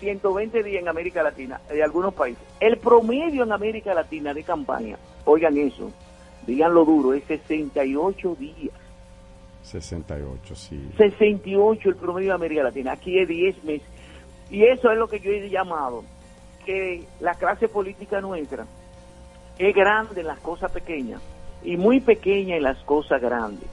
120 0.00 0.62
días 0.62 0.82
en 0.82 0.88
América 0.88 1.22
Latina, 1.24 1.60
de 1.68 1.82
algunos 1.82 2.14
países. 2.14 2.42
El 2.60 2.76
promedio 2.78 3.42
en 3.42 3.50
América 3.52 3.94
Latina 3.94 4.32
de 4.32 4.44
campaña, 4.44 4.96
oigan 5.24 5.56
eso, 5.56 5.90
díganlo 6.46 6.84
duro, 6.84 7.14
es 7.14 7.24
68 7.24 8.36
días. 8.38 8.74
68, 9.62 10.54
sí. 10.56 10.90
68 10.96 11.88
el 11.90 11.96
promedio 11.96 12.28
de 12.28 12.34
América 12.34 12.62
Latina, 12.62 12.92
aquí 12.92 13.18
es 13.18 13.28
10 13.28 13.64
meses. 13.64 13.88
Y 14.50 14.64
eso 14.64 14.90
es 14.90 14.98
lo 14.98 15.08
que 15.08 15.20
yo 15.20 15.30
he 15.30 15.48
llamado, 15.50 16.04
que 16.64 17.04
la 17.20 17.34
clase 17.34 17.68
política 17.68 18.20
nuestra 18.20 18.64
es 19.58 19.74
grande 19.74 20.20
en 20.20 20.26
las 20.26 20.38
cosas 20.38 20.70
pequeñas 20.72 21.20
y 21.62 21.76
muy 21.76 22.00
pequeña 22.00 22.56
en 22.56 22.62
las 22.62 22.78
cosas 22.78 23.20
grandes. 23.20 23.68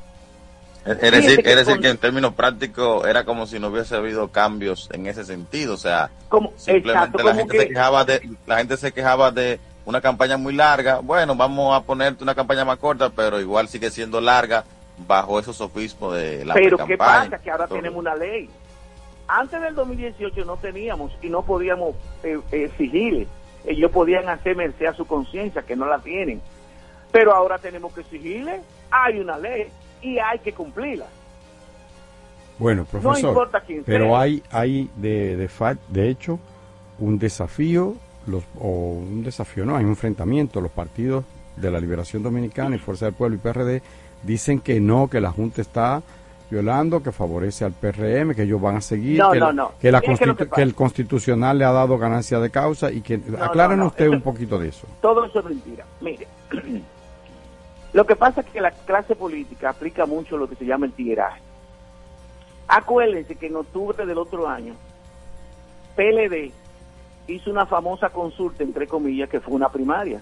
Es 0.86 1.02
es 1.02 1.12
decir, 1.12 1.42
que 1.44 1.50
es 1.52 1.56
decir 1.56 1.74
con- 1.76 1.82
que 1.82 1.90
en 1.90 1.98
términos 1.98 2.34
prácticos 2.34 3.08
era 3.08 3.24
como 3.24 3.48
si 3.48 3.60
no 3.60 3.70
hubiese 3.70 3.96
habido 3.96 4.28
cambios 4.28 4.88
en 4.92 5.08
ese 5.08 5.24
sentido, 5.24 5.74
o 5.74 5.78
sea, 5.78 6.12
Como, 6.30 6.52
simplemente 6.58 6.90
exacto, 6.92 7.24
la 7.24 7.36
gente 7.36 7.52
que- 7.54 7.60
se 7.64 7.68
quejaba 7.70 8.06
de 8.06 8.30
la 8.46 8.58
gente 8.58 8.78
se 8.78 8.92
quejaba 8.92 9.32
de 9.32 9.60
una 9.86 10.02
campaña 10.02 10.38
muy 10.38 10.54
larga, 10.54 11.00
bueno, 11.00 11.36
vamos 11.36 11.76
a 11.76 11.82
ponerte 11.84 12.24
una 12.24 12.36
campaña 12.36 12.66
más 12.66 12.78
corta, 12.78 13.10
pero 13.10 13.40
igual 13.40 13.68
sigue 13.68 13.90
siendo 13.90 14.20
larga 14.22 14.64
bajo 15.08 15.40
esos 15.40 15.56
sofismos 15.56 16.16
de 16.16 16.46
la 16.46 16.54
Pero 16.54 16.78
¿qué 16.86 16.98
pasa? 16.98 17.38
Que 17.40 17.52
ahora 17.52 17.68
Todo. 17.68 17.78
tenemos 17.78 18.00
una 18.00 18.16
ley. 18.16 18.50
Antes 19.28 19.60
del 19.62 19.76
2018 19.76 20.46
no 20.46 20.58
teníamos 20.58 21.12
y 21.22 21.30
no 21.30 21.42
podíamos 21.42 21.96
eh, 22.24 22.40
exigirle. 22.52 23.28
Ellos 23.66 23.92
podían 23.92 24.30
hacer 24.30 24.56
merced 24.56 24.86
a 24.86 24.94
su 24.94 25.06
conciencia, 25.06 25.64
que 25.64 25.76
no 25.76 25.88
la 25.88 26.00
tienen. 26.00 26.42
Pero 27.12 27.34
ahora 27.34 27.58
tenemos 27.58 27.94
que 27.94 28.02
exigirle. 28.02 28.62
Hay 28.92 29.20
una 29.20 29.38
ley 29.38 29.68
y 30.02 30.20
hay 30.20 30.40
que 30.40 30.54
cumplirla. 30.54 31.08
Bueno, 32.60 32.86
profesor, 32.86 33.30
importa 33.30 33.62
quién 33.62 33.84
pero 33.84 34.10
sea. 34.10 34.22
hay, 34.22 34.44
hay 34.52 34.90
de, 34.96 35.36
de, 35.36 35.50
de 35.90 36.10
hecho 36.10 36.40
un 37.00 37.20
desafío, 37.20 37.96
los, 38.28 38.44
o 38.60 38.70
un 38.70 39.24
desafío, 39.24 39.66
no, 39.66 39.76
hay 39.76 39.84
un 39.84 39.90
enfrentamiento. 39.92 40.62
Los 40.62 40.72
partidos 40.72 41.26
de 41.58 41.72
la 41.72 41.80
Liberación 41.80 42.24
Dominicana 42.24 42.76
y 42.76 42.80
Fuerza 42.80 43.06
del 43.06 43.16
Pueblo 43.16 43.36
y 43.36 43.40
PRD 43.40 43.82
dicen 44.26 44.60
que 44.60 44.80
no, 44.80 45.08
que 45.10 45.22
la 45.22 45.32
Junta 45.32 45.62
está 45.62 46.02
violando, 46.50 47.02
que 47.02 47.12
favorece 47.12 47.66
al 47.66 47.74
PRM, 47.74 48.36
que 48.36 48.44
ellos 48.44 48.62
van 48.62 48.78
a 48.78 48.82
seguir, 48.82 49.18
No, 49.20 49.32
que, 49.32 49.40
no, 49.40 49.48
la- 49.48 49.54
no. 49.54 49.72
que, 49.80 49.92
la 49.92 50.00
Miren 50.00 50.18
que 50.18 50.26
lo 50.26 50.34
constitu- 50.36 50.50
que 50.50 50.56
que 50.56 50.62
el 50.62 50.76
Constitucional 50.76 51.58
le 51.58 51.66
ha 51.66 51.72
dado 51.72 51.98
ganancia 51.98 52.40
de 52.40 52.50
causa 52.52 52.92
y 52.92 53.02
que... 53.02 53.20
aclárenos 53.42 53.86
no, 53.86 53.88
usted 53.88 54.08
un 54.10 54.22
poquito 54.22 54.58
de 54.60 54.70
eso. 54.70 54.88
Todo 55.02 55.26
eso 55.26 55.40
es 55.40 55.46
mentira. 55.46 55.86
Mire, 56.02 56.28
lo 57.94 58.06
que 58.06 58.16
pasa 58.16 58.42
es 58.42 58.48
que 58.48 58.62
la 58.62 58.72
clase 58.72 59.16
política 59.16 59.70
aplica 59.72 60.06
mucho 60.06 60.38
lo 60.38 60.48
que 60.48 60.56
se 60.56 60.66
llama 60.66 60.86
el 60.86 60.92
tigueraje. 60.94 61.42
Acuérdense 62.68 63.36
que 63.36 63.48
en 63.48 63.56
octubre 63.58 64.06
del 64.06 64.18
otro 64.18 64.48
año, 64.48 64.74
PLD 65.96 66.52
hizo 67.28 67.50
una 67.50 67.66
famosa 67.66 68.10
consulta, 68.10 68.64
entre 68.64 68.88
comillas, 68.88 69.30
que 69.30 69.40
fue 69.40 69.54
una 69.56 69.70
primaria. 69.70 70.22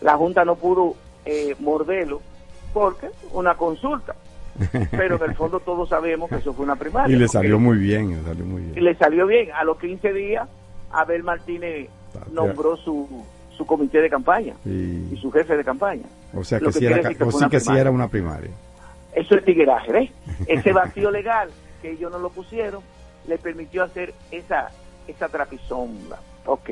La 0.00 0.16
Junta 0.16 0.44
no 0.44 0.56
pudo 0.56 0.94
eh, 1.24 1.54
morderlo 1.60 2.20
porque 2.72 3.08
una 3.32 3.54
consulta. 3.56 4.14
Pero 4.90 5.16
en 5.16 5.30
el 5.30 5.36
fondo 5.36 5.60
todos 5.60 5.88
sabemos 5.88 6.28
que 6.28 6.36
eso 6.36 6.52
fue 6.52 6.64
una 6.64 6.76
primaria. 6.76 7.14
Y 7.14 7.18
le 7.18 7.28
salió 7.28 7.58
muy 7.58 7.78
bien, 7.78 8.10
le 8.10 8.22
salió 8.24 8.44
muy 8.44 8.62
y 8.62 8.64
bien. 8.66 8.84
le 8.84 8.94
salió 8.96 9.26
bien. 9.26 9.50
A 9.52 9.64
los 9.64 9.78
15 9.78 10.12
días, 10.12 10.48
Abel 10.90 11.22
Martínez 11.22 11.88
nombró 12.32 12.76
su, 12.76 13.24
su 13.56 13.64
comité 13.66 14.00
de 14.00 14.10
campaña 14.10 14.54
Sí. 14.64 15.08
y 15.12 15.16
su 15.18 15.30
jefe 15.30 15.56
de 15.56 15.64
campaña. 15.64 16.04
O 16.34 16.42
sea 16.44 16.58
que, 16.58 16.66
que 16.66 16.72
sí 16.72 16.86
era, 16.86 16.94
quiere 16.96 17.02
decir 17.08 17.18
que 17.18 17.24
o 17.24 17.26
fue 17.30 17.32
sí 17.32 17.44
una 17.44 17.50
que 17.50 17.60
sí 17.60 17.64
primaria. 17.66 17.80
era 17.82 17.90
una 17.90 18.08
primaria. 18.08 18.50
Eso 19.14 19.34
es 19.36 19.44
tigueraje, 19.44 19.92
¿ves? 19.92 20.10
Ese 20.46 20.72
vacío 20.74 21.10
legal 21.10 21.50
que 21.80 21.92
ellos 21.92 22.10
no 22.10 22.18
lo 22.18 22.30
pusieron 22.30 22.82
le 23.26 23.38
permitió 23.38 23.84
hacer 23.84 24.12
esa, 24.30 24.70
esa 25.06 25.28
trapisonda. 25.28 26.18
Ok. 26.46 26.70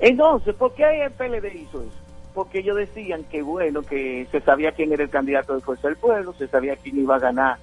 Entonces, 0.00 0.54
¿por 0.54 0.72
qué 0.74 1.04
el 1.04 1.10
PLD 1.12 1.52
hizo 1.54 1.82
eso? 1.82 1.90
Porque 2.34 2.60
ellos 2.60 2.76
decían 2.76 3.24
que, 3.24 3.42
bueno, 3.42 3.82
que 3.82 4.26
se 4.30 4.40
sabía 4.40 4.72
quién 4.72 4.92
era 4.92 5.02
el 5.02 5.10
candidato 5.10 5.54
de 5.54 5.60
Fuerza 5.60 5.88
del 5.88 5.96
Pueblo, 5.96 6.32
se 6.34 6.46
sabía 6.48 6.76
quién 6.76 6.98
iba 6.98 7.16
a 7.16 7.20
ganar 7.20 7.58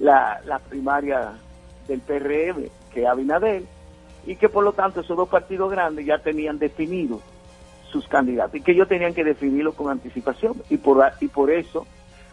la, 0.00 0.40
la 0.44 0.58
primaria 0.58 1.34
del 1.86 2.00
PRM, 2.00 2.68
que 2.92 3.02
es 3.02 3.06
Abinadel, 3.06 3.66
y 4.26 4.36
que 4.36 4.48
por 4.48 4.64
lo 4.64 4.72
tanto 4.72 5.00
esos 5.00 5.16
dos 5.16 5.28
partidos 5.28 5.70
grandes 5.70 6.04
ya 6.04 6.18
tenían 6.18 6.58
definido 6.58 7.20
sus 7.90 8.06
candidatos 8.08 8.56
y 8.56 8.60
que 8.60 8.72
ellos 8.72 8.88
tenían 8.88 9.14
que 9.14 9.24
definirlo 9.24 9.72
con 9.72 9.90
anticipación 9.90 10.62
y 10.68 10.76
por, 10.76 11.02
y 11.20 11.28
por 11.28 11.50
eso 11.50 11.86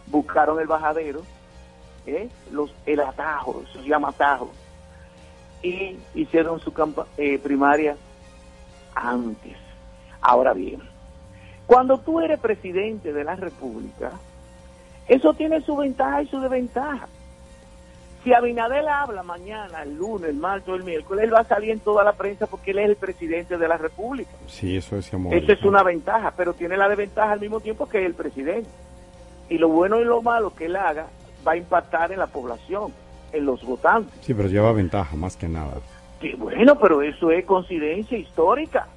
buscaron 0.06 0.60
el 0.60 0.66
bajadero, 0.66 1.22
¿eh? 2.04 2.28
los, 2.50 2.74
el 2.84 3.00
atajo, 3.00 3.62
eso 3.66 3.80
se 3.82 3.88
llama 3.88 4.08
atajo, 4.10 4.50
y 5.62 5.96
hicieron 6.14 6.60
su 6.60 6.72
campa- 6.72 7.06
eh, 7.16 7.38
primaria 7.38 7.96
antes. 8.94 9.56
Ahora 10.20 10.52
bien, 10.52 10.82
cuando 11.66 11.98
tú 11.98 12.20
eres 12.20 12.38
presidente 12.38 13.12
de 13.12 13.24
la 13.24 13.34
República, 13.36 14.12
eso 15.08 15.34
tiene 15.34 15.60
su 15.60 15.76
ventaja 15.76 16.22
y 16.22 16.28
su 16.28 16.40
desventaja. 16.40 17.08
Si 18.22 18.34
Abinadel 18.34 18.88
habla 18.88 19.22
mañana, 19.22 19.82
el 19.82 19.96
lunes, 19.96 20.30
el 20.30 20.36
martes 20.36 20.68
o 20.68 20.74
el 20.74 20.82
miércoles, 20.82 21.24
él 21.24 21.32
va 21.32 21.40
a 21.40 21.44
salir 21.44 21.70
en 21.70 21.78
toda 21.78 22.02
la 22.02 22.12
prensa 22.12 22.46
porque 22.46 22.72
él 22.72 22.80
es 22.80 22.88
el 22.88 22.96
presidente 22.96 23.56
de 23.56 23.68
la 23.68 23.76
República. 23.76 24.30
Sí, 24.48 24.76
eso 24.76 24.96
decíamos. 24.96 25.32
Esa 25.32 25.52
es 25.52 25.62
una 25.62 25.84
ventaja, 25.84 26.32
pero 26.36 26.52
tiene 26.52 26.76
la 26.76 26.88
desventaja 26.88 27.32
al 27.32 27.40
mismo 27.40 27.60
tiempo 27.60 27.88
que 27.88 28.04
el 28.04 28.14
presidente. 28.14 28.68
Y 29.48 29.58
lo 29.58 29.68
bueno 29.68 30.00
y 30.00 30.04
lo 30.04 30.22
malo 30.22 30.52
que 30.52 30.66
él 30.66 30.74
haga 30.74 31.06
va 31.46 31.52
a 31.52 31.56
impactar 31.56 32.10
en 32.10 32.18
la 32.18 32.26
población, 32.26 32.92
en 33.32 33.46
los 33.46 33.64
votantes. 33.64 34.12
Sí, 34.22 34.34
pero 34.34 34.48
lleva 34.48 34.72
ventaja 34.72 35.14
más 35.14 35.36
que 35.36 35.48
nada. 35.48 35.74
Que 36.20 36.34
bueno, 36.34 36.76
pero 36.80 37.02
eso 37.02 37.30
es 37.30 37.44
coincidencia 37.44 38.18
histórica. 38.18 38.88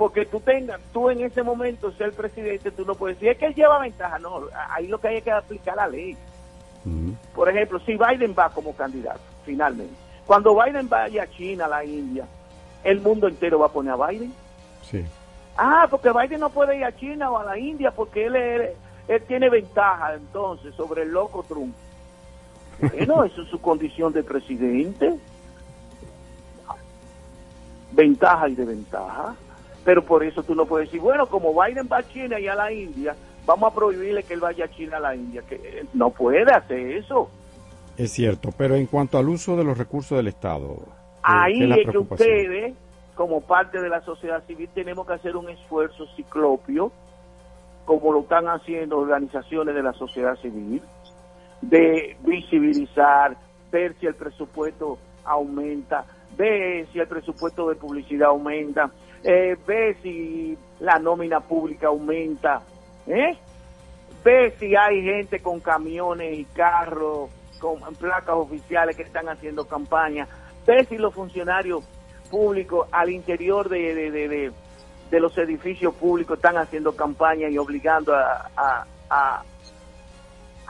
Porque 0.00 0.24
tú 0.24 0.40
tengas, 0.40 0.80
tú 0.94 1.10
en 1.10 1.20
ese 1.20 1.42
momento 1.42 1.92
ser 1.92 2.06
el 2.06 2.12
presidente, 2.14 2.70
tú 2.70 2.86
no 2.86 2.94
puedes 2.94 3.18
decir, 3.18 3.32
es 3.32 3.36
que 3.36 3.44
él 3.44 3.54
lleva 3.54 3.78
ventaja. 3.78 4.18
No, 4.18 4.44
ahí 4.70 4.86
lo 4.86 4.98
que 4.98 5.08
hay 5.08 5.16
es 5.18 5.22
que 5.24 5.30
aplicar 5.30 5.76
la 5.76 5.86
ley. 5.86 6.16
Por 7.34 7.50
ejemplo, 7.50 7.78
si 7.80 7.98
Biden 7.98 8.34
va 8.36 8.48
como 8.48 8.74
candidato, 8.74 9.20
finalmente. 9.44 9.92
Cuando 10.26 10.54
Biden 10.58 10.88
vaya 10.88 11.24
a 11.24 11.30
China, 11.30 11.66
a 11.66 11.68
la 11.68 11.84
India, 11.84 12.24
el 12.82 13.02
mundo 13.02 13.28
entero 13.28 13.58
va 13.58 13.66
a 13.66 13.72
poner 13.72 13.92
a 13.92 14.06
Biden. 14.08 14.32
Sí. 14.90 15.04
Ah, 15.54 15.86
porque 15.90 16.10
Biden 16.10 16.40
no 16.40 16.48
puede 16.48 16.78
ir 16.78 16.84
a 16.86 16.96
China 16.96 17.30
o 17.30 17.36
a 17.36 17.44
la 17.44 17.58
India 17.58 17.90
porque 17.90 18.24
él, 18.24 18.36
es- 18.36 18.70
él 19.06 19.22
tiene 19.28 19.50
ventaja 19.50 20.14
entonces 20.14 20.74
sobre 20.76 21.02
el 21.02 21.10
loco 21.10 21.42
Trump. 21.46 21.74
Bueno, 22.80 23.22
eso 23.24 23.42
es 23.42 23.48
su 23.50 23.60
condición 23.60 24.14
de 24.14 24.22
presidente. 24.22 25.14
Ventaja 27.92 28.48
y 28.48 28.54
desventaja. 28.54 29.34
Pero 29.84 30.04
por 30.04 30.22
eso 30.22 30.42
tú 30.42 30.54
no 30.54 30.66
puedes 30.66 30.88
decir, 30.88 31.00
bueno, 31.00 31.26
como 31.26 31.52
Biden 31.60 31.88
va 31.90 31.98
a 31.98 32.08
China 32.08 32.38
y 32.38 32.46
a 32.48 32.54
la 32.54 32.70
India, 32.72 33.14
vamos 33.46 33.72
a 33.72 33.74
prohibirle 33.74 34.22
que 34.22 34.34
él 34.34 34.40
vaya 34.40 34.66
a 34.66 34.68
China 34.68 34.98
a 34.98 35.00
la 35.00 35.14
India. 35.16 35.42
Que 35.48 35.84
no 35.94 36.10
puede 36.10 36.52
hacer 36.52 36.78
eso. 36.96 37.30
Es 37.96 38.12
cierto, 38.12 38.50
pero 38.56 38.74
en 38.76 38.86
cuanto 38.86 39.18
al 39.18 39.28
uso 39.28 39.56
de 39.56 39.64
los 39.64 39.76
recursos 39.78 40.16
del 40.16 40.28
Estado, 40.28 40.76
¿qué- 40.76 40.90
Ahí 41.22 41.70
es 41.72 41.78
es 41.86 41.90
que 41.90 41.98
ustedes, 41.98 42.74
como 43.14 43.40
parte 43.42 43.80
de 43.80 43.88
la 43.88 44.00
sociedad 44.02 44.42
civil, 44.46 44.68
tenemos 44.74 45.06
que 45.06 45.14
hacer 45.14 45.36
un 45.36 45.48
esfuerzo 45.50 46.06
ciclopio, 46.16 46.92
como 47.84 48.12
lo 48.12 48.20
están 48.20 48.46
haciendo 48.48 48.98
organizaciones 48.98 49.74
de 49.74 49.82
la 49.82 49.92
sociedad 49.94 50.36
civil, 50.36 50.82
de 51.62 52.16
visibilizar, 52.22 53.36
ver 53.72 53.94
si 54.00 54.06
el 54.06 54.14
presupuesto 54.14 54.98
aumenta, 55.24 56.04
ver 56.36 56.86
si 56.92 57.00
el 57.00 57.06
presupuesto 57.08 57.68
de 57.68 57.74
publicidad 57.74 58.28
aumenta, 58.28 58.90
eh, 59.24 59.56
ver 59.66 59.96
si 60.02 60.56
la 60.80 60.98
nómina 60.98 61.40
pública 61.40 61.88
aumenta, 61.88 62.62
¿eh? 63.06 63.36
ver 64.24 64.58
si 64.58 64.74
hay 64.76 65.02
gente 65.02 65.40
con 65.40 65.60
camiones 65.60 66.38
y 66.38 66.44
carros, 66.46 67.30
con 67.58 67.80
placas 67.96 68.34
oficiales 68.36 68.96
que 68.96 69.02
están 69.02 69.28
haciendo 69.28 69.64
campaña, 69.66 70.26
ver 70.66 70.86
si 70.88 70.96
los 70.96 71.14
funcionarios 71.14 71.84
públicos 72.30 72.86
al 72.92 73.10
interior 73.10 73.68
de, 73.68 73.94
de, 73.94 74.10
de, 74.10 74.28
de- 74.28 75.20
los 75.20 75.36
edificios 75.38 75.92
públicos 75.96 76.36
están 76.38 76.56
haciendo 76.56 76.94
campaña 76.94 77.48
y 77.48 77.58
obligando 77.58 78.14
a, 78.14 78.48
a, 78.56 78.86
a- 79.10 79.42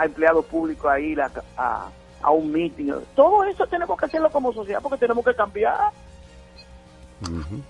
empleados 0.02 0.46
públicos 0.46 0.90
a 0.90 0.98
ir 0.98 1.20
a, 1.20 1.30
a, 1.58 1.90
a 2.22 2.30
un 2.30 2.50
meeting. 2.50 2.90
Todo 3.14 3.44
eso 3.44 3.66
tenemos 3.66 3.98
que 3.98 4.06
hacerlo 4.06 4.30
como 4.30 4.52
sociedad 4.52 4.80
porque 4.82 4.96
tenemos 4.98 5.24
que 5.24 5.34
cambiar. 5.34 5.90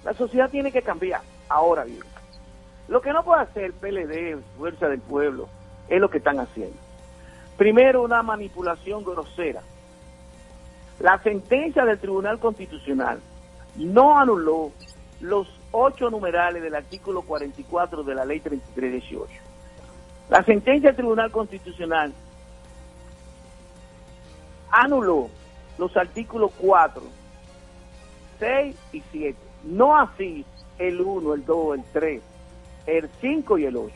La 0.04 0.14
sociedad 0.14 0.50
tiene 0.50 0.70
que 0.72 0.82
cambiar. 0.82 1.22
Ahora 1.48 1.84
bien, 1.84 2.02
lo 2.88 3.00
que 3.00 3.12
no 3.12 3.24
puede 3.24 3.42
hacer 3.42 3.64
el 3.64 3.72
PLD, 3.72 4.40
Fuerza 4.56 4.88
del 4.88 5.00
Pueblo, 5.00 5.48
es 5.88 6.00
lo 6.00 6.08
que 6.08 6.18
están 6.18 6.38
haciendo. 6.38 6.76
Primero, 7.56 8.02
una 8.02 8.22
manipulación 8.22 9.04
grosera. 9.04 9.62
La 11.00 11.20
sentencia 11.22 11.84
del 11.84 11.98
Tribunal 11.98 12.38
Constitucional 12.38 13.20
no 13.76 14.18
anuló 14.18 14.72
los 15.20 15.48
ocho 15.72 16.10
numerales 16.10 16.62
del 16.62 16.74
artículo 16.74 17.22
44 17.22 18.02
de 18.02 18.14
la 18.14 18.24
Ley 18.24 18.40
3318. 18.40 19.42
La 20.28 20.44
sentencia 20.44 20.90
del 20.90 20.96
Tribunal 20.96 21.30
Constitucional 21.30 22.12
anuló 24.70 25.28
los 25.78 25.96
artículos 25.96 26.52
4, 26.58 27.02
6 28.40 28.76
y 28.92 29.02
7. 29.12 29.38
No 29.64 29.96
así 29.96 30.44
el 30.78 31.00
1, 31.00 31.34
el 31.34 31.44
2, 31.44 31.74
el 31.78 31.84
3, 31.92 32.22
el 32.86 33.10
5 33.20 33.58
y 33.58 33.64
el 33.66 33.76
8. 33.76 33.94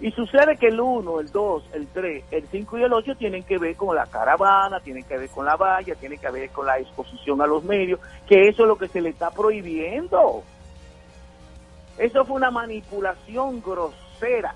Y 0.00 0.10
sucede 0.10 0.56
que 0.56 0.68
el 0.68 0.80
1, 0.80 1.20
el 1.20 1.30
2, 1.30 1.64
el 1.72 1.86
3, 1.88 2.24
el 2.30 2.48
5 2.48 2.78
y 2.78 2.82
el 2.82 2.92
8 2.92 3.16
tienen 3.16 3.42
que 3.42 3.58
ver 3.58 3.76
con 3.76 3.94
la 3.94 4.06
caravana, 4.06 4.80
tienen 4.80 5.04
que 5.04 5.16
ver 5.16 5.28
con 5.28 5.44
la 5.44 5.56
valla, 5.56 5.94
tienen 5.94 6.18
que 6.18 6.30
ver 6.30 6.50
con 6.50 6.66
la 6.66 6.78
exposición 6.78 7.40
a 7.42 7.46
los 7.46 7.62
medios, 7.64 8.00
que 8.26 8.48
eso 8.48 8.62
es 8.62 8.68
lo 8.68 8.76
que 8.76 8.88
se 8.88 9.00
le 9.00 9.10
está 9.10 9.30
prohibiendo. 9.30 10.42
Eso 11.98 12.24
fue 12.24 12.36
una 12.36 12.50
manipulación 12.50 13.62
grosera, 13.62 14.54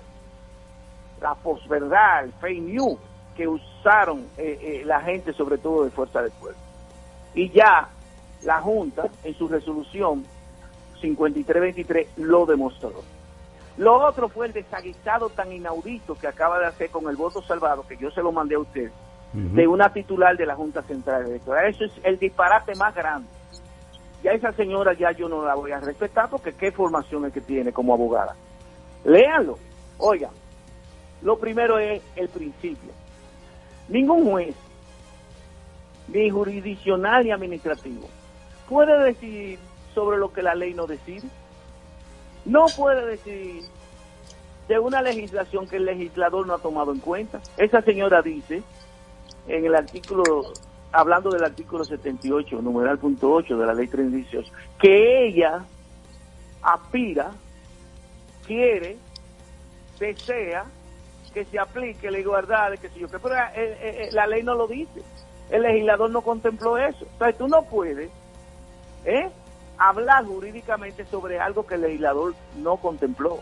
la 1.21 1.35
posverdad, 1.35 2.25
el 2.25 2.33
fake 2.33 2.61
news 2.61 2.99
que 3.35 3.47
usaron 3.47 4.27
eh, 4.37 4.59
eh, 4.61 4.81
la 4.85 4.99
gente, 5.01 5.31
sobre 5.31 5.57
todo 5.57 5.85
de 5.85 5.91
Fuerza 5.91 6.21
del 6.21 6.31
Pueblo. 6.31 6.57
Y 7.33 7.49
ya 7.51 7.87
la 8.43 8.61
Junta, 8.61 9.07
en 9.23 9.33
su 9.35 9.47
resolución 9.47 10.25
5323, 11.01 12.17
lo 12.17 12.45
demostró. 12.45 12.93
Lo 13.77 14.05
otro 14.05 14.27
fue 14.27 14.47
el 14.47 14.53
desaguisado 14.53 15.29
tan 15.29 15.51
inaudito 15.51 16.15
que 16.15 16.27
acaba 16.27 16.59
de 16.59 16.65
hacer 16.65 16.89
con 16.89 17.09
el 17.09 17.15
voto 17.15 17.41
salvado, 17.41 17.87
que 17.87 17.97
yo 17.97 18.11
se 18.11 18.21
lo 18.21 18.31
mandé 18.31 18.55
a 18.55 18.59
usted, 18.59 18.91
de 19.33 19.67
una 19.67 19.93
titular 19.93 20.35
de 20.35 20.45
la 20.45 20.55
Junta 20.55 20.81
Central 20.83 21.27
Electoral. 21.27 21.67
Eso 21.67 21.85
es 21.85 21.91
el 22.03 22.19
disparate 22.19 22.75
más 22.75 22.93
grande. 22.93 23.29
Ya 24.21 24.31
esa 24.31 24.51
señora 24.51 24.93
ya 24.93 25.11
yo 25.11 25.29
no 25.29 25.45
la 25.45 25.55
voy 25.55 25.71
a 25.71 25.79
respetar 25.79 26.29
porque 26.29 26.53
qué 26.53 26.71
formación 26.71 27.25
es 27.25 27.33
que 27.33 27.39
tiene 27.39 27.71
como 27.71 27.93
abogada. 27.93 28.35
Léanlo. 29.05 29.57
Oigan, 29.97 30.31
lo 31.21 31.37
primero 31.37 31.79
es 31.79 32.01
el 32.15 32.27
principio. 32.27 32.91
Ningún 33.87 34.29
juez, 34.29 34.55
ni 36.09 36.29
jurisdiccional 36.29 37.23
ni 37.23 37.31
administrativo, 37.31 38.07
puede 38.69 39.03
decidir 39.03 39.59
sobre 39.95 40.17
lo 40.17 40.31
que 40.31 40.43
la 40.43 40.55
ley 40.55 40.73
no 40.73 40.85
decide. 40.85 41.27
No 42.45 42.67
puede 42.77 43.05
decidir 43.05 43.63
de 44.67 44.79
una 44.79 45.01
legislación 45.01 45.67
que 45.67 45.77
el 45.77 45.85
legislador 45.85 46.45
no 46.45 46.53
ha 46.53 46.59
tomado 46.59 46.93
en 46.93 46.99
cuenta. 46.99 47.41
Esa 47.57 47.81
señora 47.81 48.21
dice 48.21 48.61
en 49.47 49.65
el 49.65 49.75
artículo, 49.75 50.53
hablando 50.91 51.31
del 51.31 51.43
artículo 51.43 51.83
78, 51.83 52.61
numeral 52.61 52.99
punto 52.99 53.31
8 53.31 53.57
de 53.57 53.65
la 53.65 53.73
ley 53.73 53.87
318, 53.87 54.51
que 54.79 55.27
ella 55.27 55.65
aspira, 56.61 57.31
quiere, 58.45 58.97
desea 59.99 60.65
que 61.33 61.45
se 61.45 61.59
aplique 61.59 62.11
la 62.11 62.19
igualdad, 62.19 62.73
que 62.73 62.89
sé 62.89 62.99
yo, 62.99 63.07
pero 63.09 63.35
eh, 63.35 63.39
eh, 63.55 63.77
eh, 63.81 64.09
la 64.11 64.27
ley 64.27 64.43
no 64.43 64.53
lo 64.53 64.67
dice. 64.67 65.01
El 65.49 65.63
legislador 65.63 66.11
no 66.11 66.21
contempló 66.21 66.77
eso. 66.77 67.05
Entonces 67.13 67.37
tú 67.37 67.47
no 67.47 67.63
puedes 67.63 68.11
¿eh? 69.05 69.29
hablar 69.77 70.25
jurídicamente 70.25 71.05
sobre 71.05 71.39
algo 71.39 71.65
que 71.65 71.75
el 71.75 71.81
legislador 71.81 72.33
no 72.61 72.77
contempló. 72.77 73.39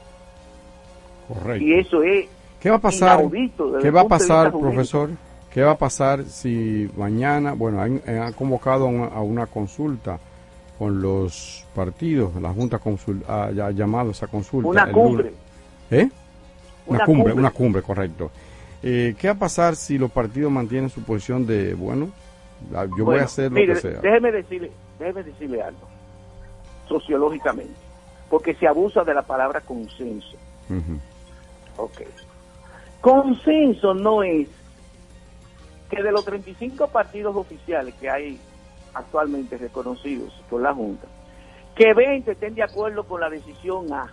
Correcto. 1.28 1.64
Y 1.64 1.74
eso 1.74 2.04
es 2.04 2.28
¿Qué 2.60 2.70
va 2.70 2.78
a 2.78 2.82
pasar? 2.82 3.20
inaudito 3.20 3.80
¿Qué 3.80 3.92
va 3.92 4.02
a 4.02 4.08
pasar, 4.08 4.52
profesor? 4.52 5.10
¿Qué 5.52 5.64
va 5.64 5.72
a 5.72 5.78
pasar 5.78 6.24
si 6.26 6.90
mañana, 6.96 7.54
bueno, 7.54 7.82
han, 7.82 8.02
han 8.08 8.34
convocado 8.34 8.86
a 8.88 9.22
una, 9.22 9.48
consulta 9.48 10.20
con 10.78 11.02
los 11.02 11.66
partidos, 11.74 12.36
la 12.40 12.50
Junta 12.54 12.78
consul, 12.78 13.24
ha, 13.28 13.50
ya 13.52 13.68
ha 13.68 13.72
llamado 13.72 14.12
esa 14.12 14.28
consulta. 14.28 14.70
Una 14.70 14.92
cumbre. 14.92 15.34
¿Eh? 15.90 16.08
Una, 16.86 16.98
Una 17.00 17.06
cumbre, 17.06 17.24
cumbre. 17.24 17.34
una 17.34 17.52
cumbre, 17.52 17.82
correcto. 17.82 18.30
Eh, 18.84 19.16
¿Qué 19.18 19.28
va 19.28 19.34
a 19.34 19.40
pasar 19.40 19.76
si 19.76 19.98
los 19.98 20.12
partidos 20.12 20.52
mantienen 20.52 20.90
su 20.92 21.02
posición 21.02 21.48
de, 21.48 21.74
bueno, 21.74 22.10
la- 22.72 22.86
yo 22.96 23.06
voy 23.06 23.18
a 23.18 23.24
hacer 23.24 23.52
lo 23.52 23.56
mire, 23.60 23.74
que 23.74 23.82
sea? 23.82 24.00
Déjeme 24.02 24.32
decirle, 24.32 24.72
déjeme 25.00 25.24
decirle 25.24 25.62
algo, 25.62 25.88
sociológicamente, 26.88 27.74
porque 28.30 28.56
se 28.56 28.68
abusa 28.68 29.04
de 29.04 29.14
la 29.14 29.22
palabra 29.22 29.62
consenso. 29.62 30.38
Ujú. 30.70 31.00
Ok. 31.78 32.02
Consenso 33.02 33.94
no 33.94 34.24
es 34.24 34.48
que 35.90 36.04
de 36.04 36.12
los 36.12 36.26
35 36.26 36.88
partidos 36.88 37.36
oficiales 37.36 37.94
que 37.96 38.10
hay 38.10 38.40
actualmente 38.94 39.58
reconocidos 39.58 40.34
por 40.50 40.62
la 40.62 40.74
Junta, 40.74 41.08
que 41.76 41.94
20 41.94 42.32
estén 42.32 42.56
de 42.56 42.64
acuerdo 42.64 43.04
con 43.04 43.22
la 43.22 43.30
decisión 43.30 43.94
A. 43.94 44.12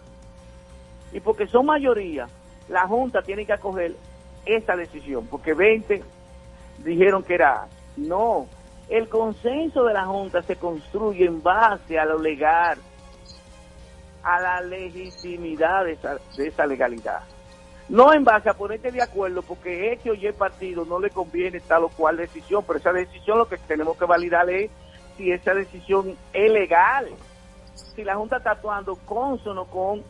Y 1.12 1.20
porque 1.20 1.46
son 1.46 1.66
mayoría, 1.66 2.26
la 2.68 2.86
Junta 2.86 3.22
tiene 3.22 3.46
que 3.46 3.52
acoger 3.52 3.96
esa 4.44 4.76
decisión, 4.76 5.26
porque 5.26 5.54
20 5.54 6.02
dijeron 6.84 7.22
que 7.22 7.34
era 7.34 7.62
A. 7.62 7.68
No, 7.96 8.46
el 8.88 9.08
consenso 9.08 9.84
de 9.84 9.94
la 9.94 10.04
Junta 10.04 10.42
se 10.42 10.56
construye 10.56 11.26
en 11.26 11.42
base 11.42 11.98
a 11.98 12.04
lo 12.04 12.18
legal, 12.18 12.78
a 14.22 14.40
la 14.40 14.60
legitimidad 14.60 15.84
de 15.84 15.98
esa, 16.46 16.66
legalidad. 16.66 17.20
No 17.88 18.12
en 18.12 18.24
base 18.24 18.48
a 18.48 18.54
ponerte 18.54 18.90
de 18.90 19.02
acuerdo 19.02 19.42
porque 19.42 19.92
X 19.92 20.12
o 20.12 20.14
Y 20.14 20.32
partido 20.32 20.84
no 20.84 20.98
le 20.98 21.10
conviene 21.10 21.60
tal 21.60 21.84
o 21.84 21.88
cual 21.88 22.16
decisión, 22.16 22.64
pero 22.66 22.78
esa 22.78 22.92
decisión 22.92 23.38
lo 23.38 23.48
que 23.48 23.58
tenemos 23.58 23.96
que 23.98 24.06
validar 24.06 24.48
es 24.48 24.70
si 25.16 25.30
esa 25.30 25.54
decisión 25.54 26.16
es 26.32 26.50
legal, 26.50 27.08
si 27.74 28.02
la 28.02 28.16
Junta 28.16 28.38
está 28.38 28.52
actuando 28.52 28.96
consono 29.04 29.66
con 29.66 30.02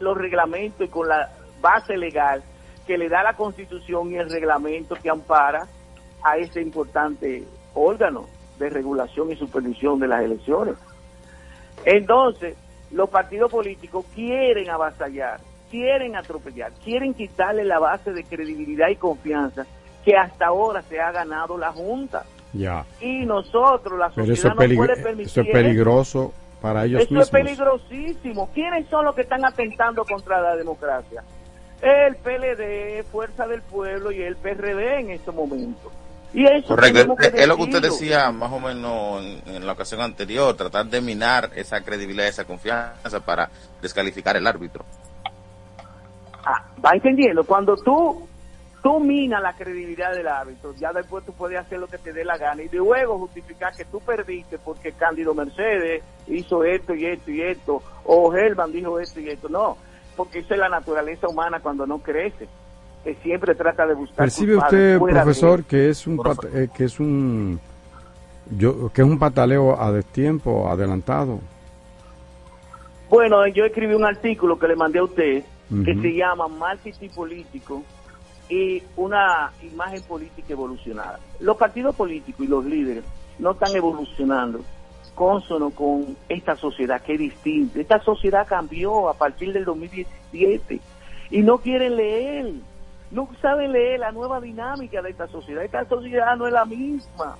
los 0.00 0.16
reglamentos 0.16 0.86
y 0.86 0.90
con 0.90 1.08
la 1.08 1.30
base 1.60 1.96
legal 1.96 2.42
que 2.86 2.98
le 2.98 3.08
da 3.08 3.22
la 3.22 3.34
constitución 3.34 4.10
y 4.10 4.16
el 4.16 4.30
reglamento 4.30 4.96
que 4.96 5.10
ampara 5.10 5.68
a 6.22 6.36
ese 6.36 6.60
importante 6.60 7.44
órgano 7.74 8.26
de 8.58 8.70
regulación 8.70 9.30
y 9.30 9.36
supervisión 9.36 9.98
de 9.98 10.08
las 10.08 10.22
elecciones. 10.22 10.74
Entonces, 11.84 12.56
los 12.90 13.08
partidos 13.10 13.50
políticos 13.50 14.04
quieren 14.14 14.70
avasallar, 14.70 15.40
quieren 15.70 16.16
atropellar, 16.16 16.72
quieren 16.84 17.14
quitarle 17.14 17.64
la 17.64 17.78
base 17.78 18.12
de 18.12 18.24
credibilidad 18.24 18.88
y 18.88 18.96
confianza 18.96 19.66
que 20.04 20.16
hasta 20.16 20.46
ahora 20.46 20.82
se 20.82 21.00
ha 21.00 21.10
ganado 21.10 21.56
la 21.56 21.72
Junta. 21.72 22.24
Ya. 22.52 22.84
Y 23.00 23.24
nosotros, 23.24 23.98
la 23.98 24.10
Pero 24.10 24.26
sociedad 24.26 24.32
eso 24.32 24.48
no 24.48 24.76
puede 24.76 25.02
permitir 25.02 25.26
eso 25.26 25.40
es 25.40 25.48
peligroso 25.48 26.32
para 26.60 26.84
ellos 26.84 27.00
mismos. 27.02 27.24
es 27.24 27.30
peligrosísimo. 27.30 28.50
¿Quiénes 28.52 28.88
son 28.88 29.04
los 29.06 29.14
que 29.14 29.22
están 29.22 29.44
atentando 29.44 30.04
contra 30.04 30.40
la 30.40 30.56
democracia? 30.56 31.22
El 31.80 32.14
PLD, 32.16 33.02
Fuerza 33.10 33.46
del 33.46 33.62
Pueblo 33.62 34.12
y 34.12 34.22
el 34.22 34.36
PRD 34.36 35.00
en 35.00 35.10
este 35.10 35.32
momento. 35.32 35.90
Y 36.34 36.44
eso 36.46 36.68
Correcto, 36.68 37.14
es, 37.20 37.34
es 37.34 37.48
lo 37.48 37.56
que 37.56 37.62
usted 37.62 37.82
decía 37.82 38.30
más 38.32 38.50
o 38.50 38.58
menos 38.58 39.22
en, 39.22 39.56
en 39.56 39.66
la 39.66 39.72
ocasión 39.72 40.00
anterior, 40.00 40.56
tratar 40.56 40.86
de 40.86 41.00
minar 41.00 41.50
esa 41.54 41.82
credibilidad, 41.82 42.26
esa 42.26 42.44
confianza 42.44 43.20
para 43.20 43.50
descalificar 43.82 44.36
el 44.36 44.46
árbitro. 44.46 44.84
Ah, 46.44 46.64
va 46.84 46.90
entendiendo, 46.94 47.44
cuando 47.44 47.76
tú, 47.76 48.26
tú 48.82 48.98
minas 48.98 49.42
la 49.42 49.52
credibilidad 49.52 50.12
del 50.12 50.26
árbitro, 50.26 50.74
ya 50.74 50.90
después 50.92 51.24
tú 51.24 51.32
puedes 51.32 51.58
hacer 51.58 51.78
lo 51.78 51.86
que 51.86 51.98
te 51.98 52.12
dé 52.12 52.24
la 52.24 52.38
gana 52.38 52.62
y 52.62 52.68
luego 52.70 53.18
justificar 53.18 53.74
que 53.76 53.84
tú 53.84 54.00
perdiste 54.00 54.58
porque 54.58 54.92
Cándido 54.92 55.34
Mercedes 55.34 56.02
hizo 56.26 56.64
esto 56.64 56.94
y 56.94 57.06
esto 57.06 57.30
y 57.30 57.42
esto, 57.42 57.82
o 58.04 58.34
Helman 58.34 58.72
dijo 58.72 58.98
esto 58.98 59.20
y 59.20 59.28
esto. 59.28 59.48
No, 59.48 59.76
porque 60.16 60.40
esa 60.40 60.54
es 60.54 60.60
la 60.60 60.68
naturaleza 60.68 61.28
humana 61.28 61.60
cuando 61.60 61.86
no 61.86 61.98
crece, 61.98 62.48
que 63.04 63.14
siempre 63.16 63.54
trata 63.54 63.86
de 63.86 63.94
buscar 63.94 64.16
¿Percibe 64.16 64.56
usted, 64.56 64.98
profesor, 64.98 65.64
que 65.64 65.88
es 65.90 66.06
un 66.06 66.16
pat- 66.18 66.44
eh, 66.54 66.68
que 66.74 66.84
es 66.84 67.00
un 67.00 67.58
yo, 68.56 68.90
que 68.92 69.02
es 69.02 69.06
un 69.08 69.18
pataleo 69.18 69.80
a 69.80 69.90
destiempo, 69.92 70.68
adelantado? 70.68 71.40
Bueno, 73.08 73.46
yo 73.48 73.64
escribí 73.64 73.94
un 73.94 74.04
artículo 74.04 74.58
que 74.58 74.68
le 74.68 74.76
mandé 74.76 74.98
a 74.98 75.04
usted 75.04 75.44
que 75.86 75.94
se 75.94 76.14
llama 76.14 76.48
Marketing 76.48 77.08
Político 77.08 77.82
y 78.50 78.82
una 78.96 79.50
imagen 79.62 80.02
política 80.02 80.52
evolucionada. 80.52 81.18
Los 81.40 81.56
partidos 81.56 81.96
políticos 81.96 82.44
y 82.44 82.48
los 82.48 82.62
líderes 82.66 83.04
no 83.38 83.52
están 83.52 83.74
evolucionando 83.74 84.60
consono 85.14 85.70
con 85.70 86.14
esta 86.28 86.56
sociedad 86.56 87.00
que 87.00 87.14
es 87.14 87.18
distinta. 87.20 87.80
Esta 87.80 88.00
sociedad 88.02 88.46
cambió 88.46 89.08
a 89.08 89.14
partir 89.14 89.52
del 89.54 89.64
2017 89.64 90.78
y 91.30 91.40
no 91.42 91.56
quieren 91.58 91.96
leer, 91.96 92.52
no 93.12 93.28
saben 93.42 93.72
leer 93.72 94.00
la 94.00 94.10
nueva 94.10 94.40
dinámica 94.40 95.02
de 95.02 95.10
esta 95.10 95.28
sociedad. 95.28 95.62
Esta 95.62 95.84
sociedad 95.84 96.34
no 96.36 96.46
es 96.46 96.52
la 96.52 96.64
misma. 96.64 97.36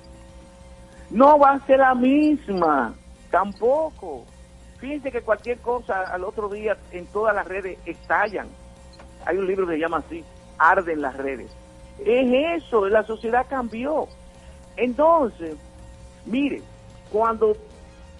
No 1.09 1.37
va 1.39 1.53
a 1.53 1.65
ser 1.65 1.79
la 1.79 1.95
misma, 1.95 2.93
tampoco. 3.31 4.23
Fíjense 4.77 5.11
que 5.11 5.21
cualquier 5.21 5.57
cosa 5.59 6.01
al 6.01 6.23
otro 6.23 6.47
día 6.47 6.77
en 6.91 7.07
todas 7.07 7.35
las 7.35 7.47
redes 7.47 7.79
estallan. 7.85 8.47
Hay 9.25 9.37
un 9.37 9.47
libro 9.47 9.65
que 9.65 9.73
se 9.73 9.79
llama 9.79 9.97
así, 9.97 10.23
Arden 10.59 11.01
las 11.01 11.17
redes. 11.17 11.51
Es 12.05 12.63
eso, 12.63 12.87
la 12.87 13.03
sociedad 13.03 13.45
cambió. 13.49 14.07
Entonces, 14.77 15.55
mire, 16.25 16.61
cuando 17.11 17.55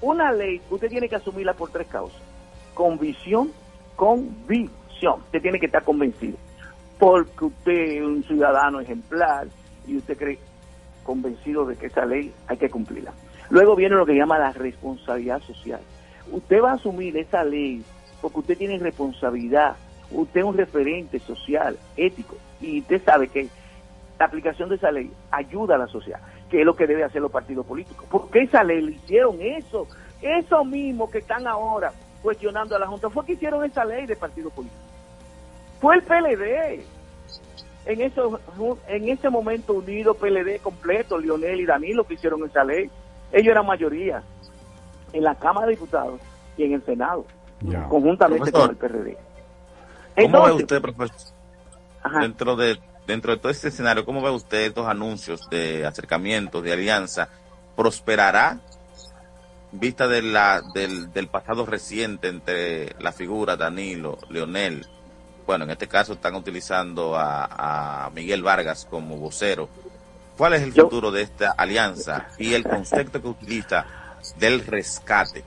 una 0.01 0.31
ley, 0.31 0.59
usted 0.71 0.89
tiene 0.89 1.07
que 1.07 1.17
asumirla 1.17 1.53
por 1.53 1.69
tres 1.69 1.87
causas. 1.87 2.21
Convicción, 2.73 3.51
convicción. 3.95 5.21
Usted 5.25 5.41
tiene 5.41 5.59
que 5.59 5.67
estar 5.67 5.83
convencido. 5.83 6.37
Porque 7.03 7.43
usted 7.43 7.97
es 7.97 8.01
un 8.01 8.23
ciudadano 8.23 8.79
ejemplar 8.79 9.47
y 9.85 9.97
usted 9.97 10.17
cree 10.17 10.39
convencido 11.03 11.65
de 11.65 11.75
que 11.75 11.87
esa 11.87 12.05
ley 12.05 12.33
hay 12.47 12.55
que 12.55 12.69
cumplirla. 12.69 13.11
Luego 13.49 13.75
viene 13.75 13.97
lo 13.97 14.05
que 14.05 14.15
llama 14.15 14.39
la 14.39 14.53
responsabilidad 14.53 15.41
social. 15.41 15.81
Usted 16.31 16.61
va 16.63 16.71
a 16.71 16.75
asumir 16.75 17.17
esa 17.17 17.43
ley 17.43 17.83
porque 18.21 18.39
usted 18.39 18.57
tiene 18.57 18.79
responsabilidad, 18.79 19.75
usted 20.11 20.39
es 20.39 20.45
un 20.45 20.55
referente 20.55 21.19
social, 21.19 21.77
ético, 21.97 22.37
y 22.61 22.79
usted 22.79 23.03
sabe 23.03 23.27
que 23.27 23.49
la 24.17 24.25
aplicación 24.25 24.69
de 24.69 24.75
esa 24.75 24.89
ley 24.89 25.11
ayuda 25.29 25.75
a 25.75 25.79
la 25.79 25.87
sociedad, 25.87 26.21
que 26.49 26.61
es 26.61 26.65
lo 26.65 26.77
que 26.77 26.87
debe 26.87 27.03
hacer 27.03 27.21
los 27.21 27.33
partidos 27.33 27.65
políticos. 27.65 28.05
Porque 28.09 28.43
esa 28.43 28.63
ley 28.63 28.81
le 28.81 28.91
hicieron 28.93 29.41
eso, 29.41 29.87
eso 30.21 30.63
mismo 30.63 31.11
que 31.11 31.17
están 31.17 31.47
ahora 31.47 31.91
cuestionando 32.21 32.77
a 32.77 32.79
la 32.79 32.87
Junta, 32.87 33.09
fue 33.09 33.25
que 33.25 33.33
hicieron 33.33 33.61
esa 33.65 33.83
ley 33.83 34.05
de 34.05 34.15
partido 34.15 34.49
político. 34.51 34.79
Fue 35.81 35.95
el 35.95 36.03
PLD. 36.03 36.92
En, 37.85 38.01
eso, 38.01 38.39
en 38.87 39.09
ese 39.09 39.29
momento 39.29 39.73
unido 39.73 40.13
PLD 40.13 40.59
completo, 40.61 41.17
Lionel 41.17 41.59
y 41.59 41.65
Danilo 41.65 42.05
que 42.05 42.13
hicieron 42.13 42.43
esa 42.45 42.63
ley. 42.63 42.89
Ellos 43.31 43.51
eran 43.51 43.65
mayoría 43.65 44.23
en 45.11 45.23
la 45.23 45.35
Cámara 45.35 45.67
de 45.67 45.73
Diputados 45.73 46.21
y 46.55 46.63
en 46.63 46.73
el 46.73 46.85
Senado, 46.85 47.25
Ya. 47.61 47.87
conjuntamente 47.89 48.51
Profesor, 48.51 48.77
con 48.77 48.91
el 48.91 48.91
PRD. 49.03 49.17
¿Cómo 50.15 50.45
ve 50.45 50.51
usted, 50.53 50.81
profesor, 50.81 51.15
dentro 52.21 52.55
de 52.55 52.79
dentro 53.07 53.33
de 53.33 53.37
todo 53.37 53.51
este 53.51 53.67
escenario, 53.67 54.05
cómo 54.05 54.21
ve 54.21 54.29
usted 54.31 54.67
estos 54.67 54.87
anuncios 54.87 55.49
de 55.49 55.85
acercamientos, 55.85 56.63
de 56.63 56.73
alianza? 56.73 57.29
¿Prosperará 57.75 58.59
vista 59.71 60.07
de 60.07 60.21
la, 60.21 60.61
del, 60.73 61.11
del 61.11 61.27
pasado 61.27 61.65
reciente 61.65 62.27
entre 62.27 62.95
la 62.99 63.11
figura 63.11 63.55
Danilo, 63.57 64.19
Leonel? 64.29 64.85
Bueno, 65.45 65.65
en 65.65 65.71
este 65.71 65.87
caso 65.87 66.13
están 66.13 66.35
utilizando 66.35 67.15
a, 67.15 68.05
a 68.05 68.09
Miguel 68.11 68.41
Vargas 68.43 68.87
como 68.89 69.17
vocero. 69.17 69.67
¿Cuál 70.37 70.53
es 70.53 70.61
el 70.63 70.73
futuro 70.73 71.11
de 71.11 71.21
esta 71.21 71.51
alianza 71.51 72.27
y 72.39 72.53
el 72.53 72.63
concepto 72.63 73.21
que 73.21 73.27
utiliza 73.27 73.85
del 74.39 74.65
rescate? 74.65 75.43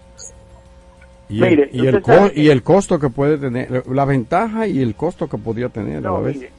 Y, 1.28 1.40
Mire, 1.40 1.70
el, 1.72 1.84
y, 1.84 1.86
el 1.88 2.02
co- 2.02 2.30
y 2.32 2.50
el 2.50 2.62
costo 2.62 2.98
que 3.00 3.08
puede 3.10 3.36
tener, 3.38 3.84
la 3.88 4.04
ventaja 4.04 4.66
y 4.68 4.80
el 4.80 4.94
costo 4.94 5.28
que 5.28 5.38
podría 5.38 5.68
tener 5.70 5.96
a 5.98 6.00
No, 6.02 6.18
la 6.18 6.20
vez. 6.26 6.36
mire, 6.36 6.50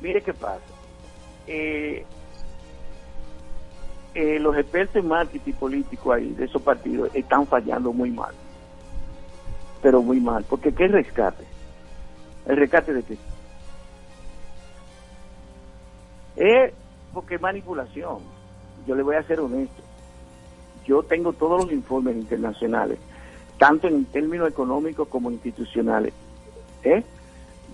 mire 0.00 0.22
qué 0.22 0.34
pasa. 0.34 0.58
Eh, 1.46 2.04
eh, 4.14 4.38
los 4.40 4.56
expertos 4.56 4.96
en 4.96 5.08
marketing 5.08 5.52
político 5.52 6.12
ahí 6.12 6.32
de 6.32 6.46
esos 6.46 6.60
partidos 6.62 7.10
están 7.14 7.46
fallando 7.46 7.92
muy 7.92 8.10
mal. 8.10 8.34
Pero 9.82 10.02
muy 10.02 10.18
mal. 10.20 10.44
Porque 10.48 10.72
¿qué 10.74 10.88
rescate? 10.88 11.44
¿El 12.46 12.56
rescate 12.56 12.94
de 12.94 13.02
qué? 13.02 13.18
Es 16.36 16.72
porque 17.12 17.38
manipulación. 17.38 18.18
Yo 18.86 18.94
le 18.94 19.02
voy 19.02 19.16
a 19.16 19.22
ser 19.24 19.40
honesto. 19.40 19.82
Yo 20.86 21.02
tengo 21.02 21.32
todos 21.32 21.64
los 21.64 21.72
informes 21.72 22.16
internacionales, 22.16 22.98
tanto 23.58 23.88
en 23.88 24.04
términos 24.04 24.48
económicos 24.48 25.08
como 25.08 25.32
institucionales, 25.32 26.14
¿eh? 26.84 27.02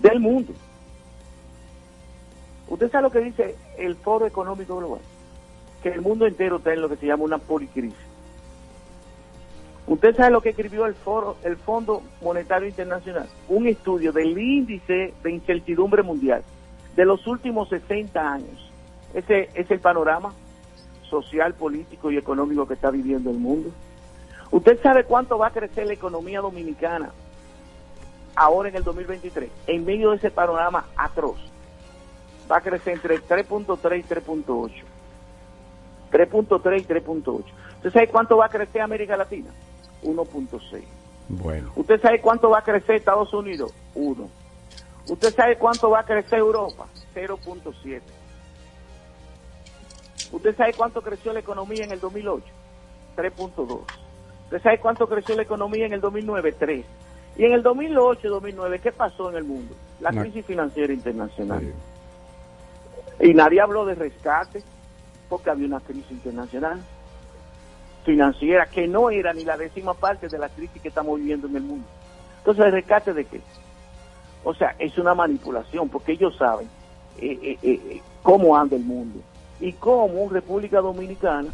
del 0.01 0.19
mundo. 0.19 0.53
Usted 2.67 2.89
sabe 2.89 3.03
lo 3.03 3.11
que 3.11 3.19
dice 3.19 3.55
el 3.77 3.95
Foro 3.97 4.25
Económico 4.25 4.77
Global, 4.77 5.01
que 5.83 5.89
el 5.89 6.01
mundo 6.01 6.25
entero 6.25 6.57
está 6.57 6.73
en 6.73 6.81
lo 6.81 6.89
que 6.89 6.95
se 6.95 7.05
llama 7.05 7.25
una 7.25 7.37
policrisis. 7.37 8.12
Usted 9.85 10.15
sabe 10.15 10.31
lo 10.31 10.41
que 10.41 10.49
escribió 10.49 10.85
el 10.85 10.95
Fondo 10.95 12.03
Monetario 12.21 12.67
Internacional, 12.69 13.27
un 13.49 13.67
estudio 13.67 14.13
del 14.13 14.37
índice 14.37 15.13
de 15.21 15.31
incertidumbre 15.31 16.03
mundial 16.03 16.41
de 16.95 17.05
los 17.05 17.27
últimos 17.27 17.69
60 17.69 18.33
años. 18.33 18.71
Ese 19.13 19.49
es 19.53 19.69
el 19.69 19.79
panorama 19.79 20.33
social, 21.09 21.53
político 21.53 22.11
y 22.11 22.17
económico 22.17 22.67
que 22.67 22.75
está 22.75 22.91
viviendo 22.91 23.29
el 23.29 23.37
mundo. 23.37 23.71
¿Usted 24.51 24.81
sabe 24.81 25.03
cuánto 25.03 25.37
va 25.37 25.47
a 25.47 25.51
crecer 25.51 25.85
la 25.87 25.93
economía 25.93 26.39
dominicana 26.39 27.11
ahora 28.35 28.69
en 28.69 28.75
el 28.75 28.83
2023? 28.83 29.49
En 29.67 29.85
medio 29.85 30.11
de 30.11 30.17
ese 30.17 30.31
panorama 30.31 30.85
atroz. 30.95 31.37
Va 32.49 32.57
a 32.57 32.61
crecer 32.61 32.93
entre 32.93 33.19
3.3 33.19 33.99
y 33.99 34.03
3.8. 34.03 34.71
3.3 36.11 36.81
y 36.81 36.85
3.8. 36.85 37.43
¿Usted 37.77 37.91
sabe 37.91 38.07
cuánto 38.07 38.37
va 38.37 38.45
a 38.45 38.49
crecer 38.49 38.81
América 38.81 39.17
Latina? 39.17 39.49
1.6. 40.03 40.83
Bueno, 41.29 41.71
¿Usted 41.75 42.01
sabe 42.01 42.19
cuánto 42.21 42.49
va 42.49 42.59
a 42.59 42.63
crecer 42.63 42.95
Estados 42.95 43.33
Unidos? 43.33 43.73
1. 43.95 44.29
¿Usted 45.09 45.33
sabe 45.33 45.57
cuánto 45.57 45.89
va 45.89 46.01
a 46.01 46.03
crecer 46.03 46.39
Europa? 46.39 46.87
0.7. 47.15 48.01
¿Usted 50.31 50.55
sabe 50.55 50.73
cuánto 50.73 51.01
creció 51.01 51.33
la 51.33 51.39
economía 51.39 51.83
en 51.83 51.91
el 51.91 51.99
2008? 51.99 52.45
3.2. 53.15 53.81
¿Usted 54.45 54.61
sabe 54.61 54.79
cuánto 54.79 55.07
creció 55.07 55.35
la 55.35 55.43
economía 55.43 55.85
en 55.85 55.93
el 55.93 56.01
2009? 56.01 56.51
3. 56.53 56.85
Y 57.37 57.45
en 57.45 57.53
el 57.53 57.63
2008-2009, 57.63 58.79
¿qué 58.79 58.91
pasó 58.91 59.29
en 59.29 59.37
el 59.37 59.43
mundo? 59.43 59.73
La 59.99 60.11
crisis 60.11 60.45
financiera 60.45 60.93
internacional. 60.93 61.73
Y 63.19 63.33
nadie 63.33 63.61
habló 63.61 63.85
de 63.85 63.95
rescate 63.95 64.63
porque 65.29 65.49
había 65.49 65.65
una 65.65 65.79
crisis 65.79 66.11
internacional 66.11 66.79
financiera 68.03 68.65
que 68.67 68.87
no 68.87 69.09
era 69.09 69.33
ni 69.33 69.43
la 69.43 69.57
décima 69.57 69.93
parte 69.93 70.27
de 70.27 70.37
la 70.37 70.49
crisis 70.49 70.81
que 70.81 70.87
estamos 70.89 71.17
viviendo 71.19 71.47
en 71.47 71.55
el 71.55 71.63
mundo. 71.63 71.85
Entonces, 72.39 72.65
¿el 72.65 72.71
rescate 72.73 73.13
de 73.13 73.25
qué? 73.25 73.41
O 74.43 74.53
sea, 74.53 74.75
es 74.79 74.97
una 74.97 75.13
manipulación 75.15 75.87
porque 75.89 76.11
ellos 76.13 76.35
saben 76.37 76.67
eh, 77.19 77.37
eh, 77.41 77.57
eh, 77.63 78.01
cómo 78.21 78.57
anda 78.57 78.75
el 78.75 78.83
mundo 78.83 79.19
y 79.61 79.71
cómo 79.73 80.27
República 80.29 80.81
Dominicana 80.81 81.49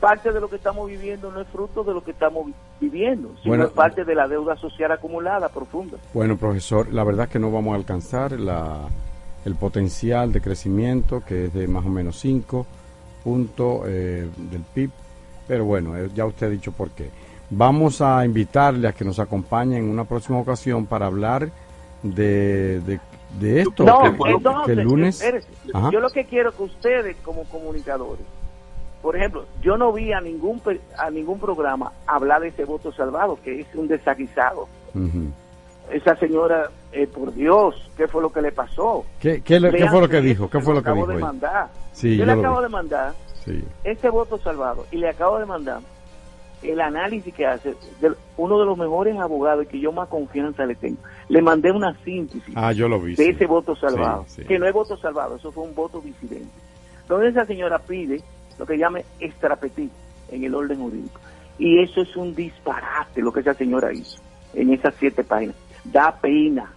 parte 0.00 0.32
de 0.32 0.40
lo 0.40 0.48
que 0.48 0.56
estamos 0.56 0.88
viviendo 0.88 1.30
no 1.32 1.40
es 1.40 1.48
fruto 1.48 1.82
de 1.84 1.92
lo 1.92 2.02
que 2.02 2.12
estamos 2.12 2.46
vi- 2.46 2.54
viviendo, 2.80 3.28
sino 3.42 3.48
Bueno, 3.50 3.64
es 3.64 3.70
parte 3.70 4.04
de 4.04 4.14
la 4.14 4.26
deuda 4.28 4.56
social 4.56 4.90
acumulada 4.92 5.48
profunda. 5.48 5.96
Bueno, 6.14 6.36
profesor, 6.36 6.92
la 6.92 7.02
verdad 7.04 7.26
es 7.26 7.32
que 7.32 7.38
no 7.40 7.50
vamos 7.50 7.72
a 7.72 7.76
alcanzar 7.76 8.32
la, 8.38 8.78
el 9.44 9.54
potencial 9.56 10.32
de 10.32 10.40
crecimiento, 10.40 11.22
que 11.24 11.46
es 11.46 11.54
de 11.54 11.66
más 11.68 11.84
o 11.84 11.88
menos 11.88 12.16
5 12.20 12.64
puntos 13.24 13.84
del 13.86 14.30
PIB, 14.74 14.90
pero 15.48 15.64
bueno, 15.64 15.96
eh, 15.96 16.08
ya 16.14 16.24
usted 16.26 16.46
ha 16.46 16.50
dicho 16.50 16.70
por 16.70 16.90
qué. 16.90 17.10
Vamos 17.50 18.00
a 18.02 18.24
invitarle 18.24 18.86
a 18.86 18.92
que 18.92 19.04
nos 19.04 19.18
acompañe 19.18 19.78
en 19.78 19.88
una 19.88 20.04
próxima 20.04 20.38
ocasión 20.38 20.84
para 20.86 21.06
hablar 21.06 21.48
de, 22.02 22.80
de, 22.80 23.00
de 23.40 23.60
esto, 23.62 23.84
No, 23.84 24.02
que, 24.66 24.72
el 24.72 24.80
lunes... 24.82 25.20
espérese. 25.22 25.48
Yo 25.90 25.98
lo 26.00 26.10
que 26.10 26.24
quiero 26.26 26.52
que 26.54 26.62
ustedes 26.64 27.16
como 27.24 27.44
comunicadores, 27.44 28.24
por 29.00 29.16
ejemplo, 29.16 29.46
yo 29.62 29.76
no 29.78 29.92
vi 29.92 30.12
a 30.12 30.20
ningún 30.20 30.60
a 30.98 31.10
ningún 31.10 31.38
programa 31.40 31.92
hablar 32.06 32.42
de 32.42 32.48
ese 32.48 32.64
voto 32.64 32.92
salvado, 32.92 33.38
que 33.42 33.60
es 33.60 33.66
un 33.74 33.88
desaguisado. 33.88 34.68
Esa 35.90 36.16
señora, 36.16 36.70
eh, 36.92 37.06
por 37.06 37.32
Dios, 37.32 37.74
¿qué 37.96 38.06
fue 38.08 38.20
lo 38.20 38.30
que 38.30 38.42
le 38.42 38.52
pasó? 38.52 39.06
¿Qué, 39.18 39.40
qué, 39.40 39.58
le- 39.58 39.70
qué 39.70 39.78
Lean 39.78 39.90
fue 39.90 40.00
lo 40.02 40.08
que 40.08 40.20
dijo? 40.20 40.50
¿Qué 40.50 40.60
fue 40.60 40.74
lo 40.74 40.82
que 40.82 40.90
dijo 40.92 41.06
de 41.06 41.14
ella? 41.14 41.24
mandar. 41.26 41.68
Sí, 41.92 42.10
yo 42.16 42.24
yo 42.24 42.26
le 42.26 42.32
acabo 42.32 42.58
vi. 42.58 42.62
de 42.64 42.68
mandar 42.68 43.14
Sí. 43.48 43.64
ese 43.84 44.10
voto 44.10 44.38
salvado 44.38 44.86
y 44.90 44.96
le 44.98 45.08
acabo 45.08 45.38
de 45.38 45.46
mandar 45.46 45.80
el 46.62 46.80
análisis 46.80 47.32
que 47.32 47.46
hace 47.46 47.74
de 48.00 48.12
uno 48.36 48.58
de 48.58 48.66
los 48.66 48.76
mejores 48.76 49.16
abogados 49.18 49.64
y 49.64 49.68
que 49.68 49.78
yo 49.80 49.92
más 49.92 50.08
confianza 50.08 50.66
le 50.66 50.74
tengo. 50.74 50.98
Le 51.28 51.40
mandé 51.40 51.70
una 51.70 51.96
síntesis 52.04 52.52
Ah, 52.56 52.72
yo 52.72 52.88
lo 52.88 53.00
vi. 53.00 53.14
de 53.14 53.24
sí. 53.24 53.30
ese 53.30 53.46
voto 53.46 53.76
salvado, 53.76 54.24
Sí, 54.26 54.42
que 54.44 54.58
no 54.58 54.66
es 54.66 54.72
voto 54.72 54.96
salvado, 54.96 55.36
eso 55.36 55.52
fue 55.52 55.64
un 55.64 55.74
voto 55.74 56.00
disidente. 56.00 56.48
Donde 57.08 57.28
esa 57.28 57.44
señora 57.46 57.78
pide 57.78 58.20
lo 58.58 58.66
que 58.66 58.76
llame 58.76 59.04
extrapetit 59.20 59.90
en 60.30 60.44
el 60.44 60.54
orden 60.54 60.78
jurídico. 60.80 61.20
Y 61.60 61.80
eso 61.80 62.02
es 62.02 62.16
un 62.16 62.34
disparate 62.34 63.20
lo 63.22 63.32
que 63.32 63.40
esa 63.40 63.54
señora 63.54 63.92
hizo 63.92 64.20
en 64.54 64.72
esas 64.72 64.94
siete 64.98 65.22
páginas. 65.24 65.54
Da 65.84 66.10
pena, 66.20 66.72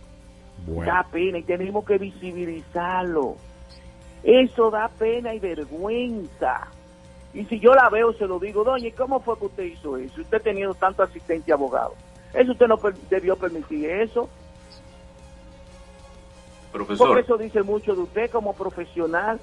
Bueno. 0.68 0.92
da 0.92 1.04
pena 1.12 1.40
y 1.40 1.44
tenemos 1.44 1.84
que 1.86 1.98
visibilizarlo. 1.98 3.36
Eso 4.24 4.70
da 4.72 4.88
pena 4.88 5.34
y 5.34 5.40
vergüenza. 5.40 6.68
Y 7.34 7.46
si 7.46 7.60
yo 7.60 7.74
la 7.74 7.90
veo, 7.90 8.14
se 8.14 8.28
lo 8.28 8.40
digo, 8.40 8.64
doña, 8.64 8.88
¿y 8.88 8.92
cómo 8.92 9.20
fue 9.22 9.38
que 9.40 9.46
usted 9.46 9.64
hizo 9.64 9.98
eso? 9.98 10.22
Usted 10.22 10.42
teniendo 10.42 10.74
tanto 10.76 11.02
asistente 11.04 11.52
abogado. 11.54 11.94
Eso 12.34 12.52
usted 12.52 12.68
no 12.68 12.78
per- 12.78 12.96
debió 13.10 13.36
permitir 13.36 13.90
eso. 13.90 14.30
Profesor. 16.72 17.08
Porque 17.08 17.22
eso 17.22 17.38
dice 17.38 17.64
mucho 17.64 17.96
de 17.96 18.02
usted 18.02 18.30
como 18.32 18.54
profesional, 18.54 19.40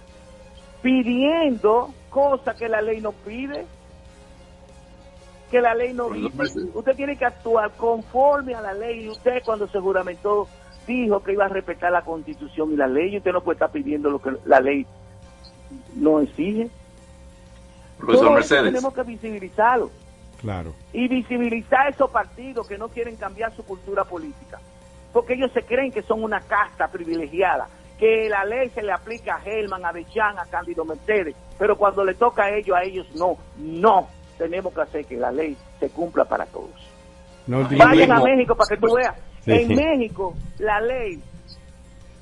pidiendo 0.82 1.92
cosas 2.10 2.56
que 2.56 2.68
la 2.68 2.80
ley 2.80 3.00
no 3.00 3.12
pide, 3.12 3.66
que 5.50 5.60
la 5.60 5.74
ley 5.74 5.92
no 5.92 6.10
dice. 6.10 6.60
Usted 6.74 6.94
tiene 6.96 7.16
que 7.16 7.24
actuar 7.24 7.70
conforme 7.72 8.54
a 8.54 8.60
la 8.60 8.74
ley 8.74 9.04
y 9.04 9.08
usted 9.08 9.42
cuando 9.44 9.66
se 9.68 9.80
juramentó 9.80 10.46
dijo 10.88 11.22
que 11.22 11.32
iba 11.32 11.44
a 11.44 11.48
respetar 11.48 11.92
la 11.92 12.02
constitución 12.02 12.72
y 12.72 12.76
la 12.76 12.88
ley 12.88 13.14
y 13.14 13.18
usted 13.18 13.32
no 13.32 13.42
puede 13.42 13.54
estar 13.56 13.70
pidiendo 13.70 14.10
lo 14.10 14.20
que 14.20 14.32
la 14.46 14.60
ley 14.60 14.84
no 15.94 16.20
exige. 16.20 16.68
Profesor 17.98 18.26
Todo 18.26 18.38
eso 18.38 18.54
Mercedes. 18.54 18.72
tenemos 18.72 18.94
que 18.94 19.02
visibilizarlo 19.02 19.90
Claro. 20.40 20.72
y 20.92 21.08
visibilizar 21.08 21.86
a 21.86 21.90
esos 21.90 22.10
partidos 22.10 22.66
que 22.66 22.78
no 22.78 22.88
quieren 22.88 23.16
cambiar 23.16 23.52
su 23.54 23.64
cultura 23.64 24.04
política. 24.04 24.58
Porque 25.12 25.34
ellos 25.34 25.50
se 25.52 25.62
creen 25.64 25.90
que 25.90 26.02
son 26.02 26.22
una 26.22 26.40
casta 26.40 26.88
privilegiada, 26.88 27.68
que 27.98 28.28
la 28.28 28.44
ley 28.44 28.68
se 28.70 28.82
le 28.82 28.92
aplica 28.92 29.36
a 29.36 29.42
Helman, 29.44 29.84
a 29.84 29.90
Bechan, 29.92 30.38
a 30.38 30.46
Cándido 30.46 30.84
Mercedes, 30.84 31.34
pero 31.58 31.76
cuando 31.76 32.04
le 32.04 32.14
toca 32.14 32.44
a 32.44 32.50
ellos, 32.50 32.76
a 32.76 32.82
ellos 32.84 33.06
no. 33.16 33.36
No, 33.58 34.08
tenemos 34.36 34.72
que 34.72 34.80
hacer 34.82 35.04
que 35.06 35.16
la 35.16 35.32
ley 35.32 35.56
se 35.80 35.90
cumpla 35.90 36.24
para 36.24 36.46
todos. 36.46 36.70
No, 37.48 37.66
Vayan 37.76 38.12
a 38.12 38.20
México 38.20 38.54
para 38.54 38.68
que 38.68 38.86
tú 38.86 38.94
veas. 38.94 39.16
Sí. 39.56 39.62
En 39.62 39.76
México, 39.76 40.34
la 40.58 40.80
ley, 40.80 41.22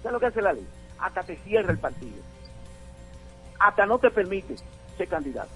¿sabes 0.02 0.12
lo 0.12 0.20
que 0.20 0.26
hace 0.26 0.42
la 0.42 0.52
ley? 0.52 0.66
Hasta 0.98 1.22
te 1.22 1.36
cierra 1.38 1.72
el 1.72 1.78
partido. 1.78 2.22
Hasta 3.58 3.86
no 3.86 3.98
te 3.98 4.10
permite 4.10 4.56
ser 4.96 5.08
candidato. 5.08 5.50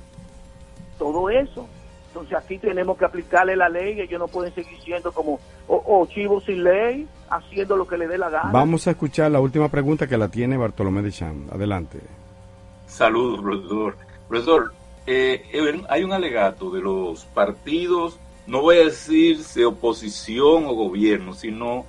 Todo 0.98 1.30
eso. 1.30 1.66
Entonces 2.08 2.36
aquí 2.36 2.58
tenemos 2.58 2.98
que 2.98 3.04
aplicarle 3.04 3.54
la 3.56 3.68
ley. 3.68 4.00
Ellos 4.00 4.18
no 4.18 4.28
pueden 4.28 4.52
seguir 4.54 4.80
siendo 4.80 5.12
como 5.12 5.38
o, 5.68 5.82
o 5.86 6.06
chivos 6.06 6.44
sin 6.44 6.64
ley, 6.64 7.06
haciendo 7.30 7.76
lo 7.76 7.86
que 7.86 7.96
le 7.96 8.08
dé 8.08 8.18
la 8.18 8.28
gana. 8.28 8.50
Vamos 8.52 8.86
a 8.88 8.90
escuchar 8.90 9.30
la 9.30 9.40
última 9.40 9.68
pregunta 9.68 10.06
que 10.06 10.18
la 10.18 10.28
tiene 10.28 10.56
Bartolomé 10.56 11.02
de 11.02 11.12
Cham. 11.12 11.46
Adelante. 11.52 12.00
Saludos, 12.86 13.40
profesor. 13.40 13.96
Profesor, 14.28 14.72
eh, 15.06 15.42
eh, 15.52 15.82
hay 15.88 16.02
un 16.02 16.12
alegato 16.12 16.70
de 16.70 16.80
los 16.80 17.24
partidos, 17.26 18.18
no 18.50 18.62
voy 18.62 18.78
a 18.78 18.84
decirse 18.86 19.64
oposición 19.64 20.66
o 20.66 20.74
gobierno, 20.74 21.34
sino 21.34 21.86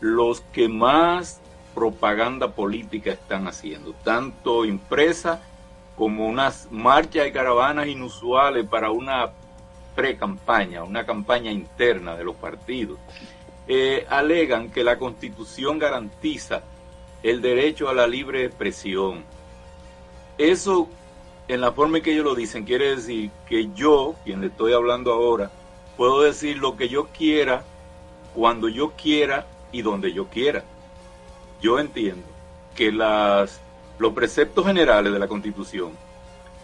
los 0.00 0.42
que 0.52 0.68
más 0.68 1.40
propaganda 1.74 2.52
política 2.52 3.12
están 3.12 3.48
haciendo, 3.48 3.94
tanto 4.04 4.66
impresa 4.66 5.42
como 5.96 6.26
unas 6.26 6.68
marchas 6.70 7.26
y 7.26 7.32
caravanas 7.32 7.86
inusuales 7.86 8.66
para 8.66 8.90
una 8.90 9.30
pre-campaña, 9.96 10.84
una 10.84 11.06
campaña 11.06 11.50
interna 11.50 12.16
de 12.16 12.24
los 12.24 12.36
partidos. 12.36 12.98
Eh, 13.66 14.04
alegan 14.10 14.70
que 14.70 14.84
la 14.84 14.98
constitución 14.98 15.78
garantiza 15.78 16.64
el 17.22 17.40
derecho 17.40 17.88
a 17.88 17.94
la 17.94 18.06
libre 18.06 18.44
expresión. 18.44 19.24
Eso, 20.36 20.86
en 21.48 21.62
la 21.62 21.72
forma 21.72 21.96
en 21.96 22.02
que 22.02 22.12
ellos 22.12 22.26
lo 22.26 22.34
dicen, 22.34 22.66
quiere 22.66 22.94
decir 22.94 23.30
que 23.48 23.70
yo, 23.74 24.16
quien 24.22 24.42
le 24.42 24.48
estoy 24.48 24.74
hablando 24.74 25.10
ahora, 25.10 25.50
puedo 25.96 26.22
decir 26.22 26.58
lo 26.58 26.76
que 26.76 26.88
yo 26.88 27.06
quiera, 27.06 27.64
cuando 28.34 28.68
yo 28.68 28.92
quiera 28.92 29.46
y 29.72 29.82
donde 29.82 30.12
yo 30.12 30.26
quiera. 30.26 30.64
Yo 31.60 31.78
entiendo 31.78 32.26
que 32.74 32.92
las, 32.92 33.60
los 33.98 34.12
preceptos 34.12 34.66
generales 34.66 35.12
de 35.12 35.18
la 35.18 35.28
Constitución 35.28 35.92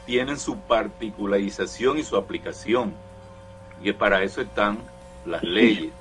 tienen 0.06 0.38
su 0.38 0.56
particularización 0.58 1.98
y 1.98 2.02
su 2.02 2.16
aplicación. 2.16 2.92
Y 3.82 3.92
para 3.92 4.22
eso 4.22 4.40
están 4.40 4.78
las 5.24 5.42
leyes. 5.42 5.92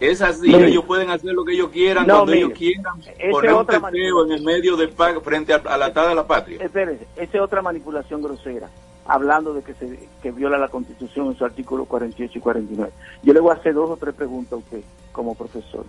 Es 0.00 0.22
así, 0.22 0.54
ellos 0.54 0.84
pueden 0.86 1.10
hacer 1.10 1.34
lo 1.34 1.44
que 1.44 1.52
ellos 1.52 1.68
quieran, 1.70 2.06
No, 2.06 2.14
cuando 2.14 2.32
mire, 2.32 2.46
ellos 2.46 2.58
quieran, 2.58 3.02
poner 3.30 3.52
un 3.52 3.66
teteo 3.66 4.24
en 4.24 4.32
el 4.32 4.42
medio 4.42 4.74
del 4.74 4.90
frente 5.22 5.52
a, 5.52 5.56
a 5.56 5.76
la 5.76 5.86
atada 5.86 6.08
de 6.08 6.14
la 6.14 6.26
patria. 6.26 6.64
Espérese, 6.64 7.06
esa 7.16 7.36
es 7.36 7.42
otra 7.42 7.60
manipulación 7.60 8.22
grosera, 8.22 8.70
hablando 9.10 9.52
de 9.52 9.62
que 9.62 9.74
se 9.74 10.08
que 10.22 10.30
viola 10.30 10.56
la 10.56 10.68
Constitución 10.68 11.26
en 11.26 11.36
su 11.36 11.44
artículo 11.44 11.84
48 11.84 12.38
y 12.38 12.40
49. 12.40 12.92
Yo 13.24 13.32
le 13.32 13.40
voy 13.40 13.50
a 13.50 13.58
hacer 13.58 13.74
dos 13.74 13.90
o 13.90 13.96
tres 13.96 14.14
preguntas 14.14 14.52
a 14.52 14.56
usted 14.56 14.82
como 15.10 15.34
profesor. 15.34 15.84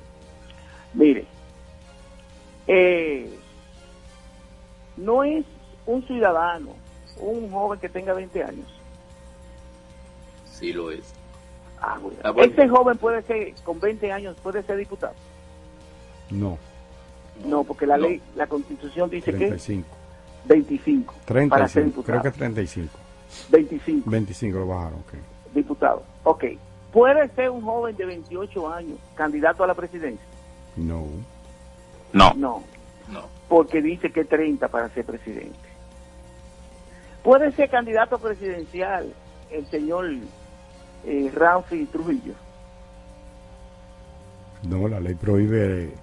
Mire, 0.96 1.26
eh, 2.66 3.38
no 4.98 5.24
es 5.24 5.46
un 5.86 6.02
ciudadano, 6.08 6.72
un 7.20 7.52
joven 7.52 7.80
que 7.80 7.90
tenga 7.90 8.14
20 8.14 8.44
años. 8.44 8.68
Sí 10.46 10.74
lo 10.74 10.90
es. 10.90 11.14
Ah, 11.80 12.00
bueno. 12.02 12.18
Ah, 12.24 12.32
bueno. 12.32 12.52
Ese 12.52 12.68
joven 12.68 12.98
puede 12.98 13.22
ser, 13.22 13.54
con 13.64 13.80
20 13.80 14.12
años, 14.12 14.36
puede 14.42 14.64
ser 14.64 14.78
diputado. 14.78 15.14
No. 16.32 16.58
No, 17.46 17.64
porque 17.64 17.86
la 17.86 17.98
ley, 17.98 18.20
la 18.36 18.48
Constitución 18.48 19.12
dice 19.12 19.32
que 19.32 19.38
35. 19.38 19.88
25 20.46 21.14
para 21.50 21.68
ser 21.68 21.84
35. 21.84 21.86
diputado. 21.86 22.22
Creo 22.22 22.32
que 22.32 22.38
35. 22.38 23.11
25 23.50 24.10
25 24.10 24.60
lo 24.60 24.68
bajaron, 24.68 25.00
ok. 25.00 25.14
diputado. 25.54 26.04
Ok. 26.24 26.46
¿Puede 26.92 27.28
ser 27.30 27.50
un 27.50 27.62
joven 27.62 27.96
de 27.96 28.06
28 28.06 28.70
años 28.74 28.98
candidato 29.16 29.64
a 29.64 29.68
la 29.68 29.74
presidencia? 29.74 30.26
No. 30.76 31.06
No. 32.14 32.34
No. 32.36 32.64
No. 33.10 33.24
Porque 33.48 33.82
dice 33.82 34.12
que 34.12 34.26
30 34.26 34.68
para 34.68 34.90
ser 34.90 35.06
presidente. 35.06 35.58
¿Puede 37.24 37.52
ser 37.54 37.70
candidato 37.70 38.18
presidencial 38.18 39.14
el 39.52 39.66
señor 39.68 40.06
eh, 41.06 41.32
Ramfi 41.34 41.86
Trujillo? 41.86 42.34
No, 44.64 44.88
la 44.88 45.00
ley 45.00 45.16
prohíbe 45.16 45.86
eh, 45.86 45.94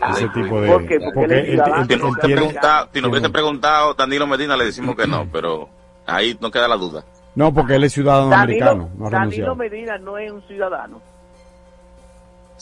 Ah, 0.00 0.14
ese 0.16 0.28
tipo 0.30 0.60
de... 0.60 0.68
¿por 0.68 0.86
qué? 0.86 0.98
Porque 1.14 1.24
él. 1.38 1.46
Si 1.46 1.56
nos 1.56 1.68
hubiese 1.68 2.20
tiene- 2.26 2.34
preguntado, 2.36 2.88
si 2.92 3.00
nos 3.00 3.10
hubiese 3.10 3.20
tiene- 3.22 3.32
preguntado 3.32 3.94
Danilo 3.94 4.26
Medina, 4.26 4.56
le 4.56 4.64
decimos 4.64 4.96
que 4.96 5.06
no, 5.06 5.26
pero 5.32 5.68
ahí 6.06 6.36
no 6.40 6.50
queda 6.50 6.68
la 6.68 6.76
duda. 6.76 7.04
No, 7.34 7.52
porque 7.52 7.76
él 7.76 7.84
es 7.84 7.92
ciudadano 7.92 8.28
Danilo, 8.28 8.42
americano, 8.70 8.90
no 8.98 9.10
Danilo. 9.10 9.54
Medina 9.56 9.98
no 9.98 10.18
es 10.18 10.30
un 10.30 10.42
ciudadano. 10.42 11.00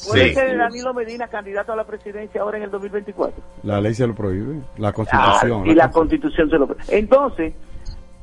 ¿Puede 0.08 0.28
Sí. 0.28 0.34
ser 0.34 0.56
Danilo 0.56 0.94
Medina 0.94 1.28
candidato 1.28 1.72
a 1.72 1.76
la 1.76 1.84
presidencia 1.84 2.40
ahora 2.40 2.56
en 2.56 2.62
el 2.64 2.70
2024? 2.70 3.42
La 3.64 3.80
ley 3.80 3.94
se 3.94 4.06
lo 4.06 4.14
prohíbe, 4.14 4.60
la 4.78 4.88
Ah, 4.88 4.92
constitución. 4.92 5.66
y 5.66 5.74
la 5.74 5.90
Constitución. 5.90 6.48
constitución 6.48 6.50
se 6.50 6.58
lo 6.58 6.96
Entonces, 6.96 7.54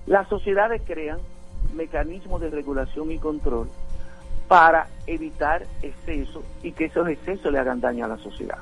las 0.07 0.27
sociedades 0.27 0.81
crean 0.85 1.19
mecanismos 1.75 2.41
de 2.41 2.49
regulación 2.49 3.11
y 3.11 3.19
control 3.19 3.69
para 4.47 4.87
evitar 5.05 5.63
excesos 5.81 6.43
y 6.63 6.71
que 6.71 6.85
esos 6.85 7.07
excesos 7.09 7.51
le 7.51 7.59
hagan 7.59 7.81
daño 7.81 8.05
a 8.05 8.07
la 8.07 8.17
sociedad. 8.17 8.57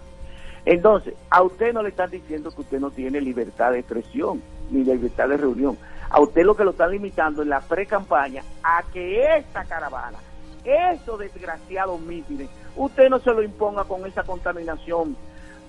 Entonces, 0.65 1.13
a 1.29 1.43
usted 1.43 1.71
no 1.73 1.83
le 1.83 1.89
están 1.89 2.09
diciendo 2.09 2.49
que 2.51 2.61
usted 2.61 2.79
no 2.79 2.89
tiene 2.89 3.21
libertad 3.21 3.71
de 3.71 3.79
expresión 3.79 4.41
ni 4.71 4.83
libertad 4.83 5.29
de 5.29 5.37
reunión. 5.37 5.77
A 6.15 6.21
usted 6.21 6.43
lo 6.45 6.55
que 6.55 6.63
lo 6.63 6.71
están 6.71 6.91
limitando 6.91 7.41
en 7.41 7.49
la 7.49 7.59
pre-campaña 7.59 8.41
a 8.63 8.83
que 8.93 9.35
esta 9.35 9.65
caravana, 9.65 10.17
estos 10.63 11.19
desgraciados 11.19 11.99
mítines, 11.99 12.49
usted 12.77 13.09
no 13.09 13.19
se 13.19 13.31
lo 13.33 13.43
imponga 13.43 13.83
con 13.83 14.05
esa 14.05 14.23
contaminación 14.23 15.17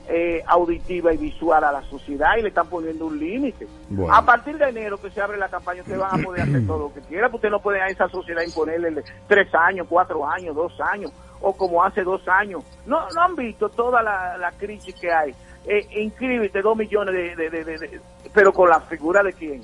eh, 0.08 0.44
auditiva 0.46 1.12
y 1.12 1.16
visual 1.16 1.64
a 1.64 1.72
la 1.72 1.82
sociedad 1.82 2.36
y 2.38 2.42
le 2.42 2.48
están 2.50 2.68
poniendo 2.68 3.06
un 3.06 3.18
límite. 3.18 3.66
Bueno. 3.88 4.14
A 4.14 4.24
partir 4.24 4.56
de 4.56 4.68
enero 4.68 4.98
que 4.98 5.10
se 5.10 5.20
abre 5.20 5.36
la 5.36 5.48
campaña, 5.48 5.82
usted 5.82 5.98
van 5.98 6.20
a 6.20 6.22
poder 6.22 6.42
hacer 6.42 6.64
todo 6.64 6.78
lo 6.78 6.94
que 6.94 7.00
quiera, 7.00 7.24
porque 7.28 7.48
usted 7.48 7.50
no 7.50 7.58
puede 7.60 7.82
a 7.82 7.88
esa 7.88 8.08
sociedad 8.08 8.42
imponerle 8.46 9.02
tres 9.26 9.52
años, 9.52 9.88
cuatro 9.90 10.24
años, 10.24 10.54
dos 10.54 10.80
años, 10.80 11.10
o 11.40 11.56
como 11.56 11.82
hace 11.82 12.04
dos 12.04 12.22
años. 12.28 12.62
No, 12.86 13.00
no 13.10 13.20
han 13.20 13.34
visto 13.34 13.68
toda 13.68 14.00
la, 14.00 14.38
la 14.38 14.52
crisis 14.52 14.94
que 14.94 15.10
hay. 15.12 15.34
Eh, 15.64 15.84
inscríbete 16.02 16.62
dos 16.62 16.76
millones 16.76 17.12
de, 17.12 17.34
de- 17.34 17.50
de- 17.50 17.64
de- 17.64 17.78
de- 17.88 18.00
pero 18.32 18.52
con 18.52 18.68
la 18.68 18.78
figura 18.82 19.24
de 19.24 19.32
quién. 19.32 19.60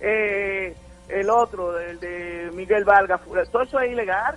Eh, 0.00 0.74
el 1.08 1.28
otro, 1.30 1.78
el 1.78 1.98
de 2.00 2.50
Miguel 2.54 2.84
Vargas, 2.84 3.20
todo 3.50 3.62
eso 3.62 3.80
es 3.80 3.92
ilegal. 3.92 4.36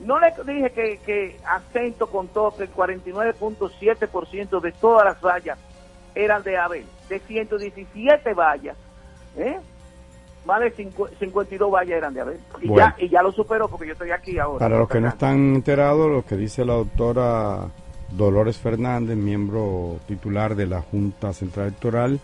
No 0.00 0.18
le 0.18 0.32
dije 0.52 0.70
que, 0.70 0.98
que 1.04 1.36
acento 1.46 2.06
contó 2.08 2.54
que 2.56 2.64
el 2.64 2.72
49.7% 2.74 4.60
de 4.60 4.72
todas 4.72 5.04
las 5.04 5.20
vallas 5.20 5.58
eran 6.14 6.42
de 6.42 6.56
Abel, 6.58 6.84
de 7.08 7.18
117 7.20 8.34
vallas, 8.34 8.76
¿eh? 9.36 9.58
más 10.44 10.60
de 10.60 10.74
cincu- 10.74 11.08
52 11.18 11.70
vallas 11.70 11.96
eran 11.98 12.14
de 12.14 12.20
Abel. 12.20 12.40
Y, 12.60 12.66
Bueno. 12.68 12.92
ya, 12.98 13.04
y 13.04 13.08
ya 13.08 13.22
lo 13.22 13.30
superó 13.32 13.68
porque 13.68 13.86
yo 13.86 13.92
estoy 13.92 14.10
aquí 14.10 14.38
ahora. 14.38 14.58
Para 14.58 14.78
los 14.78 14.88
que 14.88 15.00
no 15.00 15.08
están 15.08 15.54
enterados, 15.54 16.10
lo 16.10 16.24
que 16.24 16.36
dice 16.36 16.64
la 16.64 16.74
doctora 16.74 17.68
Dolores 18.10 18.58
Fernández, 18.58 19.16
miembro 19.16 19.98
titular 20.06 20.54
de 20.56 20.66
la 20.66 20.82
Junta 20.82 21.32
Central 21.32 21.68
Electoral, 21.68 22.18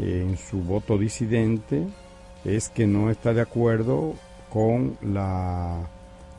en 0.00 0.36
su 0.36 0.62
voto 0.62 0.96
disidente, 0.98 1.86
es 2.44 2.68
que 2.68 2.86
no 2.86 3.10
está 3.10 3.32
de 3.34 3.42
acuerdo 3.42 4.14
con 4.50 4.96
la 5.02 5.76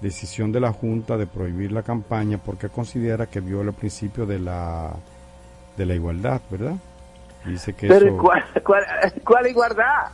decisión 0.02 0.52
de 0.52 0.60
la 0.60 0.72
Junta 0.74 1.16
de 1.18 1.28
prohibir 1.28 1.72
la 1.72 1.84
campaña 1.84 2.40
porque 2.40 2.70
considera 2.70 3.28
que 3.28 3.40
viola 3.40 3.70
el 3.70 3.76
principio 3.76 4.26
de 4.26 4.40
la 4.40 4.92
de 5.78 5.86
la 5.86 5.94
igualdad, 5.96 6.42
¿verdad? 6.50 6.76
Dice 7.46 7.74
que 7.74 7.88
Pero 7.88 8.08
eso 8.08 8.18
¿cuál, 8.18 8.44
cuál, 8.66 8.84
cuál 9.24 9.48
igualdad? 9.48 10.08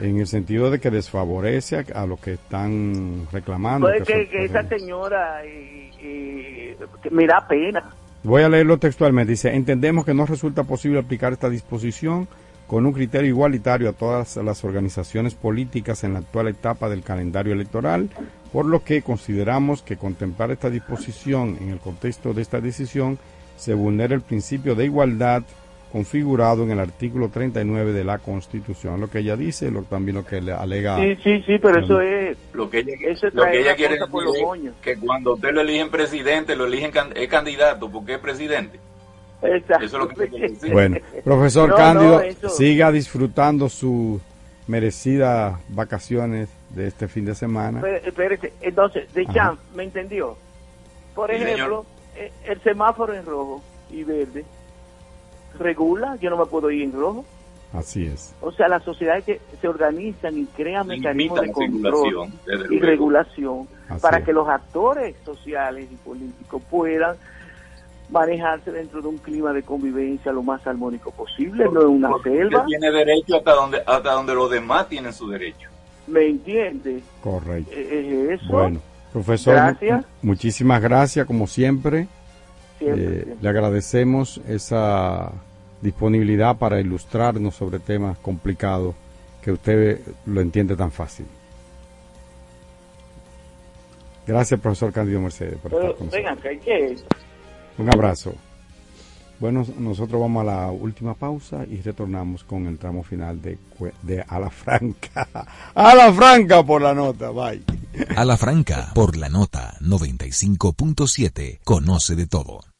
en 0.00 0.18
el 0.20 0.26
sentido 0.26 0.70
de 0.70 0.80
que 0.80 0.90
desfavorece 0.90 1.76
a, 1.94 2.00
a 2.02 2.06
los 2.06 2.18
que 2.20 2.32
están 2.34 3.26
reclamando. 3.30 3.86
Pues 3.88 4.02
que 4.04 4.12
que, 4.14 4.22
son- 4.24 4.30
que 4.30 4.44
esa 4.44 4.68
señora 4.68 5.46
y, 5.46 5.90
y- 6.00 6.76
que 7.02 7.10
me 7.10 7.26
da 7.26 7.46
pena. 7.46 7.84
Voy 8.24 8.42
a 8.42 8.48
leerlo 8.48 8.78
textualmente. 8.78 9.32
Dice, 9.32 9.54
entendemos 9.54 10.04
que 10.04 10.14
no 10.14 10.26
resulta 10.26 10.62
posible 10.62 11.00
aplicar 11.00 11.32
esta 11.32 11.50
disposición 11.50 12.28
con 12.68 12.86
un 12.86 12.92
criterio 12.92 13.28
igualitario 13.28 13.88
a 13.88 13.92
todas 13.92 14.36
las 14.36 14.62
organizaciones 14.62 15.34
políticas 15.34 16.04
en 16.04 16.12
la 16.12 16.20
actual 16.20 16.48
etapa 16.48 16.88
del 16.88 17.02
calendario 17.02 17.52
electoral, 17.52 18.10
por 18.52 18.64
lo 18.64 18.84
que 18.84 19.02
consideramos 19.02 19.82
que 19.82 19.96
contemplar 19.96 20.52
esta 20.52 20.70
disposición 20.70 21.58
en 21.60 21.70
el 21.70 21.80
contexto 21.80 22.32
de 22.32 22.42
esta 22.42 22.60
decisión 22.60 23.18
se 23.56 23.74
vulnera 23.74 24.14
el 24.14 24.22
principio 24.22 24.74
de 24.76 24.84
igualdad 24.84 25.42
configurado 25.92 26.62
en 26.62 26.70
el 26.70 26.80
artículo 26.80 27.28
39 27.28 27.92
de 27.92 28.02
la 28.02 28.16
Constitución. 28.18 28.98
Lo 29.00 29.10
que 29.10 29.18
ella 29.18 29.36
dice, 29.36 29.70
lo, 29.70 29.82
también 29.82 30.16
lo 30.16 30.24
que 30.24 30.40
le 30.40 30.52
alega... 30.52 30.96
Sí, 30.96 31.16
sí, 31.22 31.42
sí, 31.46 31.58
pero 31.58 31.80
eso 31.84 32.00
es... 32.00 32.36
Lo 32.54 32.70
que 32.70 32.78
ella, 32.78 32.92
lo 33.32 33.44
que 33.44 33.60
ella 33.60 33.70
la 33.72 33.76
quiere 33.76 33.98
decir 33.98 34.72
que 34.80 34.96
cuando 34.96 35.34
usted 35.34 35.52
lo 35.52 35.60
eligen 35.60 35.90
presidente, 35.90 36.56
lo 36.56 36.64
eligen 36.64 36.90
can- 36.90 37.12
es 37.14 37.28
candidato 37.28 37.90
porque 37.90 38.14
es 38.14 38.18
presidente. 38.20 38.80
Exacto. 39.42 39.84
Eso 39.84 39.96
es 39.96 40.02
lo 40.02 40.08
que 40.08 40.28
quiere 40.28 40.48
decir. 40.48 40.72
Bueno, 40.72 40.96
profesor 41.24 41.68
No, 41.68 41.76
Cándido, 41.76 42.12
no, 42.12 42.20
eso- 42.20 42.48
siga 42.48 42.90
disfrutando 42.90 43.68
sus 43.68 44.20
merecidas 44.66 45.60
vacaciones 45.68 46.48
de 46.70 46.86
este 46.86 47.06
fin 47.08 47.24
de 47.26 47.34
semana. 47.34 47.80
Espérese, 47.80 48.08
espérese. 48.08 48.52
Entonces, 48.62 49.12
de. 49.12 49.26
Champ, 49.26 49.60
¿me 49.74 49.82
entendió? 49.82 50.36
Por 51.14 51.28
Sí, 51.30 51.36
ejemplo, 51.42 51.84
eh, 52.16 52.32
el 52.46 52.60
semáforo 52.62 53.12
en 53.14 53.26
rojo 53.26 53.62
y 53.90 54.04
verde 54.04 54.44
regula, 55.58 56.16
yo 56.20 56.30
no 56.30 56.36
me 56.36 56.46
puedo 56.46 56.70
ir 56.70 56.82
en 56.82 56.92
rojo. 56.92 57.24
Así 57.72 58.04
es. 58.06 58.34
O 58.42 58.52
sea, 58.52 58.68
las 58.68 58.82
sociedades 58.84 59.24
que 59.24 59.40
se 59.60 59.66
organizan 59.68 60.36
y 60.36 60.44
crean 60.44 60.86
mecanismos 60.86 61.40
de 61.40 61.52
control 61.52 61.82
regulación, 61.82 62.32
y 62.70 62.78
regulación 62.80 63.68
Así 63.88 64.02
para 64.02 64.18
es. 64.18 64.24
que 64.24 64.32
los 64.34 64.46
actores 64.48 65.16
sociales 65.24 65.88
y 65.90 65.96
políticos 65.96 66.62
puedan 66.70 67.16
manejarse 68.10 68.70
dentro 68.72 69.00
de 69.00 69.08
un 69.08 69.16
clima 69.18 69.52
de 69.54 69.62
convivencia 69.62 70.32
lo 70.32 70.42
más 70.42 70.66
armónico 70.66 71.10
posible, 71.12 71.64
no 71.72 71.80
en 71.80 71.86
una 71.88 72.10
selva, 72.22 72.66
tiene 72.66 72.90
derecho 72.90 73.36
hasta 73.36 73.54
donde 73.54 73.78
hasta 73.86 74.12
donde 74.12 74.34
los 74.34 74.50
demás 74.50 74.88
tienen 74.88 75.12
su 75.14 75.28
derecho. 75.28 75.68
¿me 76.06 76.26
entiende? 76.26 77.00
Correcto. 77.22 77.70
Eh, 77.74 78.28
Es 78.34 78.42
eso. 78.42 78.52
Bueno, 78.52 78.80
profesor, 79.12 79.54
Gracias. 79.54 80.00
mu- 80.20 80.30
muchísimas 80.32 80.82
gracias 80.82 81.26
como 81.26 81.46
siempre. 81.46 82.06
Siempre, 82.84 83.04
Eh, 83.04 83.22
siempre. 83.24 83.36
le 83.42 83.48
agradecemos 83.48 84.40
esa 84.48 85.32
disponibilidad 85.80 86.56
para 86.56 86.80
ilustrarnos 86.80 87.54
sobre 87.56 87.78
temas 87.78 88.18
complicados 88.18 88.94
que 89.42 89.52
usted 89.52 90.00
lo 90.26 90.40
entiende 90.40 90.76
tan 90.76 90.92
fácil. 90.92 91.26
Gracias, 94.26 94.60
profesor 94.60 94.92
Cándido 94.92 95.20
Mercedes, 95.20 95.58
por 95.60 95.72
estar 95.74 95.94
con 95.96 96.08
venga, 96.10 96.36
que... 96.36 96.96
Un 97.78 97.88
abrazo. 97.92 98.34
Bueno, 99.40 99.66
nosotros 99.80 100.20
vamos 100.20 100.42
a 100.42 100.44
la 100.44 100.70
última 100.70 101.14
pausa 101.14 101.64
y 101.68 101.80
retornamos 101.80 102.44
con 102.44 102.66
el 102.68 102.78
tramo 102.78 103.02
final 103.02 103.42
de, 103.42 103.58
de 104.02 104.24
A 104.28 104.38
la 104.38 104.50
Franca. 104.50 105.26
A 105.74 105.94
la 105.96 106.12
Franca 106.12 106.62
por 106.62 106.80
la 106.80 106.94
nota, 106.94 107.30
bye. 107.30 107.60
A 108.16 108.24
la 108.24 108.36
franca, 108.36 108.90
por 108.94 109.16
la 109.16 109.28
nota 109.28 109.74
95.7, 109.80 111.58
conoce 111.64 112.14
de 112.14 112.26
todo. 112.28 112.60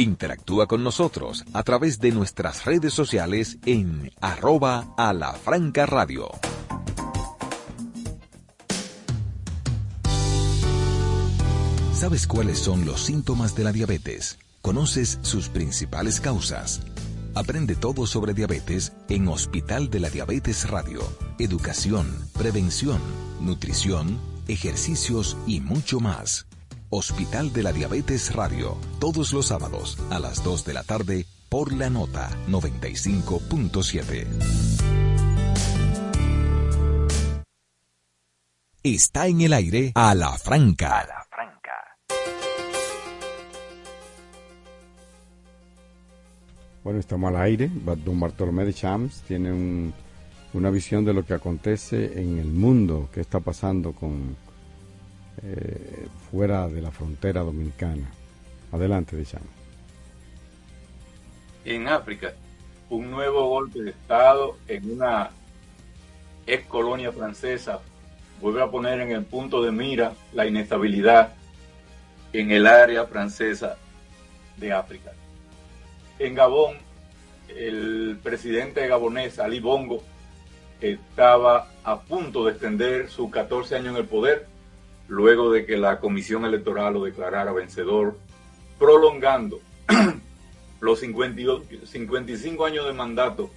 Interactúa 0.00 0.66
con 0.66 0.82
nosotros 0.82 1.44
a 1.52 1.62
través 1.62 1.98
de 1.98 2.10
nuestras 2.10 2.64
redes 2.64 2.94
sociales 2.94 3.58
en 3.66 4.10
arroba 4.22 4.94
a 4.96 5.12
la 5.12 5.34
franca 5.34 5.84
radio. 5.84 6.30
¿Sabes 11.92 12.26
cuáles 12.26 12.58
son 12.58 12.86
los 12.86 13.02
síntomas 13.02 13.54
de 13.54 13.64
la 13.64 13.72
diabetes? 13.72 14.38
¿Conoces 14.62 15.18
sus 15.20 15.50
principales 15.50 16.18
causas? 16.18 16.80
Aprende 17.34 17.74
todo 17.74 18.06
sobre 18.06 18.32
diabetes 18.32 18.94
en 19.10 19.28
Hospital 19.28 19.90
de 19.90 20.00
la 20.00 20.08
Diabetes 20.08 20.70
Radio. 20.70 21.02
Educación, 21.38 22.10
prevención, 22.32 23.02
nutrición, 23.42 24.18
ejercicios 24.48 25.36
y 25.46 25.60
mucho 25.60 26.00
más. 26.00 26.46
Hospital 26.92 27.52
de 27.52 27.62
la 27.62 27.72
Diabetes 27.72 28.34
Radio, 28.34 28.76
todos 28.98 29.32
los 29.32 29.46
sábados 29.46 29.96
a 30.10 30.18
las 30.18 30.42
2 30.42 30.64
de 30.64 30.74
la 30.74 30.82
tarde 30.82 31.24
por 31.48 31.72
la 31.72 31.88
nota 31.88 32.30
95.7. 32.48 34.26
Está 38.82 39.28
en 39.28 39.40
el 39.42 39.52
aire 39.52 39.92
a 39.94 40.14
la 40.16 40.32
franca. 40.36 41.06
Bueno, 46.82 46.98
estamos 46.98 47.28
al 47.28 47.40
aire. 47.42 47.70
Don 48.04 48.18
Bartolomé 48.18 48.64
de 48.64 48.72
Champs 48.74 49.20
tiene 49.28 49.52
un- 49.52 49.92
una 50.54 50.70
visión 50.70 51.04
de 51.04 51.12
lo 51.12 51.24
que 51.24 51.34
acontece 51.34 52.20
en 52.20 52.38
el 52.38 52.48
mundo, 52.48 53.08
qué 53.12 53.20
está 53.20 53.38
pasando 53.40 53.92
con 53.92 54.34
eh, 55.42 56.08
fuera 56.30 56.68
de 56.68 56.82
la 56.82 56.90
frontera 56.90 57.40
dominicana. 57.40 58.10
Adelante, 58.72 59.16
de 59.16 59.24
Champs. 59.24 59.46
En 61.64 61.88
África, 61.88 62.32
un 62.88 63.10
nuevo 63.10 63.48
golpe 63.48 63.82
de 63.82 63.90
Estado 63.90 64.56
en 64.68 64.92
una 64.92 65.30
ex 66.46 66.66
colonia 66.66 67.12
francesa 67.12 67.80
vuelve 68.40 68.62
a 68.62 68.70
poner 68.70 69.00
en 69.00 69.12
el 69.12 69.24
punto 69.24 69.62
de 69.62 69.70
mira 69.70 70.14
la 70.32 70.46
inestabilidad 70.46 71.34
en 72.32 72.50
el 72.50 72.66
área 72.66 73.06
francesa 73.06 73.76
de 74.56 74.72
África. 74.72 75.12
En 76.18 76.34
Gabón, 76.34 76.76
el 77.48 78.18
presidente 78.22 78.86
gabonés, 78.86 79.38
Ali 79.38 79.60
Bongo, 79.60 80.02
estaba 80.80 81.68
a 81.84 82.00
punto 82.00 82.44
de 82.44 82.52
extender 82.52 83.10
sus 83.10 83.30
14 83.30 83.76
años 83.76 83.94
en 83.94 83.96
el 83.96 84.06
poder, 84.06 84.46
luego 85.10 85.50
de 85.50 85.66
que 85.66 85.76
la 85.76 85.98
comisión 85.98 86.44
electoral 86.44 86.94
lo 86.94 87.04
declarara 87.04 87.52
vencedor, 87.52 88.16
prolongando 88.78 89.60
los 90.80 91.00
55 91.00 92.64
años 92.64 92.86
de 92.86 92.92
mandato 92.92 93.50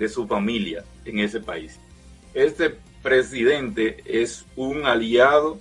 de 0.00 0.08
su 0.08 0.26
familia 0.26 0.84
en 1.04 1.20
ese 1.20 1.38
país. 1.40 1.78
Este 2.34 2.74
presidente 3.02 4.02
es 4.04 4.44
un 4.56 4.84
aliado 4.84 5.60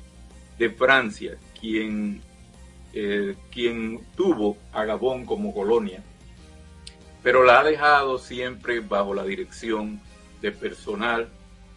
de 0.58 0.72
Francia, 0.72 1.38
quien, 1.60 2.22
eh, 2.94 3.36
quien 3.52 4.02
tuvo 4.18 4.58
a 4.74 4.84
Gabón 4.84 5.28
como 5.28 5.54
colonia, 5.54 6.02
pero 7.22 7.44
la 7.44 7.60
ha 7.60 7.64
dejado 7.64 8.18
siempre 8.18 8.80
bajo 8.80 9.14
la 9.14 9.26
dirección 9.26 10.02
de 10.42 10.52
personal, 10.52 11.30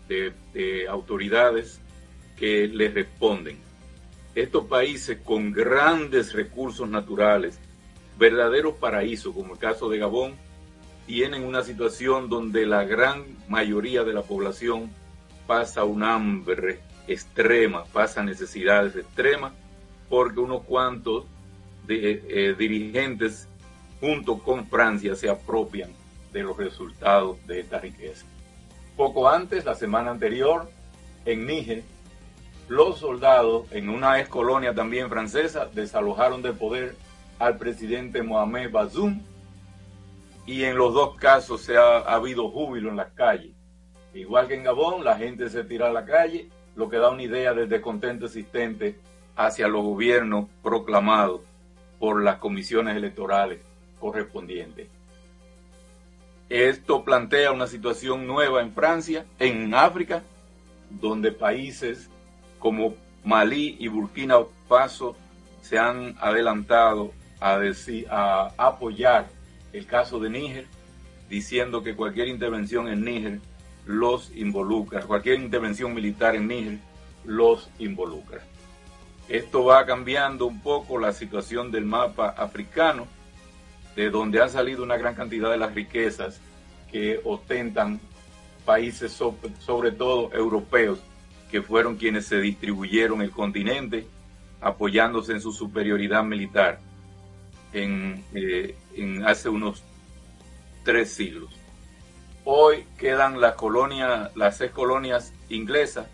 de 0.08 0.86
autoridades 0.88 1.81
que 2.36 2.68
le 2.68 2.88
responden. 2.88 3.58
Estos 4.34 4.64
países 4.64 5.18
con 5.24 5.52
grandes 5.52 6.32
recursos 6.32 6.88
naturales, 6.88 7.58
verdaderos 8.18 8.74
paraísos, 8.74 9.34
como 9.34 9.54
el 9.54 9.58
caso 9.58 9.88
de 9.88 9.98
Gabón, 9.98 10.34
tienen 11.06 11.44
una 11.44 11.62
situación 11.62 12.28
donde 12.28 12.64
la 12.64 12.84
gran 12.84 13.24
mayoría 13.48 14.04
de 14.04 14.14
la 14.14 14.22
población 14.22 14.90
pasa 15.46 15.84
un 15.84 16.02
hambre 16.02 16.80
extrema, 17.06 17.84
pasa 17.84 18.22
necesidades 18.22 18.96
extremas, 18.96 19.52
porque 20.08 20.40
unos 20.40 20.62
cuantos 20.62 21.24
de, 21.86 22.22
eh, 22.28 22.54
dirigentes 22.56 23.48
junto 24.00 24.38
con 24.38 24.66
Francia 24.68 25.14
se 25.14 25.28
apropian 25.28 25.90
de 26.32 26.42
los 26.42 26.56
resultados 26.56 27.44
de 27.46 27.60
esta 27.60 27.78
riqueza. 27.78 28.24
Poco 28.96 29.28
antes, 29.28 29.64
la 29.64 29.74
semana 29.74 30.10
anterior, 30.10 30.68
en 31.24 31.46
Níger, 31.46 31.82
los 32.68 32.98
soldados 32.98 33.70
en 33.72 33.88
una 33.88 34.20
ex 34.20 34.28
colonia 34.28 34.74
también 34.74 35.08
francesa 35.08 35.68
desalojaron 35.72 36.42
del 36.42 36.54
poder 36.54 36.96
al 37.38 37.58
presidente 37.58 38.22
Mohamed 38.22 38.70
Bazoum 38.70 39.20
y 40.46 40.64
en 40.64 40.76
los 40.76 40.94
dos 40.94 41.16
casos 41.16 41.62
se 41.62 41.76
ha, 41.76 41.98
ha 41.98 42.14
habido 42.14 42.50
júbilo 42.50 42.90
en 42.90 42.96
las 42.96 43.12
calles. 43.12 43.52
Igual 44.14 44.48
que 44.48 44.54
en 44.54 44.64
Gabón, 44.64 45.04
la 45.04 45.16
gente 45.16 45.48
se 45.48 45.64
tira 45.64 45.88
a 45.88 45.92
la 45.92 46.04
calle, 46.04 46.48
lo 46.76 46.88
que 46.88 46.98
da 46.98 47.10
una 47.10 47.22
idea 47.22 47.54
del 47.54 47.68
descontento 47.68 48.26
existente 48.26 48.98
hacia 49.36 49.68
los 49.68 49.82
gobiernos 49.82 50.48
proclamados 50.62 51.40
por 51.98 52.22
las 52.22 52.36
comisiones 52.36 52.96
electorales 52.96 53.60
correspondientes. 54.00 54.88
Esto 56.48 57.02
plantea 57.04 57.52
una 57.52 57.66
situación 57.66 58.26
nueva 58.26 58.60
en 58.60 58.72
Francia, 58.72 59.24
en 59.38 59.72
África, 59.74 60.22
donde 60.90 61.32
países 61.32 62.10
como 62.62 62.94
Malí 63.24 63.76
y 63.80 63.88
Burkina 63.88 64.36
Faso 64.68 65.16
se 65.62 65.80
han 65.80 66.14
adelantado 66.20 67.12
a, 67.40 67.58
decir, 67.58 68.06
a 68.08 68.52
apoyar 68.56 69.26
el 69.72 69.84
caso 69.84 70.20
de 70.20 70.30
Níger, 70.30 70.66
diciendo 71.28 71.82
que 71.82 71.96
cualquier 71.96 72.28
intervención 72.28 72.86
en 72.86 73.04
Níger 73.04 73.40
los 73.84 74.30
involucra, 74.36 75.00
cualquier 75.02 75.40
intervención 75.40 75.92
militar 75.92 76.36
en 76.36 76.46
Níger 76.46 76.78
los 77.24 77.68
involucra. 77.80 78.42
Esto 79.28 79.64
va 79.64 79.84
cambiando 79.84 80.46
un 80.46 80.60
poco 80.60 81.00
la 81.00 81.12
situación 81.12 81.72
del 81.72 81.84
mapa 81.84 82.28
africano, 82.28 83.08
de 83.96 84.08
donde 84.08 84.40
han 84.40 84.50
salido 84.50 84.84
una 84.84 84.96
gran 84.96 85.16
cantidad 85.16 85.50
de 85.50 85.56
las 85.56 85.74
riquezas 85.74 86.40
que 86.92 87.20
ostentan 87.24 88.00
países, 88.64 89.20
sobre 89.58 89.90
todo 89.90 90.32
europeos, 90.32 91.00
que 91.52 91.60
fueron 91.60 91.96
quienes 91.96 92.24
se 92.24 92.40
distribuyeron 92.40 93.20
el 93.20 93.30
continente 93.30 94.06
apoyándose 94.62 95.32
en 95.32 95.42
su 95.42 95.52
superioridad 95.52 96.24
militar 96.24 96.80
en, 97.74 98.24
eh, 98.32 98.74
hace 99.26 99.50
unos 99.50 99.84
tres 100.82 101.12
siglos. 101.12 101.50
Hoy 102.44 102.86
quedan 102.96 103.38
las 103.38 103.54
colonias, 103.54 104.34
las 104.34 104.56
seis 104.56 104.70
colonias 104.70 105.34
inglesas, 105.50 106.06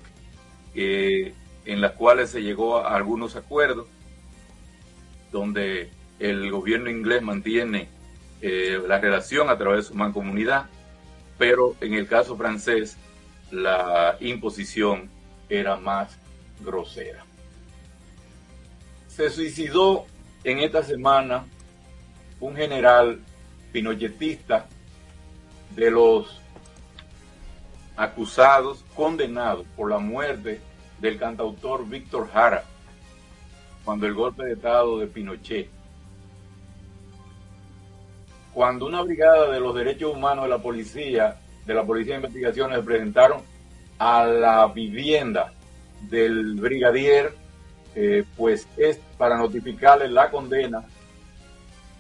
en 0.75 1.81
las 1.81 1.93
cuales 1.93 2.31
se 2.31 2.43
llegó 2.43 2.79
a 2.79 2.97
algunos 2.97 3.37
acuerdos, 3.37 3.87
donde 5.31 5.91
el 6.19 6.51
gobierno 6.51 6.91
inglés 6.91 7.23
mantiene 7.23 7.89
eh, 8.43 8.81
la 8.87 8.99
relación 8.99 9.51
a 9.51 9.57
través 9.57 9.85
de 9.85 9.89
su 9.91 9.95
mancomunidad, 9.95 10.67
pero 11.39 11.77
en 11.81 11.95
el 11.95 12.09
caso 12.09 12.37
francés 12.37 12.97
la 13.51 14.17
imposición 14.21 15.17
era 15.49 15.77
más 15.77 16.19
grosera. 16.61 17.25
Se 19.07 19.31
suicidó 19.31 20.07
en 20.45 20.59
esta 20.59 20.83
semana 20.83 21.45
un 22.41 22.57
general 22.57 23.21
pinochetista 23.73 24.67
de 25.75 25.91
los 25.91 26.41
acusados, 27.97 28.85
condenados 28.95 29.67
por 29.77 29.91
la 29.91 29.99
muerte 29.99 30.61
del 31.01 31.19
cantautor 31.19 31.89
Víctor 31.89 32.31
Jara, 32.31 32.65
cuando 33.85 34.07
el 34.07 34.15
golpe 34.15 34.45
de 34.45 34.53
Estado 34.53 34.99
de 34.99 35.07
Pinochet. 35.07 35.69
Cuando 38.55 38.87
una 38.87 39.03
brigada 39.03 39.51
de 39.51 39.61
los 39.61 39.75
derechos 39.75 40.15
humanos 40.15 40.45
de 40.45 40.51
la 40.51 40.59
policía, 40.59 41.41
de 41.65 41.75
la 41.75 41.85
Policía 41.85 42.15
de 42.15 42.27
Investigaciones, 42.27 42.85
presentaron 42.85 43.43
a 43.99 44.25
la 44.25 44.67
vivienda 44.69 45.53
del 46.03 46.55
brigadier, 46.55 47.35
eh, 47.95 48.25
pues 48.37 48.69
es 48.77 49.01
para 49.17 49.37
notificarle 49.37 50.09
la 50.09 50.31
condena. 50.31 50.85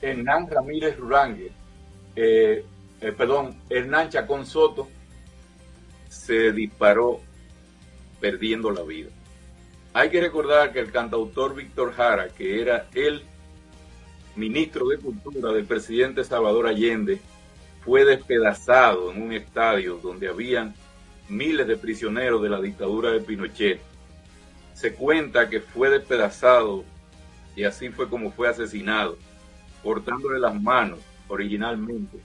Hernán 0.00 0.48
Ramírez 0.48 0.96
Rurangue, 0.96 1.50
eh, 2.14 2.64
eh, 3.00 3.12
perdón, 3.12 3.60
Hernán 3.68 4.08
Chacón 4.10 4.46
Soto 4.46 4.88
se 6.08 6.52
disparó 6.52 7.20
perdiendo 8.20 8.70
la 8.70 8.82
vida. 8.82 9.10
Hay 9.92 10.10
que 10.10 10.20
recordar 10.20 10.72
que 10.72 10.80
el 10.80 10.92
cantautor 10.92 11.54
Víctor 11.54 11.92
Jara, 11.92 12.28
que 12.28 12.60
era 12.60 12.86
el 12.94 13.24
ministro 14.36 14.88
de 14.88 14.98
Cultura 14.98 15.52
del 15.52 15.64
presidente 15.64 16.22
Salvador 16.22 16.68
Allende, 16.68 17.20
fue 17.84 18.04
despedazado 18.04 19.10
en 19.10 19.22
un 19.22 19.32
estadio 19.32 19.96
donde 19.96 20.28
habían 20.28 20.74
miles 21.28 21.66
de 21.66 21.76
prisioneros 21.76 22.42
de 22.42 22.48
la 22.48 22.60
dictadura 22.60 23.10
de 23.10 23.20
Pinochet. 23.20 23.80
Se 24.74 24.94
cuenta 24.94 25.48
que 25.48 25.60
fue 25.60 25.90
despedazado 25.90 26.84
y 27.56 27.64
así 27.64 27.88
fue 27.88 28.08
como 28.08 28.30
fue 28.30 28.48
asesinado, 28.48 29.16
cortándole 29.82 30.38
las 30.38 30.60
manos 30.60 31.00
originalmente 31.28 32.18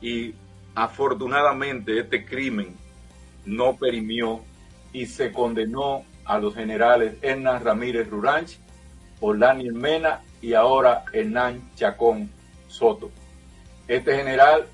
y 0.00 0.34
afortunadamente 0.74 1.98
este 1.98 2.24
crimen 2.24 2.74
no 3.44 3.76
perimió 3.76 4.40
y 4.92 5.06
se 5.06 5.32
condenó 5.32 6.04
a 6.24 6.38
los 6.38 6.54
generales 6.54 7.14
Hernán 7.22 7.64
Ramírez 7.64 8.08
Ruranch, 8.08 8.58
Orlani 9.20 9.70
Mena 9.70 10.20
y 10.40 10.54
ahora 10.54 11.04
Hernán 11.12 11.70
Chacón 11.76 12.30
Soto. 12.68 13.10
Este 13.88 14.16
general 14.16 14.66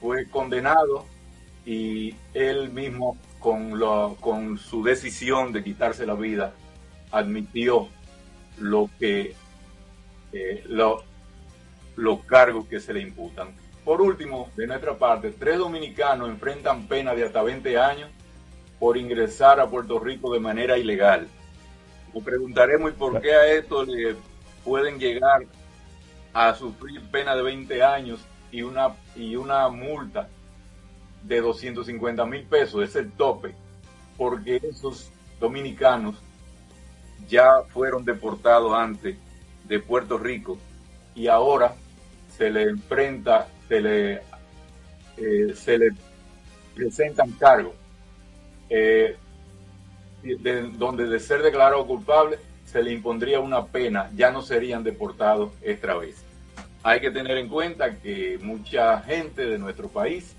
fue 0.00 0.28
condenado 0.28 1.06
y 1.64 2.14
él 2.34 2.70
mismo 2.70 3.16
con, 3.38 3.78
lo, 3.78 4.16
con 4.20 4.58
su 4.58 4.82
decisión 4.82 5.52
de 5.52 5.64
quitarse 5.64 6.06
la 6.06 6.14
vida 6.14 6.54
admitió 7.10 7.88
lo 8.58 8.88
que 8.98 9.34
eh, 10.32 10.64
lo, 10.68 11.02
los 11.96 12.24
cargos 12.24 12.66
que 12.66 12.80
se 12.80 12.92
le 12.92 13.00
imputan. 13.00 13.48
Por 13.84 14.00
último, 14.00 14.50
de 14.56 14.66
nuestra 14.66 14.96
parte, 14.96 15.30
tres 15.30 15.58
dominicanos 15.58 16.28
enfrentan 16.28 16.86
pena 16.86 17.14
de 17.14 17.24
hasta 17.24 17.42
20 17.42 17.78
años 17.78 18.10
por 18.78 18.96
ingresar 18.96 19.58
a 19.60 19.68
Puerto 19.68 19.98
Rico 19.98 20.32
de 20.32 20.40
manera 20.40 20.78
ilegal. 20.78 21.28
Nos 22.14 22.22
preguntaremos 22.22 22.92
por 22.92 23.20
qué 23.20 23.32
a 23.32 23.52
esto 23.52 23.84
le 23.84 24.16
pueden 24.64 24.98
llegar 24.98 25.42
a 26.32 26.54
sufrir 26.54 27.02
pena 27.10 27.34
de 27.34 27.42
20 27.42 27.82
años 27.82 28.20
y 28.52 28.62
una, 28.62 28.94
y 29.16 29.36
una 29.36 29.68
multa 29.68 30.28
de 31.22 31.40
250 31.40 32.24
mil 32.26 32.44
pesos, 32.44 32.82
es 32.82 32.96
el 32.96 33.12
tope, 33.12 33.54
porque 34.16 34.60
esos 34.62 35.10
dominicanos 35.38 36.16
ya 37.28 37.62
fueron 37.72 38.04
deportados 38.04 38.72
antes 38.74 39.16
de 39.64 39.78
Puerto 39.78 40.18
Rico 40.18 40.58
y 41.14 41.28
ahora 41.28 41.74
se 42.36 42.50
le 42.50 42.62
enfrenta 42.62 43.48
se 43.70 43.80
le, 43.80 44.14
eh, 45.16 45.54
se 45.54 45.78
le 45.78 45.90
presentan 46.74 47.30
cargos, 47.32 47.74
eh, 48.68 49.16
de, 50.22 50.62
donde 50.72 51.06
de 51.06 51.20
ser 51.20 51.40
declarado 51.42 51.86
culpable 51.86 52.38
se 52.64 52.82
le 52.82 52.92
impondría 52.92 53.38
una 53.38 53.64
pena, 53.66 54.10
ya 54.16 54.32
no 54.32 54.42
serían 54.42 54.82
deportados 54.82 55.52
esta 55.62 55.94
vez. 55.94 56.24
Hay 56.82 57.00
que 57.00 57.12
tener 57.12 57.36
en 57.38 57.48
cuenta 57.48 57.96
que 57.96 58.38
mucha 58.42 59.00
gente 59.02 59.46
de 59.46 59.58
nuestro 59.58 59.88
país 59.88 60.34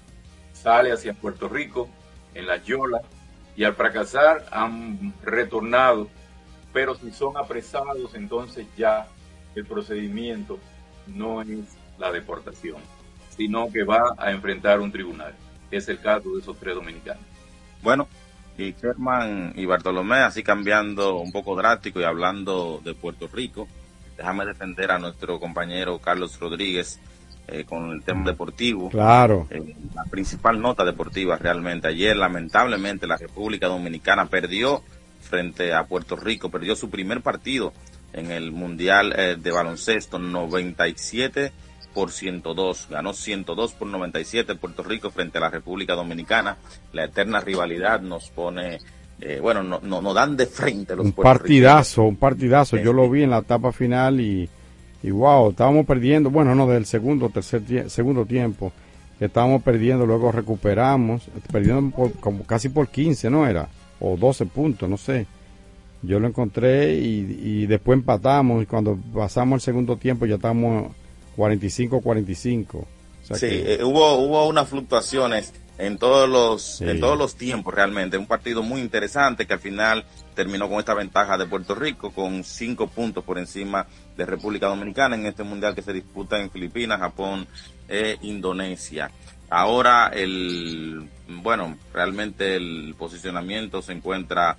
sale 0.62 0.92
hacia 0.92 1.14
Puerto 1.14 1.48
Rico 1.48 1.90
en 2.34 2.48
la 2.48 2.58
Yola 2.58 3.02
y 3.56 3.64
al 3.64 3.76
fracasar 3.76 4.46
han 4.52 5.14
retornado, 5.24 6.08
pero 6.72 6.96
si 6.96 7.12
son 7.12 7.38
apresados 7.38 8.16
entonces 8.16 8.66
ya 8.78 9.08
el 9.56 9.66
procedimiento 9.66 10.60
no 11.08 11.42
es 11.42 11.78
la 11.98 12.12
deportación, 12.12 12.78
sino 13.36 13.72
que 13.72 13.84
va 13.84 14.16
a 14.18 14.32
enfrentar 14.32 14.80
un 14.80 14.92
tribunal. 14.92 15.34
Es 15.70 15.88
el 15.90 16.00
caso 16.00 16.34
de 16.34 16.42
esos 16.42 16.58
tres 16.58 16.76
dominicanos. 16.76 17.24
Bueno, 17.82 18.08
y 18.58 18.74
Sherman 18.74 19.54
y 19.56 19.66
Bartolomé, 19.66 20.18
así 20.18 20.44
cambiando 20.44 21.18
un 21.18 21.32
poco 21.32 21.56
drástico 21.56 22.00
y 22.00 22.04
hablando 22.04 22.82
de 22.84 22.94
Puerto 22.94 23.28
Rico, 23.28 23.68
déjame 24.18 24.46
defender 24.46 24.92
a 24.92 25.00
nuestro 25.00 25.40
compañero 25.40 26.00
Carlos 26.00 26.40
Rodríguez 26.40 27.00
eh, 27.48 27.66
con 27.66 27.92
el 27.92 28.04
tema 28.04 28.26
deportivo. 28.26 28.90
Claro. 28.90 29.48
Eh, 29.50 29.76
la 29.94 30.06
principal 30.06 30.62
nota 30.62 30.86
deportiva 30.86 31.38
realmente. 31.38 31.88
Ayer, 31.88 32.16
lamentablemente, 32.16 33.08
la 33.08 33.18
República 33.18 33.68
Dominicana 33.68 34.28
perdió 34.28 34.84
frente 35.22 35.74
a 35.74 35.86
Puerto 35.86 36.16
Rico, 36.16 36.50
perdió 36.50 36.76
su 36.76 36.90
primer 36.90 37.22
partido 37.22 37.74
en 38.14 38.32
el 38.32 38.52
Mundial 38.52 39.14
eh, 39.18 39.38
de 39.40 39.52
Baloncesto, 39.52 40.20
97 40.20 41.52
por 41.94 42.12
102, 42.12 42.88
ganó 42.90 43.14
102 43.14 43.74
por 43.74 43.88
97 43.88 44.56
Puerto 44.56 44.84
Rico 44.84 45.12
frente 45.12 45.38
a 45.38 45.42
la 45.42 45.50
República 45.50 45.94
Dominicana. 45.94 46.58
La 46.94 47.06
eterna 47.06 47.42
rivalidad 47.42 48.02
nos 48.02 48.30
pone, 48.30 48.80
eh, 49.20 49.40
bueno, 49.42 49.64
no, 49.64 49.80
no, 49.84 50.02
nos 50.02 50.16
dan 50.16 50.38
de 50.38 50.46
frente 50.46 50.96
los 50.96 51.06
Un 51.06 51.12
partidazo, 51.12 52.04
un 52.04 52.18
partidazo. 52.18 52.78
Yo 52.78 52.94
lo 52.94 53.10
vi 53.10 53.24
en 53.24 53.32
la 53.32 53.40
etapa 53.40 53.72
final 53.72 54.22
y, 54.22 54.50
y 55.04 55.10
wow, 55.12 55.50
estábamos 55.52 55.86
perdiendo, 55.86 56.30
bueno, 56.30 56.54
no, 56.56 56.68
del 56.68 56.86
segundo, 56.86 57.30
tercer 57.30 57.64
tie- 57.66 57.88
segundo 57.90 58.26
tiempo, 58.26 58.72
estábamos 59.20 59.62
perdiendo, 59.64 60.06
luego 60.06 60.32
recuperamos, 60.32 61.24
perdiendo 61.52 61.96
por, 61.96 62.12
como 62.14 62.44
casi 62.44 62.70
por 62.70 62.88
15, 62.88 63.30
¿no 63.30 63.48
era? 63.48 63.68
O 64.00 64.18
12 64.18 64.46
puntos, 64.48 64.90
no 64.90 64.98
sé. 64.98 65.26
Yo 66.04 66.20
lo 66.20 66.28
encontré 66.28 66.96
y, 66.96 67.40
y 67.44 67.66
después 67.68 67.98
empatamos 68.00 68.64
y 68.64 68.66
cuando 68.66 68.98
pasamos 69.14 69.58
el 69.58 69.62
segundo 69.62 69.98
tiempo 69.98 70.26
ya 70.26 70.36
estábamos 70.36 70.92
45-45. 71.38 72.66
O 72.76 72.86
sea 73.24 73.38
Sí, 73.38 73.48
que- 73.48 73.74
eh, 73.76 73.84
hubo, 73.84 74.16
hubo 74.18 74.48
unas 74.48 74.68
fluctuaciones 74.68 75.54
en 75.82 75.98
todos 75.98 76.30
los, 76.30 76.78
Sí. 76.78 76.88
en 76.88 77.00
todos 77.00 77.18
los 77.18 77.36
tiempos 77.36 77.74
realmente. 77.74 78.18
Un 78.18 78.28
partido 78.28 78.62
muy 78.62 78.82
interesante 78.82 79.48
que 79.48 79.54
al 79.54 79.60
final 79.60 80.06
terminó 80.36 80.70
con 80.70 80.78
esta 80.80 80.94
ventaja 80.94 81.38
de 81.38 81.48
Puerto 81.48 81.74
Rico 81.74 82.12
con 82.12 82.44
cinco 82.44 82.88
puntos 82.88 83.24
por 83.24 83.40
encima 83.40 83.88
de 84.16 84.26
República 84.26 84.68
Dominicana 84.68 85.16
en 85.16 85.26
este 85.26 85.44
mundial 85.44 85.74
que 85.74 85.82
se 85.82 85.92
disputa 85.94 86.40
en 86.40 86.52
Filipinas, 86.52 87.00
Japón 87.00 87.48
e 87.88 88.18
Indonesia. 88.22 89.10
Ahora 89.50 90.12
el, 90.14 91.10
bueno, 91.28 91.78
realmente 91.94 92.56
el 92.56 92.96
posicionamiento 92.98 93.82
se 93.82 93.94
encuentra 93.94 94.58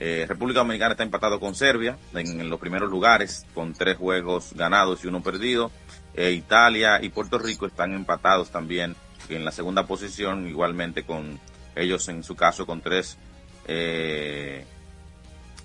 eh, 0.00 0.26
República 0.28 0.58
Dominicana 0.58 0.90
está 0.92 1.04
empatado 1.04 1.38
con 1.38 1.54
Serbia 1.54 1.96
en, 2.14 2.40
en 2.40 2.50
los 2.50 2.58
primeros 2.58 2.90
lugares 2.90 3.46
con 3.54 3.74
tres 3.74 3.96
juegos 3.96 4.52
ganados 4.54 5.04
y 5.04 5.06
uno 5.06 5.22
perdido. 5.22 5.70
Eh, 6.16 6.32
Italia 6.32 7.00
y 7.00 7.10
Puerto 7.10 7.38
Rico 7.38 7.66
están 7.66 7.92
empatados 7.94 8.50
también 8.50 8.96
en 9.28 9.44
la 9.44 9.50
segunda 9.50 9.86
posición, 9.86 10.46
igualmente 10.48 11.04
con 11.04 11.38
ellos 11.76 12.08
en 12.08 12.22
su 12.22 12.36
caso 12.36 12.66
con 12.66 12.80
tres 12.80 13.18
eh, 13.66 14.64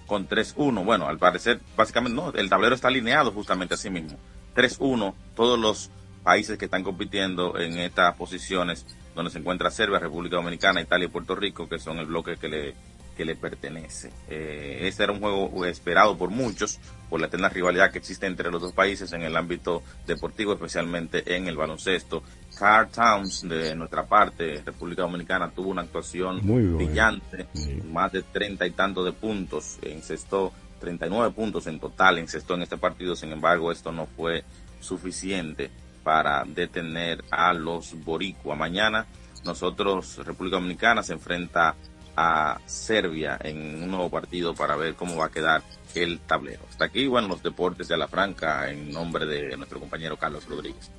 con 0.10 0.28
3-1. 0.28 0.84
Bueno, 0.84 1.08
al 1.08 1.20
parecer, 1.20 1.62
básicamente 1.78 2.16
no, 2.16 2.34
el 2.34 2.50
tablero 2.50 2.76
está 2.76 2.90
alineado 2.90 3.32
justamente 3.32 3.76
así 3.76 3.90
mismo. 3.90 4.18
3-1, 4.56 5.14
todos 5.36 5.58
los 5.58 5.92
países 6.24 6.58
que 6.58 6.66
están 6.66 6.84
compitiendo 6.84 7.58
en 7.58 7.78
estas 7.78 8.16
posiciones 8.16 8.86
donde 9.16 9.32
se 9.32 9.40
encuentra 9.40 9.72
Serbia, 9.72 10.00
República 10.00 10.38
Dominicana, 10.38 10.82
Italia 10.82 11.06
y 11.06 11.10
Puerto 11.10 11.36
Rico, 11.36 11.70
que 11.70 11.80
son 11.80 12.00
el 12.00 12.08
bloque 12.08 12.38
que 12.38 12.50
le, 12.50 12.76
que 13.16 13.24
le 13.24 13.36
pertenece. 13.36 14.12
Eh, 14.30 14.80
este 14.84 15.04
era 15.04 15.14
un 15.14 15.20
juego 15.20 15.66
esperado 15.66 16.18
por 16.18 16.30
muchos, 16.30 16.80
por 17.10 17.20
la 17.20 17.28
eterna 17.28 17.50
rivalidad 17.50 17.92
que 17.92 18.00
existe 18.00 18.26
entre 18.26 18.50
los 18.50 18.62
dos 18.62 18.74
países 18.74 19.14
en 19.14 19.22
el 19.22 19.36
ámbito 19.36 19.84
deportivo, 20.08 20.54
especialmente 20.54 21.36
en 21.36 21.48
el 21.48 21.56
baloncesto. 21.56 22.24
Carl 22.60 22.90
Towns, 22.90 23.48
de 23.48 23.74
nuestra 23.74 24.06
parte, 24.06 24.62
República 24.66 25.04
Dominicana, 25.04 25.50
tuvo 25.50 25.70
una 25.70 25.84
actuación 25.84 26.46
Muy 26.46 26.64
brillante, 26.64 27.48
más 27.90 28.12
de 28.12 28.22
treinta 28.22 28.68
y 28.68 28.72
tantos 28.72 29.06
de 29.06 29.14
puntos, 29.14 29.80
encestó 29.82 30.52
39 30.82 31.34
puntos 31.34 31.68
en 31.68 31.80
total, 31.80 32.18
encestó 32.18 32.56
en 32.56 32.64
este 32.64 32.78
partido, 32.78 33.16
sin 33.16 33.32
embargo, 33.32 33.72
esto 33.72 33.94
no 33.94 34.08
fue 34.08 34.44
suficiente 34.82 35.72
para 36.04 36.44
detener 36.44 37.24
a 37.32 37.54
los 37.54 37.94
boricua. 38.04 38.56
Mañana 38.56 39.06
nosotros, 39.46 40.18
República 40.26 40.58
Dominicana, 40.58 41.02
se 41.02 41.14
enfrenta 41.14 41.76
a 42.18 42.60
Serbia 42.66 43.40
en 43.42 43.82
un 43.82 43.90
nuevo 43.90 44.10
partido 44.10 44.54
para 44.54 44.76
ver 44.76 44.96
cómo 44.96 45.16
va 45.16 45.28
a 45.28 45.32
quedar 45.32 45.64
el 45.96 46.20
tablero. 46.20 46.64
Hasta 46.70 46.86
aquí, 46.86 47.08
bueno, 47.08 47.30
los 47.30 47.42
deportes 47.42 47.88
de 47.88 47.96
la 47.96 48.10
Franca 48.10 48.70
en 48.70 48.92
nombre 48.92 49.26
de 49.26 49.56
nuestro 49.56 49.80
compañero 49.80 50.18
Carlos 50.18 50.46
Rodríguez. 50.46 50.92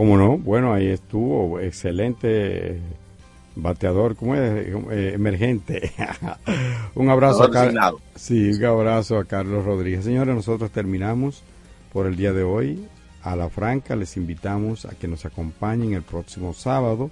¿Cómo 0.00 0.16
no? 0.16 0.38
Bueno, 0.38 0.72
ahí 0.72 0.86
estuvo, 0.86 1.60
excelente 1.60 2.78
bateador, 3.54 4.16
¿cómo 4.16 4.34
es? 4.34 4.40
Eh, 4.40 5.12
emergente. 5.14 5.92
un 6.94 7.10
abrazo 7.10 7.42
a 7.42 7.50
Car- 7.50 7.64
Designado. 7.66 8.00
Sí, 8.14 8.48
un 8.50 8.64
abrazo 8.64 9.18
a 9.18 9.26
Carlos 9.26 9.62
Rodríguez. 9.66 10.06
Señores, 10.06 10.34
nosotros 10.34 10.70
terminamos 10.70 11.42
por 11.92 12.06
el 12.06 12.16
día 12.16 12.32
de 12.32 12.42
hoy. 12.44 12.82
A 13.22 13.36
la 13.36 13.50
Franca 13.50 13.94
les 13.94 14.16
invitamos 14.16 14.86
a 14.86 14.94
que 14.94 15.06
nos 15.06 15.26
acompañen 15.26 15.92
el 15.92 16.02
próximo 16.02 16.54
sábado 16.54 17.10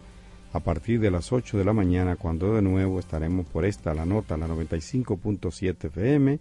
a 0.54 0.60
partir 0.60 0.98
de 0.98 1.10
las 1.10 1.30
8 1.30 1.58
de 1.58 1.66
la 1.66 1.74
mañana, 1.74 2.16
cuando 2.16 2.54
de 2.54 2.62
nuevo 2.62 3.00
estaremos 3.00 3.44
por 3.48 3.66
esta, 3.66 3.92
la 3.92 4.06
nota, 4.06 4.38
la 4.38 4.48
95.7 4.48 5.88
FM. 5.88 6.38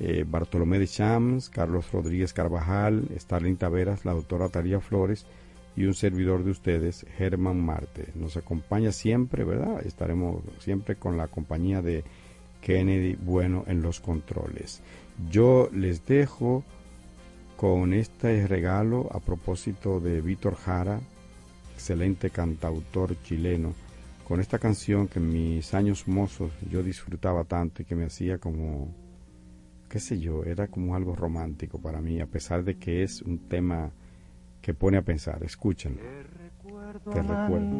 Eh, 0.00 0.24
Bartolomé 0.28 0.80
de 0.80 0.88
Chams, 0.88 1.48
Carlos 1.48 1.92
Rodríguez 1.92 2.32
Carvajal, 2.32 3.04
Starling 3.16 3.56
Taveras, 3.56 4.04
la 4.04 4.12
doctora 4.14 4.48
Taría 4.48 4.80
Flores 4.80 5.24
y 5.78 5.84
un 5.84 5.94
servidor 5.94 6.42
de 6.42 6.50
ustedes, 6.50 7.06
Germán 7.16 7.64
Marte. 7.64 8.08
Nos 8.16 8.36
acompaña 8.36 8.90
siempre, 8.90 9.44
¿verdad? 9.44 9.86
Estaremos 9.86 10.42
siempre 10.58 10.96
con 10.96 11.16
la 11.16 11.28
compañía 11.28 11.82
de 11.82 12.02
Kennedy 12.60 13.14
Bueno 13.14 13.62
en 13.68 13.80
los 13.80 14.00
controles. 14.00 14.82
Yo 15.30 15.70
les 15.72 16.04
dejo 16.04 16.64
con 17.56 17.92
este 17.92 18.44
regalo 18.48 19.08
a 19.12 19.20
propósito 19.20 20.00
de 20.00 20.20
Víctor 20.20 20.56
Jara, 20.56 21.00
excelente 21.74 22.30
cantautor 22.30 23.14
chileno, 23.22 23.72
con 24.26 24.40
esta 24.40 24.58
canción 24.58 25.06
que 25.06 25.20
en 25.20 25.32
mis 25.32 25.74
años 25.74 26.08
mozos 26.08 26.50
yo 26.68 26.82
disfrutaba 26.82 27.44
tanto 27.44 27.82
y 27.82 27.84
que 27.84 27.94
me 27.94 28.06
hacía 28.06 28.38
como, 28.38 28.92
qué 29.88 30.00
sé 30.00 30.18
yo, 30.18 30.42
era 30.42 30.66
como 30.66 30.96
algo 30.96 31.14
romántico 31.14 31.80
para 31.80 32.00
mí, 32.00 32.20
a 32.20 32.26
pesar 32.26 32.64
de 32.64 32.78
que 32.78 33.04
es 33.04 33.22
un 33.22 33.38
tema 33.46 33.92
que 34.68 34.74
pone 34.74 34.98
a 34.98 35.02
pensar. 35.02 35.42
Escúchenlo. 35.44 36.02
Te 37.10 37.22
recuerdo. 37.22 37.76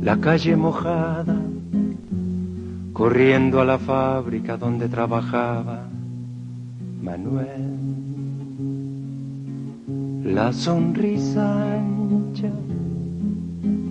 la 0.00 0.16
calle 0.20 0.54
mojada, 0.54 1.36
corriendo 2.92 3.60
a 3.60 3.64
la 3.64 3.78
fábrica 3.78 4.56
donde 4.56 4.88
trabajaba 4.88 5.88
Manuel. 7.02 7.78
La 10.22 10.52
sonrisa 10.52 11.74
ancha, 11.74 12.52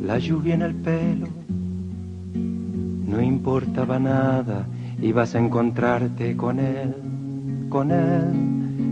la 0.02 0.18
lluvia 0.18 0.54
en 0.54 0.62
el 0.62 0.76
pelo, 0.76 1.28
no 3.06 3.22
importaba 3.22 4.00
nada, 4.00 4.66
ibas 5.02 5.36
a 5.36 5.40
encontrarte 5.40 6.38
con 6.38 6.58
él, 6.62 6.96
con 7.68 7.92
él, 7.92 8.59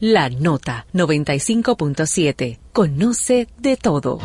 La 0.00 0.30
Nota 0.30 0.86
95.7. 0.94 2.60
Conoce 2.72 3.48
de 3.58 3.76
todo. 3.76 4.20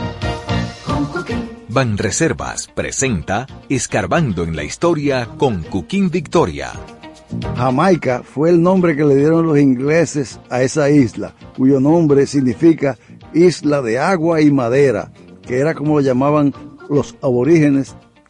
Banreservas 1.67 2.67
presenta 2.67 3.47
Escarbando 3.69 4.43
en 4.43 4.55
la 4.55 4.63
Historia 4.63 5.27
con 5.35 5.63
Cuquín 5.63 6.11
Victoria. 6.11 6.73
Jamaica 7.55 8.21
fue 8.21 8.51
el 8.51 8.61
nombre 8.61 8.95
que 8.95 9.03
le 9.03 9.15
dieron 9.15 9.47
los 9.47 9.57
ingleses 9.57 10.39
a 10.51 10.61
esa 10.61 10.91
isla, 10.91 11.33
cuyo 11.57 11.79
nombre 11.79 12.27
significa 12.27 12.99
isla 13.33 13.81
de 13.81 13.97
agua 13.97 14.41
y 14.41 14.51
madera, 14.51 15.11
que 15.41 15.57
era 15.57 15.73
como 15.73 15.95
lo 15.95 16.01
llamaban 16.01 16.53
los 16.87 17.15
aborígenes 17.23 17.95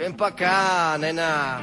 Ven 0.00 0.14
pa' 0.14 0.28
acá, 0.28 0.96
nena. 0.98 1.60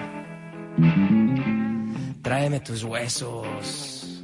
Tráeme 2.21 2.59
tus 2.59 2.83
huesos. 2.83 4.21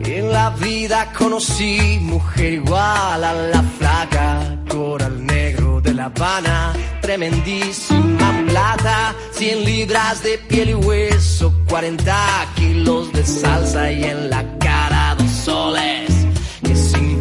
En 0.00 0.32
la 0.32 0.50
vida 0.58 1.12
conocí 1.16 2.00
mujer 2.00 2.54
igual 2.54 3.24
a 3.30 3.32
la 3.32 3.62
flaca, 3.78 4.58
coral 4.68 5.24
negro 5.24 5.80
de 5.80 5.94
La 5.94 6.06
Habana, 6.06 6.72
tremendísima 7.00 8.44
plata, 8.48 9.14
100 9.30 9.64
libras 9.64 10.24
de 10.24 10.36
piel 10.48 10.70
y 10.70 10.74
hueso, 10.74 11.54
40 11.68 12.12
kilos 12.56 13.12
de 13.12 13.24
salsa 13.24 13.92
y 13.92 14.02
en 14.02 14.30
la 14.30 14.42
cara 14.58 15.14
dos 15.16 15.30
soles 15.30 16.21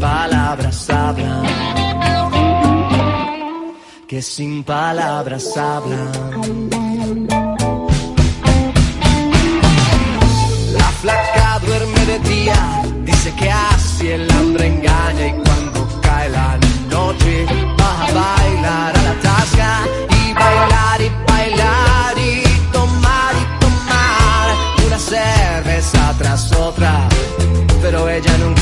palabras 0.02 0.90
hablan, 0.90 1.44
que 4.07 4.19
sin 4.23 4.64
palabras 4.64 5.56
hablan. 5.56 6.11
La 10.73 10.90
flaca 11.02 11.60
duerme 11.65 12.06
de 12.07 12.19
día, 12.34 12.82
dice 13.03 13.32
que 13.36 13.52
así 13.52 14.07
el 14.07 14.30
hambre 14.32 14.68
engaña 14.73 15.28
y 15.28 15.34
cuando 15.34 15.88
cae 16.02 16.30
la 16.30 16.57
noche 16.90 17.45
va 17.80 17.91
a 18.07 18.11
bailar 18.22 18.98
a 18.98 19.02
la 19.03 19.15
tasca 19.22 19.72
y 20.19 20.34
bailar 20.34 21.02
y 21.07 21.10
bailar 21.32 22.18
y 22.18 22.44
tomar 22.72 23.34
y 23.44 23.45
tomar 23.64 24.45
una 24.88 24.98
cerveza 24.98 26.15
tras 26.18 26.52
otra, 26.53 27.07
pero 27.84 28.10
ella 28.10 28.36
nunca 28.40 28.61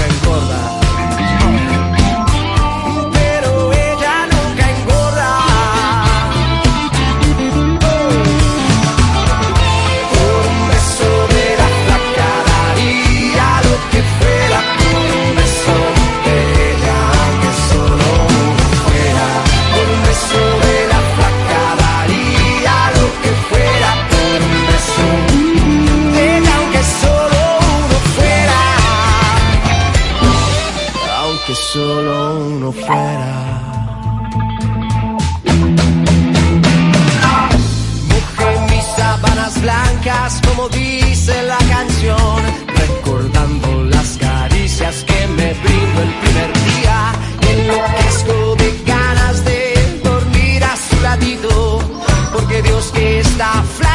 el 46.02 46.14
primer 46.22 46.54
día, 46.64 47.14
enloquezco 47.50 48.56
de 48.56 48.84
ganas 48.86 49.46
de 49.46 50.00
dormir 50.04 50.64
a 50.64 50.76
su 50.76 51.02
ladito, 51.02 51.80
porque 52.34 52.62
Dios 52.62 52.92
que 52.94 53.20
está 53.20 53.64
flaco. 53.78 53.89